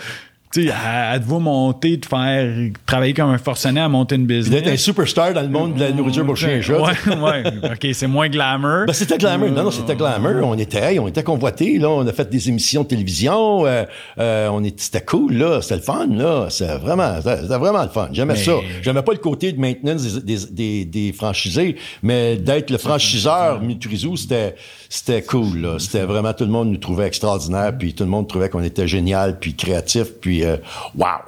Tu 0.56 0.62
sais, 0.62 0.68
elle, 0.68 1.14
elle 1.16 1.20
te 1.20 1.26
voit 1.26 1.38
monter, 1.38 1.98
de 1.98 2.06
faire 2.06 2.50
travailler 2.86 3.12
comme 3.12 3.28
un 3.28 3.36
forcené 3.36 3.78
à 3.78 3.90
monter 3.90 4.14
une 4.14 4.24
business. 4.24 4.62
D'être 4.62 4.72
un 4.72 4.76
superstar 4.78 5.34
dans 5.34 5.42
le 5.42 5.48
monde 5.50 5.74
de 5.74 5.80
la 5.80 5.92
nourriture 5.92 6.24
pour 6.24 6.34
chien 6.34 6.48
et 6.56 6.62
chat. 6.62 6.80
Ouais, 6.80 6.92
ouais. 7.14 7.42
OK, 7.72 7.86
c'est 7.92 8.06
moins 8.06 8.30
glamour. 8.30 8.84
Ben, 8.86 8.94
c'était 8.94 9.18
glamour. 9.18 9.50
Non, 9.50 9.64
non, 9.64 9.70
c'était 9.70 9.94
glamour. 9.94 10.48
On 10.48 10.56
était, 10.56 10.98
on 10.98 11.08
était 11.08 11.22
convoités, 11.22 11.78
là. 11.78 11.90
On 11.90 12.06
a 12.06 12.12
fait 12.14 12.30
des 12.30 12.48
émissions 12.48 12.84
de 12.84 12.88
télévision. 12.88 13.66
euh, 13.66 13.84
euh, 14.18 14.48
on 14.50 14.64
est, 14.64 14.80
c'était 14.80 15.02
cool, 15.04 15.34
là. 15.34 15.60
C'était 15.60 15.76
le 15.76 15.82
fun, 15.82 16.06
là. 16.10 16.46
C'était 16.48 16.78
vraiment, 16.78 17.16
c'était 17.20 17.58
vraiment 17.58 17.82
le 17.82 17.90
fun. 17.90 18.08
J'aimais 18.12 18.32
Mais- 18.32 18.42
ça. 18.42 18.52
J'aimais 18.80 19.02
pas 19.02 19.12
le 19.12 19.18
côté 19.18 19.52
de 19.52 19.60
maintenance 19.60 20.04
des, 20.04 20.20
des, 20.22 20.46
des, 20.50 20.84
des 20.86 21.12
franchisés, 21.12 21.76
mais 22.02 22.36
d'être 22.36 22.70
le 22.70 22.78
franchiseur 22.78 23.60
Nutrizoo, 23.60 24.16
c'était, 24.16 24.54
c'était 24.88 25.20
cool, 25.20 25.58
là. 25.60 25.78
C'était 25.78 26.04
vraiment, 26.04 26.32
tout 26.32 26.44
le 26.44 26.50
monde 26.50 26.70
nous 26.70 26.78
trouvait 26.78 27.08
extraordinaire, 27.08 27.76
puis 27.78 27.92
tout 27.92 28.04
le 28.04 28.10
monde 28.10 28.26
trouvait 28.26 28.48
qu'on 28.48 28.62
était 28.62 28.88
génial, 28.88 29.38
puis 29.38 29.54
créatif, 29.54 30.04
puis 30.18 30.45
euh, 30.46 30.56
wow. 30.96 31.20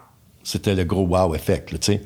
C'était 0.43 0.75
le 0.75 0.85
gros 0.85 1.07
wow 1.07 1.35
effect, 1.35 1.71
tu 1.71 1.77
sais. 1.81 2.03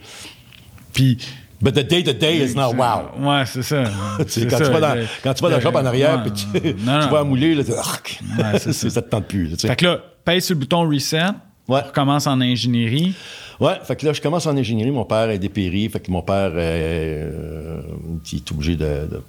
Puis, 0.93 1.19
But 1.63 1.75
the 1.75 1.85
day 1.85 2.03
to 2.03 2.13
day 2.13 2.39
is 2.39 2.57
not 2.57 2.75
wow. 2.75 3.13
ouais, 3.21 3.45
c'est 3.47 3.63
ça. 3.63 3.85
C'est 4.27 4.51
quand, 4.51 4.59
ça, 4.59 4.67
tu 4.67 4.73
vas 4.73 4.81
dans, 4.81 5.07
quand 5.23 5.33
tu 5.33 5.43
vas 5.45 5.51
dans 5.51 5.57
le 5.57 5.63
shop 5.63 5.71
en 5.71 5.87
arrière, 5.87 6.21
puis 6.25 6.33
tu, 6.33 6.61
tu 6.75 6.85
vas 6.85 7.23
mouler, 7.23 7.55
là, 7.55 7.63
tu. 7.63 7.71
Ouais, 7.71 8.59
ça. 8.59 8.73
ça. 8.73 9.03
te 9.03 9.09
tente 9.09 9.29
plus. 9.29 9.49
là. 9.49 9.57
Fait 9.57 9.77
que 9.77 9.85
là, 9.85 10.01
paye 10.25 10.43
sur 10.43 10.57
le 10.57 10.61
bouton 10.61 10.89
reset. 10.91 11.23
Ouais. 11.69 11.81
On 11.85 11.87
recommence 11.87 12.27
en 12.27 12.41
ingénierie. 12.41 13.15
Ouais, 13.61 13.75
fait 13.85 13.95
que 13.95 14.07
là, 14.07 14.13
je 14.13 14.21
commence 14.21 14.45
en 14.47 14.57
ingénierie. 14.57 14.91
Mon 14.91 15.05
père 15.05 15.31
est 15.31 15.39
dépéri. 15.39 15.89
Fait 15.89 16.01
que 16.01 16.11
mon 16.11 16.23
père, 16.23 16.51
euh, 16.53 17.81
il 18.33 18.39
est 18.39 18.51
obligé 18.51 18.75
de, 18.75 19.07
de 19.09 19.23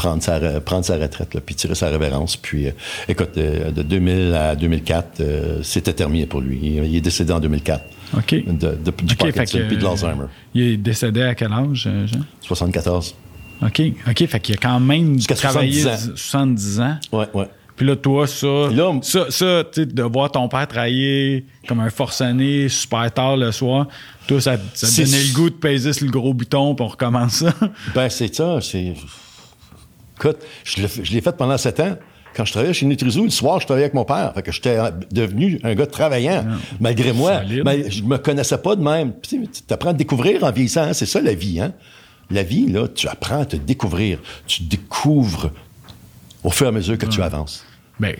prendre, 0.00 0.22
sa, 0.22 0.38
re- 0.40 0.60
prendre 0.60 0.82
sa 0.84 0.96
retraite, 0.96 1.34
là, 1.34 1.40
puis 1.44 1.54
tirer 1.54 1.74
sa 1.74 1.88
révérence. 1.90 2.34
Puis, 2.36 2.68
euh, 2.68 2.72
écoute, 3.06 3.32
euh, 3.36 3.70
de 3.70 3.82
2000 3.82 4.34
à 4.34 4.56
2004, 4.56 5.20
euh, 5.20 5.58
c'était 5.62 5.92
terminé 5.92 6.24
pour 6.24 6.40
lui. 6.40 6.58
Il, 6.62 6.84
il 6.86 6.96
est 6.96 7.00
décédé 7.02 7.32
en 7.34 7.40
2004 7.40 7.84
OK. 8.16 8.34
de, 8.46 8.50
de- 8.76 8.76
du 9.02 9.14
Parkinson 9.16 9.60
puis 9.68 9.76
de 9.76 9.82
l'Alzheimer. 9.84 10.24
Il 10.54 10.62
est 10.62 10.76
décédé 10.78 11.22
à 11.22 11.34
quel 11.34 11.52
âge, 11.52 11.86
Jean? 12.06 12.20
74. 12.40 13.14
OK. 13.62 13.82
OK, 14.08 14.26
fait 14.26 14.40
qu'il 14.40 14.54
a 14.54 14.58
quand 14.58 14.80
même 14.80 15.18
travaillé 15.20 15.82
70 15.82 15.86
ans. 16.10 16.12
70 16.16 16.80
ans. 16.80 16.96
Ouais, 17.12 17.26
ouais. 17.34 17.46
Puis 17.76 17.86
là, 17.86 17.96
toi, 17.96 18.26
ça, 18.26 18.46
Là, 18.46 18.98
ça, 19.02 19.26
ça 19.30 19.64
tu 19.72 19.80
sais, 19.82 19.86
de 19.86 20.02
voir 20.02 20.30
ton 20.32 20.48
père 20.48 20.66
travailler 20.68 21.44
comme 21.68 21.80
un 21.80 21.88
forcené 21.90 22.68
super 22.68 23.10
tard 23.12 23.36
le 23.38 23.52
soir, 23.52 23.86
toi, 24.26 24.40
ça, 24.40 24.56
ça 24.74 24.86
te 24.86 25.06
donnait 25.06 25.22
le 25.24 25.34
goût 25.34 25.48
de 25.50 25.54
peser 25.54 25.92
sur 25.94 26.04
le 26.06 26.10
gros 26.12 26.34
bouton, 26.34 26.74
puis 26.74 26.84
on 26.84 26.88
recommence 26.88 27.32
ça? 27.36 27.54
Ben, 27.94 28.08
c'est 28.10 28.34
ça. 28.34 28.58
C'est... 28.60 28.94
Écoute, 30.22 30.38
je 30.64 30.82
l'ai, 30.82 31.20
fait- 31.20 31.36
pendant 31.36 31.56
sept 31.58 31.80
ans. 31.80 31.96
Quand 32.36 32.44
je 32.44 32.52
travaillais 32.52 32.72
chez 32.74 32.86
Nutrizoo, 32.86 33.24
le 33.24 33.30
soir, 33.30 33.58
je 33.60 33.64
travaillais 33.66 33.86
avec 33.86 33.94
mon 33.94 34.04
père. 34.04 34.32
Fait 34.34 34.42
que 34.42 34.52
j'étais 34.52 34.78
devenu 35.10 35.58
un 35.64 35.74
gars 35.74 35.86
travaillant, 35.86 36.44
malgré 36.78 37.12
moi. 37.12 37.40
Mais 37.64 37.90
je 37.90 38.04
me 38.04 38.18
connaissais 38.18 38.58
pas 38.58 38.76
de 38.76 38.82
même. 38.82 39.14
Tu 39.22 39.42
apprends 39.70 39.90
à 39.90 39.92
te 39.94 39.98
découvrir 39.98 40.44
en 40.44 40.52
vieillissant. 40.52 40.82
hein. 40.82 40.92
C'est 40.92 41.06
ça, 41.06 41.20
la 41.20 41.34
vie. 41.34 41.58
Hein? 41.60 41.72
La 42.30 42.44
vie, 42.44 42.68
là, 42.68 42.86
tu 42.86 43.08
apprends 43.08 43.40
à 43.40 43.44
te 43.46 43.56
découvrir. 43.56 44.18
Tu 44.46 44.62
découvres 44.62 45.50
au 46.44 46.50
fur 46.50 46.66
et 46.66 46.68
à 46.68 46.72
mesure 46.72 46.96
que 46.96 47.06
tu 47.06 47.20
avances. 47.20 47.64
Ben, 47.98 48.14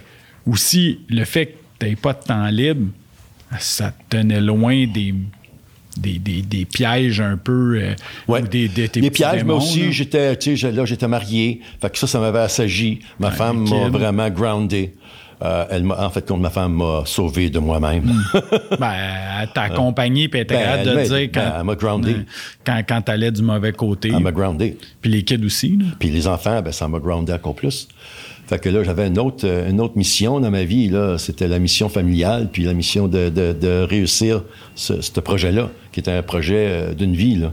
aussi, 0.45 1.01
le 1.09 1.25
fait 1.25 1.47
que 1.47 1.53
tu 1.79 1.87
n'aies 1.87 1.97
pas 1.97 2.13
de 2.15 2.25
temps 2.25 2.47
libre, 2.49 2.89
ça 3.61 3.93
te 3.93 4.17
tenait 4.17 4.41
loin 4.41 4.87
des, 4.89 5.15
des, 5.97 6.19
des, 6.19 6.43
des 6.43 6.65
pièges 6.65 7.21
un 7.21 7.37
peu. 7.37 7.79
euh, 7.83 7.95
Ouais. 8.29 8.43
ou 8.43 8.47
des, 8.49 8.69
pièges, 8.69 9.45
mais 9.45 9.53
aussi, 9.53 9.85
là. 9.87 9.91
j'étais, 9.91 10.37
tu 10.37 10.57
sais, 10.57 10.71
là, 10.73 10.85
j'étais 10.85 11.09
marié. 11.09 11.61
Fait 11.81 11.91
que 11.91 11.99
ça, 11.99 12.07
ça 12.07 12.21
m'avait 12.21 12.39
assagi. 12.41 13.01
Ma 13.19 13.31
femme 13.31 13.69
m'a 13.69 13.89
vraiment 13.89 14.29
groundé. 14.31 14.95
Euh, 15.43 15.65
elle 15.71 15.85
m'a, 15.85 16.05
en 16.07 16.11
fait, 16.11 16.31
ma 16.33 16.51
femme 16.51 16.75
m'a 16.75 17.03
sauvé 17.07 17.49
de 17.49 17.59
moi-même. 17.59 18.13
Ben, 18.79 18.93
elle 19.41 19.49
t'a 19.55 19.63
accompagné 19.63 20.29
puis 20.29 20.41
elle 20.41 20.45
était 20.45 20.55
Ben, 20.55 20.79
elle 20.81 20.87
de 20.87 21.03
dire 21.03 21.11
ben, 21.11 21.31
quand, 21.33 21.53
elle 21.59 21.65
m'a 21.65 21.75
groundé. 21.77 22.17
quand, 22.65 22.83
quand 22.87 23.01
t'allais 23.03 23.31
du 23.33 23.41
mauvais 23.43 23.73
côté. 23.73 24.11
Elle 24.15 24.21
m'a 24.23 24.33
groundé. 24.33 24.77
Puis 25.01 25.11
les 25.11 25.23
kids 25.23 25.45
aussi. 25.45 25.79
là. 25.79 25.87
Puis 25.99 26.11
les 26.11 26.27
enfants, 26.27 26.61
ben, 26.63 26.73
ça 26.73 26.89
m'a 26.89 26.99
groundé 26.99 27.33
encore 27.33 27.55
plus. 27.55 27.89
Fait 28.51 28.59
que 28.59 28.69
là, 28.69 28.83
j'avais 28.83 29.07
une 29.07 29.19
autre, 29.21 29.47
euh, 29.47 29.71
une 29.71 29.81
autre 29.81 29.97
mission 29.97 30.41
dans 30.41 30.51
ma 30.51 30.65
vie. 30.65 30.89
Là. 30.89 31.19
C'était 31.19 31.47
la 31.47 31.61
mission 31.61 31.89
familiale, 31.89 32.49
puis 32.53 32.65
la 32.65 32.75
mission 32.75 33.07
de, 33.07 33.29
de- 33.29 33.53
de 33.53 33.87
réussir 33.89 34.43
ce, 34.75 35.01
ce 35.01 35.21
projet-là, 35.21 35.71
qui 35.93 36.01
était 36.01 36.11
un 36.11 36.23
projet 36.25 36.67
euh, 36.69 36.93
d'une 36.93 37.15
vie. 37.15 37.37
Là. 37.37 37.53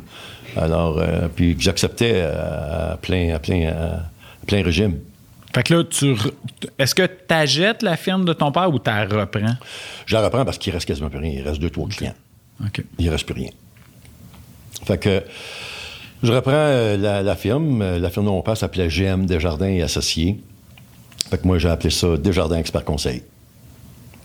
Alors, 0.55 0.97
euh, 0.97 1.27
puis 1.35 1.55
que 1.55 1.61
j'acceptais 1.61 2.13
euh, 2.15 2.93
à 2.93 2.97
plein, 2.97 3.35
à 3.35 3.37
plein, 3.37 3.67
à 3.69 4.09
plein 4.47 4.63
régime. 4.63 4.97
Fait 5.53 5.61
que 5.61 5.75
là, 5.75 5.83
tu 5.83 6.13
re- 6.13 6.31
est-ce 6.79 6.95
que 6.95 7.03
tu 7.05 7.33
achètes 7.33 7.83
la 7.83 7.95
firme 7.95 8.25
de 8.25 8.33
ton 8.33 8.51
père 8.51 8.69
ou 8.73 8.79
tu 8.79 8.89
la 8.89 9.05
reprends? 9.05 9.55
Je 10.07 10.15
la 10.15 10.23
reprends 10.23 10.45
parce 10.45 10.57
qu'il 10.57 10.73
reste 10.73 10.87
quasiment 10.87 11.09
plus 11.11 11.19
rien. 11.19 11.31
Il 11.35 11.41
reste 11.47 11.61
deux, 11.61 11.69
trois 11.69 11.87
clients. 11.87 12.15
OK. 12.65 12.83
Il 12.97 13.07
reste 13.11 13.25
plus 13.27 13.35
rien. 13.35 13.51
Fait 14.85 14.97
que 14.97 15.21
je 16.23 16.31
reprends 16.31 16.51
la, 16.97 17.21
la 17.21 17.35
firme. 17.35 17.83
La 17.97 18.09
firme 18.09 18.25
de 18.25 18.31
mon 18.31 18.41
père 18.41 18.57
s'appelait 18.57 18.87
GM 18.89 19.25
Desjardins 19.27 19.67
et 19.69 19.83
Associés. 19.83 20.39
Fait 21.29 21.37
que 21.41 21.45
moi, 21.47 21.57
j'ai 21.57 21.69
appelé 21.69 21.89
ça 21.89 22.15
Desjardins 22.17 22.57
Expert 22.57 22.83
Conseil. 22.85 23.21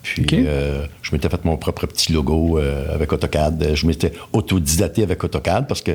Puis, 0.02 0.26
euh, 0.32 0.84
je 1.00 1.12
m'étais 1.12 1.28
fait 1.28 1.44
mon 1.44 1.56
propre 1.56 1.86
petit 1.86 2.12
logo 2.12 2.58
euh, 2.58 2.92
avec 2.92 3.12
AutoCAD. 3.12 3.70
Je 3.74 3.86
m'étais 3.86 4.12
autodidaté 4.32 5.04
avec 5.04 5.22
AutoCAD 5.22 5.68
parce 5.68 5.80
que 5.80 5.92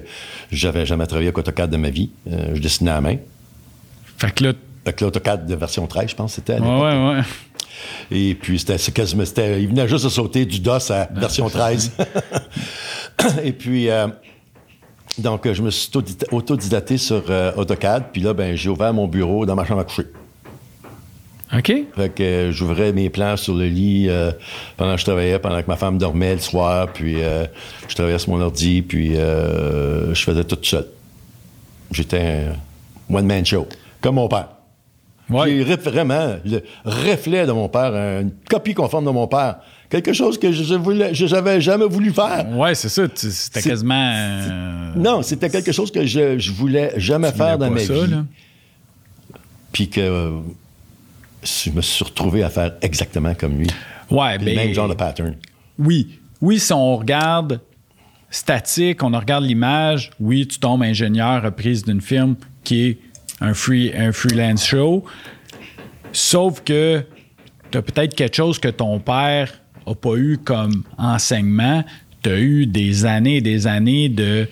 j'avais 0.50 0.86
jamais 0.86 1.06
travaillé 1.08 1.28
avec 1.28 1.38
AutoCAD 1.38 1.70
de 1.70 1.76
ma 1.78 1.90
vie. 1.90 2.10
Euh, 2.32 2.52
je 2.56 2.62
dessinais 2.62 2.92
à 2.92 2.96
la 2.96 3.02
main. 3.02 3.18
Fait 4.18 4.32
que 4.34 4.46
là, 4.46 4.54
Avec 4.86 5.02
l'AutoCAD 5.02 5.46
de 5.46 5.56
version 5.56 5.86
13, 5.88 6.10
je 6.12 6.16
pense, 6.16 6.34
c'était 6.36 6.54
à 6.54 6.60
ouais, 6.62 6.62
l'époque. 6.62 6.82
ouais, 6.84 7.16
ouais. 7.18 7.22
Et 8.30 8.34
puis, 8.36 8.58
c'était, 8.60 8.78
c'était- 8.78 9.62
il 9.62 9.68
venait 9.68 9.88
juste 9.90 10.06
de 10.06 10.10
sauter 10.10 10.46
du 10.46 10.60
DOS 10.62 10.90
à 10.92 11.10
version 11.14 11.50
13. 11.50 11.92
Et 13.44 13.52
puis, 13.52 13.90
donc, 15.18 15.52
je 15.52 15.62
me 15.62 15.70
suis 15.70 15.90
autodid- 15.90 16.26
autodidaté 16.32 16.98
sur 16.98 17.24
AutoCAD. 17.58 18.06
Puis 18.14 18.22
là, 18.22 18.34
ben, 18.34 18.56
j'ai 18.56 18.70
ouvert 18.70 18.94
mon 18.94 19.08
bureau 19.08 19.46
dans 19.46 19.56
ma 19.56 19.66
chambre 19.66 19.82
à 19.82 19.84
coucher. 19.84 20.08
OK. 21.54 21.72
Fait 21.96 22.10
que 22.14 22.24
euh, 22.24 22.52
j'ouvrais 22.52 22.92
mes 22.92 23.10
plans 23.10 23.38
sur 23.38 23.56
le 23.56 23.68
lit 23.68 24.08
euh, 24.10 24.32
pendant 24.76 24.94
que 24.96 25.00
je 25.00 25.06
travaillais, 25.06 25.40
pendant 25.40 25.62
que 25.62 25.68
ma 25.68 25.78
femme 25.78 25.98
dormait 25.98 26.34
le 26.34 26.42
soir. 26.42 26.88
Puis, 26.94 27.22
euh, 27.22 27.46
je 27.88 27.96
travaillais 27.96 28.20
sur 28.20 28.32
mon 28.32 28.42
ordi. 28.42 28.82
Puis, 28.82 29.14
je 29.16 30.24
faisais 30.24 30.44
tout 30.44 30.58
seul. 30.62 30.88
J'étais 31.92 32.52
un 33.10 33.16
one-man 33.16 33.46
show, 33.46 33.66
comme 34.02 34.16
mon 34.16 34.28
père. 34.28 34.50
Ouais. 35.30 35.64
J'ai 35.66 35.76
vraiment 35.76 36.36
le 36.46 36.64
reflet 36.86 37.46
de 37.46 37.52
mon 37.52 37.68
père, 37.70 37.94
une 37.94 38.32
copie 38.50 38.74
conforme 38.74 39.06
de 39.06 39.12
mon 39.12 39.28
père. 39.28 39.58
Quelque 39.90 40.12
chose 40.12 40.38
que 40.38 40.52
je 40.52 40.76
voulais, 40.76 41.14
je 41.14 41.26
n'avais 41.26 41.62
jamais 41.62 41.86
voulu 41.86 42.12
faire. 42.12 42.46
Ouais, 42.58 42.76
c'est 42.76 42.90
ça. 42.90 43.04
C'était 43.14 43.62
quasiment. 43.62 44.94
Non, 44.98 45.22
c'était 45.22 45.50
quelque 45.50 45.72
chose 45.72 45.92
que 45.92 46.06
je, 46.06 46.38
je 46.38 46.52
voulais 46.52 46.94
jamais 46.98 47.32
tu 47.32 47.38
faire 47.38 47.58
dans 47.58 47.72
ma 47.72 47.80
ça, 47.80 47.94
vie. 47.94 48.16
Puis 49.72 49.90
que 49.90 50.32
je 51.48 51.72
me 51.72 51.82
suis 51.82 52.04
retrouvé 52.04 52.44
à 52.44 52.50
faire 52.50 52.74
exactement 52.82 53.34
comme 53.36 53.58
lui. 53.58 53.68
Ouais, 54.10 54.38
ben. 54.38 54.46
le 54.46 54.56
même 54.56 54.74
genre 54.74 54.90
de 54.90 54.94
pattern. 54.94 55.36
Oui. 55.80 56.20
Oui, 56.42 56.60
si 56.60 56.74
on 56.74 56.98
regarde 56.98 57.62
statique, 58.30 59.04
on 59.04 59.12
regarde 59.18 59.46
l'image, 59.46 60.12
oui, 60.20 60.48
tu 60.48 60.60
tombes 60.60 60.84
ingénieur 60.84 61.42
reprise 61.44 61.84
d'une 61.84 62.02
firme 62.02 62.36
qui 62.64 62.86
est 62.86 62.98
un, 63.42 63.54
free, 63.54 63.92
un 63.96 64.12
freelance 64.12 64.66
show. 64.66 65.06
Sauf 66.12 66.62
que 66.64 67.04
tu 67.72 67.78
as 67.78 67.82
peut-être 67.82 68.16
quelque 68.16 68.36
chose 68.36 68.60
que 68.60 68.68
ton 68.68 69.00
père 69.00 69.52
n'a 69.86 69.96
pas 69.96 70.16
eu 70.16 70.38
comme 70.38 70.84
enseignement. 70.98 71.84
Tu 72.24 72.30
as 72.30 72.40
eu 72.40 72.66
des 72.66 73.06
années 73.06 73.38
et 73.38 73.42
des 73.42 73.68
années 73.68 74.10
de 74.10 74.48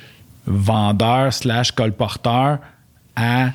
vendeur 0.45 1.33
slash 1.33 1.71
colporteur 1.71 2.59
à, 3.15 3.49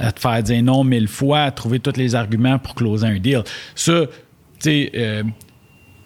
à 0.00 0.12
te 0.12 0.20
faire 0.20 0.42
dire 0.42 0.62
non 0.62 0.84
mille 0.84 1.08
fois, 1.08 1.42
à 1.42 1.50
trouver 1.50 1.80
tous 1.80 1.96
les 1.96 2.14
arguments 2.14 2.58
pour 2.58 2.74
closer 2.74 3.06
un 3.06 3.18
deal. 3.18 3.42
Ça, 3.74 4.02
tu 4.06 4.10
sais, 4.60 4.92
euh, 4.94 5.22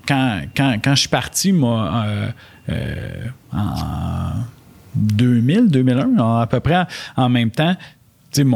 quand, 0.06 0.40
quand, 0.56 0.76
quand 0.82 0.94
je 0.94 1.00
suis 1.00 1.08
parti, 1.08 1.52
moi, 1.52 1.92
euh, 2.06 2.28
euh, 2.70 3.26
en 3.52 4.32
2000, 4.94 5.68
2001, 5.68 6.40
à 6.40 6.46
peu 6.46 6.60
près 6.60 6.86
en 7.16 7.28
même 7.28 7.50
temps. 7.50 7.76
Tu 8.32 8.42
sais, 8.42 8.48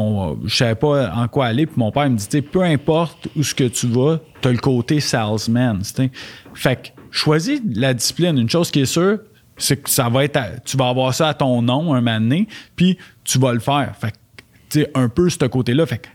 je 0.45 0.55
savais 0.55 0.75
pas 0.75 1.11
en 1.13 1.27
quoi 1.27 1.47
aller. 1.47 1.65
Puis 1.65 1.75
mon 1.77 1.91
père 1.91 2.09
me 2.09 2.15
dit, 2.17 2.41
peu 2.41 2.63
importe 2.63 3.27
où 3.35 3.43
ce 3.43 3.53
que 3.53 3.65
tu 3.65 3.87
vas, 3.87 4.19
tu 4.41 4.47
as 4.47 4.51
le 4.51 4.57
côté 4.57 5.01
salesman. 5.01 5.81
Fait 6.53 6.75
que 6.77 7.01
choisis 7.11 7.61
la 7.73 7.93
discipline. 7.93 8.37
Une 8.37 8.49
chose 8.49 8.71
qui 8.71 8.81
est 8.81 8.85
sûre, 8.85 9.19
c'est 9.57 9.77
que 9.77 9.89
ça 9.89 10.07
va 10.07 10.23
être 10.23 10.37
à- 10.37 10.59
tu 10.63 10.77
vas 10.77 10.87
avoir 10.89 11.13
ça 11.13 11.29
à 11.29 11.33
ton 11.33 11.61
nom 11.61 11.93
un 11.93 11.99
moment 12.01 12.19
donné, 12.19 12.47
puis 12.75 12.97
tu 13.25 13.37
vas 13.37 13.53
le 13.53 13.59
faire. 13.59 13.93
Fait 13.99 14.11
que, 14.11 14.17
sais, 14.69 14.91
un 14.95 15.09
peu 15.09 15.29
ce 15.29 15.45
côté-là. 15.45 15.85
Fait 15.85 15.99
que 15.99 16.07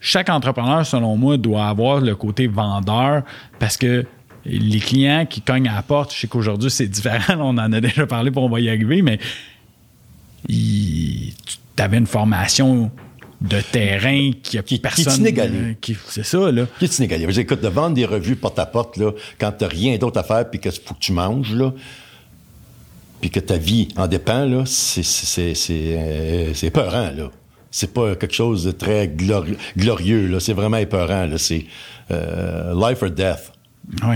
chaque 0.00 0.28
entrepreneur, 0.28 0.84
selon 0.86 1.16
moi, 1.16 1.36
doit 1.36 1.66
avoir 1.66 2.00
le 2.00 2.14
côté 2.14 2.46
vendeur 2.46 3.22
parce 3.58 3.76
que 3.76 4.04
les 4.44 4.78
clients 4.78 5.26
qui 5.26 5.40
cognent 5.40 5.68
à 5.68 5.74
la 5.74 5.82
porte, 5.82 6.14
je 6.14 6.20
sais 6.20 6.26
qu'aujourd'hui 6.28 6.70
c'est 6.70 6.86
différent, 6.86 7.34
on 7.40 7.58
en 7.58 7.72
a 7.72 7.80
déjà 7.80 8.06
parlé, 8.06 8.30
puis 8.30 8.38
on 8.40 8.48
va 8.48 8.60
y 8.60 8.68
arriver, 8.68 9.02
mais 9.02 9.18
tu 10.48 11.32
avais 11.78 11.98
une 11.98 12.06
formation 12.06 12.90
de 13.40 13.60
terrain 13.60 14.30
qui 14.42 14.56
a 14.58 14.62
Qui- 14.62 14.66
qui 14.68 14.74
est 14.76 14.78
personne. 14.78 15.20
inégalée. 15.20 15.76
qui- 15.80 15.96
C'est 16.08 16.24
ça, 16.24 16.50
là. 16.50 16.66
Qui 16.78 16.86
est 16.86 16.98
inégalé. 16.98 17.38
Écoute, 17.38 17.60
de 17.60 17.68
vendre 17.68 17.94
des 17.94 18.06
revues 18.06 18.36
porte-à-porte, 18.36 18.96
là, 18.96 19.12
quand 19.38 19.52
t'as 19.58 19.68
rien 19.68 19.96
d'autre 19.98 20.18
à 20.18 20.22
faire 20.22 20.48
puis 20.48 20.58
qu'il 20.58 20.72
faut 20.72 20.94
que 20.94 21.00
tu 21.00 21.12
manges, 21.12 21.52
là, 21.54 21.72
puis 23.20 23.28
que 23.30 23.40
ta 23.40 23.56
vie 23.58 23.88
en 23.96 24.06
dépend, 24.06 24.44
là, 24.46 24.62
c'est, 24.64 25.02
c'est, 25.02 25.26
c'est, 25.26 25.54
c'est, 25.54 25.96
euh, 25.98 26.54
c'est 26.54 26.68
épeurant, 26.68 27.10
là. 27.14 27.30
C'est 27.70 27.92
pas 27.92 28.14
quelque 28.16 28.34
chose 28.34 28.64
de 28.64 28.70
très 28.70 29.06
glori- 29.08 29.56
glorieux, 29.76 30.26
là. 30.28 30.40
C'est 30.40 30.52
vraiment 30.54 30.78
épeurant, 30.78 31.26
là. 31.26 31.36
C'est 31.38 31.66
euh, 32.10 32.72
life 32.88 33.02
or 33.02 33.10
death. 33.10 33.52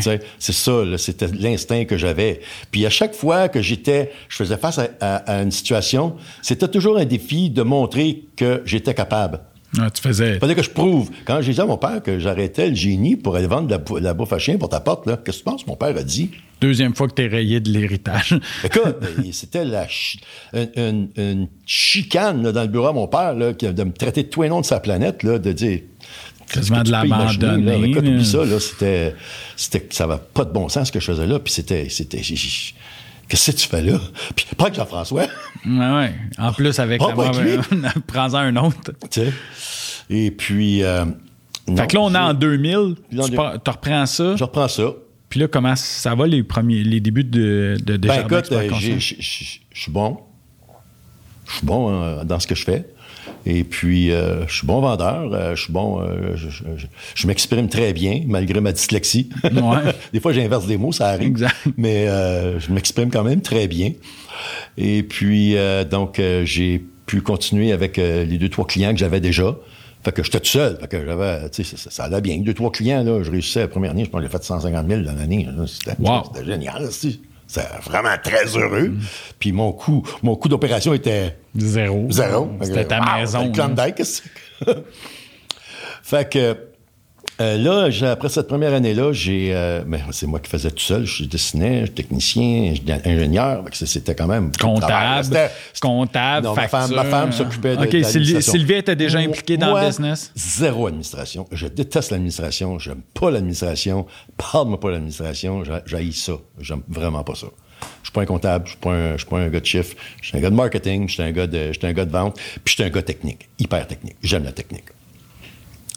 Sais, 0.01 0.21
C'est 0.39 0.53
ça, 0.53 0.83
c'était 0.99 1.29
l'instinct 1.29 1.85
que 1.85 1.97
j'avais. 1.97 2.41
Puis 2.73 2.85
à 2.87 2.91
chaque 2.91 3.15
fois 3.15 3.49
que 3.49 3.63
j'étais, 3.63 4.11
je 4.29 4.37
faisais 4.37 4.57
face 4.57 4.79
à, 4.79 4.89
à- 5.01 5.17
à 5.17 5.43
une 5.43 5.53
situation, 5.53 6.17
c'était 6.43 6.67
toujours 6.67 6.99
un 6.99 7.05
défi 7.05 7.51
de 7.51 7.63
montrer 7.63 8.25
que 8.37 8.63
j'étais 8.65 8.95
capable. 8.95 9.41
Ah, 9.79 9.89
tu 9.91 10.03
faisais. 10.03 10.35
Il 10.35 10.39
fallait 10.41 10.55
que 10.57 10.63
je 10.63 10.71
prouve. 10.71 11.11
Quand 11.25 11.41
j'ai 11.43 11.53
dit 11.53 11.61
à 11.61 11.67
mon 11.67 11.77
père 11.77 12.03
que 12.03 12.19
j'arrêtais 12.19 12.69
le 12.71 12.75
génie 12.75 13.17
pour 13.17 13.37
aller 13.37 13.47
vendre 13.47 13.67
de 13.67 13.73
la, 13.73 13.79
bou- 13.79 13.99
la 13.99 14.15
bouffe 14.15 14.33
à 14.33 14.39
chien 14.39 14.59
pour 14.59 14.69
ta 14.69 14.81
porte, 14.81 15.07
là, 15.07 15.17
qu'est-ce 15.17 15.39
que 15.39 15.45
tu 15.45 15.51
penses? 15.51 15.67
Mon 15.67 15.77
père 15.77 15.97
a 15.97 16.03
dit. 16.03 16.31
Deuxième 16.61 16.95
fois 16.95 17.07
que 17.09 17.15
tu 17.15 17.23
es 17.23 17.27
rayé 17.29 17.61
de 17.61 17.71
l'héritage. 17.71 18.39
Écoute, 18.65 18.97
c'était 19.33 19.65
la 19.65 19.87
chi- 19.89 20.21
une, 20.53 20.69
une- 20.77 21.09
une 21.17 21.49
chicane 21.65 22.43
là, 22.43 22.53
dans 22.53 22.63
le 22.63 22.69
bureau 22.69 22.89
à 22.89 22.93
mon 22.93 23.07
père 23.07 23.35
là, 23.35 23.53
qui- 23.55 23.73
de 23.73 23.85
me 23.85 23.93
traiter 23.93 24.25
de 24.25 24.29
tous 24.29 24.43
les 24.43 24.49
noms 24.49 24.61
de 24.61 24.67
sa 24.67 24.81
planète, 24.81 25.23
là, 25.23 25.39
de 25.39 25.53
dire. 25.53 25.81
Quasiment 26.53 26.81
que 26.81 26.87
de 26.87 26.91
l'abandonner, 26.91 27.91
Écoute, 27.91 28.03
oublie 28.05 28.27
ça, 28.27 28.45
là, 28.45 28.59
c'était, 28.59 29.15
ça 29.91 30.09
va 30.09 30.19
pas 30.19 30.45
de 30.45 30.51
bon 30.53 30.69
sens 30.69 30.89
ce 30.89 30.93
que 30.93 30.99
je 30.99 31.05
faisais 31.05 31.27
là, 31.29 31.39
puis 31.39 31.53
c'était, 31.53 31.87
qu'est-ce 33.31 33.51
que 33.53 33.57
tu 33.57 33.69
fais 33.69 33.81
là? 33.83 33.99
Puis 34.37 34.45
pas 34.57 34.69
que 34.71 34.77
Jean-François, 34.77 35.27
Ouais, 35.67 35.71
ouais. 35.79 36.15
En 36.39 36.53
plus, 36.53 36.79
avec 36.79 37.01
Ah, 37.03 37.09
la 37.09 37.15
mauvaise- 37.15 37.61
Prends-en 38.07 38.39
un 38.39 38.57
autre. 38.57 38.77
tu 39.11 39.21
sais. 39.23 39.33
Et 40.11 40.31
puis. 40.31 40.83
euh, 40.83 41.05
non, 41.69 41.77
fait 41.77 41.87
que 41.87 41.95
là, 41.97 42.01
on 42.03 42.15
est 42.15 42.19
en 42.19 42.29
j'ai- 42.33 42.37
2000. 42.39 42.97
Là, 43.13 43.25
on 43.25 43.29
Tu 43.59 43.71
reprends 43.71 44.07
ça? 44.07 44.37
Je 44.37 44.45
reprends 44.45 44.69
ça. 44.69 44.83
Puis 45.29 45.39
là, 45.39 45.47
comment 45.49 45.77
ça 45.77 46.15
va 46.17 46.27
les 46.27 46.43
premiers, 46.43 46.83
les 46.83 46.99
débuts 47.01 47.23
de, 47.25 47.77
de, 47.85 47.97
de 47.97 48.09
Ben 48.09 48.21
écoute, 48.27 48.51
euh, 48.51 48.69
je 48.79 48.99
suis 49.13 49.91
bon. 49.91 50.19
Je 51.47 51.53
suis 51.57 51.67
bon 51.67 52.03
euh, 52.03 52.25
dans 52.25 52.41
ce 52.41 52.47
que 52.47 52.55
je 52.57 52.65
fais. 52.65 52.85
Et 53.47 53.65
puis, 53.65 54.13
euh, 54.13 54.47
je 54.47 54.55
suis 54.55 54.67
bon 54.67 54.81
vendeur. 54.81 55.33
euh, 55.33 55.55
je 55.57 55.63
suis 55.65 55.73
bon. 55.73 56.01
euh, 56.03 56.37
je 56.37 56.51
je- 56.51 56.65
je- 56.77 56.87
je 57.15 57.27
m'exprime 57.27 57.69
très 57.69 57.93
bien, 57.93 58.23
malgré 58.27 58.61
ma 58.61 58.73
dyslexie. 58.73 59.31
Ouais. 59.45 59.51
des 60.13 60.21
fois, 60.21 60.33
j'inverse 60.33 60.67
des 60.67 60.77
mots, 60.77 60.93
ça 60.93 61.09
arrive. 61.09 61.29
Exact. 61.29 61.57
Mais 61.77 62.07
je 62.07 62.73
m'exprime 62.73 63.11
quand 63.11 63.25
même 63.25 63.41
très 63.41 63.67
bien. 63.69 63.93
Et 64.77 65.03
puis, 65.03 65.55
donc, 65.91 66.21
j'ai 66.45 66.85
pu 67.07 67.23
continuer 67.23 67.73
avec 67.73 67.97
les 67.97 68.39
deux, 68.39 68.49
trois 68.49 68.67
clients 68.67 68.93
que 68.93 68.99
j'avais 68.99 69.21
déjà. 69.21 69.57
Fait 70.03 70.13
que 70.13 70.23
j'étais 70.23 70.41
tout 70.41 70.47
seul. 70.47 70.79
Fait 70.81 70.89
que 70.89 71.05
j'avais, 71.05 71.51
tu 71.51 71.63
sais, 71.63 71.77
ça, 71.77 71.91
ça 71.91 72.05
allait 72.05 72.23
bien. 72.23 72.39
Deux, 72.39 72.55
trois 72.55 72.71
clients, 72.73 73.03
là, 73.05 73.23
je 73.23 73.31
réussissais 73.31 73.61
la 73.61 73.69
première 73.69 73.91
année, 73.91 74.05
je 74.07 74.11
pense 74.11 74.21
que 74.23 74.27
j'ai 74.27 74.33
fait 74.33 74.43
150 74.43 74.89
000 74.89 75.03
dans 75.03 75.13
l'année. 75.15 75.47
C'était 75.67 75.95
Wow. 76.01 76.23
c'était 76.33 76.47
génial. 76.47 76.89
C'est- 77.53 77.81
C'était 77.83 77.91
vraiment 77.91 78.17
très 78.23 78.45
heureux. 78.57 78.93
Puis 79.39 79.53
mon 79.53 79.73
coût, 79.73 80.03
mon 80.23 80.37
coût 80.37 80.49
d'opération 80.49 80.95
était 80.95 81.37
Zéro. 81.57 82.07
zéro. 82.11 82.51
C'était 82.63 82.85
ta 82.87 83.01
maison. 83.17 83.51
Klondike, 83.53 84.03
fait 86.03 86.31
que 86.31 86.57
euh, 87.41 87.57
là, 87.57 88.11
après 88.13 88.29
cette 88.29 88.49
première 88.49 88.75
année-là, 88.75 89.13
j'ai, 89.13 89.51
euh, 89.55 89.83
ben, 89.87 90.01
c'est 90.11 90.27
moi 90.27 90.41
qui 90.41 90.51
faisais 90.51 90.71
tout 90.71 90.83
seul. 90.83 91.05
Je 91.07 91.25
dessinais, 91.25 91.81
je 91.81 91.85
suis 91.87 91.95
technicien, 91.95 92.73
je 92.75 92.81
suis 92.81 92.93
ingénieur. 93.11 93.65
C'était 93.73 94.15
quand 94.15 94.27
même. 94.27 94.53
Comptable. 94.61 95.25
C'était- 95.25 95.51
Comptable. 95.81 96.47
non, 96.47 96.55
ma 96.55 96.69
femme, 96.69 96.95
ma 96.95 97.05
femme 97.05 97.33
s'occupait 97.33 97.77
de, 97.77 97.83
OK, 97.85 97.91
de 97.91 98.41
Sylvie, 98.41 98.75
était 98.75 98.97
déjà 98.97 99.19
impliquée 99.19 99.57
dans 99.57 99.71
moi, 99.71 99.83
le 99.83 99.87
business? 99.89 100.33
Zéro 100.37 100.87
administration. 100.87 101.47
Je 101.53 101.67
déteste 101.67 102.11
l'administration. 102.11 102.79
J'aime 102.79 103.03
pas 103.15 103.31
l'administration. 103.31 104.07
Parle-moi 104.37 104.79
pas 104.79 104.89
de 104.89 104.93
l'administration. 104.95 105.63
J'haïs 105.87 106.13
ça. 106.13 106.35
J'aime 106.61 106.83
vraiment 106.89 107.25
pas 107.25 107.35
ça. 107.35 107.47
Je 108.03 108.09
suis 108.09 108.13
pas 108.13 108.23
un 108.23 108.27
comptable, 108.27 108.67
je 108.67 108.71
suis 108.73 108.79
pas 108.81 108.91
un, 108.93 109.13
je 109.13 109.19
suis 109.19 109.27
pas 109.27 109.39
un 109.39 109.49
gars 109.49 109.61
de 109.61 109.65
chiffres. 109.67 109.97
Je 110.21 110.29
suis 110.29 110.37
un 110.37 110.41
gars 110.41 110.51
de 110.51 110.55
marketing, 110.55 111.09
je 111.09 111.15
suis 111.15 111.23
un 111.23 111.33
gars 111.33 111.47
de, 111.47 111.69
je 111.73 111.79
suis 111.79 111.87
un 111.87 111.93
gars 111.93 112.05
de 112.05 112.11
vente, 112.11 112.35
puis 112.37 112.61
je 112.67 112.73
suis 112.73 112.83
un 112.83 112.91
gars 112.91 113.03
technique, 113.03 113.49
hyper 113.59 113.87
technique. 113.87 114.17
J'aime 114.23 114.45
la 114.45 114.53
technique. 114.53 114.85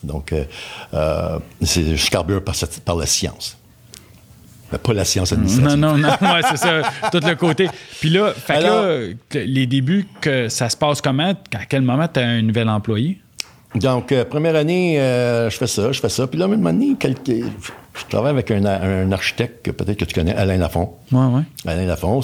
Donc, 0.04 0.32
euh, 0.34 0.44
euh, 0.94 1.40
c'est- 1.62 1.96
je 1.96 2.10
carbure 2.12 2.44
par, 2.44 2.56
cette- 2.56 2.82
par 2.82 2.96
la 2.96 3.06
science. 3.06 3.58
Mais 4.72 4.78
pas 4.80 4.94
la 4.94 5.06
science 5.06 5.32
administrative. 5.32 5.78
Non, 5.78 5.98
non, 5.98 5.98
non, 5.98 6.10
ouais, 6.10 6.42
c'est 6.50 6.58
ça, 6.58 6.82
tout 7.12 7.20
le 7.24 7.36
côté. 7.36 7.70
Puis 8.00 8.10
là, 8.10 8.34
fait 8.36 8.54
que 8.54 8.58
Alors- 8.60 8.86
là, 8.86 9.00
que 9.30 9.38
les 9.40 9.68
débuts, 9.68 10.08
que 10.20 10.50
ça 10.50 10.68
se 10.70 10.76
passe 10.78 11.00
comment? 11.02 11.34
À 11.54 11.66
quel 11.70 11.84
moment 11.84 12.08
tu 12.08 12.20
as 12.20 12.24
un 12.28 12.42
nouvel 12.42 12.68
employé? 12.70 13.20
Donc, 13.76 14.12
euh, 14.12 14.24
première 14.26 14.56
année, 14.56 15.00
euh, 15.00 15.50
je 15.50 15.58
fais 15.58 15.68
ça, 15.68 15.92
je 15.92 16.00
fais 16.00 16.10
ça. 16.10 16.28
Puis 16.28 16.40
là, 16.40 16.48
même 16.48 16.66
année, 16.68 16.96
quelques- 17.00 17.28
je 17.30 18.06
travaille 18.10 18.30
avec 18.32 18.52
un, 18.52 18.64
un 18.66 19.12
architecte 19.12 19.66
que 19.66 19.72
peut-être 19.72 19.98
que 19.98 20.06
tu 20.06 20.14
connais, 20.14 20.36
Alain 20.36 20.58
Lafont. 20.58 20.92
Ouais, 21.12 21.26
ouais. 21.26 21.42
Alain 21.66 21.86
Lafont, 21.86 22.22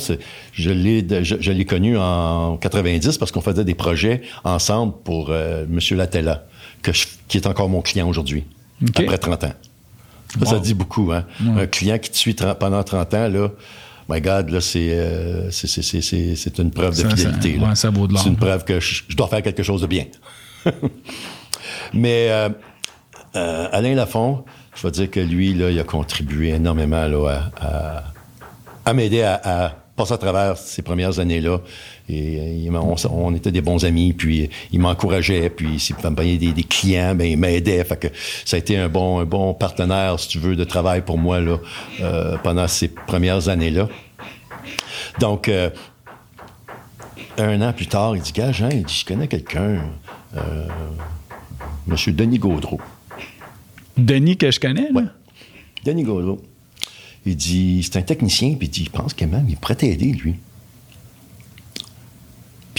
je 0.53 0.69
l'ai, 0.69 1.05
je, 1.23 1.35
je 1.39 1.63
connu 1.63 1.97
en 1.97 2.57
90 2.57 3.17
parce 3.17 3.31
qu'on 3.31 3.41
faisait 3.41 3.63
des 3.63 3.73
projets 3.73 4.21
ensemble 4.43 4.93
pour 5.03 5.29
euh, 5.31 5.65
M. 5.65 5.79
Latella, 5.97 6.45
que 6.81 6.91
je- 6.93 7.07
qui 7.27 7.37
est 7.37 7.47
encore 7.47 7.69
mon 7.69 7.81
client 7.81 8.07
aujourd'hui, 8.07 8.45
OK. 8.81 8.99
après 9.01 9.17
30 9.17 9.43
ans. 9.45 9.53
Ça, 10.45 10.59
dit 10.59 10.73
beaucoup, 10.75 11.11
hein? 11.11 11.25
Un 11.57 11.65
client 11.65 11.97
qui 11.97 12.11
te 12.11 12.17
suit 12.17 12.35
pendant 12.59 12.83
30 12.83 13.13
ans, 13.15 13.27
là, 13.27 13.49
my 14.09 14.21
God, 14.21 14.49
là, 14.49 14.61
c'est, 14.61 14.89
euh, 14.91 15.49
c'est, 15.51 16.59
une 16.59 16.71
preuve 16.71 16.95
de 16.95 17.07
fidélité. 17.09 17.57
ouais, 17.59 17.75
ça 17.75 17.89
vaut 17.89 18.07
de 18.07 18.13
l'or. 18.13 18.21
C'est 18.23 18.29
une 18.29 18.35
preuve 18.37 18.63
que 18.63 18.79
je, 18.79 19.03
je 19.07 19.15
dois 19.15 19.27
faire 19.27 19.41
quelque 19.41 19.63
chose 19.63 19.81
de 19.81 19.87
bien. 19.87 20.05
Mais 21.93 22.27
euh, 22.29 22.49
euh, 23.35 23.67
Alain 23.71 23.95
Lafont, 23.95 24.43
je 24.75 24.83
vais 24.87 24.91
dire 24.91 25.11
que 25.11 25.19
lui, 25.19 25.53
là, 25.53 25.69
il 25.71 25.79
a 25.79 25.83
contribué 25.83 26.49
énormément 26.49 27.07
là, 27.07 27.49
à, 27.59 27.65
à- 27.65 28.03
à 28.85 28.93
m'aider 28.93 29.21
à, 29.21 29.39
à 29.43 29.69
passer 29.95 30.13
à 30.13 30.17
travers 30.17 30.57
ces 30.57 30.81
premières 30.81 31.19
années-là. 31.19 31.59
Et 32.09 32.67
euh, 32.69 32.81
on, 33.11 33.35
était 33.35 33.51
des 33.51 33.61
bons 33.61 33.85
amis, 33.85 34.13
puis 34.13 34.49
il 34.71 34.79
m'encourageait, 34.79 35.49
puis 35.49 35.79
s'il 35.79 35.95
me 35.95 36.15
payer 36.15 36.37
des, 36.37 36.53
des 36.53 36.63
clients, 36.63 37.13
ben, 37.13 37.25
il 37.25 37.37
m'aidait. 37.37 37.83
Fait 37.83 37.99
que 37.99 38.07
ça 38.45 38.55
a 38.55 38.59
été 38.59 38.77
un 38.77 38.89
bon, 38.89 39.19
un 39.19 39.25
bon 39.25 39.53
partenaire, 39.53 40.19
si 40.19 40.27
tu 40.27 40.39
veux, 40.39 40.55
de 40.55 40.63
travail 40.63 41.01
pour 41.01 41.17
moi 41.17 41.39
là, 41.39 41.57
euh, 42.01 42.37
pendant 42.43 42.67
ces 42.67 42.87
premières 42.87 43.47
années-là. 43.47 43.87
Donc, 45.19 45.47
euh, 45.49 45.69
un 47.37 47.61
an 47.61 47.73
plus 47.73 47.87
tard, 47.87 48.15
il 48.15 48.21
dit, 48.21 48.31
gars, 48.31 48.51
Jean, 48.51 48.69
il 48.69 48.83
dit, 48.83 49.01
je 49.01 49.05
connais 49.05 49.27
quelqu'un, 49.27 49.83
euh, 50.35 50.67
Monsieur 51.87 52.11
Denis 52.11 52.39
Gaudreau. 52.39 52.79
Denis, 53.97 54.37
que 54.37 54.49
je 54.49 54.59
connais, 54.59 54.91
là? 54.91 55.01
Ouais. 55.01 55.07
Denis 55.85 56.03
Gaudreau. 56.03 56.41
Il 57.25 57.35
dit, 57.35 57.83
c'est 57.83 57.97
un 57.97 58.01
technicien, 58.01 58.55
puis 58.55 58.67
il 58.67 58.71
dit, 58.71 58.85
je 58.85 58.89
pense 58.89 59.13
que 59.13 59.25
même, 59.25 59.45
il 59.47 59.57
pourrait 59.57 59.75
t'aider, 59.75 60.11
lui. 60.11 60.35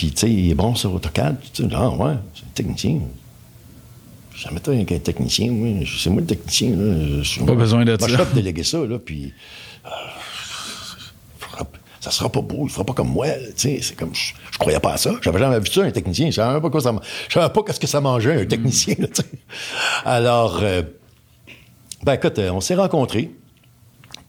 Puis, 0.01 0.12
tu 0.12 0.16
sais, 0.20 0.31
il 0.32 0.51
est 0.51 0.55
bon 0.55 0.74
sur 0.74 0.94
AutoCAD. 0.94 1.36
Tu 1.52 1.62
sais, 1.62 1.68
ah, 1.74 1.90
ouais, 1.90 2.14
c'est 2.35 2.44
un 2.47 2.51
technicien. 2.55 3.01
Jamais 4.35 4.56
été 4.56 4.70
avec 4.70 4.93
un 4.93 4.98
technicien, 4.98 5.51
oui. 5.51 5.86
C'est 6.02 6.09
moi 6.09 6.22
le 6.22 6.27
technicien, 6.27 6.70
là. 6.70 7.22
Je- 7.22 7.44
Pas 7.44 7.55
besoin 7.55 7.85
moi, 7.85 7.98
ça. 8.01 8.09
Je 8.09 8.35
déléguer 8.35 8.62
ça, 8.64 8.78
là, 8.78 8.98
puis... 8.98 9.35
euh, 9.85 9.89
ça 12.01 12.10
sera 12.10 12.32
pas 12.32 12.40
beau, 12.40 12.62
il 12.64 12.70
fera 12.70 12.82
pas 12.82 12.94
comme 12.94 13.10
moi, 13.10 13.27
tu 13.28 13.52
sais. 13.56 13.78
C'est 13.82 13.94
comme... 13.94 14.14
Je, 14.14 14.32
je 14.51 14.56
croyais 14.56 14.81
pas 14.81 14.94
à 14.94 14.97
ça. 14.97 15.10
J'avais 15.20 15.39
jamais 15.39 15.60
vu 15.60 15.66
ça, 15.66 15.82
un 15.82 15.90
technicien. 15.90 16.28
Je 16.31 16.36
savais 16.36 16.55
même 16.55 16.62
pas 16.62 16.70
quoi 16.70 16.81
ça... 16.81 16.94
Je 17.28 17.35
savais 17.35 17.52
pas 17.52 17.62
qu'est-ce 17.62 17.81
que 17.81 17.86
ça 17.86 18.01
mangeait, 18.01 18.40
un 18.40 18.47
technicien, 18.47 18.94
là, 18.98 19.06
tu 19.09 19.20
sais. 19.20 19.28
Alors... 20.06 20.60
euh, 20.62 20.81
ben 22.05 22.14
écoute, 22.14 22.39
euh, 22.39 22.52
on 22.52 22.62
s'est 22.62 22.74
rencontrés. 22.74 23.31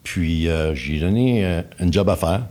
Puis 0.03 0.49
euh, 0.49 0.75
j'ai 0.75 0.99
donné 0.99 1.45
un 1.79 1.89
job 1.89 2.09
à 2.09 2.17
faire. 2.17 2.41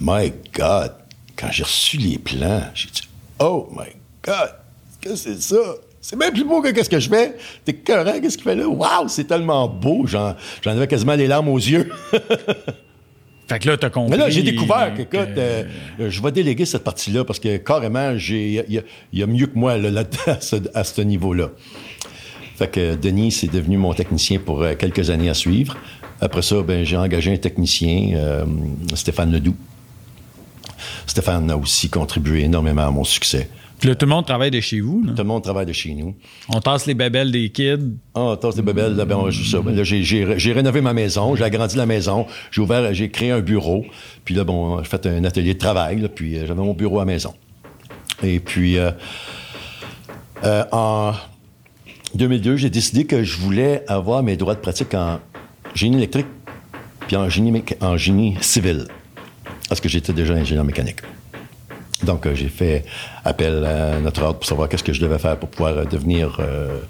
My 0.00 0.32
God, 0.52 0.94
quand 1.36 1.50
j'ai 1.50 1.62
reçu 1.64 1.96
les 1.98 2.18
plans, 2.18 2.62
j'ai 2.74 2.88
dit 2.90 3.02
Oh 3.40 3.68
my 3.72 3.88
God, 4.24 4.50
qu'est-ce 5.00 5.24
que 5.24 5.34
c'est 5.34 5.40
ça? 5.42 5.56
C'est 6.00 6.16
même 6.16 6.32
plus 6.32 6.44
beau 6.44 6.60
que 6.60 6.68
qu'est-ce 6.70 6.90
que 6.90 7.00
je 7.00 7.08
fais. 7.08 7.34
T'es 7.64 7.72
correct, 7.72 8.20
qu'est-ce 8.20 8.36
qu'il 8.36 8.44
fait 8.44 8.54
là? 8.56 8.68
Waouh, 8.68 9.08
c'est 9.08 9.24
tellement 9.24 9.66
beau. 9.68 10.02
J'en, 10.06 10.34
j'en 10.62 10.72
avais 10.72 10.86
quasiment 10.86 11.14
les 11.14 11.26
larmes 11.26 11.48
aux 11.48 11.56
yeux. 11.58 11.90
Fait 13.48 13.58
que 13.58 13.68
là, 13.68 13.76
t'as 13.76 13.90
compris. 13.90 14.10
Mais 14.12 14.16
là, 14.16 14.30
j'ai 14.30 14.42
découvert 14.42 14.94
que, 14.94 15.02
écoute, 15.02 15.36
euh, 15.36 15.64
je 15.98 16.22
vais 16.22 16.32
déléguer 16.32 16.64
cette 16.64 16.82
partie-là 16.82 17.24
parce 17.24 17.38
que 17.38 17.58
carrément, 17.58 18.16
j'ai, 18.16 18.64
il 18.66 18.72
y, 18.74 18.78
a- 18.78 18.82
il 19.12 19.18
y 19.18 19.22
a 19.22 19.26
mieux 19.26 19.46
que 19.46 19.58
moi 19.58 19.76
là, 19.76 19.90
là-dedans, 19.90 20.18
à 20.26 20.40
ce, 20.40 20.56
à 20.72 20.82
ce 20.82 21.02
niveau-là. 21.02 21.50
Fait 22.56 22.70
que 22.70 22.94
Denis, 22.94 23.32
c'est 23.32 23.48
devenu 23.52 23.76
mon 23.76 23.92
technicien 23.92 24.38
pour 24.38 24.62
euh, 24.62 24.74
quelques 24.74 25.10
années 25.10 25.28
à 25.28 25.34
suivre. 25.34 25.76
Après 26.22 26.40
ça, 26.40 26.62
ben, 26.62 26.84
j'ai 26.84 26.96
engagé 26.96 27.32
un 27.34 27.36
technicien, 27.36 28.12
euh, 28.14 28.44
Stéphane 28.94 29.30
Ledoux. 29.30 29.56
Stéphane 31.06 31.50
a 31.50 31.56
aussi 31.56 31.88
contribué 31.88 32.42
énormément 32.44 32.86
à 32.86 32.90
mon 32.90 33.04
succès. 33.04 33.48
Puis 33.80 33.88
là, 33.88 33.96
tout 33.96 34.06
le 34.06 34.10
monde 34.10 34.24
travaille 34.24 34.50
de 34.50 34.60
chez 34.60 34.80
vous. 34.80 35.02
là. 35.04 35.12
Tout 35.12 35.22
le 35.22 35.28
monde 35.28 35.42
travaille 35.42 35.66
de 35.66 35.72
chez 35.72 35.92
nous. 35.94 36.14
On 36.48 36.60
tasse 36.60 36.86
les 36.86 36.94
babelles 36.94 37.30
des 37.32 37.50
kids. 37.50 37.96
Ah, 38.14 38.34
tasse 38.40 38.54
des 38.54 38.62
bebelles, 38.62 38.94
là, 38.94 39.04
ben, 39.04 39.16
on- 39.16 39.30
ça. 39.30 39.60
Ben, 39.60 39.74
là, 39.74 39.82
j'ai, 39.84 40.02
j'ai- 40.02 40.38
j'ai 40.38 40.52
rénové 40.52 40.80
ma 40.80 40.92
maison, 40.94 41.34
j'ai 41.36 41.44
agrandi 41.44 41.76
la 41.76 41.84
maison, 41.84 42.26
j'ai 42.50 42.60
ouvert, 42.62 42.94
j'ai 42.94 43.10
créé 43.10 43.30
un 43.32 43.40
bureau, 43.40 43.84
puis 44.24 44.34
là, 44.34 44.44
bon, 44.44 44.78
j'ai 44.82 44.88
fait 44.88 45.04
un 45.06 45.24
atelier 45.24 45.54
de 45.54 45.58
travail, 45.58 46.00
là, 46.00 46.08
puis 46.08 46.36
euh, 46.38 46.46
j'avais 46.46 46.62
mon 46.62 46.72
bureau 46.72 46.98
à 46.98 47.02
la 47.02 47.06
maison. 47.12 47.34
Et 48.22 48.38
puis, 48.40 48.78
euh, 48.78 48.92
euh, 50.44 50.64
en 50.72 51.12
2002, 52.14 52.56
j'ai 52.56 52.70
décidé 52.70 53.04
que 53.06 53.22
je 53.24 53.36
voulais 53.38 53.82
avoir 53.88 54.22
mes 54.22 54.36
droits 54.36 54.54
de 54.54 54.60
pratique 54.60 54.94
en 54.94 55.18
génie 55.74 55.96
électrique 55.96 56.26
puis 57.06 57.16
en 57.16 57.28
génie, 57.28 57.62
en 57.80 57.96
génie 57.96 58.36
civil, 58.40 58.86
parce 59.68 59.80
que 59.80 59.88
j'étais 59.88 60.12
déjà 60.12 60.34
ingénieur 60.34 60.64
mécanique. 60.64 61.00
Donc, 62.02 62.26
euh, 62.26 62.34
j'ai 62.34 62.48
fait 62.48 62.84
appel 63.24 63.64
à 63.64 63.98
notre 64.00 64.22
ordre 64.22 64.38
pour 64.40 64.46
savoir 64.46 64.68
qu'est-ce 64.68 64.84
que 64.84 64.92
je 64.92 65.00
devais 65.00 65.18
faire 65.18 65.38
pour 65.38 65.48
pouvoir 65.48 65.78
euh, 65.78 65.84
devenir 65.84 66.36
euh, 66.38 66.80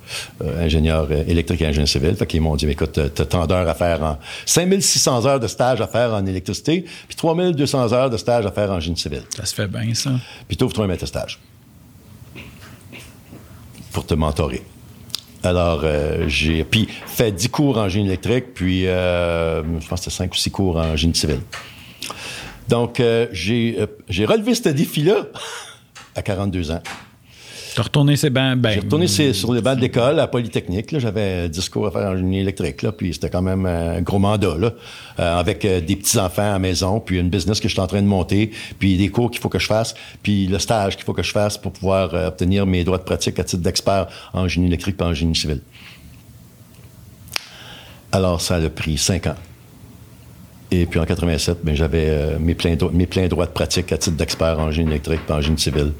euh, 0.43 0.65
ingénieur 0.65 1.13
électrique 1.13 1.61
et 1.61 1.67
ingénieur 1.67 1.87
civil. 1.87 2.17
Fait 2.17 2.27
qu'ils 2.27 2.41
m'ont 2.41 2.57
dit, 2.57 2.69
écoute, 2.69 2.99
t'as 3.15 3.25
tant 3.25 3.47
d'heures 3.47 3.69
à 3.69 3.75
faire 3.75 4.03
en... 4.03 4.19
5600 4.47 5.27
heures 5.27 5.41
de 5.41 5.47
stage 5.47 5.81
à 5.81 5.87
faire 5.87 6.15
en 6.15 6.25
électricité, 6.27 6.85
puis 7.07 7.17
3200 7.17 7.93
heures 7.93 8.11
de 8.11 8.17
stage 8.17 8.47
à 8.47 8.51
faire 8.51 8.71
en 8.71 8.81
génie 8.81 8.97
civil. 8.97 9.23
Ça 9.37 9.45
se 9.45 9.55
fait 9.55 9.69
bien, 9.69 9.95
ça. 9.95 10.11
Puis 10.49 10.57
t'ouvres-toi 10.57 10.85
un 10.85 10.89
maître 10.89 11.07
stage 11.07 11.39
pour 13.93 14.05
te 14.05 14.15
mentorer. 14.15 14.63
Alors, 15.45 15.83
euh, 15.85 16.25
j'ai 16.27 16.65
puis 16.65 16.89
fait 17.07 17.31
10 17.31 17.49
cours 17.51 17.79
en 17.79 17.89
génie 17.89 18.07
électrique, 18.07 18.55
puis 18.55 18.87
euh, 18.87 19.63
je 19.79 19.87
pense 19.87 20.01
que 20.01 20.11
c'était 20.11 20.25
5 20.25 20.33
ou 20.33 20.37
6 20.37 20.51
cours 20.51 20.77
en 20.77 20.97
génie 20.97 21.15
civil. 21.15 21.39
Donc, 22.69 23.01
euh, 23.01 23.27
j'ai 23.33 23.77
euh, 23.79 23.87
j'ai 24.09 24.25
relevé 24.25 24.55
ce 24.55 24.69
défi-là 24.69 25.27
à 26.15 26.23
42 26.23 26.71
ans. 26.71 26.83
T'as 27.75 27.83
retourné 27.83 28.15
ces 28.17 28.31
bancs. 28.31 28.57
Ben, 28.59 28.71
J'ai 28.71 28.81
retourné 28.81 29.09
sur 29.09 29.35
sur 29.35 29.53
les 29.53 29.61
bancs 29.61 29.75
de 29.75 29.81
l'école 29.81 30.21
à 30.21 30.29
Polytechnique. 30.29 30.93
là. 30.93 31.01
J'avais 31.01 31.49
10 31.49 31.69
cours 31.71 31.89
à 31.89 31.91
faire 31.91 32.09
en 32.11 32.17
génie 32.17 32.39
électrique, 32.39 32.83
là, 32.83 32.93
puis 32.93 33.13
c'était 33.13 33.31
quand 33.31 33.43
même 33.43 33.67
un 33.67 34.01
gros 34.01 34.21
mandat, 34.21 34.57
là, 34.57 34.71
euh, 35.19 35.41
avec 35.41 35.65
euh, 35.65 35.81
des 35.81 35.97
petits-enfants 35.97 36.43
à 36.43 36.53
la 36.53 36.59
maison, 36.61 37.01
puis 37.01 37.19
une 37.19 37.31
business 37.31 37.59
que 37.59 37.69
je 37.69 37.73
suis 37.73 37.81
en 37.81 37.89
train 37.89 38.01
de 38.01 38.07
monter, 38.07 38.53
puis 38.79 38.97
des 38.97 39.09
cours 39.09 39.29
qu'il 39.29 39.41
faut 39.41 39.49
que 39.49 39.59
je 39.59 39.67
fasse, 39.67 39.97
puis 40.23 40.47
le 40.47 40.61
stage 40.61 40.95
qu'il 40.95 41.05
faut 41.05 41.15
que 41.15 41.25
je 41.25 41.33
fasse 41.33 41.59
pour 41.59 41.73
pouvoir 41.73 42.15
euh, 42.15 42.29
obtenir 42.29 42.65
mes 42.65 42.85
droits 42.85 42.99
de 42.99 43.03
pratique 43.03 43.41
à 43.41 43.45
titre 43.45 43.63
d'expert 43.63 44.07
en 44.33 44.47
génie 44.47 44.69
électrique 44.69 44.97
et 45.01 45.05
en 45.05 45.13
génie 45.13 45.35
civil. 45.35 45.61
Alors, 48.13 48.41
ça 48.41 48.55
a 48.55 48.69
pris 48.69 48.97
cinq 48.99 49.27
ans. 49.27 49.35
Et 50.71 50.87
puis 50.87 50.99
en 50.99 51.05
87, 51.05 51.59
ben, 51.63 51.75
j'avais 51.77 52.07
euh, 52.09 52.39
mes, 52.41 52.55
pleins 52.55 52.75
dro- 52.75 52.91
mes 52.91 53.07
pleins 53.07 53.29
droits 53.29 53.47
de 53.47 53.51
pratique 53.53 53.93
à 53.93 53.99
titre 53.99 54.17
d'expert 54.17 54.59
en 54.59 54.71
génie 54.71 54.91
électrique 54.91 55.21
et 55.29 55.33
en 55.33 55.41
génie 55.41 55.59
civil. 55.59 55.93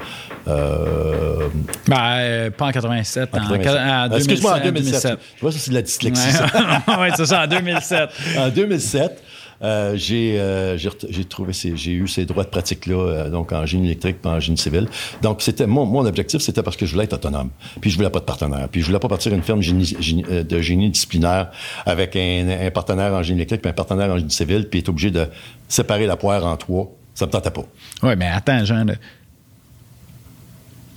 Euh, 0.47 1.47
ben, 1.87 1.97
euh, 2.17 2.49
pas 2.51 2.65
en 2.65 2.71
87, 2.71 3.29
en, 3.33 3.37
en 3.37 3.57
87. 3.57 3.65
en 3.79 4.07
2007. 4.09 4.15
Excuse-moi, 4.17 4.53
en 4.53 4.63
2007. 4.63 5.19
Tu 5.35 5.41
vois, 5.41 5.51
ça, 5.51 5.59
c'est 5.59 5.69
de 5.71 5.75
la 5.75 5.81
dyslexie. 5.83 6.27
Ouais, 6.87 6.97
ouais, 6.99 7.09
c'est 7.15 7.25
ça, 7.25 7.43
en 7.43 7.47
2007. 7.47 8.09
en 8.37 8.49
2007, 8.49 9.23
euh, 9.61 9.95
j'ai 9.95 10.39
euh, 10.39 10.77
j'ai 10.77 10.89
ret- 10.89 11.07
j'ai 11.09 11.25
trouvé 11.25 11.53
ces- 11.53 11.77
j'ai 11.77 11.91
eu 11.93 12.07
ces 12.07 12.25
droits 12.25 12.43
de 12.43 12.49
pratique 12.49 12.85
là 12.87 12.95
euh, 12.95 13.29
donc 13.29 13.51
en 13.53 13.65
génie 13.65 13.85
électrique 13.87 14.17
puis 14.21 14.29
en 14.31 14.39
génie 14.39 14.57
civil. 14.57 14.87
Donc 15.21 15.41
c'était 15.41 15.65
mon, 15.67 15.85
mon 15.85 16.05
objectif 16.05 16.41
c'était 16.41 16.61
parce 16.63 16.75
que 16.77 16.85
je 16.85 16.91
voulais 16.91 17.05
être 17.05 17.13
autonome. 17.13 17.49
Puis 17.81 17.89
je 17.89 17.95
voulais 17.97 18.09
pas 18.09 18.19
de 18.19 18.25
partenaire. 18.25 18.67
Puis 18.69 18.81
je 18.81 18.87
voulais 18.87 18.99
pas 18.99 19.07
partir 19.07 19.33
une 19.33 19.43
firme 19.43 19.61
génie- 19.61 19.95
génie- 19.99 20.23
de 20.23 20.61
génie 20.61 20.89
disciplinaire 20.89 21.51
avec 21.85 22.15
un, 22.15 22.47
un 22.67 22.71
partenaire 22.71 23.13
en 23.13 23.23
génie 23.23 23.39
électrique 23.39 23.61
puis 23.61 23.69
un 23.69 23.73
partenaire 23.73 24.09
en 24.11 24.17
génie 24.17 24.31
civil 24.31 24.67
puis 24.69 24.79
être 24.81 24.89
obligé 24.89 25.11
de 25.11 25.25
séparer 25.67 26.05
la 26.07 26.17
poire 26.17 26.45
en 26.45 26.57
trois. 26.57 26.91
Ça 27.13 27.25
me 27.25 27.31
tentait 27.31 27.51
pas. 27.51 27.63
Oui, 28.03 28.13
mais 28.17 28.27
attends, 28.27 28.65
Jean. 28.65 28.85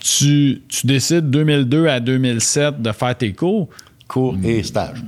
Tu, 0.01 0.63
tu 0.69 0.87
décides 0.87 1.29
2002 1.31 1.87
à 1.89 2.01
2007 2.01 2.81
de 2.81 2.93
faire 2.93 3.17
tes 3.17 3.33
cours? 3.33 3.69
Cours 4.07 4.37
et 4.43 4.63
stage. 4.63 5.03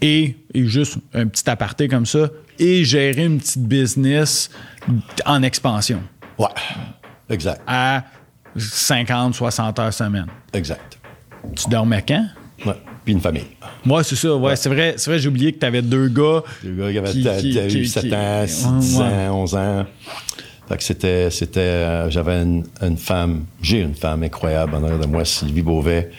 et, 0.00 0.36
et 0.52 0.66
juste 0.66 0.98
un 1.14 1.26
petit 1.26 1.48
aparté 1.48 1.88
comme 1.88 2.04
ça 2.06 2.28
et 2.62 2.84
gérer 2.84 3.24
une 3.24 3.38
petite 3.38 3.62
business 3.66 4.50
en 5.26 5.42
expansion 5.42 6.00
Ouais. 6.38 6.48
Exact. 7.30 7.60
à 7.66 8.04
50, 8.56 9.34
60 9.34 9.78
heures 9.78 9.92
semaine. 9.94 10.26
Exact. 10.52 10.98
Tu 11.56 11.68
dormais 11.68 12.04
quand? 12.06 12.26
Ouais. 12.66 12.74
Puis 13.04 13.14
une 13.14 13.20
famille. 13.20 13.46
Moi, 13.84 14.04
c'est 14.04 14.14
ça. 14.16 14.36
Ouais, 14.36 14.54
c'est 14.54 14.68
vrai, 14.68 14.94
c'est 14.96 15.10
vrai 15.10 15.18
j'ai 15.18 15.28
oublié 15.28 15.52
que 15.52 15.58
tu 15.58 15.66
avais 15.66 15.82
deux 15.82 16.08
gars. 16.08 16.42
Le 16.64 16.92
gars, 16.92 17.02
Qui- 17.10 17.24
t'as- 17.24 17.40
qui- 17.40 17.78
eu 17.78 17.84
7 17.86 18.04
qui- 18.04 18.14
ans, 18.14 18.44
6, 18.46 18.66
Ouais, 18.66 18.78
10 18.78 18.98
ouais. 18.98 19.04
ans, 19.04 19.42
11 19.42 19.54
ans. 19.56 19.86
Fait 20.68 20.76
que 20.76 20.84
c'était, 20.84 21.28
c'était, 21.30 21.58
euh, 21.60 22.10
j'avais 22.10 22.40
une, 22.42 22.64
une 22.80 22.96
femme, 22.96 23.44
j'ai 23.60 23.80
une 23.80 23.94
femme 23.96 24.22
incroyable 24.22 24.74
en 24.76 24.84
arrière 24.84 25.00
de 25.00 25.06
moi, 25.06 25.24
Sylvie 25.24 25.62
Beauvais. 25.62 26.10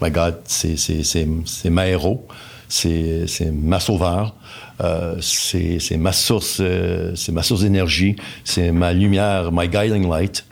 My 0.00 0.10
God, 0.10 0.36
c'est, 0.44 0.76
c'est, 0.76 1.02
c'est, 1.02 1.26
c'est 1.46 1.70
ma 1.70 1.88
héros, 1.88 2.26
c'est, 2.70 3.26
ma 3.52 3.80
sauveur, 3.80 4.34
euh, 4.80 5.16
c'est, 5.20 5.78
ma 5.98 6.12
source, 6.12 6.58
euh, 6.60 7.12
c'est 7.16 7.32
ma 7.32 7.42
source 7.42 7.60
d'énergie, 7.62 8.16
c'est 8.44 8.70
ma 8.72 8.92
lumière, 8.92 9.50
my 9.52 9.68
guiding 9.68 10.08
light. 10.08 10.46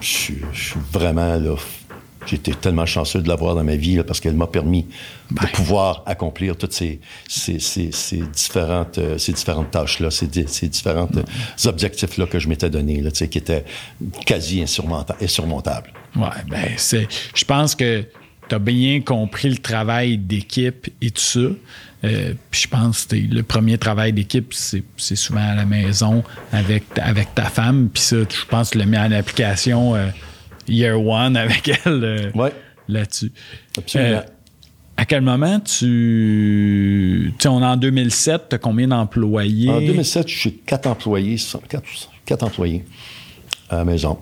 Je 0.00 0.06
suis, 0.08 0.38
je 0.52 0.62
suis 0.70 0.80
vraiment 0.92 1.36
là. 1.36 1.54
J'étais 2.26 2.52
tellement 2.52 2.84
chanceux 2.86 3.22
de 3.22 3.28
l'avoir 3.28 3.54
dans 3.54 3.64
ma 3.64 3.76
vie 3.76 3.96
là, 3.96 4.04
parce 4.04 4.20
qu'elle 4.20 4.34
m'a 4.36 4.46
permis 4.46 4.86
de 5.30 5.46
pouvoir 5.54 6.02
accomplir 6.06 6.54
toutes 6.56 6.74
ces, 6.74 7.00
ces, 7.26 7.58
ces- 7.58 7.92
ces 7.92 8.18
différentes, 8.18 8.98
euh, 8.98 9.16
ces 9.16 9.32
différentes 9.32 9.70
tâches-là, 9.70 10.10
ces, 10.10 10.28
ces 10.46 10.68
différents 10.68 11.08
euh, 11.16 11.68
objectifs-là 11.68 12.26
que 12.26 12.38
je 12.38 12.48
m'étais 12.48 12.68
donnés, 12.68 13.02
qui 13.12 13.38
étaient 13.38 13.64
quasi 14.26 14.60
insurmonta- 14.62 15.16
insurmontables. 15.22 15.92
Ouais, 16.14 16.28
ben, 16.48 16.68
c'est. 16.76 17.08
Je 17.34 17.44
pense 17.44 17.74
que 17.74 18.04
tu 18.50 18.54
as 18.54 18.58
bien 18.58 19.00
compris 19.00 19.48
le 19.48 19.56
travail 19.56 20.18
d'équipe 20.18 20.90
et 21.00 21.10
tout 21.10 21.20
ça. 21.22 21.40
Euh, 22.02 22.34
puis 22.50 22.62
je 22.62 22.68
pense 22.68 23.04
que 23.06 23.16
le 23.16 23.42
premier 23.42 23.78
travail 23.78 24.12
d'équipe, 24.12 24.52
c'est 24.52 24.82
c'est 24.98 25.16
souvent 25.16 25.46
à 25.48 25.54
la 25.54 25.64
maison 25.64 26.22
avec, 26.52 26.92
ta- 26.94 27.04
avec 27.04 27.34
ta 27.34 27.44
femme. 27.44 27.88
Puis 27.92 28.02
ça, 28.02 28.16
je 28.28 28.44
pense 28.48 28.68
que 28.70 28.72
tu 28.72 28.78
l'as 28.78 28.86
mis 28.86 28.98
en 28.98 29.12
application 29.12 29.94
euh, 29.94 30.08
year 30.68 31.00
one 31.00 31.36
avec 31.36 31.68
elle 31.86 32.04
euh, 32.04 32.30
Ouais. 32.34 32.52
là-dessus. 32.88 33.32
Absolument. 33.78 34.22
À 34.96 35.04
quel 35.06 35.22
moment 35.22 35.60
tu. 35.60 37.32
Tu 37.38 37.48
on 37.48 37.62
est 37.62 37.66
en 37.66 37.76
2007, 37.76 38.48
tu 38.50 38.54
as 38.56 38.58
combien 38.58 38.88
d'employés? 38.88 39.70
En 39.70 39.80
2007, 39.80 40.28
je 40.28 40.38
suis 40.38 40.52
quatre 40.58 40.86
employés, 40.86 41.36
quatre, 41.68 41.84
quatre 42.26 42.42
employés 42.42 42.84
à 43.68 43.76
la 43.76 43.84
maison. 43.84 44.18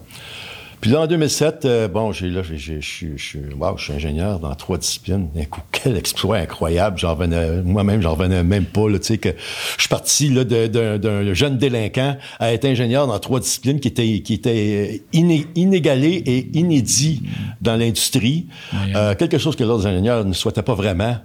Puis 0.80 0.90
là, 0.92 1.00
en 1.00 1.06
2007, 1.08 1.64
euh, 1.64 1.88
bon, 1.88 2.12
j'ai 2.12 2.30
là, 2.30 2.42
j'ai- 2.42 2.56
j'ai- 2.80 2.80
je 3.16 3.22
suis- 3.22 3.38
wow, 3.58 3.76
ingénieur 3.94 4.38
dans 4.38 4.54
trois 4.54 4.78
disciplines. 4.78 5.28
D'un 5.34 5.44
coup, 5.44 5.60
quel 5.72 5.96
exploit 5.96 6.36
incroyable. 6.38 6.98
J'en 6.98 7.14
revenais, 7.14 7.62
moi-même, 7.62 8.00
j'en 8.00 8.12
revenais 8.14 8.44
même 8.44 8.64
pas, 8.64 8.88
là, 8.88 8.98
tu 9.00 9.06
sais, 9.06 9.18
que 9.18 9.30
je 9.76 9.80
suis 9.82 9.88
parti, 9.88 10.28
là, 10.28 10.44
de- 10.44 10.68
d'un 10.68 10.98
d'un 10.98 11.34
jeune 11.34 11.58
délinquant 11.58 12.16
à 12.38 12.52
être 12.52 12.64
ingénieur 12.64 13.06
dans 13.08 13.18
trois 13.18 13.40
disciplines 13.40 13.80
qui 13.80 13.88
étaient, 13.88 14.20
qui 14.20 14.34
étaient 14.34 15.02
iné- 15.12 15.46
inégalées 15.56 16.22
et 16.26 16.48
inédits 16.56 17.22
dans 17.60 17.76
l'industrie. 17.76 18.46
Euh, 18.94 19.14
quelque 19.16 19.38
chose 19.38 19.56
que 19.56 19.64
l'autre 19.64 19.86
ingénieur 19.86 20.24
ne 20.24 20.32
souhaitait 20.32 20.62
pas 20.62 20.74
vraiment 20.74 21.16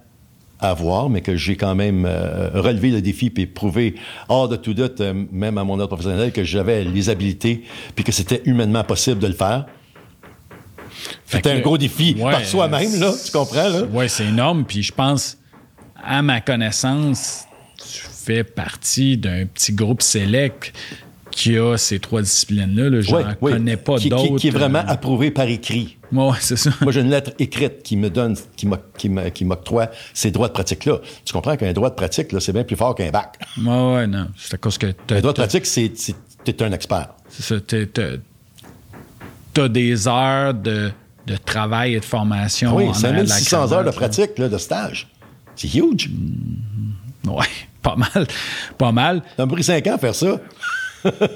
à 0.63 0.73
voir, 0.73 1.09
mais 1.09 1.21
que 1.21 1.35
j'ai 1.35 1.55
quand 1.55 1.75
même 1.75 2.05
euh, 2.05 2.49
relevé 2.53 2.89
le 2.89 3.01
défi 3.01 3.29
puis 3.29 3.45
prouvé 3.45 3.95
hors 4.29 4.47
de 4.47 4.55
tout 4.55 4.73
doute, 4.73 5.01
euh, 5.01 5.13
même 5.31 5.57
à 5.57 5.63
mon 5.63 5.73
ordre 5.73 5.87
professionnel, 5.87 6.31
que 6.31 6.43
j'avais 6.43 6.83
les 6.83 7.09
habiletés 7.09 7.63
puis 7.95 8.03
que 8.03 8.11
c'était 8.11 8.41
humainement 8.45 8.83
possible 8.83 9.19
de 9.19 9.27
le 9.27 9.33
faire. 9.33 9.65
C'était 11.25 11.51
un 11.51 11.59
gros 11.59 11.77
défi 11.77 12.15
Ouais, 12.17 12.31
par 12.31 12.45
soi-même, 12.45 12.99
là, 12.99 13.11
tu 13.23 13.31
comprends? 13.31 13.81
Oui, 13.91 14.07
c'est 14.07 14.25
énorme. 14.25 14.63
Puis 14.65 14.83
je 14.83 14.93
pense, 14.93 15.37
à 16.01 16.21
ma 16.21 16.39
connaissance, 16.39 17.45
tu 17.77 18.01
fais 18.25 18.43
partie 18.43 19.17
d'un 19.17 19.45
petit 19.45 19.73
groupe 19.73 20.01
select 20.01 20.71
qui 21.35 21.57
a 21.57 21.77
ces 21.77 21.99
trois 21.99 22.21
disciplines-là. 22.21 22.89
là. 22.89 23.01
Je 23.01 23.13
Ouais, 23.13 23.23
n'en 23.23 23.33
connais 23.35 23.77
pas 23.77 23.95
Qui- 23.97 24.03
qui- 24.03 24.09
d'autres. 24.09 24.37
Qui, 24.37 24.47
est 24.47 24.51
vraiment 24.51 24.79
euh, 24.79 24.87
approuvé 24.87 25.31
par 25.31 25.47
écrit. 25.47 25.97
Ouais, 26.11 26.31
c'est 26.39 26.55
ça. 26.55 26.69
Moi, 26.81 26.91
j'ai 26.91 27.01
une 27.01 27.09
lettre 27.09 27.31
écrite 27.39 27.81
qui 27.83 27.97
me 27.97 28.09
donne, 28.09 28.35
qui 28.55 28.67
m'oc- 28.67 28.93
qui 28.97 29.09
me- 29.09 29.29
qui 29.29 29.45
m'octroie 29.45 29.89
ces 30.13 30.31
droits 30.31 30.47
de 30.47 30.53
pratique-là. 30.53 30.99
Tu 31.25 31.33
comprends 31.33 31.57
qu'un 31.57 31.73
droit 31.73 31.89
de 31.89 31.95
pratique, 31.95 32.31
là, 32.31 32.39
c'est 32.39 32.53
bien 32.53 32.63
plus 32.63 32.75
fort 32.75 32.95
qu'un 32.95 33.09
bac. 33.09 33.37
Ouais, 33.57 33.93
ouais, 33.95 34.07
non. 34.07 34.27
C'est 34.37 34.53
à 34.53 34.57
cause 34.57 34.77
que 34.77 34.87
t'as, 35.07 35.17
Un 35.17 35.21
droit 35.21 35.33
de 35.33 35.37
pratique, 35.37 35.65
c'est, 35.65 35.91
c'est, 35.95 36.15
t'es 36.43 36.61
un 36.63 36.71
expert. 36.71 37.09
c'est 37.29 37.43
ça, 37.43 37.55
t'as- 37.59 38.17
des 39.69 40.07
heures 40.07 40.53
de, 40.53 40.91
de 41.27 41.37
travail 41.37 41.95
et 41.95 41.99
de 41.99 42.05
formation. 42.05 42.75
Oui, 42.75 42.83
de 42.85 42.89
la 42.89 42.93
5600 42.95 43.71
heures 43.71 43.83
de 43.83 43.91
pratique, 43.91 44.37
là, 44.37 44.49
de 44.49 44.57
stage. 44.57 45.07
C'est 45.55 45.73
huge. 45.73 46.09
Ouais, 47.27 47.45
pas 47.81 47.95
mal. 47.95 48.27
Pas 48.77 48.91
mal. 48.91 49.21
Ça 49.37 49.45
m'a 49.45 49.51
pris 49.53 49.63
cinq 49.63 49.85
ans 49.87 49.95
à 49.95 49.97
faire 49.97 50.15
ça. 50.15 50.39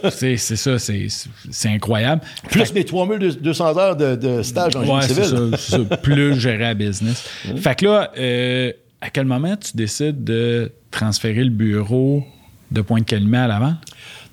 C'est 0.10 0.38
ça, 0.38 0.78
c'est 0.80 1.70
incroyable. 1.70 2.22
Plus 2.50 2.74
mes 2.74 2.84
3200 2.84 3.78
heures 3.78 3.96
de, 3.96 4.16
de 4.16 4.42
stage 4.42 4.76
en 4.76 4.82
ouais, 4.82 5.02
génie 5.02 5.26
civil. 5.26 5.52
Ça, 5.58 5.78
ça, 5.78 5.98
plus 5.98 6.40
gérer 6.40 6.66
à 6.66 6.74
business. 6.74 7.30
Fait 7.58 7.76
que 7.76 7.86
là, 7.86 8.12
euh, 8.18 8.72
à 9.02 9.10
quel 9.10 9.26
moment 9.26 9.56
tu 9.58 9.76
décides 9.76 10.24
de 10.24 10.72
transférer 10.92 11.44
le 11.44 11.50
bureau 11.50 12.24
de 12.72 12.82
Pointe-Calumet 12.82 13.38
à 13.38 13.48
l'avant? 13.48 13.74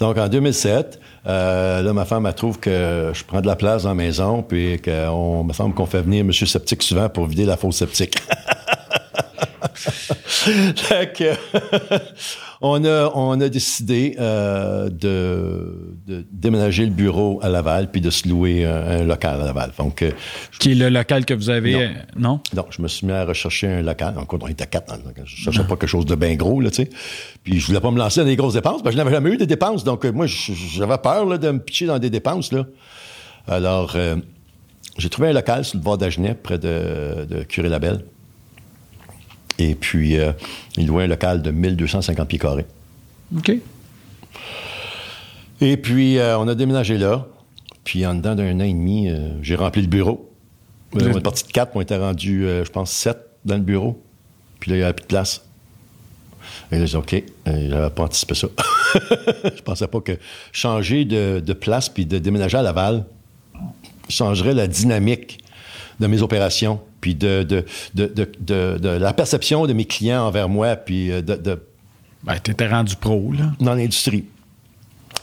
Donc, 0.01 0.19
en 0.19 0.29
2007, 0.29 1.01
euh, 1.27 1.83
là, 1.83 1.93
ma 1.93 2.05
femme, 2.05 2.27
elle 2.27 2.35
trouve 2.35 2.59
que 2.59 3.13
je 3.15 3.25
prends 3.25 3.41
de 3.41 3.47
la 3.47 3.57
place 3.57 3.85
dans 3.85 3.91
la 3.91 3.95
maison, 3.95 4.43
puis 4.43 4.81
qu'on 4.81 5.45
me 5.45 5.53
semble 5.53 5.75
qu'on 5.75 5.87
fait 5.87 6.03
venir 6.03 6.21
M. 6.21 6.33
Sceptique 6.33 6.83
souvent 6.83 7.09
pour 7.09 7.27
vider 7.27 7.45
la 7.45 7.57
fosse 7.57 7.77
sceptique. 7.77 8.17
on, 12.61 12.85
a, 12.85 13.11
on 13.15 13.41
a 13.41 13.49
décidé 13.49 14.17
euh, 14.19 14.89
de, 14.89 15.97
de, 16.07 16.25
déménager 16.31 16.85
le 16.85 16.91
bureau 16.91 17.39
à 17.43 17.49
Laval 17.49 17.91
puis 17.91 18.01
de 18.01 18.11
se 18.11 18.29
louer 18.29 18.65
un, 18.65 19.05
local 19.05 19.41
à 19.41 19.45
Laval. 19.45 19.73
Donc, 19.79 20.03
euh, 20.03 20.11
Qui 20.59 20.73
est 20.73 20.75
le 20.75 20.89
local 20.89 21.25
que 21.25 21.35
vous 21.35 21.51
avez? 21.51 21.91
Non. 22.17 22.41
non? 22.55 22.67
je 22.71 22.83
me 22.83 22.89
suis 22.89 23.07
mis 23.07 23.13
à 23.13 23.25
rechercher 23.25 23.69
un 23.69 23.83
local. 23.83 24.15
Donc, 24.15 24.33
on 24.33 24.47
était 24.47 24.67
quatre. 24.67 24.95
Je 25.25 25.37
cherchais 25.37 25.65
pas 25.65 25.77
quelque 25.77 25.87
chose 25.87 26.07
de 26.07 26.15
bien 26.15 26.35
gros, 26.35 26.61
là, 26.61 26.71
tu 26.71 26.77
sais. 26.77 26.91
Puis 27.43 27.61
je 27.61 27.67
voulais 27.67 27.81
pas 27.81 27.91
me 27.91 27.99
lancer 27.99 28.21
dans 28.21 28.27
des 28.27 28.37
grosses 28.37 28.55
dépenses, 28.55 28.83
parce 28.83 28.95
que 28.95 29.01
je 29.01 29.05
n'avais 29.05 29.15
jamais 29.15 29.31
eu 29.31 29.37
de 29.37 29.45
dépenses. 29.45 29.85
Donc, 29.85 30.05
euh, 30.05 30.13
moi, 30.13 30.27
j'avais 30.27 30.99
peur 30.99 31.27
là, 31.27 31.39
de 31.39 31.51
me 31.51 31.59
pitcher 31.59 31.87
dans 31.87 31.99
des 31.99 32.11
dépenses, 32.11 32.53
là. 32.53 32.67
Alors, 33.47 33.95
j'ai 34.97 35.11
trouvé 35.11 35.29
un 35.29 35.33
local 35.35 35.67
sur 35.67 35.77
le 35.77 35.83
bord 35.83 35.99
d'Agenais, 35.99 36.35
près 36.35 36.59
de, 36.59 37.27
de 37.29 37.43
Curé-Labelle. 37.43 38.05
Et 39.59 39.75
puis, 39.75 40.19
euh, 40.19 40.33
il 40.77 40.87
louait 40.87 41.05
un 41.05 41.09
local 41.09 41.43
de 41.43 41.51
1250 41.51 42.29
pieds 42.29 42.39
carrés. 42.39 42.67
OK. 43.37 43.53
Et 45.61 45.77
puis, 45.77 46.19
euh, 46.19 46.39
on 46.39 46.49
a 46.49 46.55
déménagé 46.55 46.99
là. 46.99 47.27
Puis, 47.85 48.05
en 48.07 48.15
dedans 48.15 48.35
d'un 48.35 48.59
an 48.61 48.65
et 48.65 48.73
demi, 48.73 49.09
euh, 49.09 49.31
j'ai 49.43 49.55
rempli 49.55 49.83
le 49.83 49.89
bureau. 49.89 50.31
on 50.93 50.99
est 50.99 51.21
parti 51.21 51.45
de 51.47 51.53
quatre, 51.53 51.73
on 51.75 51.81
était 51.81 51.97
rendu, 51.97 52.43
je 52.43 52.71
pense, 52.71 52.91
sept 52.91 53.19
dans 53.45 53.57
le 53.57 53.63
bureau. 53.63 54.03
Puis 54.61 54.71
là, 54.71 54.77
il 54.77 54.81
n'y 54.81 54.85
avait 54.85 54.95
plus 54.95 55.03
de 55.03 55.09
place. 55.09 55.45
Et 56.71 56.79
là, 56.79 56.87
j'ai 56.87 56.93
dit, 56.93 56.97
OK, 56.97 57.23
j'avais 57.47 57.91
pas 57.91 58.05
anticipé 58.05 58.35
ça. 58.35 58.49
je 59.45 59.63
pensais 59.63 59.87
pas 59.87 60.01
que 60.01 60.19
changer 60.53 61.05
de, 61.05 61.43
de 61.45 61.53
place 61.53 61.89
puis 61.89 62.07
de 62.07 62.19
déménager 62.19 62.59
à 62.59 62.63
Laval 62.63 63.05
changerait 64.09 64.55
la 64.55 64.67
dynamique 64.67 65.39
de 66.01 66.07
mes 66.07 66.23
opérations 66.23 66.81
puis 67.05 67.15
de, 67.15 67.43
de, 67.43 67.67
de, 68.41 68.89
la 68.89 69.13
perception 69.13 69.67
de 69.67 69.75
mes 69.75 69.85
clients 69.85 70.23
envers 70.27 70.49
moi, 70.49 70.75
puis 70.75 71.13
euh, 71.13 71.21
de... 71.21 71.61
Ben, 72.23 72.39
t'étais 72.39 72.67
rendu 72.67 72.97
pro, 72.97 73.31
là. 73.37 73.53
Dans 73.61 73.75
l'industrie. 73.75 74.25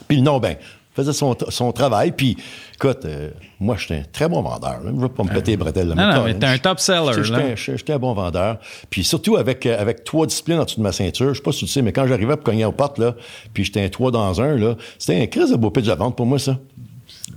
Puis 0.06 0.18
le 0.18 0.22
nom, 0.22 0.38
ben, 0.38 0.54
faisait 0.94 1.12
son, 1.12 1.36
son 1.48 1.72
travail, 1.72 2.12
puis 2.12 2.36
écoute, 2.76 3.04
euh, 3.04 3.30
moi, 3.58 3.74
j'étais 3.76 3.96
un 3.96 4.04
très 4.12 4.28
bon 4.28 4.42
vendeur. 4.42 4.78
Je 4.84 4.90
ne 4.90 5.00
veux 5.00 5.08
pas 5.08 5.24
me 5.24 5.30
péter 5.30 5.50
les 5.50 5.56
bretelles. 5.56 5.88
Là, 5.88 5.94
non, 5.96 6.20
non, 6.20 6.24
mais 6.24 6.38
t'es 6.38 6.46
un 6.46 6.58
top 6.58 6.78
seller. 6.78 7.56
J'étais 7.56 7.94
un 7.94 7.98
bon 7.98 8.14
vendeur. 8.14 8.60
Puis 8.88 9.02
surtout 9.02 9.36
avec, 9.36 9.66
euh, 9.66 9.80
avec 9.80 10.04
trois 10.04 10.26
disciplines 10.28 10.60
en 10.60 10.64
dessous 10.64 10.78
de 10.78 10.84
ma 10.84 10.92
ceinture. 10.92 11.30
Je 11.30 11.38
sais 11.38 11.42
pas 11.42 11.50
si 11.50 11.64
tu 11.64 11.66
sais, 11.66 11.82
mais 11.82 11.90
quand 11.90 12.06
j'arrivais 12.06 12.36
pour 12.36 12.44
cogner 12.44 12.64
aux 12.64 12.70
portes, 12.70 12.98
là, 12.98 13.16
puis 13.52 13.64
j'étais 13.64 13.82
un 13.82 13.88
trois 13.88 14.12
dans 14.12 14.40
un, 14.40 14.56
là, 14.56 14.76
c'était 15.00 15.20
un 15.20 15.26
crise 15.26 15.50
de 15.50 15.56
beau 15.56 15.72
pitch 15.72 15.88
à 15.88 15.96
vente 15.96 16.14
pour 16.14 16.26
moi, 16.26 16.38
ça. 16.38 16.60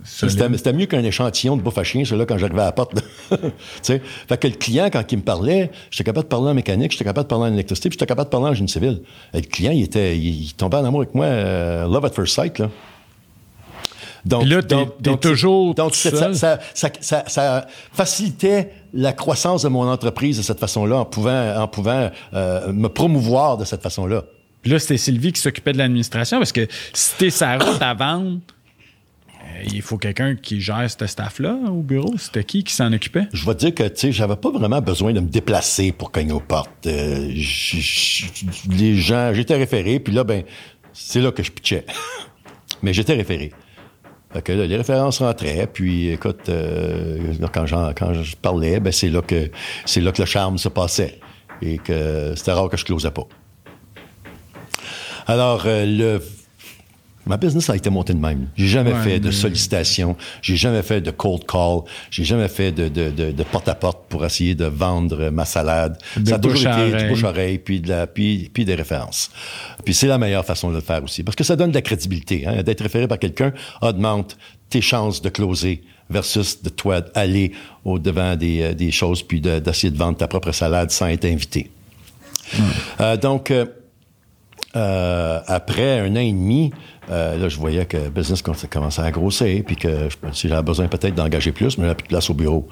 C'était 0.04 0.74
mieux 0.74 0.86
qu'un 0.86 1.04
échantillon 1.04 1.58
de 1.58 1.62
bouffe 1.62 1.78
à 1.78 1.84
chien, 1.84 2.04
celui-là, 2.04 2.26
quand 2.26 2.38
j'arrivais 2.38 2.62
à 2.62 2.66
la 2.66 2.72
porte. 2.72 2.94
fait 3.84 4.38
que 4.40 4.48
le 4.48 4.56
client, 4.56 4.90
quand 4.92 5.12
il 5.12 5.18
me 5.18 5.24
parlait, 5.24 5.72
j'étais 5.90 6.04
capable 6.04 6.26
de 6.26 6.30
parler 6.30 6.50
en 6.50 6.54
mécanique, 6.54 6.92
j'étais 6.92 7.06
capable 7.06 7.26
de 7.26 7.30
parler 7.30 7.52
en 7.52 7.54
électricité, 7.54 7.90
puis 7.90 7.96
j'étais 7.96 8.08
capable 8.08 8.28
de 8.28 8.32
parler 8.32 8.48
en 8.48 8.54
génie 8.54 8.70
civil. 8.70 9.02
Et 9.34 9.42
le 9.42 9.48
client, 9.48 9.72
il, 9.72 9.84
était, 9.84 10.18
il, 10.18 10.54
tombait 10.54 10.78
en 10.78 10.86
amour 10.86 11.02
avec 11.02 11.16
moi, 11.16 11.26
euh, 11.26 11.88
love 11.88 12.06
at 12.06 12.12
first 12.12 12.36
sight. 12.36 12.60
Là. 12.60 12.70
Donc, 14.26 14.46
là, 14.46 14.64
t'es, 14.64 15.18
toujours 15.18 15.76
donc, 15.76 15.94
ça, 15.94 16.34
ça, 16.34 16.60
ça, 16.74 17.24
ça, 17.28 17.68
facilitait 17.94 18.72
la 18.94 19.14
croissance 19.14 19.62
de 19.62 19.70
mon 19.70 19.88
entreprise 19.88 20.38
de 20.38 20.42
cette 20.42 20.60
façon-là, 20.60 20.98
en 20.98 21.06
pouvant, 21.06 21.56
en 21.58 21.68
pouvant 21.68 22.10
euh, 22.34 22.74
me 22.74 22.88
promouvoir 22.88 23.58
de 23.58 23.66
cette 23.66 23.84
façon-là. 23.84 24.24
Puis 24.64 24.72
là, 24.72 24.80
c'était 24.80 24.98
Sylvie 24.98 25.32
qui 25.32 25.42
s'occupait 25.42 25.74
de 25.74 25.78
l'administration, 25.78 26.40
parce 26.40 26.52
que 26.52 26.68
si 26.92 27.12
t'es 27.20 27.30
sa 27.30 27.58
route 27.58 27.82
à 27.82 27.94
vendre, 27.94 28.40
il 29.64 29.82
faut 29.82 29.98
quelqu'un 29.98 30.36
qui 30.36 30.62
gère 30.62 30.90
ce 30.90 31.06
staff-là 31.06 31.58
au 31.70 31.82
bureau? 31.82 32.14
C'était 32.18 32.44
qui 32.44 32.64
qui 32.64 32.74
s'en 32.74 32.92
occupait? 32.94 33.28
Je 33.34 33.46
vais 33.46 33.54
te 33.54 33.60
dire 33.60 33.76
que, 33.76 33.84
tu 33.84 34.00
sais, 34.00 34.12
j'avais 34.12 34.36
pas 34.36 34.52
vraiment 34.52 34.82
besoin 34.82 35.14
de 35.14 35.20
me 35.20 35.28
déplacer 35.28 35.92
pour 35.92 36.12
cogner 36.12 36.34
aux 36.34 36.40
portes. 36.40 36.88
Euh, 36.88 37.32
les 38.70 38.96
gens, 38.96 39.34
j'étais 39.34 39.56
référé, 39.56 40.00
puis 40.00 40.14
là, 40.14 40.24
ben, 40.24 40.44
c'est 40.94 41.22
là 41.22 41.32
que 41.32 41.44
je 41.44 41.52
pitchais. 41.52 41.86
Mais 42.82 42.94
j'étais 42.94 43.14
référé. 43.14 43.52
Fait 44.34 44.42
que 44.42 44.52
les 44.52 44.76
références 44.76 45.20
rentraient, 45.20 45.68
puis 45.72 46.10
écoute, 46.10 46.50
euh, 46.50 47.34
quand, 47.54 47.66
quand 47.96 48.14
je 48.22 48.36
parlais, 48.36 48.80
ben, 48.80 48.92
c'est 48.92 49.10
là 49.10 49.22
que 49.22 49.50
c'est 49.86 50.02
là 50.02 50.12
que 50.12 50.22
le 50.22 50.26
charme 50.26 50.58
se 50.58 50.70
passait. 50.70 51.20
Et 51.62 51.78
que 51.78 52.34
c'était 52.36 52.52
rare 52.52 52.70
que 52.70 52.76
je 52.76 52.84
closais 52.84 53.12
pas. 53.12 53.28
Alors, 55.28 55.64
euh, 55.66 55.86
le 55.86 56.22
Ma 57.26 57.38
business 57.38 57.70
a 57.70 57.76
été 57.76 57.90
montée 57.90 58.14
de 58.14 58.20
même. 58.20 58.48
J'ai 58.56 58.68
jamais 58.68 58.94
fait 58.94 59.20
de 59.20 59.32
sollicitation, 59.32 60.16
j'ai 60.42 60.56
jamais 60.56 60.84
fait 60.84 61.02
de 61.02 61.12
cold 61.12 61.46
call, 61.46 61.82
j'ai 62.12 62.24
jamais 62.24 62.48
fait 62.48 62.72
de, 62.72 62.88
de, 62.88 63.32
de, 63.32 63.44
porte-à-porte 63.44 64.08
pour 64.10 64.24
essayer 64.26 64.54
de 64.54 64.66
vendre 64.66 65.30
ma 65.30 65.46
salade. 65.46 65.98
Ça 66.26 66.36
a 66.36 66.40
toujours 66.40 66.72
été 66.72 66.98
du 66.98 67.10
bouche-oreille, 67.10 67.58
puis, 67.58 67.82
de 67.82 67.90
la, 67.90 68.08
puis, 68.08 68.50
puis 68.54 68.66
des 68.66 68.76
références. 68.76 69.32
Puis 69.84 69.94
c'est 69.94 70.08
la 70.08 70.18
meilleure 70.18 70.46
façon 70.46 70.70
de 70.70 70.76
le 70.76 70.82
faire 70.82 71.04
aussi, 71.04 71.24
parce 71.24 71.36
que 71.36 71.44
ça 71.44 71.56
donne 71.56 71.72
de 71.72 71.76
la 71.76 71.82
crédibilité. 71.82 72.46
Hein? 72.46 72.62
D'être 72.64 72.82
référé 72.82 73.08
par 73.08 73.20
quelqu'un 73.20 73.54
augmente 73.82 74.38
tes 74.70 74.82
chances 74.82 75.22
de 75.22 75.30
closer 75.30 75.84
versus 76.10 76.62
de 76.62 76.70
toi 76.70 77.02
aller 77.16 77.52
au-devant 77.84 78.36
des, 78.36 78.62
euh, 78.62 78.74
des 78.74 78.92
choses, 78.92 79.24
puis 79.24 79.42
d'essayer 79.42 79.92
de, 79.92 79.98
vendre 79.98 80.18
ta 80.18 80.28
propre 80.28 80.52
salade 80.52 80.92
sans 80.92 81.08
être 81.08 81.26
invité. 81.26 81.72
Euh, 83.00 83.18
donc... 83.18 83.50
Euh, 83.52 83.66
euh, 84.76 85.40
après 85.48 86.00
un 86.00 86.12
an 86.16 86.20
et 86.20 86.32
demi, 86.32 86.72
euh, 87.10 87.38
là, 87.38 87.48
je 87.48 87.58
voyais 87.58 87.86
que 87.86 87.98
le 87.98 88.10
business 88.10 88.42
commençait 88.42 89.02
à 89.02 89.12
grossir, 89.12 89.64
puis 89.66 89.76
que 89.78 90.10
si 90.34 90.50
j'avais 90.50 90.64
besoin 90.64 90.88
peut-être 90.88 91.16
d'engager 91.16 91.52
plus, 91.52 91.78
mais 91.78 91.86
j'avais 91.86 91.96
plus 91.96 92.04
de 92.04 92.10
place 92.10 92.30
au 92.30 92.34
bureau. 92.34 92.68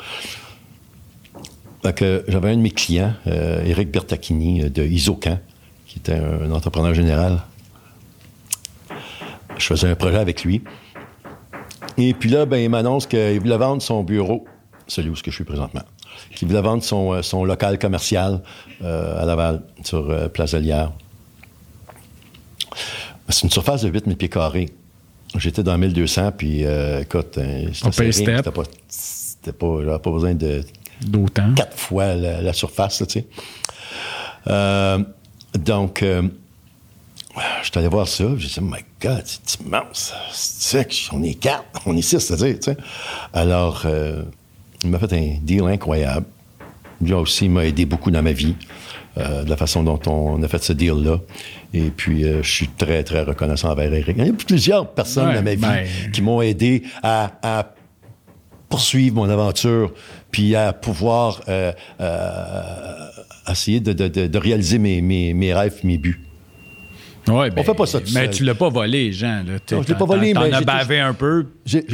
j'avais 1.84 2.50
un 2.52 2.58
de 2.58 2.62
mes 2.62 2.72
clients, 2.72 3.14
euh, 3.28 3.64
Eric 3.66 3.90
Bertacchini 3.92 4.70
de 4.70 4.84
Isocan, 4.84 5.40
qui 5.86 6.00
était 6.00 6.16
un, 6.16 6.52
entrepreneur 6.52 6.94
général. 6.94 7.40
Je 9.58 9.66
faisais 9.66 9.88
un 9.88 9.96
projet 9.96 10.18
avec 10.18 10.44
lui. 10.44 10.62
Et 11.98 12.14
puis 12.14 12.30
là, 12.30 12.46
ben, 12.46 12.58
il 12.58 12.70
m'annonce 12.70 13.06
qu'il 13.06 13.40
voulait 13.40 13.58
vendre 13.58 13.82
son 13.82 14.04
bureau, 14.04 14.46
celui 14.88 15.10
où 15.10 15.16
je 15.16 15.30
suis 15.30 15.44
présentement, 15.44 15.84
qu'il 16.36 16.48
voulait 16.48 16.62
vendre 16.62 16.84
son, 16.84 17.22
son 17.22 17.46
local 17.46 17.78
commercial 17.78 18.42
à 18.84 19.24
Laval, 19.26 19.62
sur 19.84 20.32
Place 20.32 20.56
de 20.56 20.60
c'est 23.30 23.44
une 23.44 23.52
surface 23.52 23.82
de 23.84 23.90
8000 23.90 24.18
pieds 24.18 24.30
carrés. 24.30 24.70
J'étais 25.38 25.64
dans 25.64 25.78
1200, 25.78 26.34
puis 26.38 26.64
euh, 26.64 27.02
écoute, 27.02 27.38
euh, 27.38 27.68
c'était 27.74 28.41
pas, 28.44 28.52
pas, 28.52 29.84
j'avais 29.84 30.00
pas 30.00 30.12
besoin 30.12 30.36
de 30.36 30.64
d'autant 31.02 31.54
quatre 31.56 31.78
fois 31.78 32.14
la, 32.14 32.54
surface, 32.54 33.04
tu 33.08 33.20
sais. 33.20 33.28
Euh, 34.48 35.00
donc, 35.58 36.04
euh, 36.04 36.22
je 37.62 37.70
suis 37.70 37.80
allé 37.80 37.88
voir 37.88 38.08
ça, 38.08 38.26
j'ai 38.38 38.48
dit, 38.48 38.56
oh 38.60 38.64
my 38.64 38.84
God, 39.02 39.24
c'est 39.26 39.60
immense, 39.62 40.14
c'est 40.32 40.88
on 41.12 41.24
est 41.24 41.34
quatre, 41.34 41.82
on 41.88 41.98
est 41.98 42.02
six, 42.04 42.20
c'est-à-dire, 42.20 42.56
tu 42.60 42.72
sais. 42.72 42.78
Alors, 43.34 43.86
il 44.84 44.90
m'a 44.90 45.00
fait 45.00 45.14
un 45.14 45.38
deal 45.41 45.64
incroyable. 45.64 46.28
Lui 47.02 47.14
aussi, 47.14 47.45
il 47.45 47.52
m'a 47.52 47.66
aidé 47.66 47.86
beaucoup 47.86 48.12
dans 48.12 48.22
ma 48.22 48.32
vie. 48.34 48.56
Euh, 49.19 49.44
de 49.44 49.49
la 49.49 49.57
façon 49.57 49.84
dont 49.84 49.99
on 50.07 50.41
a 50.41 50.48
fait 50.48 50.64
ce 50.64 50.73
deal-là. 50.73 51.19
Et 51.72 51.91
puis, 51.95 52.23
euh, 52.23 52.41
je 52.41 52.49
suis 52.49 52.68
très, 52.68 53.03
très 53.03 53.22
reconnaissant 53.22 53.69
envers 53.69 53.94
Eric. 53.94 54.15
Il 54.18 54.26
y 54.26 54.30
a 54.30 54.34
plusieurs 54.34 54.90
personnes 54.90 55.35
dans 55.35 55.44
ma 55.44 55.53
vie 55.53 55.61
ben, 55.61 55.85
qui 56.11 56.23
m'ont 56.23 56.41
aidé 56.41 56.81
à, 57.03 57.76
poursuivre 58.69 59.18
mon 59.18 59.30
aventure, 59.30 59.94
puis 60.31 60.56
à 60.56 60.73
pouvoir 60.73 61.44
euh, 61.48 61.72
essayer 63.48 63.80
de, 63.81 64.38
réaliser 64.40 64.80
mes, 64.80 64.99
mes, 64.99 65.53
rêves, 65.53 65.81
mes 65.84 65.99
buts. 65.99 66.19
Ouais, 67.27 67.52
ben, 67.52 67.61
on 67.61 67.64
fait 67.64 67.76
pas 67.76 67.85
ça 67.85 67.99
Mais 68.15 68.31
tu 68.31 68.44
l'as 68.44 68.56
pas 68.56 68.69
volé, 68.69 69.11
Jean. 69.11 69.44
Là. 69.45 69.60
Non, 69.72 69.84
je 69.84 69.90
l'ai 69.90 69.95
pas 69.95 70.06
volé, 70.06 70.34
mais. 70.34 70.49
T'en 70.49 70.57
as 70.57 70.61
bavé 70.61 70.99
un 70.99 71.14
peu. 71.14 71.45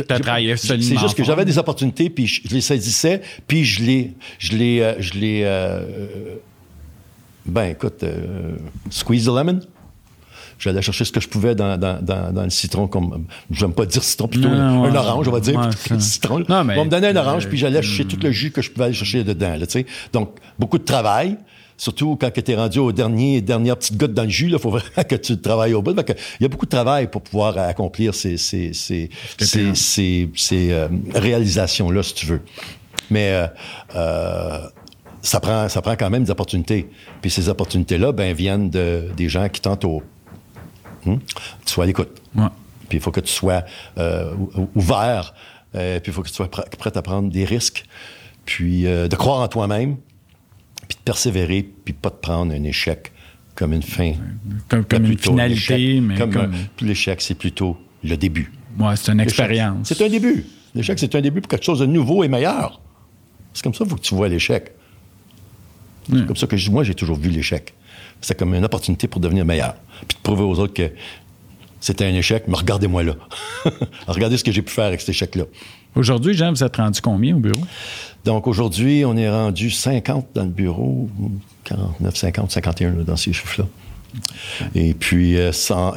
T'as 0.07 0.19
travaillé 0.19 0.55
seulement. 0.55 0.83
C'est 0.83 0.97
juste 0.97 1.17
que 1.17 1.25
j'avais 1.25 1.43
des 1.43 1.57
opportunités, 1.57 2.09
puis 2.09 2.27
je 2.27 2.47
les 2.49 2.61
saisissais, 2.61 3.19
puis 3.45 3.65
je 3.65 3.83
les. 3.83 4.13
Je 4.39 4.53
les, 4.53 4.95
je 4.99 5.13
les 5.15 5.43
ben, 7.45 7.71
écoute, 7.71 8.03
euh, 8.03 8.55
squeeze 8.89 9.25
the 9.25 9.29
lemon. 9.29 9.59
J'allais 10.59 10.81
chercher 10.81 11.05
ce 11.05 11.11
que 11.13 11.21
je 11.21 11.29
pouvais 11.29 11.55
dans, 11.55 11.77
le 12.43 12.49
citron. 12.49 12.87
comme 12.87 13.25
J'aime 13.49 13.73
pas 13.73 13.85
dire 13.85 14.03
citron, 14.03 14.27
plutôt 14.27 14.49
un 14.49 14.93
orange, 14.93 15.27
on 15.27 15.31
va 15.31 15.39
dire. 15.39 15.69
citron. 15.99 16.43
on 16.49 16.63
me 16.63 16.89
donnait 16.89 17.07
un 17.07 17.15
orange, 17.15 17.47
puis 17.47 17.57
j'allais 17.57 17.81
chercher 17.81 18.05
tout 18.05 18.19
le 18.21 18.31
jus 18.31 18.51
que 18.51 18.61
je 18.61 18.69
pouvais 18.69 18.85
aller 18.85 18.93
chercher 18.93 19.23
dedans. 19.23 19.55
Là, 19.57 19.65
Donc, 20.11 20.31
beaucoup 20.57 20.77
de 20.77 20.83
travail. 20.83 21.37
Surtout 21.77 22.17
quand 22.19 22.29
tu 22.29 22.51
es 22.51 22.55
rendu 22.55 22.79
aux 22.79 22.91
dernier, 22.91 23.39
dernières 23.39 23.77
petites 23.77 23.95
gouttes 23.95 24.13
dans 24.13 24.23
le 24.23 24.29
jus, 24.29 24.49
il 24.51 24.59
faut 24.59 24.69
vraiment 24.69 25.03
que 25.09 25.15
tu 25.15 25.39
travailles 25.39 25.73
au 25.73 25.81
bout. 25.81 25.97
il 25.97 26.43
y 26.43 26.45
a 26.45 26.49
beaucoup 26.49 26.65
de 26.65 26.71
travail 26.71 27.09
pour 27.09 27.21
pouvoir 27.21 27.57
accomplir 27.57 28.13
ces, 28.13 28.35
ces, 28.35 28.73
ces, 28.73 29.09
ces, 29.39 30.29
ces 30.35 30.71
euh, 30.73 30.89
réalisations-là, 31.15 32.03
si 32.03 32.13
tu 32.15 32.25
veux. 32.25 32.41
Mais 33.09 33.31
euh, 33.31 33.47
euh, 33.95 34.59
ça, 35.21 35.39
prend, 35.39 35.69
ça 35.69 35.81
prend 35.81 35.95
quand 35.95 36.09
même 36.09 36.23
des 36.23 36.31
opportunités. 36.31 36.89
Puis 37.21 37.31
ces 37.31 37.49
opportunités-là 37.49 38.11
ben, 38.11 38.33
viennent 38.33 38.69
de, 38.69 39.09
des 39.15 39.29
gens 39.29 39.49
qui 39.49 39.61
t'entourent. 39.61 40.03
Hmm? 41.05 41.17
Tu 41.65 41.73
sois 41.73 41.83
à 41.83 41.87
l'écoute. 41.87 42.21
Puis 42.87 42.97
il 42.97 43.01
faut 43.01 43.11
que 43.11 43.21
tu 43.21 43.31
sois 43.31 43.63
ouvert. 44.75 45.33
puis 45.71 46.01
il 46.05 46.13
faut 46.13 46.21
que 46.21 46.29
tu 46.29 46.33
sois 46.33 46.49
prêt 46.49 46.97
à 46.97 47.01
prendre 47.01 47.29
des 47.29 47.45
risques. 47.45 47.85
Puis 48.45 48.83
de 48.83 49.15
croire 49.15 49.41
en 49.41 49.47
toi-même 49.47 49.97
puis 50.89 50.97
de 50.97 51.03
persévérer, 51.03 51.69
puis 51.85 51.93
pas 51.93 52.09
de 52.09 52.15
prendre 52.15 52.53
un 52.53 52.63
échec 52.63 53.13
comme 53.55 53.73
une 53.73 53.83
fin. 53.83 54.13
Comme, 54.67 55.05
une 55.05 55.17
finalité, 55.17 56.01
mais 56.01 56.17
comme... 56.17 56.53
L'échec, 56.81 57.21
c'est 57.21 57.35
plutôt 57.35 57.77
le 58.03 58.17
début. 58.17 58.51
Ouais, 58.79 58.95
c'est 58.95 59.11
une 59.11 59.19
expérience. 59.19 59.87
C'est 59.87 60.03
un 60.03 60.09
début. 60.09 60.45
L'échec, 60.73 60.97
c'est 60.97 61.13
un 61.13 61.21
début 61.21 61.41
pour 61.41 61.49
quelque 61.49 61.65
chose 61.65 61.79
de 61.79 61.85
nouveau 61.85 62.23
et 62.23 62.27
meilleur. 62.27 62.81
C'est 63.53 63.63
comme 63.63 63.73
ça 63.73 63.83
qu'il 63.83 63.89
faut 63.91 63.95
que 63.97 64.01
tu 64.01 64.15
vois 64.15 64.29
l'échec. 64.29 64.71
C'est 66.11 66.25
comme 66.25 66.35
ça 66.35 66.47
que 66.47 66.69
moi, 66.69 66.83
j'ai 66.83 66.95
toujours 66.95 67.17
vu 67.17 67.29
l'échec. 67.29 67.73
C'est 68.21 68.37
comme 68.37 68.53
une 68.53 68.65
opportunité 68.65 69.07
pour 69.07 69.21
devenir 69.21 69.45
meilleur. 69.45 69.75
Puis 70.07 70.17
de 70.17 70.23
prouver 70.23 70.43
aux 70.43 70.59
autres 70.59 70.73
que 70.73 70.91
c'était 71.79 72.05
un 72.05 72.13
échec, 72.13 72.43
mais 72.47 72.55
regardez-moi 72.55 73.03
là. 73.03 73.13
regardez 74.07 74.37
ce 74.37 74.43
que 74.43 74.51
j'ai 74.51 74.61
pu 74.61 74.71
faire 74.71 74.85
avec 74.85 74.99
cet 74.99 75.09
échec-là. 75.09 75.45
Aujourd'hui, 75.95 76.33
Jean, 76.33 76.51
vous 76.51 76.63
êtes 76.63 76.75
rendu 76.75 77.01
combien 77.01 77.35
au 77.35 77.39
bureau? 77.39 77.61
Donc 78.25 78.47
aujourd'hui, 78.47 79.05
on 79.05 79.15
est 79.15 79.29
rendu 79.29 79.69
50 79.69 80.27
dans 80.35 80.43
le 80.43 80.49
bureau, 80.49 81.09
49, 81.63 82.15
50, 82.15 82.51
51 82.51 82.91
dans 82.91 83.15
ces 83.15 83.33
chiffres-là. 83.33 83.67
Et 84.75 84.93
puis, 84.93 85.37
euh, 85.37 85.51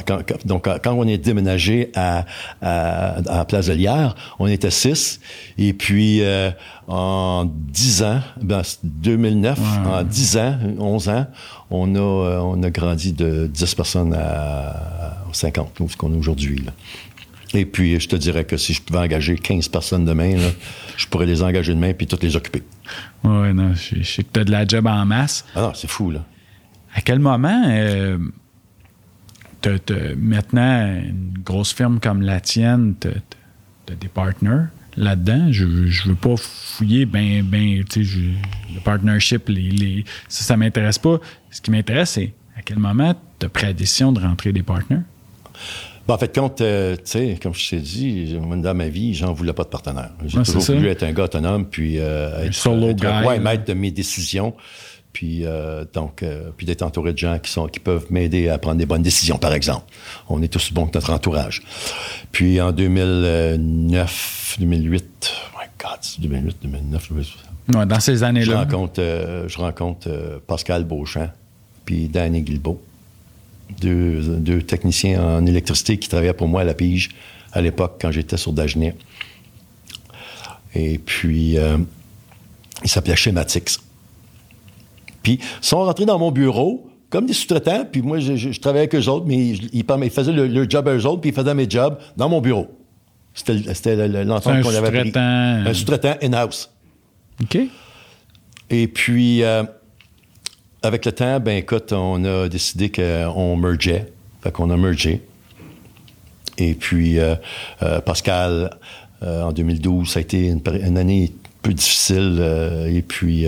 quand, 0.05 0.23
donc, 0.45 0.67
quand 0.83 0.93
on 0.93 1.07
est 1.07 1.17
déménagé 1.17 1.91
à, 1.95 2.25
à, 2.61 3.45
Place 3.45 3.67
de 3.67 3.73
Lière, 3.73 4.15
on 4.39 4.47
était 4.47 4.71
6. 4.71 5.19
Et 5.57 5.73
puis, 5.73 6.21
euh, 6.21 6.51
en 6.87 7.45
10 7.45 8.03
ans, 8.03 8.21
ben, 8.41 8.61
2009, 8.83 9.59
en 9.85 10.03
10 10.03 10.37
ans, 10.37 10.57
11 10.79 11.09
ans, 11.09 11.27
on 11.71 11.95
a, 11.95 11.99
euh, 11.99 12.39
on 12.39 12.61
a 12.63 12.69
grandi 12.69 13.13
de 13.13 13.47
10 13.47 13.75
personnes 13.75 14.13
à, 14.13 15.17
50, 15.31 15.81
ce 15.89 15.97
qu'on 15.97 16.13
est 16.13 16.17
aujourd'hui. 16.17 16.63
Et 17.55 17.65
puis, 17.65 17.99
je 17.99 18.07
te 18.07 18.15
dirais 18.15 18.45
que 18.45 18.57
si 18.57 18.73
je 18.73 18.81
pouvais 18.81 18.99
engager 18.99 19.35
15 19.35 19.67
personnes 19.67 20.05
demain, 20.05 20.35
je 20.97 21.07
pourrais 21.07 21.25
les 21.25 21.41
engager 21.43 21.73
demain 21.73 21.93
puis 21.93 22.07
toutes 22.07 22.23
les 22.23 22.35
occuper. 22.35 22.63
Oui, 23.23 23.53
non, 23.53 23.73
je, 23.73 24.03
sais 24.03 24.23
que 24.23 24.29
tu 24.33 24.39
as 24.39 24.43
de 24.43 24.51
la 24.51 24.65
job 24.65 24.87
en 24.87 25.05
masse. 25.05 25.45
Ah 25.55 25.61
non, 25.61 25.71
c'est 25.75 25.89
fou, 25.89 26.11
là. 26.11 26.21
À 26.95 27.01
quel 27.01 27.19
moment, 27.19 27.63
euh, 27.67 28.17
maintenant, 30.17 30.95
une 30.95 31.33
grosse 31.43 31.73
firme 31.73 31.99
comme 31.99 32.21
la 32.21 32.39
tienne, 32.39 32.95
tu 32.99 33.07
as, 33.07 33.95
des 33.95 34.07
partners 34.07 34.65
là-dedans? 34.95 35.47
Je, 35.51 35.87
je 35.87 36.09
veux 36.09 36.15
pas 36.15 36.35
fouiller 36.37 37.05
ben, 37.05 37.43
ben, 37.43 37.83
tu 37.83 38.05
sais, 38.05 38.17
le 38.73 38.79
partnership, 38.81 39.49
les, 39.49 39.69
les, 39.71 40.05
ça, 40.27 40.43
ça 40.43 40.57
m'intéresse 40.57 40.99
pas. 40.99 41.19
Ce 41.51 41.61
qui 41.61 41.71
m'intéresse, 41.71 42.11
c'est 42.11 42.33
à 42.57 42.61
quel 42.61 42.79
moment 42.79 43.15
tu 43.39 43.45
as 43.45 43.49
pris 43.49 43.65
la 43.65 43.73
décision 43.73 44.11
de 44.11 44.19
rentrer 44.19 44.51
des 44.51 44.63
partners? 44.63 45.01
en 46.07 46.17
fait, 46.17 46.35
quand, 46.35 46.61
euh, 46.61 46.95
tu 46.95 47.01
sais, 47.05 47.39
comme 47.41 47.53
je 47.53 47.69
t'ai 47.69 47.79
dit, 47.79 48.37
dans 48.37 48.73
ma 48.73 48.89
vie, 48.89 49.13
j'en 49.13 49.33
voulais 49.33 49.53
pas 49.53 49.63
de 49.63 49.69
partenaire. 49.69 50.09
J'ai 50.25 50.43
toujours 50.43 50.61
voulu 50.61 50.87
être 50.87 51.03
un 51.03 51.13
gars 51.13 51.23
autonome, 51.23 51.65
puis 51.65 51.99
euh, 51.99 52.45
être, 52.45 52.53
solo 52.53 52.89
être, 52.89 53.39
maître 53.39 53.65
de 53.65 53.73
mes 53.73 53.91
décisions, 53.91 54.53
puis 55.13 55.45
euh, 55.45 55.85
donc, 55.93 56.25
puis 56.57 56.65
d'être 56.65 56.81
entouré 56.81 57.13
de 57.13 57.17
gens 57.17 57.39
qui 57.39 57.51
sont, 57.51 57.67
qui 57.67 57.79
peuvent 57.79 58.07
m'aider 58.09 58.49
à 58.49 58.57
prendre 58.57 58.77
des 58.77 58.85
bonnes 58.85 59.01
décisions, 59.01 59.37
par 59.37 59.53
exemple. 59.53 59.85
On 60.27 60.41
est 60.41 60.47
tous 60.47 60.73
bons 60.73 60.87
que 60.87 60.97
notre 60.97 61.11
entourage. 61.11 61.61
Puis 62.31 62.59
en 62.59 62.71
2009, 62.71 64.57
2008, 64.59 65.33
my 65.53 65.67
God, 65.79 65.99
2008, 66.19 66.57
2009, 66.63 67.11
ouais, 67.11 67.85
dans 67.85 67.99
ces 67.99 68.23
années-là. 68.23 68.45
Je 68.45 68.57
rencontre, 68.57 69.01
je 69.47 69.57
rencontre 69.57 70.41
Pascal 70.47 70.83
Beauchamp, 70.83 71.29
puis 71.85 72.09
Danny 72.09 72.41
Guilbeault 72.41 72.81
deux, 73.79 74.61
techniciens 74.61 75.21
en 75.21 75.45
électricité 75.45 75.97
qui 75.97 76.09
travaillaient 76.09 76.33
pour 76.33 76.47
moi 76.47 76.61
à 76.61 76.63
la 76.63 76.73
Pige 76.73 77.09
à 77.51 77.61
l'époque 77.61 77.97
quand 78.01 78.11
j'étais 78.11 78.37
sur 78.37 78.53
Dagenet. 78.53 78.95
Et 80.75 80.97
puis, 80.97 81.57
euh, 81.57 81.77
ils 82.83 82.89
s'appelaient 82.89 83.15
Schematics. 83.15 83.77
Puis, 85.23 85.39
ils 85.41 85.65
sont 85.65 85.77
rentrés 85.77 86.05
dans 86.05 86.19
mon 86.19 86.31
bureau 86.31 86.87
comme 87.09 87.27
des 87.27 87.33
sous-traitants, 87.33 87.85
puis 87.91 88.01
moi, 88.01 88.19
je, 88.19 88.59
travaillais 88.59 88.87
avec 88.87 88.95
eux 88.95 89.07
autres, 89.07 89.25
mais 89.27 89.49
ils, 89.49 90.11
faisaient 90.11 90.31
le, 90.31 90.47
leur 90.47 90.67
job 90.67 90.87
à 90.87 90.95
eux 90.95 91.05
autres, 91.05 91.21
puis 91.21 91.29
ils 91.29 91.35
faisaient 91.35 91.53
mes 91.53 91.69
jobs 91.69 91.97
dans 92.17 92.27
mon 92.27 92.41
bureau. 92.41 92.67
C'était 93.35 94.07
l'ensemble 94.23 94.61
qu'on 94.61 94.73
avait 94.73 95.11
pris. 95.11 95.11
Un 95.15 95.73
sous-traitant 95.73 96.15
in-house. 96.21 96.71
OK. 97.41 97.57
Et 98.69 98.87
puis, 98.87 99.43
euh, 99.43 99.63
avec 100.81 101.05
le 101.05 101.11
temps, 101.11 101.39
ben 101.39 101.57
écoute, 101.57 101.93
on 101.93 102.25
a 102.25 102.49
décidé 102.49 102.91
qu'on 102.91 103.55
mergeait. 103.57 104.11
Fait 104.41 104.51
qu'on 104.51 104.71
a 104.71 104.77
mergé. 104.77 105.21
Et 106.57 106.73
puis, 106.73 107.19
euh, 107.19 107.35
euh, 107.83 108.01
Pascal, 108.01 108.71
en 109.21 109.53
2012, 109.53 110.09
ça 110.09 110.19
a 110.19 110.21
été 110.21 110.47
une, 110.47 110.97
année 110.97 111.31
peu 111.63 111.73
difficile. 111.73 112.39
et 112.87 113.01
puis, 113.01 113.45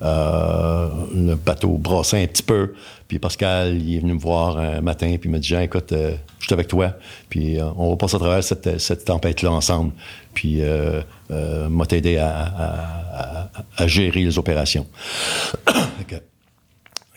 le 0.00 1.34
bateau 1.34 1.78
brassait 1.78 2.22
un 2.22 2.26
petit 2.26 2.42
peu. 2.42 2.74
Puis 3.06 3.18
Pascal, 3.18 3.80
il 3.80 3.96
est 3.96 4.00
venu 4.00 4.14
me 4.14 4.18
voir 4.18 4.58
un 4.58 4.80
matin, 4.80 5.16
puis 5.18 5.28
il 5.28 5.32
m'a 5.32 5.38
dit, 5.38 5.48
Jean, 5.48 5.60
écoute, 5.60 5.92
je 5.92 6.44
suis 6.44 6.52
avec 6.52 6.68
toi, 6.68 6.94
puis 7.28 7.58
on 7.76 7.90
va 7.90 7.96
passer 7.96 8.16
à 8.16 8.18
travers 8.18 8.44
cette, 8.44 9.04
tempête-là 9.04 9.52
ensemble. 9.52 9.92
Puis, 10.34 10.60
m'a 11.30 11.84
aidé 11.90 12.16
à, 12.18 13.50
à, 13.76 13.86
gérer 13.86 14.24
les 14.24 14.38
opérations. 14.38 14.86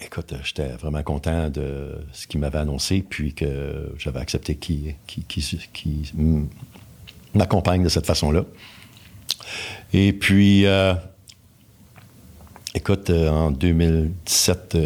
Écoute, 0.03 0.33
j'étais 0.43 0.67
vraiment 0.67 1.03
content 1.03 1.49
de 1.49 2.03
ce 2.11 2.27
qu'il 2.27 2.41
m'avait 2.41 2.57
annoncé, 2.57 3.01
puis 3.07 3.33
que 3.33 3.93
j'avais 3.97 4.19
accepté 4.19 4.55
qu'il 4.55 4.95
m'accompagne 7.33 7.81
de 7.81 7.87
cette 7.87 8.05
façon-là. 8.05 8.43
Et 9.93 10.13
puis, 10.13 10.65
euh, 10.65 10.93
écoute, 12.73 13.09
euh, 13.09 13.29
en 13.29 13.51
2017, 13.51 14.77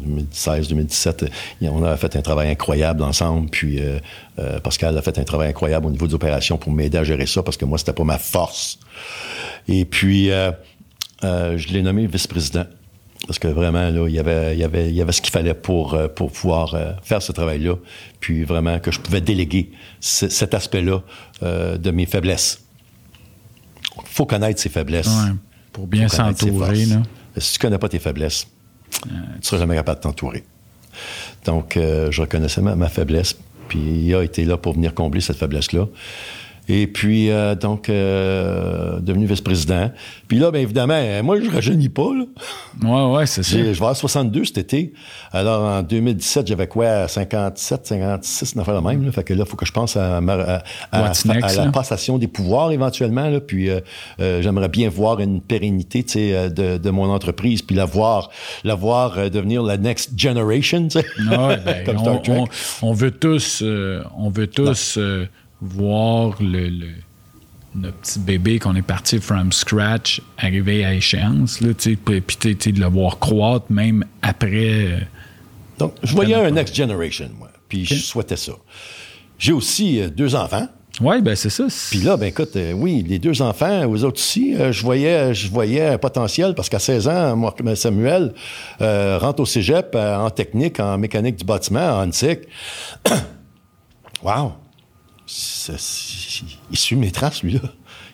2016, 0.00 0.68
2017, 0.68 1.24
on 1.62 1.82
a 1.82 1.96
fait 1.96 2.14
un 2.16 2.20
travail 2.20 2.50
incroyable 2.50 3.02
ensemble. 3.02 3.48
Puis 3.48 3.80
euh, 3.80 3.98
Pascal 4.60 4.96
a 4.96 5.02
fait 5.02 5.18
un 5.18 5.24
travail 5.24 5.48
incroyable 5.48 5.86
au 5.86 5.90
niveau 5.90 6.06
des 6.06 6.14
opérations 6.14 6.58
pour 6.58 6.70
m'aider 6.70 6.98
à 6.98 7.04
gérer 7.04 7.26
ça 7.26 7.42
parce 7.42 7.56
que 7.56 7.64
moi, 7.64 7.78
c'était 7.78 7.94
pas 7.94 8.04
ma 8.04 8.18
force. 8.18 8.78
Et 9.68 9.84
puis, 9.84 10.30
je 11.22 11.72
l'ai 11.72 11.82
nommé 11.82 12.06
vice-président. 12.06 12.64
Parce 13.26 13.40
que 13.40 13.48
vraiment, 13.48 13.90
là, 13.90 14.06
il 14.08 14.14
y 14.14 14.18
avait, 14.20 15.12
ce 15.12 15.20
qu'il 15.20 15.32
fallait 15.32 15.52
pour, 15.52 15.98
pouvoir 16.14 16.76
faire 17.02 17.20
ce 17.20 17.32
travail-là. 17.32 17.74
Puis 18.20 18.44
vraiment 18.44 18.78
que 18.78 18.90
je 18.90 19.00
pouvais 19.00 19.20
déléguer 19.20 19.72
cet 20.00 20.54
aspect-là 20.54 21.02
de 21.42 21.90
mes 21.90 22.06
faiblesses. 22.06 22.67
Il 24.18 24.22
faut 24.22 24.26
connaître 24.26 24.60
ses 24.60 24.68
faiblesses. 24.68 25.08
pour 25.72 25.86
bien 25.86 26.08
s'entourer. 26.08 26.86
Si 27.36 27.52
tu 27.52 27.58
ne 27.58 27.62
connais 27.62 27.78
pas 27.78 27.88
tes 27.88 28.00
faiblesses, 28.00 28.48
tu 28.90 29.08
ne 29.08 29.42
seras 29.42 29.58
jamais 29.58 29.76
capable 29.76 30.00
de 30.00 30.02
t'entourer. 30.02 30.44
Donc, 31.44 31.74
je 31.76 32.20
reconnaissais 32.20 32.60
ma, 32.60 32.74
ma, 32.74 32.88
faiblesse. 32.88 33.36
Puis 33.68 33.78
il 33.78 34.14
a 34.14 34.24
été 34.24 34.44
là 34.44 34.56
pour 34.56 34.74
venir 34.74 34.92
combler 34.92 35.20
cette 35.20 35.36
faiblesse-là. 35.36 35.86
Et 36.68 36.86
puis, 36.86 37.30
euh, 37.30 37.54
donc, 37.54 37.88
euh, 37.88 39.00
devenu 39.00 39.26
vice-président. 39.26 39.90
Puis 40.26 40.38
là, 40.38 40.50
bien 40.50 40.60
évidemment, 40.60 41.00
moi, 41.22 41.40
je 41.40 41.50
rajeunis 41.50 41.88
pas. 41.88 42.10
Là. 42.14 42.24
Ouais, 42.82 43.16
ouais, 43.16 43.26
c'est 43.26 43.42
ça. 43.42 43.56
Je 43.56 43.62
vais 43.64 43.70
avoir 43.70 43.96
62 43.96 44.44
cet 44.44 44.58
été. 44.58 44.92
Alors, 45.32 45.62
en 45.62 45.82
2017, 45.82 46.46
j'avais 46.46 46.66
quoi? 46.66 47.08
57, 47.08 47.86
56, 47.86 48.52
une 48.54 48.60
affaire 48.60 48.80
de 48.80 48.86
même. 48.86 49.04
Là. 49.04 49.12
Fait 49.12 49.24
que 49.24 49.34
là, 49.34 49.44
il 49.46 49.50
faut 49.50 49.56
que 49.56 49.66
je 49.66 49.72
pense 49.72 49.96
à, 49.96 50.18
à, 50.18 50.62
à, 50.92 51.12
la 51.56 51.70
passation 51.72 52.18
des 52.18 52.28
pouvoirs 52.28 52.70
éventuellement. 52.72 53.28
Là. 53.28 53.40
Puis, 53.40 53.70
euh, 53.70 53.80
euh 54.20 54.42
j'aimerais 54.42 54.68
bien 54.68 54.88
voir 54.88 55.20
une 55.20 55.40
pérennité 55.40 56.04
euh, 56.16 56.48
de, 56.48 56.78
de 56.78 56.90
mon 56.90 57.10
entreprise, 57.10 57.62
puis 57.62 57.74
la 57.74 57.84
voir, 57.84 58.30
la 58.64 58.74
voir 58.74 59.18
euh, 59.18 59.28
devenir 59.28 59.62
la 59.62 59.76
next 59.76 60.18
generation. 60.18 60.88
sais. 60.90 61.04
Ouais, 61.30 61.56
ben. 61.64 61.96
On, 61.98 62.46
on, 62.82 62.92
veut 62.92 63.10
tous, 63.10 63.62
on 64.16 64.30
veut 64.30 64.46
tous 64.46 64.98
voir 65.60 66.36
le, 66.40 66.70
notre 67.74 67.96
petit 67.98 68.18
bébé 68.18 68.58
qu'on 68.58 68.74
est 68.74 68.82
parti 68.82 69.18
from 69.18 69.52
scratch 69.52 70.20
arriver 70.38 70.84
à 70.84 70.94
échéance, 70.94 71.60
là, 71.60 71.72
puis 71.74 71.96
de 72.72 72.80
le 72.80 72.86
voir 72.86 73.18
croître 73.18 73.66
même 73.70 74.04
après. 74.22 74.86
Euh, 74.86 74.98
Donc, 75.78 75.94
je 76.02 76.14
voyais 76.14 76.34
un 76.34 76.50
next 76.50 76.74
generation, 76.74 77.30
moi, 77.38 77.50
puis 77.68 77.84
je 77.84 77.94
souhaitais 77.94 78.36
ça. 78.36 78.52
J'ai 79.38 79.52
aussi 79.52 80.00
euh, 80.00 80.08
deux 80.08 80.34
enfants. 80.34 80.66
Oui, 81.00 81.22
ben 81.22 81.36
c'est 81.36 81.50
ça. 81.50 81.66
Puis 81.90 82.00
là, 82.00 82.16
ben 82.16 82.26
écoute, 82.26 82.56
euh, 82.56 82.72
oui, 82.72 83.04
les 83.06 83.20
deux 83.20 83.40
enfants, 83.40 83.86
aux 83.86 84.02
autres 84.02 84.18
aussi, 84.18 84.56
euh, 84.56 84.72
je 84.72 84.82
voyais 84.82 85.32
je 85.32 85.48
voyais 85.48 85.86
un 85.86 85.98
potentiel 85.98 86.54
parce 86.56 86.68
qu'à 86.68 86.80
16 86.80 87.06
ans, 87.06 87.36
moi, 87.36 87.54
Samuel 87.76 88.34
rentre 88.80 89.40
au 89.40 89.46
cégep 89.46 89.94
en 89.94 90.28
technique, 90.30 90.80
en 90.80 90.98
mécanique 90.98 91.36
du 91.36 91.44
bâtiment, 91.44 92.00
en 92.00 92.10
TIC. 92.10 92.40
wow! 94.24 94.54
Il 96.70 96.78
suit 96.78 96.96
mes 96.96 97.10
traces, 97.10 97.42
lui-là 97.42 97.60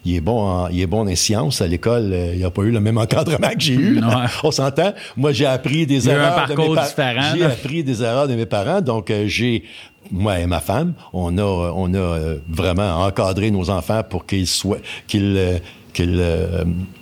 il 0.04 0.16
est 0.16 0.20
bon 0.20 0.40
en, 0.40 0.68
il 0.68 0.80
est 0.80 0.86
bon 0.86 1.08
en 1.08 1.16
sciences. 1.16 1.60
À 1.60 1.66
l'école, 1.66 2.12
euh, 2.12 2.34
il 2.34 2.40
n'a 2.40 2.50
pas 2.50 2.62
eu 2.62 2.70
le 2.70 2.80
même 2.80 2.98
encadrement 2.98 3.48
que 3.48 3.60
j'ai 3.60 3.74
eu. 3.74 4.00
On 4.42 4.50
s'entend? 4.50 4.92
Moi, 5.16 5.32
j'ai 5.32 5.46
appris 5.46 5.86
des 5.86 6.08
erreurs. 6.08 6.46
de 6.46 6.54
mes 6.54 6.82
différent. 6.82 7.34
J'ai 7.36 7.44
appris 7.44 7.84
des 7.84 8.02
erreurs 8.02 8.28
de 8.28 8.34
mes 8.34 8.46
parents. 8.46 8.80
Donc, 8.80 9.10
euh, 9.10 9.24
j'ai 9.26 9.64
moi 10.10 10.38
et 10.38 10.46
ma 10.46 10.60
femme, 10.60 10.92
on 11.14 11.38
a, 11.38 11.42
on 11.42 11.94
a 11.94 11.98
euh, 11.98 12.38
vraiment 12.46 13.04
encadré 13.06 13.50
nos 13.50 13.70
enfants 13.70 14.02
pour 14.02 14.26
qu'ils 14.26 14.46
soient, 14.46 14.76
qu'ils, 15.06 15.62
qu'ils 15.94 16.22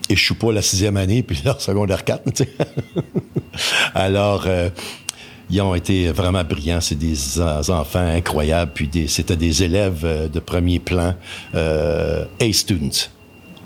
échouent 0.08 0.38
pas 0.38 0.52
la 0.52 0.62
sixième 0.62 0.96
année 0.96 1.24
puis 1.24 1.42
leur 1.44 1.60
secondaire 1.60 2.04
4. 2.04 2.22
Alors, 3.96 4.46
ils 5.52 5.60
ont 5.60 5.74
été 5.74 6.10
vraiment 6.10 6.42
brillants. 6.42 6.80
C'est 6.80 6.98
des 6.98 7.40
enfants 7.40 8.06
incroyables. 8.06 8.72
Puis 8.74 8.90
c'était 9.06 9.36
des 9.36 9.62
élèves 9.62 10.00
euh, 10.02 10.28
de 10.28 10.40
premier 10.40 10.78
plan, 10.78 11.14
euh, 11.54 12.24
A-students, 12.40 13.10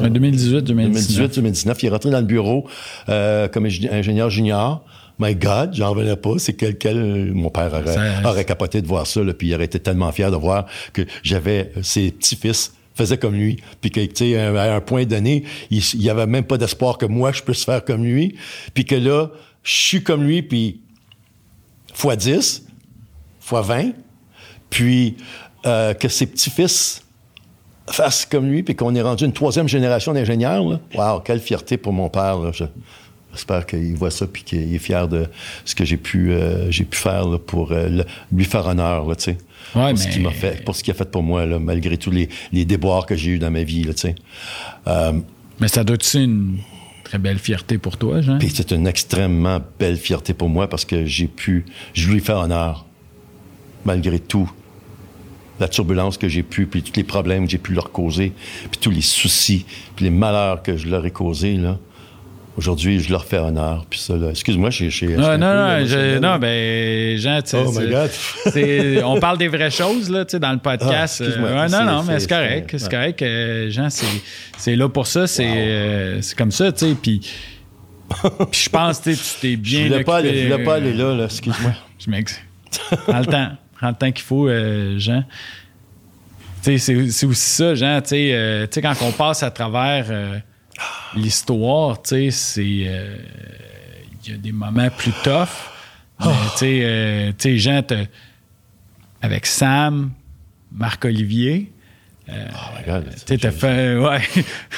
2018, 0.08 0.60
2019. 0.60 1.34
2019, 1.34 1.82
il 1.82 1.86
est 1.86 1.88
rentré 1.88 2.10
dans 2.10 2.20
le 2.20 2.26
bureau 2.26 2.64
euh, 3.08 3.48
comme 3.48 3.66
ingénieur 3.66 4.30
junior. 4.30 4.84
My 5.18 5.34
God, 5.34 5.74
j'en 5.74 5.90
revenais 5.90 6.14
pas. 6.14 6.34
C'est 6.38 6.52
quel, 6.52 6.78
quel 6.78 7.32
mon 7.34 7.50
père 7.50 7.72
aurait, 8.24 8.44
capoté 8.44 8.80
de 8.80 8.86
voir 8.86 9.08
ça, 9.08 9.24
là, 9.24 9.34
puis 9.34 9.48
il 9.48 9.54
aurait 9.56 9.64
été 9.64 9.80
tellement 9.80 10.12
fier 10.12 10.30
de 10.30 10.36
voir 10.36 10.66
que 10.92 11.02
j'avais 11.24 11.72
ses 11.82 12.12
petits-fils 12.12 12.72
faisaient 12.94 13.18
comme 13.18 13.34
lui, 13.34 13.56
puis 13.80 13.90
que, 13.90 13.98
tu 14.00 14.10
sais, 14.14 14.36
à 14.36 14.76
un 14.76 14.80
point 14.80 15.06
donné, 15.06 15.42
il 15.70 15.82
n'y 15.98 16.08
avait 16.08 16.26
même 16.26 16.44
pas 16.44 16.56
d'espoir 16.56 16.98
que 16.98 17.06
moi, 17.06 17.32
je 17.32 17.42
puisse 17.42 17.64
faire 17.64 17.84
comme 17.84 18.04
lui, 18.04 18.36
puis 18.74 18.84
que 18.84 18.94
là, 18.94 19.32
je 19.64 19.72
suis 19.72 20.04
comme 20.04 20.22
lui, 20.22 20.42
puis 20.42 20.82
fois 21.98 22.14
10, 22.14 22.64
fois 23.40 23.60
20, 23.62 23.90
puis 24.70 25.16
euh, 25.66 25.94
que 25.94 26.06
ses 26.06 26.26
petits-fils 26.26 27.02
fassent 27.88 28.24
comme 28.24 28.48
lui, 28.48 28.62
puis 28.62 28.76
qu'on 28.76 28.94
est 28.94 29.02
rendu 29.02 29.24
une 29.24 29.32
troisième 29.32 29.66
génération 29.66 30.12
d'ingénieurs. 30.12 30.78
Wow, 30.94 31.20
quelle 31.24 31.40
fierté 31.40 31.76
pour 31.76 31.92
mon 31.92 32.08
père. 32.08 32.38
J'espère 33.32 33.66
qu'il 33.66 33.96
voit 33.96 34.12
ça 34.12 34.28
puis 34.28 34.44
qu'il 34.44 34.72
est 34.72 34.78
fier 34.78 35.08
de 35.08 35.26
ce 35.64 35.74
que 35.74 35.84
j'ai 35.84 35.96
pu, 35.96 36.30
euh, 36.30 36.70
j'ai 36.70 36.84
pu 36.84 36.96
faire 36.96 37.36
pour 37.44 37.72
euh, 37.72 38.04
lui 38.30 38.44
faire 38.44 38.66
honneur, 38.66 39.08
là, 39.08 39.16
tu 39.16 39.36
pour 39.72 39.98
ce 39.98 40.06
qu'il 40.06 40.22
m'a 40.22 40.30
fait, 40.30 40.64
pour 40.64 40.76
ce 40.76 40.84
qu'il 40.84 40.92
a 40.92 40.94
fait 40.94 41.10
pour 41.10 41.24
moi, 41.24 41.46
là, 41.46 41.58
malgré 41.58 41.98
tous 41.98 42.12
les, 42.12 42.28
déboires 42.64 43.06
que 43.06 43.16
j'ai 43.16 43.32
eus 43.32 43.38
dans 43.40 43.50
ma 43.50 43.64
vie, 43.64 43.82
là, 43.82 45.12
Mais 45.58 45.66
ça 45.66 45.82
doit 45.82 45.96
être 45.96 46.14
une 46.14 46.58
très 47.08 47.18
belle 47.18 47.38
fierté 47.38 47.78
pour 47.78 47.96
toi, 47.96 48.20
Jean. 48.20 48.38
Puis 48.38 48.50
c'est 48.54 48.70
une 48.70 48.86
extrêmement 48.86 49.60
belle 49.78 49.96
fierté 49.96 50.34
pour 50.34 50.50
moi 50.50 50.68
parce 50.68 50.84
que 50.84 51.06
j'ai 51.06 51.26
pu, 51.26 51.64
je 51.94 52.10
lui 52.10 52.20
fais 52.20 52.34
honneur, 52.34 52.84
malgré 53.86 54.18
tout, 54.18 54.50
la 55.58 55.68
turbulence 55.68 56.18
que 56.18 56.28
j'ai 56.28 56.42
pu, 56.42 56.66
puis 56.66 56.82
tous 56.82 56.96
les 56.96 57.04
problèmes 57.04 57.46
que 57.46 57.50
j'ai 57.50 57.58
pu 57.58 57.72
leur 57.72 57.92
causer, 57.92 58.34
puis 58.70 58.78
tous 58.78 58.90
les 58.90 59.00
soucis, 59.00 59.64
puis 59.96 60.04
les 60.04 60.10
malheurs 60.10 60.62
que 60.62 60.76
je 60.76 60.86
leur 60.86 61.04
ai 61.06 61.10
causés, 61.10 61.54
là. 61.54 61.78
Aujourd'hui, 62.58 62.98
je 62.98 63.12
leur 63.12 63.24
fais 63.24 63.38
honneur. 63.38 63.86
Puis 63.88 64.00
ça, 64.00 64.14
excuse-moi, 64.30 64.70
j'ai. 64.70 64.90
Non, 65.16 65.38
non, 65.38 65.54
non, 65.54 66.20
non, 66.20 66.38
ben, 66.40 67.16
Jean, 67.16 67.40
tu 67.40 67.54
Oh 67.54 67.70
my 67.70 67.88
God. 67.88 68.10
on 69.04 69.20
parle 69.20 69.38
des 69.38 69.46
vraies 69.46 69.70
choses, 69.70 70.10
là, 70.10 70.24
tu 70.24 70.32
sais, 70.32 70.40
dans 70.40 70.50
le 70.50 70.58
podcast. 70.58 71.22
Ah, 71.24 71.40
euh, 71.40 71.68
non, 71.68 71.84
non, 71.84 72.02
mais 72.02 72.18
c'est 72.18 72.28
correct. 72.28 72.74
C'est 72.76 72.90
correct. 72.90 73.22
Euh, 73.22 73.70
Jean, 73.70 73.86
c'est 74.56 74.74
là 74.74 74.88
pour 74.88 75.06
ça. 75.06 75.28
C'est 75.28 75.46
euh, 75.46 76.20
c'est 76.20 76.36
comme 76.36 76.50
ça, 76.50 76.72
tu 76.72 76.88
sais. 76.88 76.96
Puis. 77.00 77.20
Puis 78.50 78.62
je 78.64 78.68
pense 78.70 78.98
que 78.98 79.10
tu 79.10 79.40
t'es 79.40 79.56
bien. 79.56 79.84
Je 79.84 79.88
voulais 79.92 80.04
pas 80.04 80.16
aller, 80.16 80.42
je 80.42 80.52
voulais 80.52 80.64
pas 80.64 80.74
aller 80.74 80.94
là, 80.94 81.14
là 81.14 81.24
excuse-moi. 81.26 81.74
je 82.00 82.10
m'excuse. 82.10 82.42
Prends 83.06 83.20
le 83.20 83.26
temps. 83.26 83.50
Prends 83.76 83.88
le 83.90 83.94
temps 83.94 84.10
qu'il 84.10 84.24
faut, 84.24 84.48
Jean. 84.98 85.22
Tu 86.64 86.76
sais, 86.76 87.06
c'est 87.12 87.26
aussi 87.26 87.50
ça, 87.50 87.76
Jean. 87.76 88.00
Tu 88.00 88.08
sais, 88.08 88.68
quand 88.82 88.94
on 89.02 89.12
passe 89.12 89.44
à 89.44 89.52
travers 89.52 90.06
l'histoire, 91.14 92.00
tu 92.02 92.08
sais, 92.08 92.30
c'est. 92.30 92.82
Euh, 92.86 93.16
il 94.24 94.32
y 94.32 94.34
a 94.34 94.38
des 94.38 94.52
moments 94.52 94.90
plus 94.90 95.12
tough. 95.24 95.70
Mais, 96.20 96.26
tu 96.52 96.58
sais, 96.58 96.80
euh, 96.84 97.32
Jean, 97.56 97.82
avec 99.22 99.46
Sam, 99.46 100.10
Marc-Olivier, 100.72 101.72
oh 102.30 102.76
my 102.76 102.84
God. 102.84 103.04
Tu 103.26 103.38
t'as 103.38 103.50
fait. 103.50 103.96
Ouais. 103.96 104.20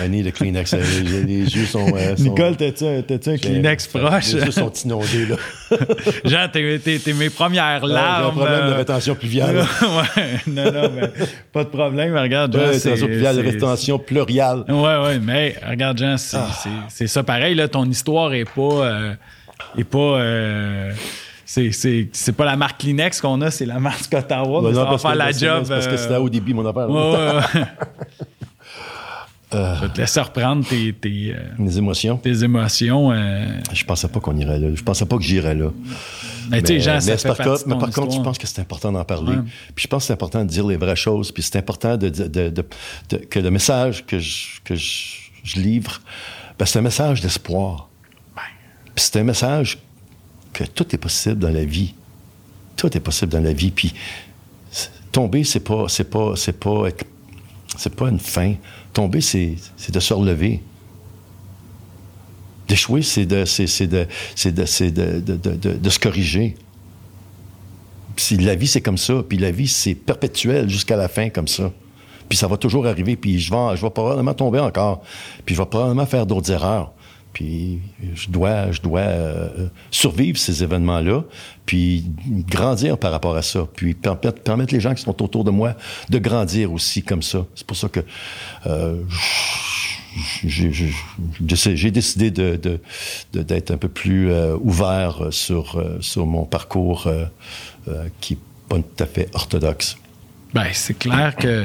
I 0.01 0.09
need 0.09 0.27
a 0.27 0.31
Kleenex. 0.31 0.73
les, 0.75 1.23
les 1.23 1.57
yeux 1.57 1.67
sont. 1.67 1.87
Euh, 1.97 2.15
Nicole, 2.19 2.57
t'as-tu 2.57 2.85
un, 2.85 2.99
un 2.99 3.39
Kleenex 3.39 3.87
proche? 3.89 4.33
Les 4.33 4.45
yeux 4.45 4.51
sont 4.51 4.73
inondés, 4.73 5.27
là. 5.27 5.37
Jean, 6.25 6.49
t'es 6.53 7.13
mes 7.15 7.31
premières 7.31 7.85
larmes. 7.85 8.35
J'ai 8.35 8.43
un 8.43 8.47
problème 8.47 8.71
de 8.71 8.75
rétention 8.75 9.15
pluviale. 9.15 9.57
ouais, 9.83 10.41
non, 10.47 10.73
non, 10.73 10.91
mais 10.95 11.11
pas 11.53 11.65
de 11.65 11.69
problème. 11.69 12.13
Mais 12.13 12.21
regarde, 12.21 12.57
Jean. 12.57 12.71
rétention 12.71 13.07
pluviale, 13.07 13.41
rétention 13.41 13.99
pluriale. 13.99 14.65
Ouais, 14.69 14.97
ouais, 15.03 15.19
mais 15.19 15.57
regarde, 15.69 15.99
Jean, 15.99 16.17
c'est 16.19 16.39
ah. 16.39 17.07
ça 17.07 17.23
pareil, 17.23 17.55
là. 17.55 17.69
Ton 17.69 17.85
histoire 17.85 18.33
est 18.35 18.45
pas. 18.45 18.85
Euh, 18.85 19.15
est 19.77 19.85
pas. 19.85 20.21
C'est 21.53 22.33
pas 22.37 22.45
la 22.45 22.57
marque 22.57 22.81
Kleenex 22.81 23.21
qu'on 23.21 23.41
a, 23.41 23.51
c'est 23.51 23.67
la 23.67 23.81
marque 23.81 24.15
Ottawa. 24.15 24.63
Ben 24.63 24.73
ça 24.73 24.85
va 24.85 24.99
faire 24.99 25.17
la 25.17 25.33
job. 25.33 25.67
Parce 25.69 25.89
que 25.89 25.97
c'était 25.97 26.17
au 26.17 26.29
début, 26.29 26.55
mon 26.55 26.65
affaire. 26.65 26.89
Ouais, 26.89 26.97
euh, 29.55 29.75
je 29.75 29.81
vais 29.81 29.89
te 29.89 30.01
laisser 30.01 30.21
reprendre 30.21 30.65
tes, 30.65 30.93
tes, 30.93 31.35
euh, 31.35 31.77
émotions. 31.77 32.19
Tes 32.19 32.45
émotions. 32.45 33.11
Euh... 33.11 33.49
Je 33.73 33.85
pensais 33.85 34.07
pas 34.07 34.21
qu'on 34.21 34.37
irait 34.37 34.61
là. 34.61 34.69
Je 34.73 34.83
pensais 34.83 35.05
pas 35.07 35.17
que 35.17 35.25
j'irais 35.25 35.57
là. 35.57 35.71
Mais, 36.51 36.63
tu 36.63 36.81
sais, 36.81 36.81
Jean, 36.81 37.01
fait 37.01 37.27
par, 37.27 37.37
contre, 37.37 37.67
mais 37.67 37.79
par 37.79 37.91
contre, 37.91 38.13
je 38.15 38.21
pense 38.21 38.39
que 38.39 38.47
c'est 38.47 38.61
important 38.61 38.93
d'en 38.93 39.05
parler. 39.05 39.39
Puis 39.75 39.83
je 39.83 39.89
pense 39.89 40.05
que 40.05 40.07
c'est 40.07 40.13
important 40.13 40.45
de 40.45 40.49
dire 40.49 40.67
les 40.67 40.77
vraies 40.77 40.95
choses. 40.95 41.33
Puis 41.33 41.43
c'est 41.43 41.57
important 41.57 41.97
de, 41.97 42.11
de, 42.11 42.51
de, 42.51 42.65
que 43.29 43.41
le 43.41 43.51
message 43.51 44.07
que 44.07 44.21
je, 44.21 44.61
que 44.65 44.77
je, 44.77 45.59
livre, 45.59 46.01
ben, 46.61 46.65
c'est 46.65 46.79
un 46.79 46.83
message 46.83 47.21
d'espoir. 47.21 47.89
Puis 48.95 49.05
c'est 49.05 49.19
un 49.19 49.25
message 49.25 49.79
tout 50.67 50.95
est 50.95 50.99
possible 50.99 51.39
dans 51.39 51.51
la 51.51 51.65
vie. 51.65 51.95
Tout 52.77 52.97
est 52.97 53.01
possible 53.01 53.33
dans 53.33 53.41
la 53.41 53.53
vie. 53.53 53.71
Puis 53.71 53.93
tomber, 55.13 55.45
c'est 55.45 55.61
pas, 55.61 55.87
c'est 55.89 56.05
pas, 56.05 56.35
c'est 56.37 56.59
pas, 56.59 56.85
c'est 57.77 57.95
pas 57.95 58.09
une 58.09 58.19
fin. 58.19 58.55
Tomber, 58.93 59.21
c'est, 59.21 59.57
de 59.89 60.01
se 60.01 60.15
relever. 60.15 60.63
D'échouer, 62.69 63.03
c'est 63.03 63.27
de, 63.27 63.45
c'est 63.45 63.87
de, 63.87 64.07
de, 64.35 65.77
de, 65.77 65.91
se 65.91 65.99
corriger. 65.99 66.57
Puis 68.15 68.37
la 68.37 68.55
vie, 68.55 68.67
c'est 68.67 68.81
comme 68.81 68.99
ça. 68.99 69.23
Puis 69.29 69.39
la 69.39 69.51
vie, 69.51 69.69
c'est 69.69 69.95
perpétuel 69.95 70.69
jusqu'à 70.69 70.97
la 70.97 71.09
fin 71.09 71.31
comme 71.31 71.49
ça. 71.49 71.73
Puis 72.29 72.39
ça 72.39 72.47
va 72.47 72.57
toujours 72.57 72.87
arriver. 72.87 73.17
Puis 73.17 73.41
je 73.41 73.51
vais, 73.51 73.77
je 73.77 73.83
vais 73.83 73.91
probablement 73.91 74.35
tomber 74.35 74.61
encore. 74.61 75.03
Puis 75.45 75.55
je 75.55 75.61
vais 75.61 75.67
probablement 75.67 76.07
faire 76.07 76.27
d'autres 76.27 76.53
erreurs. 76.53 76.93
Puis 77.33 77.81
je 78.15 78.29
dois, 78.29 78.73
je 78.73 78.81
dois 78.81 79.01
euh, 79.01 79.69
survivre 79.91 80.37
ces 80.37 80.63
événements-là, 80.65 81.23
puis 81.65 82.05
grandir 82.49 82.99
par 82.99 83.13
rapport 83.13 83.37
à 83.37 83.43
ça, 83.43 83.67
puis 83.75 83.95
permettre, 83.95 84.43
permettre 84.43 84.75
les 84.75 84.81
gens 84.81 84.95
qui 84.95 85.03
sont 85.03 85.23
autour 85.23 85.45
de 85.45 85.51
moi 85.51 85.75
de 86.09 86.19
grandir 86.19 86.73
aussi 86.73 87.03
comme 87.03 87.23
ça. 87.23 87.47
C'est 87.55 87.67
pour 87.67 87.77
ça 87.77 87.89
que 87.89 88.01
euh, 88.67 89.03
j'ai 90.45 91.91
décidé 91.93 92.33
de, 92.33 92.81
d'être 93.33 93.71
un 93.71 93.77
peu 93.77 93.89
plus 93.89 94.33
euh, 94.33 94.57
ouvert 94.61 95.29
sur, 95.31 95.81
sur 96.01 96.27
mon 96.27 96.45
parcours 96.45 97.09
qui 98.21 98.35
n'est 98.35 98.41
pas 98.69 98.77
tout 98.77 99.05
à 99.05 99.07
fait 99.07 99.29
orthodoxe. 99.35 99.97
Ben, 100.53 100.67
c'est 100.73 100.99
clair 100.99 101.37
que 101.37 101.65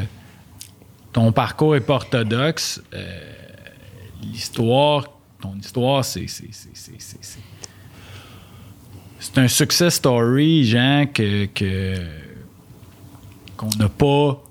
ton 1.11 1.31
parcours 1.31 1.73
n'est 1.73 1.81
pas 1.81 1.95
orthodoxe. 1.95 2.83
l'histoire, 4.21 5.14
histoire, 5.57 6.03
c'est, 6.03 6.27
c'est, 6.27 6.49
un 9.37 9.47
success 9.47 9.95
story, 9.95 10.63
Jean, 10.65 11.05
que, 11.13 11.47
qu'on 13.57 13.69
n'a 13.77 13.89
pas, 13.89 14.43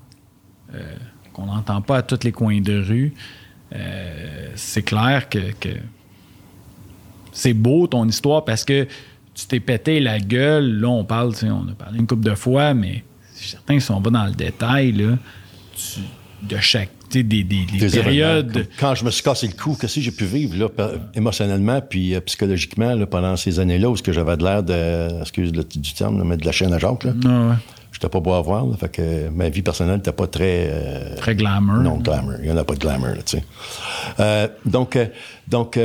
qu'on 1.33 1.45
n'entend 1.45 1.81
pas 1.81 1.97
à 1.97 2.01
tous 2.01 2.23
les 2.23 2.31
coins 2.31 2.61
de 2.61 2.81
rue. 2.81 3.13
Euh, 3.73 4.51
c'est 4.55 4.83
clair 4.83 5.27
que, 5.29 5.39
c'est 7.31 7.53
beau 7.53 7.87
ton 7.87 8.07
histoire 8.07 8.45
parce 8.45 8.63
que 8.63 8.87
tu 9.33 9.47
t'es 9.47 9.59
pété 9.59 9.99
la 9.99 10.19
gueule. 10.19 10.79
Là, 10.79 10.87
on 10.87 11.03
parle, 11.03 11.33
on 11.43 11.67
a 11.67 11.73
parlé 11.73 11.99
une 11.99 12.07
couple 12.07 12.23
de 12.23 12.35
fois, 12.35 12.73
mais 12.73 13.03
certains 13.33 13.79
sont 13.79 14.01
pas 14.01 14.09
dans 14.09 14.25
le 14.25 14.31
détail 14.31 14.93
de 14.93 16.57
chaque 16.61 16.91
des, 17.23 17.43
des, 17.43 17.89
périodes. 17.89 18.67
Quand 18.79 18.95
je 18.95 19.05
me 19.05 19.11
suis 19.11 19.23
cassé 19.23 19.47
le 19.47 19.53
cou, 19.53 19.77
qu'est-ce 19.79 19.95
que 19.95 20.01
j'ai 20.01 20.11
pu 20.11 20.25
vivre 20.25 20.55
là, 20.57 20.91
émotionnellement 21.13 21.81
puis 21.81 22.15
euh, 22.15 22.21
psychologiquement 22.21 22.93
là, 22.95 23.05
pendant 23.05 23.35
ces 23.35 23.59
années-là 23.59 23.89
où 23.89 23.95
ce 23.95 24.03
que 24.03 24.11
j'avais 24.11 24.37
de 24.37 24.43
l'air 24.43 24.63
de, 24.63 25.21
excuse 25.21 25.53
le, 25.53 25.63
du 25.63 25.93
terme, 25.93 26.23
mais 26.23 26.37
de 26.37 26.45
la 26.45 26.51
chaîne 26.51 26.73
à 26.73 26.79
Jacques. 26.79 27.03
Là. 27.03 27.13
Ah 27.25 27.49
ouais 27.49 27.55
j'étais 27.91 28.09
pas 28.09 28.19
beau 28.19 28.33
à 28.33 28.41
voir. 28.41 28.65
fait 28.77 28.89
que 28.89 29.29
ma 29.29 29.47
vie 29.47 29.61
personnelle 29.61 29.95
n'était 29.95 30.11
pas 30.11 30.27
très... 30.27 30.67
Euh, 30.69 31.15
très 31.15 31.33
glamour. 31.33 31.77
Non, 31.77 31.97
glamour. 31.99 32.33
Il 32.39 32.45
n'y 32.45 32.51
en 32.51 32.57
a 32.57 32.65
pas 32.65 32.73
de 32.73 32.79
glamour, 32.79 33.13
tu 33.25 33.37
sais. 33.37 33.43
Euh, 34.19 34.49
donc, 34.65 34.99
donc 35.47 35.79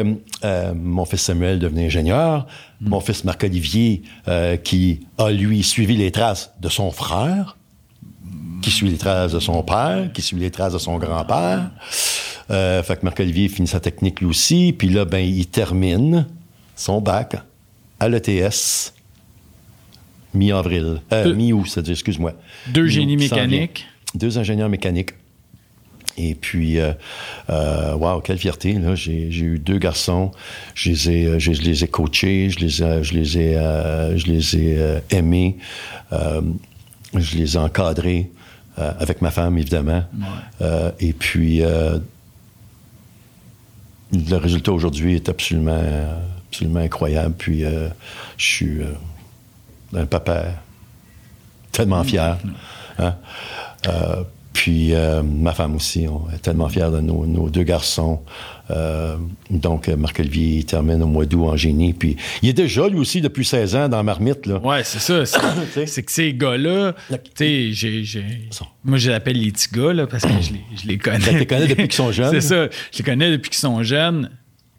mon 0.74 1.04
fils 1.04 1.20
Samuel 1.20 1.60
devenait 1.60 1.86
ingénieur. 1.86 2.48
Mon 2.80 2.98
fils 2.98 3.22
Marc-Olivier, 3.22 4.02
qui 4.64 5.06
a, 5.18 5.30
lui, 5.30 5.62
suivi 5.62 5.96
les 5.96 6.10
traces 6.10 6.52
de 6.60 6.68
son 6.68 6.90
frère, 6.90 7.56
qui 8.62 8.70
suit 8.70 8.88
les 8.88 8.98
traces 8.98 9.32
de 9.32 9.40
son 9.40 9.62
père, 9.62 10.10
qui 10.12 10.22
suit 10.22 10.36
les 10.36 10.50
traces 10.50 10.72
de 10.72 10.78
son 10.78 10.98
grand-père. 10.98 11.70
fait 12.48 13.00
que 13.00 13.04
Marc-Olivier 13.04 13.48
finit 13.48 13.68
sa 13.68 13.80
technique 13.80 14.20
lui 14.20 14.26
aussi. 14.26 14.74
Puis 14.76 14.88
là, 14.88 15.04
ben, 15.04 15.24
il 15.24 15.46
termine 15.46 16.26
son 16.76 17.00
bac 17.00 17.36
à 17.98 18.08
l'ETS 18.08 18.92
mi-avril. 20.34 21.00
Euh, 21.12 21.34
mi-août, 21.34 21.66
c'est-à-dire, 21.66 21.92
excuse-moi. 21.92 22.34
Deux 22.68 22.86
génies 22.86 23.16
mécaniques. 23.16 23.86
Deux 24.14 24.38
ingénieurs 24.38 24.68
mécaniques. 24.68 25.10
Et 26.16 26.34
puis, 26.34 26.78
euh, 26.78 26.92
euh, 27.50 27.94
wow, 27.94 28.20
quelle 28.20 28.38
fierté! 28.38 28.74
Là. 28.74 28.94
J'ai, 28.94 29.28
eu 29.28 29.58
deux 29.58 29.78
garçons. 29.78 30.32
Je 30.74 30.90
les 30.90 31.10
ai, 31.10 31.40
je, 31.40 31.52
les 31.52 31.84
ai 31.84 31.88
coachés, 31.88 32.50
je 32.50 32.58
les, 32.58 32.82
ai, 32.82 33.02
je 33.02 33.14
les 33.14 33.38
ai, 33.38 33.54
je 34.16 34.26
les 34.26 34.56
ai 34.56 35.00
aimés, 35.10 35.56
je 37.14 37.36
les 37.36 37.54
ai 37.54 37.58
encadrés 37.58 38.30
avec 38.76 39.20
ma 39.20 39.30
femme, 39.30 39.58
évidemment. 39.58 40.04
et 41.00 41.12
puis, 41.12 41.60
le 44.12 44.36
résultat 44.36 44.72
aujourd'hui 44.72 45.16
est 45.16 45.28
absolument, 45.28 45.82
absolument 46.48 46.80
incroyable. 46.80 47.34
Puis, 47.36 47.62
je 47.62 48.44
suis 48.44 48.80
un 49.94 50.06
papa 50.06 50.44
tellement 51.72 52.04
fier. 52.04 52.38
Hein. 52.98 53.14
Euh, 54.50 54.60
puis 54.60 54.94
euh, 54.94 55.22
ma 55.22 55.52
femme 55.52 55.76
aussi, 55.76 56.06
on 56.08 56.30
est 56.34 56.38
tellement 56.38 56.68
fiers 56.68 56.90
de 56.92 57.00
nos, 57.00 57.48
deux 57.48 57.62
garçons. 57.62 58.20
Euh, 58.70 59.16
donc, 59.50 59.88
Marc-Olivier 59.88 60.62
termine 60.64 61.02
au 61.02 61.06
mois 61.06 61.24
d'août 61.24 61.46
en 61.46 61.56
génie. 61.56 61.92
Puis 61.92 62.16
il 62.42 62.48
est 62.48 62.54
déjà, 62.54 62.88
lui 62.88 62.98
aussi, 62.98 63.20
depuis 63.20 63.44
16 63.44 63.76
ans 63.76 63.88
dans 63.88 64.02
Marmite. 64.04 64.46
Là. 64.46 64.58
Ouais, 64.58 64.84
c'est 64.84 65.00
ça. 65.00 65.24
C'est, 65.26 66.02
que 66.04 66.12
ces 66.12 66.34
gars-là, 66.34 66.94
tu 67.34 67.74
sais, 67.74 68.22
moi, 68.84 68.98
je 68.98 69.08
les 69.08 69.14
appelle 69.14 69.40
les 69.40 69.50
petits 69.50 69.68
gars, 69.72 69.92
là, 69.92 70.06
parce 70.06 70.24
que 70.24 70.40
je 70.40 70.52
les, 70.52 70.60
je 70.80 70.86
les 70.86 70.98
connais. 70.98 71.18
Ben, 71.18 71.32
tu 71.32 71.38
les 71.38 71.46
connais 71.46 71.66
depuis 71.66 71.88
qu'ils 71.88 71.92
sont 71.94 72.12
jeunes. 72.12 72.30
c'est 72.40 72.40
ça. 72.40 72.68
Je 72.92 72.98
les 72.98 73.04
connais 73.04 73.30
depuis 73.30 73.50
qu'ils 73.50 73.58
sont 73.58 73.82
jeunes. 73.82 74.30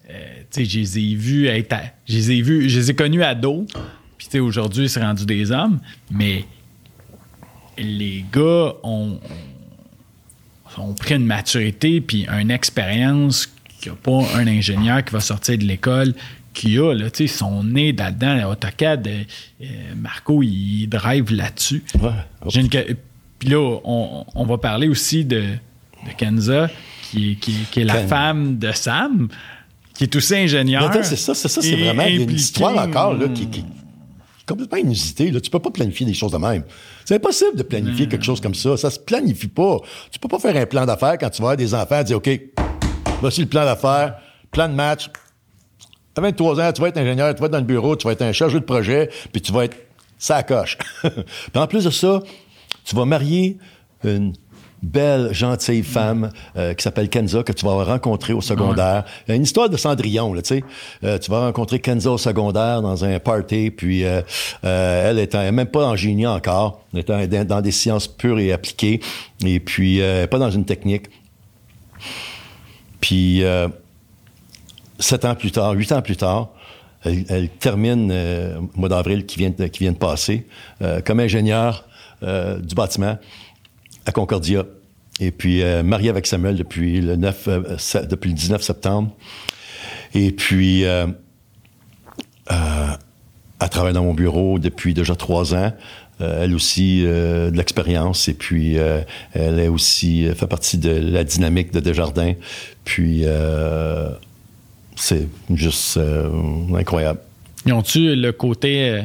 tu 0.07 0.15
sais, 0.51 0.65
je 0.65 0.79
les 0.79 0.99
ai 0.99 1.15
vus 1.15 1.47
être. 1.47 1.75
Je 2.07 2.15
les 2.15 2.31
ai 2.31 2.41
vus, 2.41 2.69
je 2.69 2.79
les 2.79 2.91
ai 2.91 2.93
connus 2.93 3.23
ados. 3.23 3.65
Puis, 4.17 4.39
aujourd'hui, 4.39 4.87
c'est 4.87 5.01
rendu 5.01 5.25
des 5.25 5.51
hommes, 5.51 5.79
mais 6.09 6.45
les 7.77 8.23
gars 8.31 8.75
ont, 8.83 9.19
ont 9.19 9.50
pris 10.99 11.15
une 11.15 11.25
maturité 11.25 12.01
puis 12.01 12.27
une 12.27 12.51
expérience 12.51 13.47
qu'il 13.79 13.91
n'y 13.91 13.97
a 13.97 14.01
pas 14.01 14.37
un 14.37 14.47
ingénieur 14.47 15.03
qui 15.03 15.13
va 15.13 15.19
sortir 15.19 15.57
de 15.57 15.63
l'école 15.63 16.13
qui 16.53 16.77
a, 16.77 16.93
là, 16.93 17.09
tu 17.09 17.27
sais, 17.27 17.33
son 17.33 17.63
nez 17.63 17.93
là-dedans, 17.93 18.51
AutoCAD, 18.51 19.07
euh, 19.07 19.23
euh, 19.61 19.65
Marco, 19.95 20.43
il 20.43 20.87
drive 20.87 21.31
là-dessus. 21.33 21.83
Puis 23.39 23.49
là, 23.49 23.79
on, 23.83 24.45
va 24.45 24.57
parler 24.57 24.87
aussi 24.87 25.25
de, 25.25 25.43
Kenza, 26.17 26.69
qui, 27.11 27.37
est 27.75 27.83
la 27.83 28.05
femme 28.05 28.57
de 28.59 28.71
Sam, 28.71 29.29
qui 29.95 30.03
est 30.03 30.15
aussi 30.15 30.35
ingénieur. 30.35 30.91
C'est 31.03 31.15
ça, 31.15 31.33
c'est 31.33 31.47
ça, 31.47 31.61
c'est 31.61 31.75
vraiment 31.75 32.05
une 32.05 32.29
histoire 32.29 32.77
encore 32.77 33.13
là, 33.13 33.27
qui, 33.29 33.63
complètement 34.51 34.77
inusité. 34.77 35.31
Là. 35.31 35.39
Tu 35.39 35.49
peux 35.49 35.59
pas 35.59 35.71
planifier 35.71 36.05
des 36.05 36.13
choses 36.13 36.31
de 36.31 36.37
même. 36.37 36.63
C'est 37.05 37.15
impossible 37.15 37.55
de 37.55 37.63
planifier 37.63 38.07
quelque 38.07 38.25
chose 38.25 38.41
comme 38.41 38.55
ça. 38.55 38.77
Ça 38.77 38.89
se 38.89 38.99
planifie 38.99 39.47
pas. 39.47 39.77
Tu 40.11 40.19
peux 40.19 40.27
pas 40.27 40.39
faire 40.39 40.55
un 40.55 40.65
plan 40.65 40.85
d'affaires 40.85 41.17
quand 41.17 41.29
tu 41.29 41.41
vas 41.41 41.49
avoir 41.49 41.57
des 41.57 41.73
enfants 41.73 41.99
et 41.99 42.03
dire, 42.03 42.17
OK, 42.17 42.29
voici 43.21 43.41
le 43.41 43.47
plan 43.47 43.65
d'affaires, 43.65 44.15
plan 44.51 44.67
de 44.67 44.73
match. 44.73 45.09
À 46.15 46.21
23 46.21 46.59
ans, 46.59 46.71
tu 46.73 46.81
vas 46.81 46.89
être 46.89 46.97
ingénieur, 46.97 47.33
tu 47.33 47.39
vas 47.39 47.45
être 47.45 47.51
dans 47.53 47.57
le 47.59 47.63
bureau, 47.63 47.95
tu 47.95 48.05
vas 48.05 48.13
être 48.13 48.21
un 48.21 48.33
chargé 48.33 48.59
de 48.59 48.65
projet, 48.65 49.09
puis 49.31 49.41
tu 49.41 49.51
vas 49.53 49.65
être 49.65 49.77
ça 50.17 50.43
coche. 50.43 50.77
puis 51.01 51.11
en 51.55 51.67
plus 51.67 51.85
de 51.85 51.89
ça, 51.89 52.21
tu 52.83 52.95
vas 52.95 53.05
marier 53.05 53.57
une 54.03 54.33
belle, 54.81 55.33
gentille 55.33 55.83
femme 55.83 56.31
euh, 56.57 56.73
qui 56.73 56.83
s'appelle 56.83 57.09
Kenza, 57.09 57.43
que 57.43 57.51
tu 57.51 57.65
vas 57.65 57.83
rencontrer 57.83 58.33
au 58.33 58.41
secondaire. 58.41 59.05
Une 59.27 59.43
histoire 59.43 59.69
de 59.69 59.77
Cendrillon, 59.77 60.33
là, 60.33 60.41
tu 60.41 60.55
sais. 60.55 60.63
Euh, 61.03 61.17
tu 61.19 61.29
vas 61.29 61.41
rencontrer 61.41 61.79
Kenza 61.79 62.11
au 62.11 62.17
secondaire 62.17 62.81
dans 62.81 63.05
un 63.05 63.19
party, 63.19 63.71
puis 63.71 64.03
euh, 64.03 64.21
elle 64.63 65.19
est 65.19 65.51
même 65.51 65.67
pas 65.67 65.85
en 65.85 65.95
génie 65.95 66.27
encore, 66.27 66.81
elle 66.93 67.33
est 67.33 67.45
dans 67.45 67.61
des 67.61 67.71
sciences 67.71 68.07
pures 68.07 68.39
et 68.39 68.51
appliquées, 68.51 69.01
et 69.45 69.59
puis 69.59 70.01
pas 70.29 70.39
dans 70.39 70.51
une 70.51 70.65
technique. 70.65 71.05
Puis 72.99 73.43
sept 74.99 75.25
ans 75.25 75.35
plus 75.35 75.51
tard, 75.51 75.73
huit 75.73 75.91
ans 75.91 76.01
plus 76.01 76.17
tard, 76.17 76.49
elle, 77.03 77.49
termine 77.59 78.11
au 78.11 78.79
mois 78.79 78.89
d'avril 78.89 79.25
qui 79.25 79.39
vient, 79.39 79.51
qui 79.51 79.79
vient 79.79 79.91
de 79.91 79.97
passer 79.97 80.45
comme 81.05 81.19
ingénieur 81.19 81.85
du 82.21 82.75
bâtiment 82.75 83.17
à 84.05 84.11
Concordia. 84.11 84.65
Et 85.19 85.31
puis, 85.31 85.61
euh, 85.61 85.83
marié 85.83 86.09
avec 86.09 86.25
Samuel 86.25 86.55
depuis 86.55 87.01
le, 87.01 87.15
9, 87.15 87.47
euh, 87.47 88.05
depuis 88.09 88.29
le 88.29 88.35
19 88.35 88.61
septembre. 88.61 89.15
Et 90.13 90.31
puis, 90.31 90.85
euh, 90.85 91.07
elle 92.49 93.69
travaille 93.69 93.93
dans 93.93 94.03
mon 94.03 94.13
bureau 94.13 94.57
depuis 94.59 94.93
déjà 94.93 95.15
trois 95.15 95.53
ans. 95.53 95.71
elle 96.19 96.53
aussi 96.53 97.03
de 97.03 97.51
l'expérience 97.53 98.27
et 98.27 98.33
puis 98.33 98.75
elle 99.33 99.59
est 99.59 99.69
aussi 99.69 100.27
fait 100.35 100.47
partie 100.47 100.77
de 100.77 100.89
la 100.89 101.23
dynamique 101.23 101.71
de 101.71 101.79
Desjardins. 101.79 102.33
Puis 102.83 103.23
c'est 104.95 105.27
juste 105.53 105.99
incroyable. 106.75 107.19
Ils 107.65 107.73
ont-tu 107.73 108.15
le 108.15 108.31
côté 108.33 109.03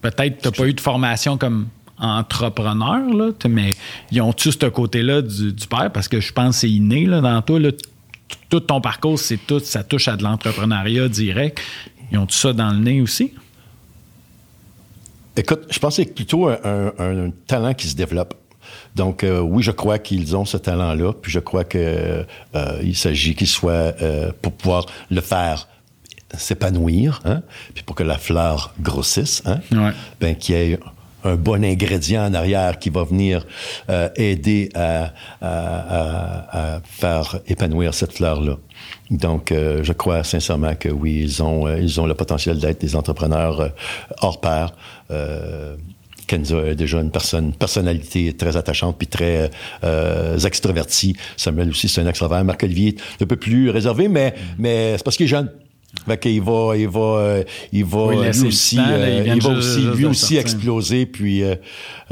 peut-être 0.00 0.40
t'as 0.40 0.50
pas 0.50 0.66
eu 0.66 0.74
de 0.74 0.80
formation 0.80 1.36
comme 1.38 1.68
entrepreneurs, 2.00 3.08
là, 3.14 3.30
mais 3.48 3.74
ils 4.10 4.20
ont 4.20 4.32
tous 4.32 4.58
ce 4.60 4.66
côté-là 4.66 5.22
du, 5.22 5.52
père? 5.68 5.90
Parce 5.92 6.08
que 6.08 6.20
je 6.20 6.32
pense 6.32 6.56
que 6.56 6.60
c'est 6.62 6.70
inné 6.70 7.06
là, 7.06 7.20
dans 7.20 7.42
toi. 7.42 7.58
tout 8.48 8.60
ton 8.60 8.80
parcours, 8.80 9.18
c'est 9.18 9.38
tout, 9.46 9.60
ça 9.60 9.84
touche 9.84 10.08
à 10.08 10.16
de 10.16 10.22
l'entrepreneuriat 10.22 11.08
direct. 11.08 11.60
Ils 12.12 12.18
ont 12.18 12.26
tout 12.26 12.34
ça 12.34 12.52
dans 12.52 12.70
le 12.70 12.78
nez 12.78 13.00
aussi? 13.00 13.32
Écoute, 15.36 15.66
je 15.70 15.78
pense 15.78 15.96
que 15.96 16.02
c'est 16.02 16.14
plutôt 16.14 16.48
un, 16.48 17.30
talent 17.46 17.74
qui 17.74 17.86
se 17.86 17.96
développe. 17.96 18.34
Donc, 18.96 19.22
euh, 19.22 19.40
oui, 19.40 19.62
je 19.62 19.70
crois 19.70 19.98
qu'ils 19.98 20.36
ont 20.36 20.44
ce 20.44 20.56
talent-là, 20.56 21.12
puis 21.12 21.30
je 21.30 21.38
crois 21.38 21.64
qu'il 21.64 21.80
euh, 21.80 22.92
s'agit 22.94 23.34
qu'ils 23.34 23.46
soient, 23.46 23.94
euh, 24.02 24.32
pour 24.42 24.52
pouvoir 24.52 24.86
le 25.10 25.20
faire 25.20 25.68
s'épanouir, 26.36 27.20
hein, 27.24 27.42
puis 27.74 27.82
pour 27.82 27.96
que 27.96 28.02
la 28.02 28.18
fleur 28.18 28.74
grossisse, 28.80 29.42
hein, 29.46 29.60
ben, 30.20 30.36
qu'il 30.36 30.54
y 30.54 30.58
ait 30.58 30.78
un 31.24 31.36
bon 31.36 31.64
ingrédient 31.64 32.26
en 32.26 32.34
arrière 32.34 32.78
qui 32.78 32.90
va 32.90 33.04
venir 33.04 33.46
euh, 33.88 34.08
aider 34.16 34.70
à, 34.74 35.12
à, 35.40 36.74
à, 36.76 36.80
faire 36.84 37.40
épanouir 37.46 37.94
cette 37.94 38.12
fleur-là. 38.12 38.56
Donc, 39.10 39.52
euh, 39.52 39.82
je 39.82 39.92
crois 39.92 40.24
sincèrement 40.24 40.74
que 40.74 40.88
oui, 40.88 41.20
ils 41.22 41.42
ont, 41.42 41.66
euh, 41.66 41.78
ils 41.78 42.00
ont 42.00 42.06
le 42.06 42.14
potentiel 42.14 42.58
d'être 42.58 42.80
des 42.80 42.96
entrepreneurs 42.96 43.72
hors 44.20 44.40
pair. 44.40 44.72
Kenza 46.30 46.58
est 46.58 46.76
déjà 46.76 47.00
une 47.00 47.10
personne, 47.10 47.52
personnalité 47.52 48.36
très 48.36 48.56
attachante 48.56 48.96
puis 48.96 49.08
très 49.08 49.50
euh, 49.82 50.38
extravertie. 50.38 51.16
Samuel 51.36 51.70
aussi, 51.70 51.88
c'est 51.88 52.00
un 52.00 52.06
extravert. 52.06 52.44
Marc-Olivier 52.44 52.94
un 53.20 53.26
peu 53.26 53.34
plus 53.34 53.68
réservé, 53.68 54.06
mais, 54.06 54.34
mais 54.56 54.96
c'est 54.96 55.02
parce 55.02 55.16
qu'il 55.16 55.24
est 55.24 55.28
jeune. 55.28 55.50
Fait 56.06 56.18
qu'il 56.18 56.40
va, 56.40 56.76
il 56.76 56.88
va, 56.88 57.00
euh, 57.00 57.44
il 57.72 57.84
va 57.84 58.12
lui 58.12 58.46
aussi, 58.46 58.78
euh, 58.78 59.24
il, 59.26 59.42
va 59.42 59.50
aussi, 59.50 59.80
lui 59.80 60.04
aussi 60.06 60.36
exploser 60.36 61.04
puis 61.04 61.42
euh, 61.42 61.56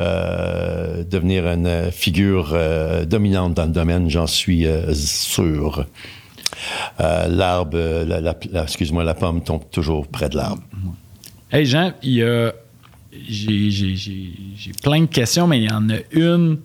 euh, 0.00 1.04
devenir 1.04 1.46
une 1.46 1.90
figure 1.92 2.56
dominante 3.06 3.54
dans 3.54 3.66
le 3.66 3.72
domaine, 3.72 4.10
j'en 4.10 4.26
suis 4.26 4.66
sûr. 4.92 5.86
l'arbre, 6.98 8.04
la, 8.04 8.20
la, 8.20 8.62
excuse-moi, 8.62 9.04
la 9.04 9.14
pomme 9.14 9.42
tombe 9.42 9.62
toujours 9.70 10.06
près 10.08 10.28
de 10.28 10.36
l'arbre. 10.36 10.62
Hey 11.52 11.64
Jean, 11.64 11.92
il 12.02 12.14
y 12.14 12.22
a, 12.22 12.52
j'ai, 13.28 13.70
j'ai, 13.70 13.96
j'ai 13.96 14.72
plein 14.82 15.00
de 15.00 15.06
questions, 15.06 15.46
mais 15.46 15.58
il 15.58 15.70
y 15.70 15.72
en 15.72 15.88
a 15.88 15.98
une 16.10 16.58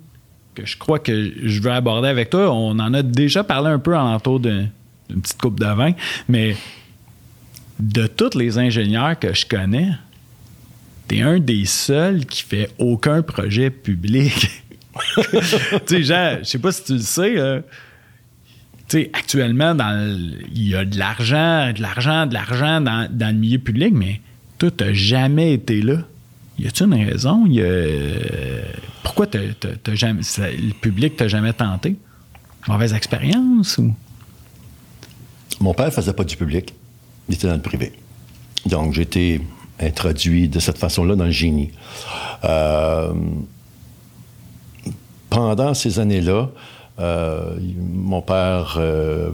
que 0.56 0.66
je 0.66 0.78
crois 0.78 1.00
que 1.00 1.32
je 1.44 1.62
veux 1.62 1.72
aborder 1.72 2.08
avec 2.08 2.30
toi. 2.32 2.52
On 2.52 2.78
en 2.80 2.94
a 2.94 3.02
déjà 3.02 3.44
parlé 3.44 3.70
un 3.70 3.80
peu 3.80 3.96
en 3.96 4.14
entour 4.14 4.40
d'une 4.40 4.70
petite 5.22 5.42
coupe 5.42 5.60
de 5.60 5.66
vin, 5.66 5.92
mais 6.28 6.56
de 7.80 8.08
tous 8.08 8.38
les 8.38 8.58
ingénieurs 8.58 9.18
que 9.18 9.34
je 9.34 9.46
connais, 9.46 9.92
t'es 11.08 11.22
un 11.22 11.40
des 11.40 11.66
seuls 11.66 12.26
qui 12.26 12.44
fait 12.44 12.70
aucun 12.78 13.22
projet 13.22 13.70
public. 13.70 14.50
tu 15.88 16.06
sais, 16.06 16.40
je 16.40 16.44
sais 16.44 16.60
pas 16.60 16.72
si 16.72 16.84
tu 16.84 16.94
le 16.94 17.00
sais, 17.00 17.64
tu 18.88 19.00
sais, 19.00 19.10
actuellement, 19.14 19.76
il 20.54 20.70
y 20.70 20.76
a 20.76 20.86
de 20.86 20.98
l'argent, 20.98 21.72
de 21.74 21.82
l'argent, 21.82 22.26
de 22.26 22.34
l'argent 22.34 22.82
dans, 22.82 23.10
le 23.12 23.34
milieu 23.34 23.60
public, 23.60 23.94
mais 23.94 24.22
toi, 24.58 24.70
t'as 24.72 24.94
jamais 24.94 25.54
été 25.54 25.82
là. 25.82 26.00
Y 26.60 26.68
a-t-il 26.68 26.86
une 26.86 27.04
raison? 27.04 27.46
Pourquoi 29.02 29.28
jamais, 29.94 30.22
le 30.38 30.74
public 30.74 31.18
t'a 31.18 31.28
jamais 31.28 31.54
tenté? 31.54 31.96
Mauvaise 32.68 32.94
expérience 32.94 33.78
ou? 33.80 33.94
Mon 35.60 35.74
père 35.74 35.92
faisait 35.94 36.14
pas 36.14 36.24
du 36.24 36.38
public 36.38 36.74
il 37.30 37.36
était 37.36 37.48
dans 37.48 37.56
le 37.56 37.62
privé. 37.62 37.94
Donc, 38.66 38.94
j'ai 38.94 39.02
été 39.02 39.42
introduit 39.80 40.48
de 40.48 40.60
cette 40.60 40.78
façon-là 40.78 41.16
dans 41.16 41.26
le 41.26 41.32
génie. 41.32 41.72
Euh, 42.44 43.14
pendant 45.30 45.74
ces 45.74 46.00
années-là, 46.00 46.50
euh, 47.00 47.56
mon 47.78 48.22
père 48.22 48.76
euh, 48.78 49.32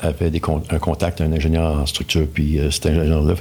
avait 0.00 0.32
un 0.70 0.78
contact, 0.78 1.20
un 1.20 1.32
ingénieur 1.32 1.78
en 1.78 1.86
structure, 1.86 2.26
puis 2.32 2.58
cet 2.70 2.86
ingénieur-là 2.86 3.34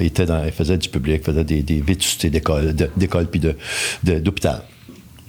faisait 0.51 0.77
du 0.77 0.89
public, 0.89 1.23
faisait 1.23 1.43
des, 1.43 1.63
des 1.63 1.81
vétustés 1.81 2.29
d'école, 2.29 3.27
puis 3.31 3.41
d'hôpital. 4.03 4.61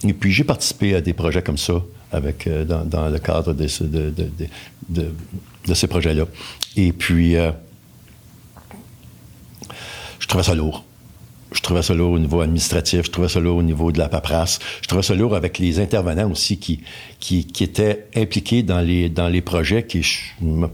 Et 0.03 0.13
puis 0.13 0.33
j'ai 0.33 0.45
participé 0.45 0.95
à 0.95 1.01
des 1.01 1.13
projets 1.13 1.43
comme 1.43 1.59
ça 1.59 1.75
avec, 2.13 2.49
dans, 2.67 3.09
le 3.09 3.19
cadre 3.19 3.55
de, 3.55 3.67
de, 4.89 5.13
de 5.67 5.75
ces 5.75 5.87
projets-là. 5.87 6.25
Et 6.77 6.93
puis 6.93 7.37
trouvais 10.31 10.45
ça 10.45 10.55
lourd. 10.55 10.85
Je 11.53 11.61
trouvais 11.61 11.83
ça 11.83 11.95
lourd 11.95 12.13
au 12.13 12.19
niveau 12.19 12.41
administratif, 12.41 13.07
je 13.07 13.11
trouvais 13.11 13.29
ça 13.29 13.41
lourd 13.41 13.57
au 13.57 13.63
niveau 13.63 13.91
de 13.91 13.99
la 13.99 14.09
paperasse, 14.09 14.61
je 14.83 14.87
trouvais 14.87 15.03
ça 15.03 15.17
lourd 15.17 15.35
avec 15.35 15.59
les 15.59 15.81
intervenants 15.81 16.31
aussi 16.31 16.59
qui, 16.59 16.85
qui, 17.19 17.45
étaient 17.61 18.07
impliqués 18.15 18.63
dans 18.63 18.81
les, 18.81 19.09
dans 19.09 19.29
les 19.29 19.41
projets 19.41 19.85
qui 19.85 20.05
je 20.05 20.21
me 20.41 20.69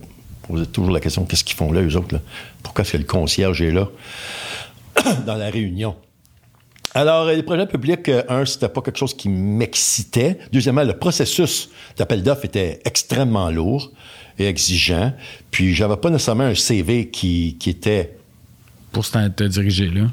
posais 0.46 0.66
toujours 0.66 0.92
la 0.92 1.00
question, 1.00 1.24
qu'est-ce 1.24 1.44
qu'ils 1.44 1.56
font 1.56 1.72
là, 1.72 1.80
eux 1.80 1.96
autres? 1.96 2.20
Pourquoi 2.62 2.82
est-ce 2.82 2.92
que 2.92 2.98
le 2.98 3.04
concierge 3.04 3.62
est 3.62 3.70
là? 3.72 3.88
Dans 5.26 5.34
la 5.34 5.48
réunion? 5.48 5.96
Alors, 6.94 7.26
les 7.26 7.42
projets 7.42 7.66
publics, 7.66 8.08
euh, 8.08 8.22
un, 8.28 8.44
c'était 8.44 8.68
pas 8.68 8.80
quelque 8.80 8.98
chose 8.98 9.14
qui 9.14 9.28
m'excitait. 9.28 10.38
Deuxièmement, 10.52 10.84
le 10.84 10.96
processus 10.98 11.70
d'appel 11.96 12.22
d'offres 12.22 12.44
était 12.44 12.80
extrêmement 12.84 13.50
lourd 13.50 13.90
et 14.38 14.46
exigeant. 14.46 15.12
Puis, 15.50 15.74
j'avais 15.74 15.96
pas 15.96 16.10
nécessairement 16.10 16.44
un 16.44 16.54
CV 16.54 17.10
qui, 17.10 17.56
qui 17.58 17.70
était 17.70 18.16
pour 18.96 19.06
te 19.06 19.44
diriger 19.44 19.90
là? 19.90 20.06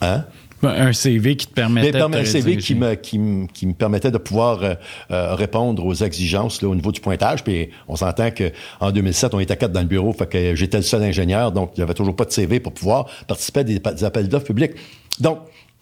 Hein? 0.00 0.24
Ben, 0.62 0.70
un 0.70 0.92
CV 0.92 1.36
qui 1.36 1.48
te 1.48 1.54
permettait 1.54 1.90
de 1.90 1.98
Un 1.98 2.24
CV 2.24 2.56
qui 2.56 2.76
me, 2.76 2.94
qui, 2.94 3.18
me 3.18 3.72
permettait 3.72 4.12
de 4.12 4.18
pouvoir 4.18 4.62
euh, 4.62 4.74
euh, 5.10 5.34
répondre 5.34 5.84
aux 5.84 5.94
exigences 5.94 6.62
là, 6.62 6.68
au 6.68 6.74
niveau 6.76 6.92
du 6.92 7.00
pointage. 7.00 7.42
Puis 7.42 7.70
on 7.88 7.96
s'entend 7.96 8.30
qu'en 8.30 8.92
2007, 8.92 9.34
on 9.34 9.40
était 9.40 9.56
quatre 9.56 9.72
dans 9.72 9.80
le 9.80 9.86
bureau, 9.86 10.12
fait 10.12 10.28
que 10.28 10.54
j'étais 10.54 10.76
le 10.76 10.84
seul 10.84 11.02
ingénieur, 11.02 11.50
donc 11.50 11.72
il 11.74 11.80
n'y 11.80 11.82
avait 11.82 11.94
toujours 11.94 12.14
pas 12.14 12.24
de 12.26 12.30
CV 12.30 12.60
pour 12.60 12.72
pouvoir 12.72 13.06
participer 13.26 13.60
à 13.60 13.64
des, 13.64 14.04
appels 14.04 14.28
d'offres 14.28 14.46
publics. 14.46 14.72
Donc, 15.18 15.40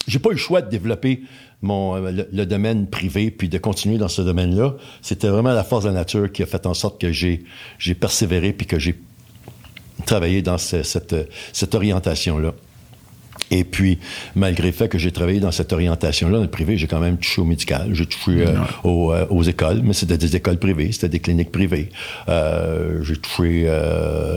j'ai 0.09 0.19
pas 0.19 0.31
eu 0.31 0.35
le 0.35 0.39
choix 0.39 0.63
de 0.63 0.71
développer 0.71 1.25
mon, 1.61 1.97
euh, 1.97 2.25
le, 2.33 2.47
domaine 2.47 2.87
privé 2.87 3.31
puis 3.31 3.51
de 3.51 3.59
continuer 3.59 3.99
dans 3.99 4.09
ce 4.09 4.23
domaine-là. 4.23 4.77
C'était 5.03 5.29
vraiment 5.29 5.53
la 5.53 5.65
force 5.65 5.85
de 5.85 5.91
la 5.91 5.97
nature 5.97 6.33
qui 6.33 6.43
a 6.43 6.47
fait 6.47 6.65
en 6.65 6.75
sorte 6.75 6.99
que 6.99 7.13
j'ai, 7.13 7.45
j'ai 7.79 7.95
persévéré 7.95 8.55
puis 8.55 8.67
que 8.67 8.79
j'ai 8.79 8.95
travailler 10.07 10.43
dans 10.43 10.59
cette, 10.59 11.17
cette 11.53 11.75
orientation-là. 11.75 12.55
Et 13.51 13.65
puis, 13.65 13.99
malgré 14.35 14.69
le 14.69 14.73
fait 14.73 14.89
que 14.89 14.99
j'ai 14.99 15.13
travaillé 15.13 15.41
dans 15.41 15.53
cette 15.53 15.73
orientation-là, 15.73 16.39
dans 16.39 16.43
le 16.43 16.51
privé, 16.51 16.77
j'ai 16.77 16.87
quand 16.87 16.99
même 16.99 17.17
touché 17.17 17.41
au 17.41 17.45
médical, 17.45 17.91
j'ai 17.93 18.07
touché 18.07 18.45
euh, 18.45 18.57
euh, 18.85 19.27
aux, 19.31 19.43
écoles, 19.43 19.83
mais 19.85 19.93
c'était 19.93 20.19
des 20.19 20.35
écoles 20.35 20.59
privées, 20.59 20.91
c'était 20.91 21.09
des 21.09 21.21
cliniques 21.21 21.53
privées. 21.53 21.91
Euh, 22.29 23.03
j'ai 23.03 23.17
touché, 23.17 23.71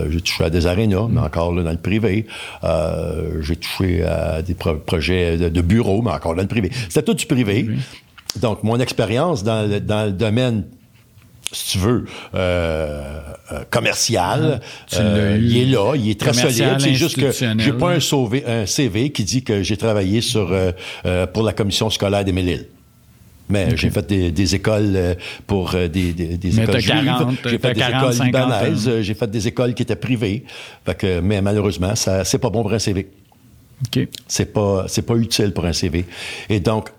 j'ai 0.10 0.22
touché 0.22 0.44
à 0.44 0.50
des 0.50 0.68
arénas, 0.68 1.08
mais 1.10 1.22
encore 1.22 1.54
là, 1.54 1.64
dans 1.64 1.72
le 1.72 1.78
privé. 1.78 2.28
j'ai 3.41 3.56
touché 3.56 4.04
à 4.04 4.41
des 4.41 4.54
projets 4.54 5.38
de, 5.38 5.50
de 5.50 5.62
bureaux, 5.62 6.02
mais 6.02 6.12
encore 6.12 6.36
dans 6.36 6.44
le 6.44 6.48
privé. 6.48 6.70
C'était 6.90 7.04
tout 7.04 7.14
du 7.14 7.26
privé. 7.26 7.68
Donc, 8.40 8.64
mon 8.64 8.80
expérience 8.80 9.44
dans 9.44 9.68
le, 9.68 9.80
dans 9.80 10.06
le 10.06 10.12
domaine 10.12 10.64
si 11.52 11.72
tu 11.72 11.78
veux, 11.80 12.06
euh, 12.36 13.22
euh 13.52 13.64
commercial. 13.70 14.62
Euh, 14.94 15.40
il 15.42 15.58
est 15.58 15.66
là, 15.66 15.94
il 15.96 16.10
est 16.10 16.20
très 16.20 16.34
solide. 16.34 16.80
C'est 16.80 16.94
juste 16.94 17.20
que 17.20 17.32
j'ai 17.32 17.74
pas 17.74 17.92
un, 17.92 18.00
sauvé, 18.00 18.44
un, 18.46 18.66
CV 18.66 19.12
qui 19.12 19.24
dit 19.24 19.44
que 19.44 19.64
j'ai 19.64 19.78
travaillé 19.78 20.22
sur 20.22 20.56
pour 21.34 21.44
la 21.44 21.54
commission 21.54 21.90
scolaire 21.90 22.24
des 22.24 22.32
Méliles. 22.34 22.68
Mais 23.52 23.76
j'ai 23.76 23.90
fait 23.90 24.06
des, 24.06 24.32
des, 24.32 24.54
écoles 24.54 25.18
pour 25.48 25.72
des, 25.72 25.88
des, 25.88 26.38
des 26.38 26.60
écoles 26.60 26.80
juives. 26.80 27.12
J'ai 27.46 27.58
fait 27.58 27.74
des 27.74 27.82
écoles 27.82 28.26
libanaises. 28.26 29.02
J'ai 29.02 29.14
fait 29.16 29.32
des 29.32 29.48
écoles 29.48 29.74
qui 29.74 29.82
étaient 29.82 29.96
privées. 29.96 30.46
Fait 30.86 30.96
que, 30.96 31.20
mais 31.20 31.42
malheureusement, 31.42 31.96
ça 31.96 32.24
c'est 32.26 32.38
pas 32.38 32.52
bon 32.52 32.62
pour 32.62 32.74
un 32.74 32.80
CV. 32.80 33.10
Okay. 33.88 34.10
C'est 34.28 34.54
pas 34.54 34.86
c'est 34.88 35.02
pas 35.02 35.16
utile 35.16 35.52
pour 35.52 35.66
un 35.66 35.74
CV. 35.74 36.06
Et 36.48 36.60
donc 36.60 36.90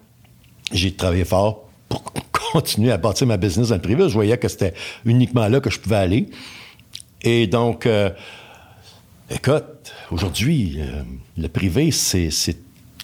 j'ai 0.73 0.93
travaillé 0.93 1.25
fort 1.25 1.70
continuer 2.53 2.93
à 2.93 2.99
bâtir 2.99 3.27
ma 3.27 3.37
business 3.37 3.69
dans 3.69 3.77
le 3.77 3.81
privé. 3.81 4.09
Je 4.09 4.15
voyais 4.15 4.39
que 4.39 4.49
c'était 4.49 4.75
uniquement 5.05 5.47
là 5.49 5.61
que 5.61 5.71
je 5.71 5.79
pouvais 5.79 5.97
aller. 5.97 6.29
Et 7.23 7.47
donc, 7.47 7.87
euh, 7.87 8.11
écoute, 9.31 9.93
aujourd'hui, 10.11 10.79
euh, 10.79 11.03
le 11.37 11.49
privé, 11.49 11.91
c'est 11.91 12.31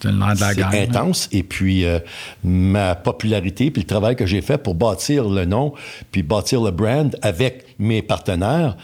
intense. 0.05 1.29
Et 1.31 1.43
puis, 1.43 1.85
euh, 1.85 1.99
ma 2.43 2.95
popularité, 2.95 3.71
puis 3.71 3.81
le 3.81 3.87
travail 3.87 4.15
que 4.15 4.25
j'ai 4.25 4.41
fait 4.41 4.57
pour 4.57 4.75
bâtir 4.75 5.27
le 5.27 5.45
nom, 5.45 5.73
puis 6.11 6.23
bâtir 6.23 6.61
le 6.61 6.71
brand 6.71 7.15
avec 7.21 7.66
mes 7.79 8.01
partenaires, 8.01 8.75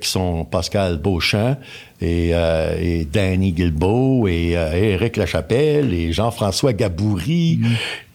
qui 0.00 0.08
sont 0.08 0.44
Pascal 0.44 0.98
Beauchamp 0.98 1.56
et, 2.00 2.30
et 2.30 3.04
Danny 3.04 3.52
Guilbeault 3.52 4.28
et 4.28 4.52
Éric 4.52 5.16
Lachapelle 5.16 5.92
et 5.92 6.12
Jean-François 6.12 6.72
Gaboury 6.72 7.58
mm 7.60 7.66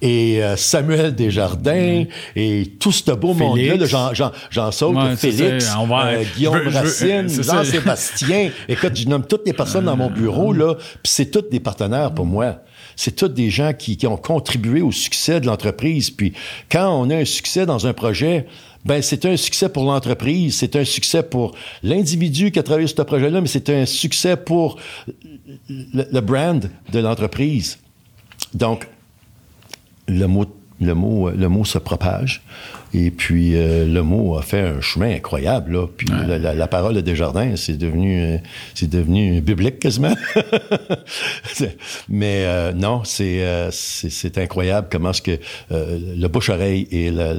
et 0.02 0.44
euh, 0.44 0.56
Samuel 0.56 1.14
Desjardins 1.14 2.06
et 2.36 2.74
tout 2.80 2.92
ce 2.92 3.12
beau 3.12 3.34
monde-là, 3.34 3.86
Jean, 3.86 4.14
Jean, 4.14 4.32
Jean 4.50 4.72
Saul, 4.72 5.16
Félix, 5.16 5.74
euh, 5.78 6.24
Guillaume 6.36 6.68
Racine, 6.68 7.30
Jean-Sébastien. 7.30 8.50
Écoute, 8.68 8.96
je 8.96 9.08
nomme 9.08 9.26
toutes 9.26 9.46
les 9.46 9.54
personnes 9.54 9.86
dans 9.86 9.98
mon 9.98 10.10
bureau, 10.10 10.54
là, 10.54 10.76
puis 10.76 11.12
c'est 11.12 11.30
toutes 11.30 11.52
des 11.52 11.60
partenaires 11.60 12.14
pour 12.14 12.26
moi. 12.26 12.58
C'est 12.96 13.16
tous 13.16 13.30
des 13.30 13.50
gens 13.50 13.74
qui, 13.74 13.96
qui 13.96 14.06
ont 14.06 14.18
contribué 14.18 14.82
au 14.82 14.92
succès 14.92 15.40
de 15.40 15.46
l'entreprise. 15.46 16.10
Puis 16.10 16.34
quand 16.70 16.90
on 16.90 17.10
a 17.10 17.16
un 17.16 17.26
succès 17.26 17.66
dans 17.66 17.88
un 17.88 17.94
projet, 17.94 18.48
ben 18.86 19.02
c'est 19.02 19.26
un 19.26 19.38
succès 19.38 19.70
pour 19.70 19.84
l'entreprise, 19.84 20.58
c'est 20.58 20.76
un 20.76 20.86
succès 20.86 21.24
pour 21.24 21.56
l'individu 21.84 22.52
qui 22.52 22.60
a 22.60 22.64
travaillé 22.64 22.88
sur 22.88 22.98
ce 22.98 23.04
projet-là, 23.04 23.42
mais 23.42 23.48
c'est 23.48 23.70
un 23.70 23.86
succès 23.86 24.38
pour 24.38 24.78
le 25.70 26.20
brand 26.20 26.70
de 26.92 27.00
l'entreprise. 27.00 27.78
Donc, 28.54 28.88
le 30.08 30.26
mot 30.26 30.46
le 30.82 30.96
mot, 30.96 31.30
le 31.30 31.48
mot 31.48 31.64
se 31.64 31.78
propage. 31.78 32.42
Et 32.94 33.12
puis, 33.12 33.56
euh, 33.56 33.86
le 33.86 34.02
mot 34.02 34.38
a 34.38 34.42
fait 34.42 34.62
un 34.62 34.82
chemin 34.82 35.14
incroyable. 35.16 35.74
Là. 35.74 35.88
Puis, 35.96 36.08
la, 36.10 36.68
parole 36.68 36.96
de 36.96 37.02
Desjardins, 37.02 37.56
c'est 37.56 37.78
devenu, 37.78 38.22
euh, 38.22 38.38
c'est 38.74 38.90
devenu 38.90 39.40
biblique 39.40 39.80
quasiment. 39.80 40.16
Mais 42.10 42.44
euh, 42.46 42.74
non, 42.74 43.04
c'est, 43.06 43.70
c'est, 43.72 44.38
incroyable 44.38 44.88
comment 44.92 45.14
ce 45.14 45.22
que 45.22 45.40
le 45.70 46.28
bouche-oreille 46.28 46.88
et 46.92 47.12
la, 47.12 47.34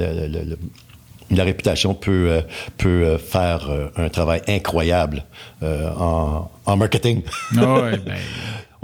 réputation 1.40 1.94
peut, 1.94 2.42
peut 2.78 3.16
faire 3.18 3.70
un 3.96 4.08
travail 4.08 4.42
incroyable 4.48 5.24
en, 5.62 6.50
en, 6.66 6.76
marketing. 6.76 7.22
Ah 7.56 7.90
ben, 8.04 8.16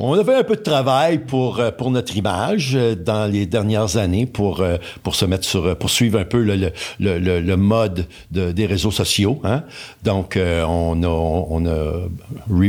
on 0.01 0.17
a 0.17 0.25
fait 0.25 0.37
un 0.37 0.45
peu 0.45 0.55
de 0.55 0.63
travail 0.63 1.19
pour 1.19 1.59
euh, 1.59 1.73
pour 1.73 1.91
notre 1.91 2.17
image 2.17 2.77
euh, 2.77 2.95
dans 2.95 3.31
les 3.31 3.47
dernières 3.47 3.97
années 3.97 4.27
pour 4.27 4.61
euh, 4.61 4.77
pour 5.03 5.17
se 5.17 5.25
mettre 5.25 5.45
sur 5.45 5.77
pour 5.77 5.91
suivre 5.91 6.21
un 6.21 6.25
peu 6.25 6.41
le 6.41 6.55
le, 7.01 7.19
le, 7.19 7.41
le 7.41 7.57
mode 7.57 8.07
de, 8.31 8.53
des 8.53 8.67
réseaux 8.67 8.93
sociaux. 8.93 9.41
Hein? 9.43 9.65
Donc 10.05 10.39
on 10.39 11.03
a 11.03 11.09
on 11.09 11.67
a 11.67 12.09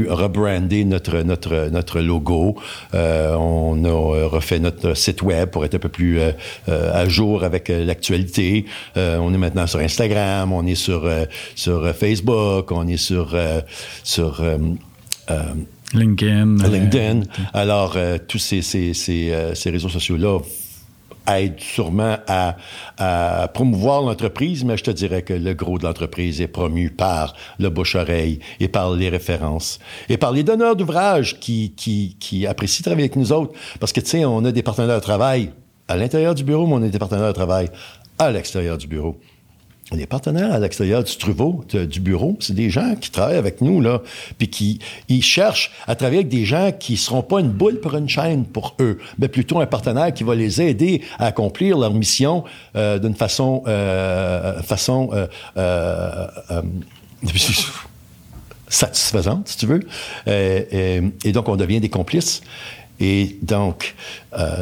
rebrandé 0.10 0.84
notre 0.86 1.22
notre 1.22 1.70
notre 1.70 2.00
logo. 2.00 2.56
on 2.94 3.86
a 3.86 4.28
refait 4.28 4.60
notre 4.60 4.96
site 4.96 5.22
web 5.22 5.50
pour 5.50 5.66
être 5.66 5.76
un 5.76 5.80
peu 5.80 5.90
plus 5.90 6.20
à 6.68 7.08
jour 7.08 7.44
avec 7.44 7.68
l'actualité. 7.70 8.66
on 8.96 9.34
est 9.34 9.38
maintenant 9.38 9.68
sur 9.68 9.80
Instagram, 9.80 10.52
on 10.52 10.66
est 10.66 10.76
sur 10.76 11.08
sur 11.56 11.94
Facebook, 11.94 12.72
on 12.72 12.88
est 12.88 12.98
sur 12.98 13.36
sur 14.04 14.42
LinkedIn. 15.94 16.58
LinkedIn. 16.70 17.22
Alors, 17.54 17.94
euh, 17.96 18.18
tous 18.28 18.38
ces, 18.38 18.62
ces, 18.62 18.94
ces, 18.94 19.32
euh, 19.32 19.56
ces 19.56 19.70
réseaux 19.70 19.90
sociaux-là 19.90 20.40
aident 21.28 21.60
sûrement 21.60 22.18
à, 22.28 22.58
à 22.98 23.48
promouvoir 23.50 24.02
l'entreprise, 24.02 24.64
mais 24.64 24.78
je 24.78 24.84
te 24.84 24.92
dirais 24.92 25.22
que 25.22 25.34
le 25.34 25.54
gros 25.54 25.78
de 25.78 25.84
l'entreprise 25.84 26.42
est 26.42 26.48
promu 26.48 26.90
par 26.90 27.36
le 27.60 27.70
bouche-oreille 27.70 28.40
et 28.60 28.68
par 28.68 28.96
les 28.96 29.10
références 29.10 29.80
et 30.10 30.18
par 30.18 30.32
les 30.32 30.44
donneurs 30.44 30.76
d'ouvrages 30.76 31.40
qui, 31.40 31.74
qui, 31.76 32.16
qui 32.20 32.48
apprécient 32.48 32.84
travailler 32.84 33.04
avec 33.04 33.16
nous 33.16 33.32
autres. 33.32 33.54
Parce 33.80 33.94
que, 33.94 34.00
tu 34.00 34.08
sais, 34.08 34.26
on 34.26 34.44
a 34.46 34.52
des 34.52 34.64
partenaires 34.64 34.96
de 34.96 35.02
travail 35.02 35.52
à 35.88 35.98
l'intérieur 35.98 36.36
du 36.36 36.44
bureau, 36.44 36.66
mais 36.68 36.74
on 36.76 36.84
a 36.84 36.90
des 36.90 37.00
partenaires 37.00 37.28
de 37.28 37.34
travail 37.34 37.70
à 38.18 38.32
l'extérieur 38.32 38.78
du 38.78 38.88
bureau 38.88 39.18
les 39.92 40.06
partenaires 40.06 40.54
à 40.54 40.60
l'extérieur 40.60 41.04
du 41.04 41.18
Truveau, 41.18 41.64
du 41.74 42.00
bureau, 42.00 42.38
c'est 42.40 42.54
des 42.54 42.70
gens 42.70 42.96
qui 42.96 43.10
travaillent 43.10 43.38
avec 43.38 43.62
nous, 43.62 43.82
là, 43.82 44.02
puis 44.38 44.48
qui 44.48 44.80
ils 45.08 45.24
cherchent 45.24 45.72
à 45.88 45.96
travailler 45.96 46.20
avec 46.20 46.30
des 46.30 46.46
gens 46.46 46.72
qui 46.78 46.98
seront 46.98 47.24
pas 47.24 47.40
une 47.40 47.50
boule 47.50 47.80
pour 47.80 47.96
une 47.96 48.10
chaîne 48.10 48.46
pour 48.46 48.76
eux, 48.80 49.00
mais 49.18 49.28
plutôt 49.28 49.60
un 49.60 49.66
partenaire 49.66 50.14
qui 50.14 50.24
va 50.24 50.36
les 50.36 50.62
aider 50.62 51.02
à 51.18 51.26
accomplir 51.26 51.78
leur 51.78 51.94
mission 51.94 52.44
euh, 52.76 53.00
d'une 53.00 53.16
façon, 53.16 53.64
euh, 53.68 54.62
façon 54.62 55.10
euh, 55.14 55.28
euh, 55.58 56.28
euh 56.52 56.62
satisfaisante, 58.68 59.48
si 59.48 59.58
tu 59.58 59.66
veux. 59.66 59.80
Et, 60.28 61.02
et, 61.24 61.32
donc, 61.32 61.50
on 61.50 61.56
devient 61.56 61.80
des 61.80 61.90
complices. 61.90 62.42
Et 63.00 63.38
donc, 63.42 63.96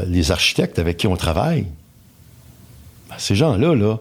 les 0.08 0.32
architectes 0.32 0.80
avec 0.80 0.96
qui 0.96 1.08
on 1.08 1.18
travaille, 1.18 1.66
ben, 3.10 3.16
ces 3.18 3.36
gens-là, 3.36 3.76
là, 3.76 3.98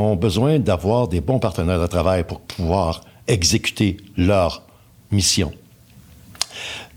ont 0.00 0.16
besoin 0.16 0.58
d'avoir 0.58 1.08
des 1.08 1.20
bons 1.20 1.38
partenaires 1.38 1.80
de 1.80 1.86
travail 1.86 2.24
pour 2.24 2.40
pouvoir 2.40 3.02
exécuter 3.26 3.98
leur 4.16 4.62
mission. 5.10 5.52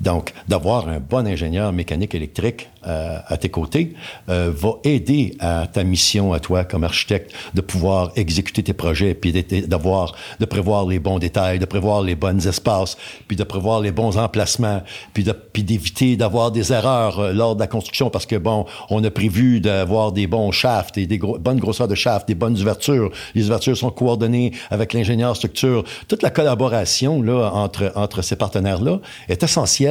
Donc, 0.01 0.33
d'avoir 0.47 0.87
un 0.87 0.99
bon 0.99 1.25
ingénieur 1.25 1.71
mécanique 1.71 2.15
électrique 2.15 2.69
euh, 2.85 3.19
à 3.25 3.37
tes 3.37 3.47
côtés 3.47 3.93
euh, 4.27 4.51
va 4.53 4.71
aider 4.83 5.35
à 5.39 5.67
ta 5.71 5.83
mission, 5.83 6.33
à 6.33 6.41
toi 6.41 6.65
comme 6.65 6.83
architecte, 6.83 7.31
de 7.53 7.61
pouvoir 7.61 8.11
exécuter 8.17 8.63
tes 8.63 8.73
projets, 8.73 9.13
puis 9.13 9.31
d'avoir, 9.67 10.15
de 10.39 10.45
prévoir 10.45 10.85
les 10.85 10.99
bons 10.99 11.19
détails, 11.19 11.59
de 11.59 11.65
prévoir 11.65 12.01
les 12.01 12.15
bonnes 12.15 12.45
espaces, 12.45 12.97
puis 13.27 13.37
de 13.37 13.43
prévoir 13.43 13.79
les 13.79 13.91
bons 13.91 14.17
emplacements, 14.17 14.81
puis, 15.13 15.23
de, 15.23 15.33
d'éviter 15.55 16.17
d'avoir 16.17 16.51
des 16.51 16.73
erreurs 16.73 17.19
euh, 17.19 17.31
lors 17.31 17.55
de 17.55 17.61
la 17.61 17.67
construction, 17.67 18.09
parce 18.09 18.25
que 18.25 18.35
bon, 18.35 18.65
on 18.89 19.01
a 19.03 19.11
prévu 19.11 19.61
d'avoir 19.61 20.11
des 20.11 20.27
bons 20.27 20.51
shafts 20.51 20.97
et 20.97 21.05
des 21.05 21.19
bonnes 21.19 21.59
grosseurs 21.59 21.87
de 21.87 21.95
shafts, 21.95 22.27
des 22.27 22.35
bonnes 22.35 22.59
ouvertures. 22.59 23.11
Les 23.35 23.45
ouvertures 23.45 23.77
sont 23.77 23.91
coordonnées 23.91 24.51
avec 24.69 24.91
l'ingénieur 24.91 25.35
structure. 25.35 25.85
Toute 26.09 26.23
la 26.23 26.31
collaboration 26.31 27.21
là 27.21 27.51
entre 27.53 27.91
entre 27.95 28.21
ces 28.21 28.35
partenaires 28.35 28.81
là 28.81 28.99
est 29.29 29.43
essentielle 29.43 29.82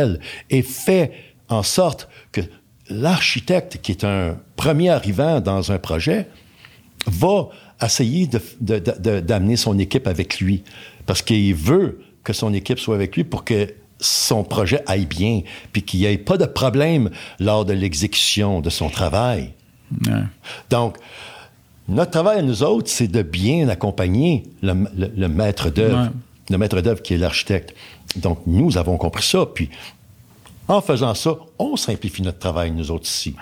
et 0.51 0.63
fait 0.63 1.13
en 1.49 1.63
sorte 1.63 2.09
que 2.33 2.41
l'architecte, 2.89 3.79
qui 3.83 3.93
est 3.93 4.05
un 4.05 4.37
premier 4.57 4.91
arrivant 4.91 5.41
dans 5.41 5.73
un 5.73 5.79
projet, 5.79 6.29
va 7.07 7.49
essayer 7.83 8.29
d'amener 8.61 9.57
son 9.57 9.79
équipe 9.79 10.07
avec 10.07 10.41
lui 10.41 10.63
parce 11.07 11.23
qu'il 11.23 11.55
veut 11.55 12.01
que 12.25 12.33
son 12.33 12.55
équipe 12.55 12.79
soit 12.79 12.95
avec 12.95 13.17
lui 13.17 13.25
pour 13.25 13.45
que 13.45 13.75
son 13.99 14.43
projet 14.45 14.83
aille 14.87 15.07
bien, 15.07 15.43
puis 15.73 15.83
qu'il 15.83 16.01
n'y 16.01 16.07
ait 16.07 16.19
pas 16.19 16.37
de 16.37 16.45
problème 16.45 17.11
lors 17.39 17.65
de 17.65 17.73
l'exécution 17.73 18.61
de 18.61 18.71
son 18.71 18.89
travail. 18.89 19.53
Donc, 20.71 20.97
notre 21.89 22.11
travail 22.11 22.39
à 22.39 22.43
nous 22.43 22.63
autres, 22.63 22.91
c'est 22.91 23.09
de 23.09 23.23
bien 23.23 23.69
accompagner 23.69 24.45
le, 24.63 24.75
maître 25.29 25.71
d'œuvre, 25.71 26.11
le 26.51 26.59
maître 26.59 26.81
d'œuvre 26.81 27.03
qui 27.03 27.15
est 27.15 27.19
l'architecte. 27.19 27.75
Donc, 28.17 28.41
nous 28.47 28.77
avons 28.79 28.97
compris 28.97 29.25
ça, 29.25 29.47
puis 29.47 29.71
en 30.69 30.81
faisant 30.81 31.15
ça, 31.15 31.37
on 31.59 31.77
simplifie 31.77 32.23
notre 32.23 32.39
travail, 32.39 32.71
nous 32.71 32.91
autres 32.91 33.07
ici. 33.07 33.35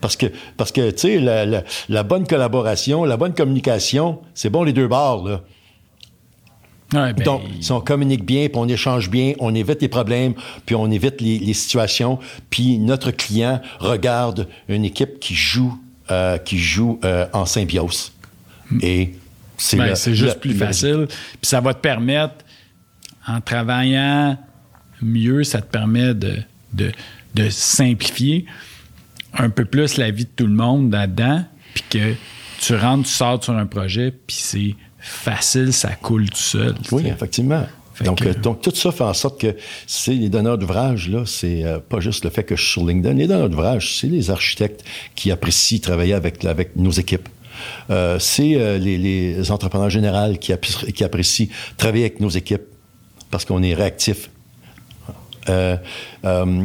Parce 0.00 0.16
que, 0.16 0.26
parce 0.56 0.72
que 0.72 0.90
tu 0.90 0.98
sais, 0.98 1.64
la, 1.88 2.02
bonne 2.02 2.26
collaboration, 2.26 3.04
la 3.04 3.16
bonne 3.16 3.34
communication, 3.34 4.20
c'est 4.34 4.50
bon 4.50 4.64
les 4.64 4.72
deux 4.72 4.88
bords, 4.88 5.26
là. 5.26 5.40
Ben, 6.92 7.14
Donc, 7.14 7.40
si 7.60 7.72
on 7.72 7.80
communique 7.80 8.22
bien, 8.22 8.48
puis 8.48 8.58
on 8.58 8.68
échange 8.68 9.08
bien, 9.08 9.32
on 9.38 9.54
évite 9.54 9.80
les 9.80 9.88
problèmes, 9.88 10.34
puis 10.66 10.74
on 10.74 10.90
évite 10.90 11.22
les, 11.22 11.54
situations, 11.54 12.18
puis 12.50 12.78
notre 12.78 13.12
client 13.12 13.62
regarde 13.78 14.46
une 14.68 14.84
équipe 14.84 15.18
qui 15.18 15.34
joue, 15.34 15.78
euh, 16.10 16.36
qui 16.36 16.58
joue 16.58 17.00
euh, 17.04 17.26
en 17.32 17.46
symbiose. 17.46 18.12
Et 18.82 19.14
c'est 19.56 19.76
ben, 19.76 19.94
juste 19.94 20.40
plus 20.40 20.54
facile. 20.54 21.06
Puis 21.08 21.48
ça 21.48 21.60
va 21.60 21.72
te 21.72 21.80
permettre, 21.80 22.41
en 23.26 23.40
travaillant 23.40 24.38
mieux, 25.00 25.44
ça 25.44 25.60
te 25.60 25.70
permet 25.70 26.14
de 26.14 26.36
de, 26.72 27.48
simplifier 27.50 28.46
un 29.34 29.50
peu 29.50 29.64
plus 29.64 29.96
la 29.96 30.10
vie 30.10 30.24
de 30.24 30.30
tout 30.34 30.46
le 30.46 30.52
monde 30.52 30.92
là-dedans, 30.92 31.44
puis 31.74 31.84
que 31.88 32.14
tu 32.60 32.74
rentres, 32.76 33.08
tu 33.08 33.14
sors 33.14 33.42
sur 33.42 33.54
un 33.54 33.66
projet, 33.66 34.10
puis 34.10 34.36
c'est 34.38 34.76
facile, 34.98 35.72
ça 35.72 35.90
coule 35.94 36.28
tout 36.28 36.36
seul. 36.36 36.74
Oui, 36.92 37.06
effectivement. 37.06 37.66
Donc, 38.04 38.22
euh, 38.22 38.34
donc, 38.34 38.62
tout 38.62 38.74
ça 38.74 38.90
fait 38.90 39.04
en 39.04 39.12
sorte 39.12 39.40
que 39.40 39.54
c'est 39.86 40.14
les 40.14 40.28
donneurs 40.28 40.58
d'ouvrage, 40.58 41.08
là, 41.08 41.24
c'est 41.26 41.64
euh, 41.64 41.78
pas 41.78 42.00
juste 42.00 42.24
le 42.24 42.30
fait 42.30 42.42
que 42.42 42.56
je 42.56 42.62
suis 42.62 42.72
sur 42.72 42.86
LinkedIn. 42.86 43.14
Les 43.14 43.26
donneurs 43.26 43.50
d'ouvrage, 43.50 43.98
c'est 43.98 44.06
les 44.06 44.30
architectes 44.30 44.82
qui 45.14 45.30
apprécient 45.30 45.78
travailler 45.78 46.14
avec, 46.14 46.44
avec 46.44 46.76
nos 46.76 46.90
équipes. 46.90 47.28
Euh, 47.90 48.18
c'est 48.18 48.78
les, 48.78 48.98
les, 48.98 49.50
entrepreneurs 49.50 49.90
généraux 49.90 50.34
qui, 50.40 50.52
qui 50.94 51.04
apprécient 51.04 51.48
travailler 51.76 52.04
avec 52.04 52.18
nos 52.18 52.30
équipes 52.30 52.62
parce 53.32 53.44
qu'on 53.44 53.62
est 53.64 53.74
réactif 53.74 54.30
euh, 55.48 55.76
euh, 56.24 56.64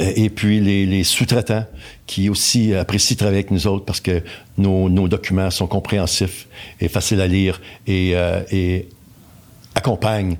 et 0.00 0.28
puis 0.28 0.60
les, 0.60 1.04
sous-traitants 1.04 1.64
qui 2.06 2.28
aussi 2.28 2.74
apprécient 2.74 3.16
travailler 3.16 3.38
avec 3.38 3.52
nous 3.52 3.66
autres 3.68 3.84
parce 3.84 4.00
que 4.00 4.22
nos, 4.58 5.08
documents 5.08 5.50
sont 5.50 5.68
compréhensifs 5.68 6.48
et 6.80 6.88
faciles 6.88 7.20
à 7.20 7.28
lire 7.28 7.62
et, 7.86 8.16
euh, 8.16 8.42
et 8.50 8.88
accompagnent 9.74 10.36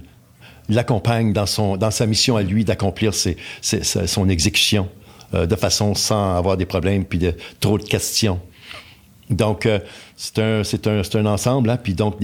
l'accompagne 0.69 1.33
dans 1.33 1.77
dans 1.77 1.91
sa 1.93 2.07
mission 2.07 2.37
à 2.37 2.43
lui 2.43 2.65
d'accomplir 2.65 3.13
son 3.15 4.29
exécution 4.29 4.89
de 5.33 5.57
façon 5.57 5.95
sans 5.95 6.37
avoir 6.37 6.57
des 6.57 6.67
problèmes 6.67 7.05
puis 7.05 7.21
de 7.21 7.35
trop 7.61 7.79
de 7.79 7.85
questions. 7.85 8.41
Donc, 9.31 9.69
c'est 10.17 10.39
un, 10.39 10.65
c'est 10.65 10.87
un, 10.87 11.03
un, 11.15 11.27
ensemble. 11.27 11.71
Hein? 11.71 11.79
Puis 11.83 11.95
donc, 11.95 12.17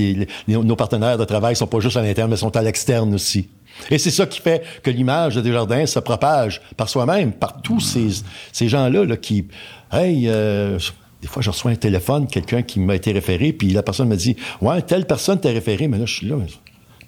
nos 0.48 0.76
partenaires 0.76 1.18
de 1.18 1.24
travail 1.24 1.54
sont 1.54 1.66
pas 1.66 1.80
juste 1.80 1.96
à 1.96 2.02
l'interne, 2.02 2.30
mais 2.30 2.36
sont 2.36 2.56
à 2.56 2.62
l'externe 2.62 3.14
aussi. 3.14 3.48
Et 3.90 3.98
c'est 3.98 4.10
ça 4.10 4.26
qui 4.26 4.40
fait 4.40 4.62
que 4.82 4.90
l'image 4.90 5.34
de 5.34 5.40
Desjardins 5.40 5.86
se 5.86 5.98
propage 5.98 6.60
par 6.76 6.88
soi-même, 6.88 7.32
par 7.32 7.60
tous 7.62 7.80
ces, 7.80 8.08
ces 8.52 8.68
gens-là 8.68 9.04
là, 9.04 9.16
qui, 9.16 9.46
hey, 9.92 10.28
euh, 10.28 10.78
des 11.20 11.28
fois, 11.28 11.42
je 11.42 11.50
reçois 11.50 11.70
un 11.70 11.76
téléphone, 11.76 12.26
quelqu'un 12.26 12.62
qui 12.62 12.80
m'a 12.80 12.96
été 12.96 13.12
référé, 13.12 13.52
puis 13.52 13.70
la 13.70 13.82
personne 13.82 14.08
me 14.08 14.16
dit, 14.16 14.36
ouais, 14.60 14.82
telle 14.82 15.06
personne 15.06 15.40
t'a 15.40 15.50
référé, 15.50 15.88
mais 15.88 15.98
là, 15.98 16.06
je 16.06 16.14
suis 16.14 16.26
là. 16.26 16.36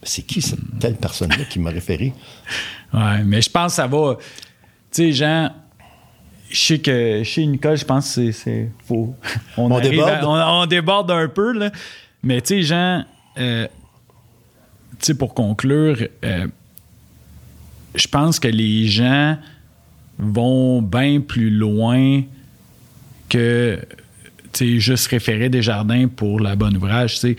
c'est 0.02 0.22
qui 0.22 0.40
cette 0.40 0.60
telle 0.78 0.96
personne-là 0.96 1.44
qui 1.50 1.58
m'a 1.58 1.70
référé? 1.70 2.12
Ouais, 2.92 3.24
mais 3.24 3.42
je 3.42 3.50
pense 3.50 3.72
que 3.72 3.76
ça 3.76 3.86
va. 3.86 4.16
Tu 4.90 5.02
sais, 5.02 5.12
Jean, 5.12 5.50
je 6.54 6.60
sais 6.60 6.78
que 6.78 7.22
chez 7.24 7.44
Nicole, 7.46 7.76
je 7.76 7.84
pense 7.84 8.14
que 8.14 8.30
c'est. 8.30 8.70
Faut, 8.86 9.14
on, 9.56 9.80
déborde. 9.80 10.20
on, 10.22 10.66
déborde 10.66 11.10
un 11.10 11.28
peu, 11.28 11.52
là. 11.52 11.72
Mais 12.22 12.40
tu 12.40 12.54
sais, 12.54 12.62
Jean, 12.62 13.04
euh, 13.38 13.66
tu 15.00 15.06
sais, 15.06 15.14
pour 15.14 15.34
conclure, 15.34 15.98
euh, 16.24 16.46
je 17.96 18.06
pense 18.06 18.38
que 18.38 18.46
les 18.46 18.86
gens 18.86 19.36
vont 20.16 20.80
bien 20.80 21.20
plus 21.20 21.50
loin 21.50 22.22
que 23.28 23.80
tu 24.52 24.76
sais, 24.76 24.78
juste 24.78 25.08
référer 25.08 25.48
des 25.48 25.60
jardins 25.60 26.06
pour 26.06 26.38
la 26.38 26.54
bonne 26.54 26.76
ouvrage. 26.76 27.14
Tu 27.14 27.18
sais, 27.18 27.36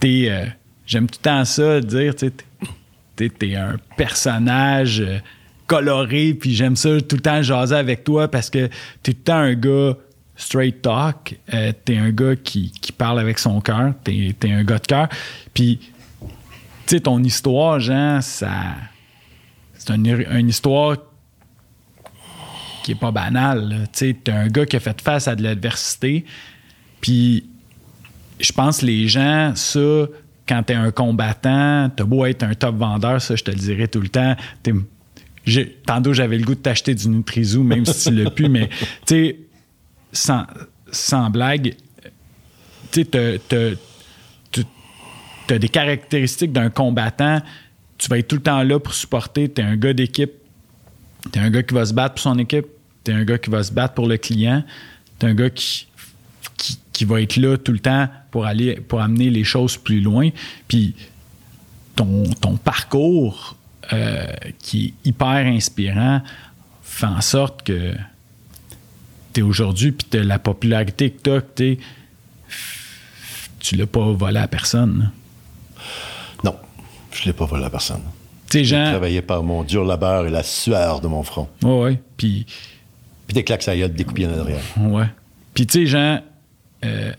T'es, 0.00 0.26
euh, 0.30 0.46
j'aime 0.86 1.06
tout 1.06 1.18
le 1.20 1.24
temps 1.24 1.44
ça, 1.44 1.82
dire, 1.82 2.16
tu 2.16 2.28
sais, 2.28 2.32
t'es, 3.14 3.28
t'es 3.28 3.56
un 3.56 3.76
personnage 3.98 5.04
coloré, 5.66 6.34
puis 6.34 6.54
j'aime 6.54 6.76
ça 6.76 7.00
tout 7.00 7.16
le 7.16 7.22
temps 7.22 7.42
jaser 7.42 7.74
avec 7.74 8.04
toi 8.04 8.28
parce 8.28 8.50
que 8.50 8.66
t'es 9.02 9.12
tout 9.12 9.18
le 9.18 9.24
temps 9.24 9.36
un 9.36 9.54
gars 9.54 9.96
straight 10.36 10.82
talk, 10.82 11.38
euh, 11.52 11.72
t'es 11.84 11.96
un 11.96 12.10
gars 12.10 12.36
qui, 12.36 12.72
parle 12.96 13.20
avec 13.20 13.38
son 13.38 13.60
cœur, 13.60 13.94
t'es, 14.02 14.34
t'es 14.38 14.50
un 14.50 14.64
gars 14.64 14.78
de 14.78 14.86
cœur. 14.86 15.08
Puis, 15.52 15.78
tu 15.80 16.28
sais, 16.86 17.00
ton 17.00 17.22
histoire, 17.22 17.80
Jean, 17.80 18.20
ça. 18.20 18.50
C'est 19.74 19.94
une, 19.94 20.48
histoire 20.48 20.96
qui 22.82 22.92
est 22.92 22.98
pas 22.98 23.10
banale. 23.10 23.86
Tu 23.92 24.14
t'es 24.14 24.32
un 24.32 24.48
gars 24.48 24.64
qui 24.66 24.76
a 24.76 24.80
fait 24.80 25.00
face 25.00 25.28
à 25.28 25.36
de 25.36 25.42
l'adversité. 25.42 26.24
Puis, 27.00 27.46
je 28.40 28.52
pense 28.52 28.82
les 28.82 29.08
gens, 29.08 29.52
ça, 29.54 30.06
quand 30.48 30.62
t'es 30.62 30.74
un 30.74 30.90
combattant, 30.90 31.90
t'as 31.94 32.04
beau 32.04 32.24
être 32.24 32.42
un 32.42 32.54
top 32.54 32.76
vendeur, 32.76 33.20
ça, 33.20 33.36
je 33.36 33.44
te 33.44 33.50
le 33.50 33.58
dirais 33.58 33.88
tout 33.88 34.00
le 34.00 34.08
temps. 34.08 34.36
J'ai- 34.64 34.72
tantôt, 35.86 36.12
j'avais 36.12 36.38
le 36.38 36.44
goût 36.44 36.54
de 36.54 36.60
t'acheter 36.60 36.94
du 36.94 37.08
Nutrizou, 37.08 37.62
même 37.62 37.84
si 37.84 38.08
tu 38.08 38.14
l'as 38.14 38.30
plus, 38.30 38.48
mais 38.48 38.68
tu 39.06 39.36
sais, 40.12 40.46
sans, 40.90 41.30
blague, 41.30 41.74
tu 42.92 43.06
as 45.50 45.58
des 45.58 45.68
caractéristiques 45.68 46.52
d'un 46.52 46.70
combattant. 46.70 47.42
Tu 47.98 48.08
vas 48.08 48.18
être 48.18 48.28
tout 48.28 48.36
le 48.36 48.42
temps 48.42 48.62
là 48.62 48.78
pour 48.78 48.94
supporter. 48.94 49.52
Tu 49.52 49.60
es 49.60 49.64
un 49.64 49.76
gars 49.76 49.92
d'équipe. 49.92 50.32
Tu 51.32 51.38
es 51.38 51.42
un 51.42 51.50
gars 51.50 51.62
qui 51.62 51.74
va 51.74 51.84
se 51.84 51.92
battre 51.92 52.14
pour 52.14 52.22
son 52.22 52.38
équipe. 52.38 52.66
Tu 53.04 53.10
es 53.10 53.14
un 53.14 53.24
gars 53.24 53.38
qui 53.38 53.50
va 53.50 53.62
se 53.62 53.72
battre 53.72 53.94
pour 53.94 54.08
le 54.08 54.16
client. 54.16 54.64
Tu 55.18 55.26
un 55.26 55.34
gars 55.34 55.50
qui, 55.50 55.86
qui, 56.56 56.78
qui 56.92 57.04
va 57.04 57.20
être 57.20 57.36
là 57.36 57.56
tout 57.56 57.72
le 57.72 57.78
temps 57.78 58.08
pour 58.30 58.46
aller 58.46 58.76
pour 58.76 59.00
amener 59.00 59.30
les 59.30 59.44
choses 59.44 59.76
plus 59.76 60.00
loin. 60.00 60.30
Puis 60.66 60.94
ton 61.94 62.56
parcours 62.56 63.56
euh, 63.92 64.26
qui 64.58 64.86
est 65.04 65.08
hyper 65.08 65.28
inspirant 65.46 66.22
fait 66.82 67.06
en 67.06 67.20
sorte 67.20 67.62
que 67.64 67.92
tu 69.32 69.40
es 69.40 69.42
aujourd'hui, 69.42 69.92
puis 69.92 70.06
t'as 70.08 70.22
la 70.22 70.38
popularité 70.38 71.10
que 71.10 71.20
tu 71.22 71.30
as, 71.30 71.40
que 71.40 71.46
t'es- 71.54 71.78
tu 73.60 73.76
l'as 73.76 73.86
pas 73.86 74.12
volé 74.12 74.38
à 74.38 74.48
personne. 74.48 75.10
là. 75.76 75.82
Non, 76.44 76.56
je 77.12 77.24
l'ai 77.24 77.32
pas 77.32 77.46
volé 77.46 77.64
à 77.64 77.70
personne. 77.70 78.02
Tu 78.50 78.58
J'ai 78.58 78.64
Jean. 78.76 78.84
travaillé 78.90 79.22
par 79.22 79.42
mon 79.42 79.64
dur 79.64 79.84
labeur 79.84 80.26
et 80.26 80.30
la 80.30 80.42
sueur 80.42 81.00
de 81.00 81.08
mon 81.08 81.22
front. 81.22 81.48
Ouais, 81.62 81.78
ouais. 81.82 82.02
Puis, 82.16 82.46
Puis 83.26 83.34
des 83.34 83.42
claques 83.42 83.66
à 83.68 83.76
gueule, 83.76 83.92
des 83.92 84.04
coups 84.04 84.22
en 84.26 84.38
arrière. 84.40 84.60
ouais. 84.78 85.06
Puis, 85.54 85.66
tu 85.66 85.80
sais, 85.80 85.86
Jean, 85.86 86.20
euh, 86.84 87.12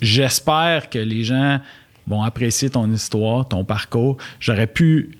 j'espère 0.00 0.90
que 0.90 0.98
les 0.98 1.24
gens 1.24 1.60
vont 2.06 2.22
apprécier 2.22 2.70
ton 2.70 2.90
histoire, 2.92 3.46
ton 3.46 3.64
parcours. 3.64 4.16
J'aurais 4.40 4.66
pu. 4.66 5.17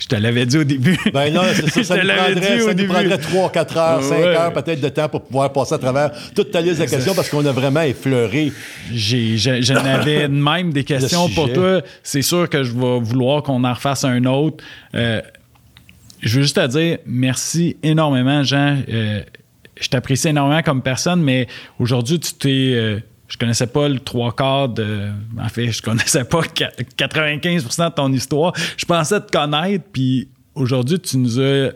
Je 0.00 0.06
te 0.06 0.14
l'avais 0.14 0.46
dit 0.46 0.56
au 0.58 0.62
début. 0.64 0.96
Ben 1.12 1.32
non, 1.34 1.42
c'est 1.52 1.68
ça, 1.82 1.96
ça 1.96 2.02
nous 2.02 2.08
prendrait, 2.08 2.34
dit 2.36 2.46
ça 2.46 2.64
au 2.64 2.68
nous 2.68 2.74
début. 2.74 2.88
prendrait 2.88 3.18
3, 3.18 3.50
4 3.50 3.76
heures, 3.76 4.02
5 4.04 4.16
Ouais. 4.16 4.26
heures 4.26 4.52
peut-être 4.52 4.80
de 4.80 4.88
temps 4.88 5.08
pour 5.08 5.22
pouvoir 5.24 5.52
passer 5.52 5.74
à 5.74 5.78
travers 5.78 6.12
toute 6.34 6.52
ta 6.52 6.60
liste 6.60 6.80
de 6.80 6.84
questions 6.86 7.14
parce 7.14 7.28
qu'on 7.28 7.44
a 7.44 7.50
vraiment 7.50 7.80
effleuré. 7.82 8.52
J'en 8.92 9.84
avais 9.84 10.28
même 10.28 10.72
des 10.72 10.84
questions 10.84 11.28
pour 11.30 11.52
toi. 11.52 11.82
C'est 12.04 12.22
sûr 12.22 12.48
que 12.48 12.62
je 12.62 12.72
vais 12.72 13.00
vouloir 13.00 13.42
qu'on 13.42 13.64
en 13.64 13.74
refasse 13.74 14.04
un 14.04 14.24
autre. 14.26 14.62
Euh, 14.94 15.20
je 16.20 16.36
veux 16.36 16.42
juste 16.42 16.56
te 16.56 16.66
dire 16.68 16.98
merci 17.06 17.76
énormément, 17.82 18.44
Jean. 18.44 18.78
Euh, 18.88 19.22
je 19.80 19.88
t'apprécie 19.88 20.28
énormément 20.28 20.62
comme 20.62 20.82
personne, 20.82 21.22
mais 21.22 21.46
aujourd'hui, 21.80 22.20
tu 22.20 22.34
t'es. 22.34 22.72
euh, 22.74 23.00
je 23.28 23.36
connaissais 23.36 23.66
pas 23.66 23.88
le 23.88 24.00
trois 24.00 24.34
quarts 24.34 24.68
de. 24.70 25.10
En 25.38 25.48
fait, 25.48 25.70
je 25.70 25.82
connaissais 25.82 26.24
pas 26.24 26.40
qua- 26.54 26.70
95% 26.96 27.88
de 27.90 27.94
ton 27.94 28.12
histoire. 28.12 28.52
Je 28.76 28.84
pensais 28.86 29.20
te 29.20 29.30
connaître, 29.30 29.84
puis 29.92 30.28
aujourd'hui, 30.54 30.98
tu 30.98 31.18
nous 31.18 31.38
as 31.40 31.70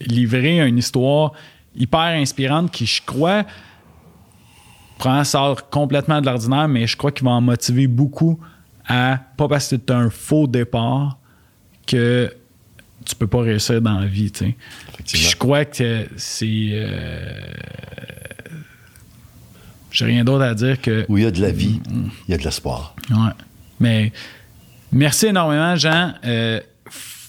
livré 0.00 0.60
une 0.66 0.78
histoire 0.78 1.32
hyper 1.76 2.00
inspirante 2.00 2.70
qui, 2.70 2.86
je 2.86 3.02
crois, 3.04 3.44
probablement 4.98 5.24
sort 5.24 5.68
complètement 5.70 6.20
de 6.20 6.26
l'ordinaire, 6.26 6.68
mais 6.68 6.86
je 6.86 6.96
crois 6.96 7.10
qu'il 7.10 7.24
va 7.24 7.32
en 7.32 7.40
motiver 7.40 7.86
beaucoup 7.88 8.38
à, 8.86 9.18
pas 9.36 9.48
parce 9.48 9.68
que 9.76 9.92
as 9.92 9.96
un 9.96 10.10
faux 10.10 10.46
départ, 10.46 11.18
que 11.86 12.32
tu 13.04 13.14
peux 13.16 13.26
pas 13.26 13.40
réussir 13.40 13.80
dans 13.82 13.98
la 13.98 14.06
vie. 14.06 14.30
tu 14.30 14.44
sais. 14.46 14.56
Puis 15.06 15.18
je 15.18 15.36
crois 15.36 15.64
que 15.64 16.06
c'est. 16.16 16.46
euh, 16.72 17.40
J'ai 19.94 20.06
rien 20.06 20.24
d'autre 20.24 20.44
à 20.44 20.54
dire 20.54 20.80
que. 20.80 21.06
Où 21.08 21.16
il 21.18 21.24
y 21.24 21.26
a 21.26 21.30
de 21.30 21.40
la 21.40 21.52
vie, 21.52 21.80
il 22.28 22.30
y 22.32 22.34
a 22.34 22.36
de 22.36 22.42
l'espoir. 22.42 22.96
Ouais. 23.10 23.30
Mais 23.78 24.12
merci 24.90 25.26
énormément, 25.26 25.76
Jean. 25.76 26.14
Euh, 26.24 26.60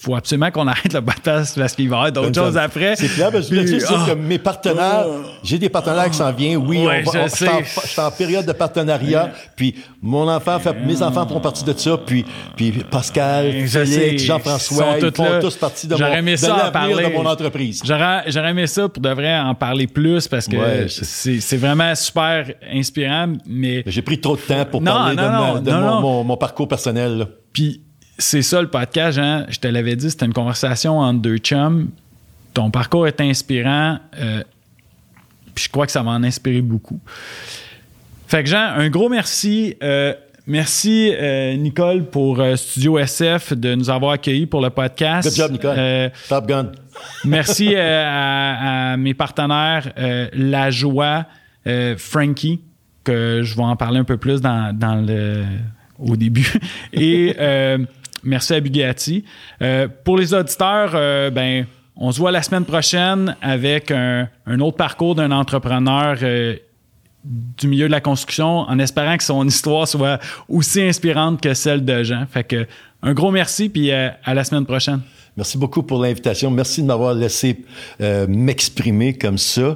faut 0.05 0.15
absolument 0.15 0.51
qu'on 0.51 0.67
arrête 0.67 0.93
le 0.93 1.01
podcast 1.01 1.57
parce 1.57 1.73
qu'il 1.75 1.89
va 1.89 1.95
y 1.95 1.99
avoir 1.99 2.11
d'autres 2.11 2.39
choses 2.43 2.57
après. 2.57 2.95
C'est 2.95 3.07
clair, 3.07 3.31
parce 3.31 3.47
que 3.49 3.55
je 3.61 3.65
suis 3.65 3.81
sûr 3.81 4.05
que 4.05 4.11
mes 4.13 4.37
partenaires, 4.37 5.05
j'ai 5.43 5.57
des 5.57 5.69
partenaires 5.69 6.09
qui 6.09 6.17
s'en 6.17 6.31
viennent. 6.31 6.57
Oui, 6.57 6.85
Ouais, 6.85 7.03
on 7.05 7.09
va- 7.11 7.19
je 7.19 7.23
on- 7.23 7.27
je 7.27 7.35
suis 7.35 7.47
en- 7.47 7.63
sais. 7.63 7.81
je 7.83 7.87
suis 7.87 8.01
en 8.01 8.11
période 8.11 8.45
de 8.45 8.51
partenariat. 8.51 9.31
Puis 9.55 9.75
mon 10.01 10.27
enfant 10.29 10.59
fait, 10.59 10.73
mes 10.85 11.01
enfants 11.01 11.27
font 11.27 11.39
partie 11.39 11.63
de 11.63 11.73
ça. 11.75 11.97
Puis, 12.05 12.23
puis 12.55 12.71
Pascal, 12.91 13.51
Je. 13.65 13.79
Félix, 13.79 14.21
Ils 14.21 14.25
Jean-François, 14.27 14.77
sont 14.77 14.95
ils 14.97 15.11
tous 15.11 15.15
font 15.23 15.29
là. 15.31 15.39
tous 15.39 15.55
partie 15.55 15.87
de, 15.87 15.95
mon, 15.95 16.05
aimé 16.05 16.31
de 16.33 16.37
ça 16.37 16.47
l'avenir 16.49 16.71
parler. 16.71 17.09
de 17.09 17.13
mon 17.13 17.25
entreprise. 17.25 17.81
J'aurais, 17.83 18.49
aimé 18.49 18.67
ça 18.67 18.87
pour 18.87 19.01
de 19.01 19.09
vrai 19.09 19.39
en 19.39 19.55
parler 19.55 19.87
plus 19.87 20.27
parce 20.27 20.47
que 20.47 20.55
Ouais, 20.57 20.85
c'est, 20.87 21.57
vraiment 21.57 21.93
super 21.95 22.45
inspirant. 22.71 23.33
Mais 23.47 23.83
J'ai 23.87 24.01
pris 24.03 24.19
trop 24.21 24.35
de 24.35 24.41
temps 24.41 24.65
pour 24.69 24.81
Non, 24.81 24.91
parler 24.91 25.15
non, 25.15 25.23
de, 25.23 25.27
ma- 25.27 25.39
non, 25.39 25.61
de 25.61 25.71
mon, 25.71 26.01
mon- 26.01 26.23
mon 26.23 26.37
parcours 26.37 26.67
personnel. 26.67 27.25
puis 27.51 27.81
c'est 28.17 28.41
ça 28.41 28.61
le 28.61 28.67
podcast, 28.69 29.17
Jean. 29.17 29.45
Je 29.49 29.59
te 29.59 29.67
l'avais 29.67 29.95
dit, 29.95 30.09
c'était 30.09 30.25
une 30.25 30.33
conversation 30.33 30.99
entre 30.99 31.21
deux 31.21 31.37
chums. 31.37 31.89
Ton 32.53 32.71
parcours 32.71 33.07
est 33.07 33.19
inspirant. 33.21 33.99
euh, 34.19 34.43
puis 35.53 35.65
je 35.65 35.69
crois 35.69 35.85
que 35.85 35.91
ça 35.91 36.03
va 36.03 36.11
en 36.11 36.23
inspirer 36.23 36.61
beaucoup. 36.61 36.99
Fait 38.27 38.43
que 38.43 38.49
Jean, 38.49 38.73
un 38.75 38.89
gros 38.89 39.07
merci. 39.09 39.75
Euh, 39.83 40.13
merci 40.47 41.13
euh, 41.13 41.55
Nicole 41.55 42.05
pour 42.05 42.41
Studio 42.55 42.97
SF 42.99 43.53
de 43.53 43.75
nous 43.75 43.89
avoir 43.89 44.11
accueillis 44.13 44.47
pour 44.47 44.61
le 44.61 44.69
podcast. 44.69 45.27
Good 45.29 45.37
job, 45.37 45.51
Nicole. 45.53 46.11
Top 46.27 46.47
Gun. 46.47 46.71
Merci 47.25 47.75
à, 47.75 48.91
à 48.93 48.97
mes 48.97 49.13
partenaires, 49.13 49.91
La 50.33 50.71
Joie, 50.71 51.25
Frankie, 51.97 52.61
que 53.03 53.41
je 53.43 53.55
vais 53.55 53.63
en 53.63 53.75
parler 53.75 53.99
un 53.99 54.03
peu 54.05 54.17
plus 54.17 54.41
dans, 54.41 54.75
dans 54.77 54.95
le, 54.95 55.43
au 55.99 56.15
début. 56.15 56.51
Et 56.93 57.35
euh, 57.39 57.77
merci 58.25 58.53
à 58.53 58.59
Bugatti. 58.59 59.23
Euh, 59.61 59.87
pour 60.03 60.17
les 60.17 60.33
auditeurs, 60.33 60.91
euh, 60.93 61.29
ben, 61.29 61.65
on 61.95 62.11
se 62.11 62.19
voit 62.19 62.31
la 62.31 62.41
semaine 62.41 62.65
prochaine 62.65 63.35
avec 63.41 63.91
un, 63.91 64.27
autre 64.59 64.77
parcours 64.77 65.15
d'un 65.15 65.31
entrepreneur 65.31 66.17
euh, 66.21 66.57
du 67.23 67.67
milieu 67.67 67.87
de 67.87 67.91
la 67.91 68.01
construction 68.01 68.59
en 68.61 68.79
espérant 68.79 69.15
que 69.17 69.23
son 69.23 69.47
histoire 69.47 69.87
soit 69.87 70.19
aussi 70.49 70.81
inspirante 70.81 71.39
que 71.41 71.53
celle 71.53 71.85
de 71.85 72.03
Jean. 72.03 72.25
Fait 72.29 72.43
que 72.43 72.67
un 73.01 73.13
gros 73.13 73.31
merci 73.31 73.69
puis 73.69 73.91
à 73.91 74.33
la 74.33 74.43
semaine 74.43 74.65
prochaine. 74.65 75.01
Merci 75.37 75.57
beaucoup 75.57 75.83
pour 75.83 76.01
l'invitation. 76.01 76.49
Merci 76.49 76.81
de 76.81 76.87
m'avoir 76.87 77.13
laissé 77.13 77.63
euh, 78.01 78.25
m'exprimer 78.29 79.17
comme 79.17 79.37
ça. 79.37 79.75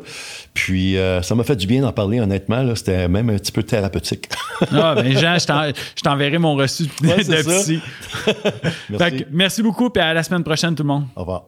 Puis, 0.54 0.98
euh, 0.98 1.22
ça 1.22 1.36
m'a 1.36 1.44
fait 1.44 1.56
du 1.56 1.68
bien 1.68 1.82
d'en 1.82 1.92
parler, 1.92 2.20
honnêtement. 2.22 2.64
là. 2.64 2.76
C'était 2.76 3.08
même 3.08 3.30
un 3.30 3.36
petit 3.38 3.52
peu 3.52 3.64
thérapeutique. 3.64 4.28
Ah, 4.74 4.94
ben 4.96 5.18
Jean, 5.18 5.38
je 5.40 5.46
t'en- 5.46 5.68
je 5.96 6.02
t'enverrai 6.02 6.38
mon 6.38 6.56
reçu 6.56 6.84
de, 7.02 7.08
Ouais, 7.08 7.24
de 7.24 7.60
psy. 7.60 7.80
Merci. 8.90 8.98
Fait 8.98 9.12
que 9.18 9.24
merci 9.32 9.62
beaucoup, 9.64 9.90
puis 9.90 10.02
à 10.04 10.14
la 10.14 10.22
semaine 10.24 10.44
prochaine, 10.44 10.76
tout 10.76 10.84
le 10.84 10.88
monde. 10.88 11.06
Au 11.16 11.22
revoir. 11.22 11.44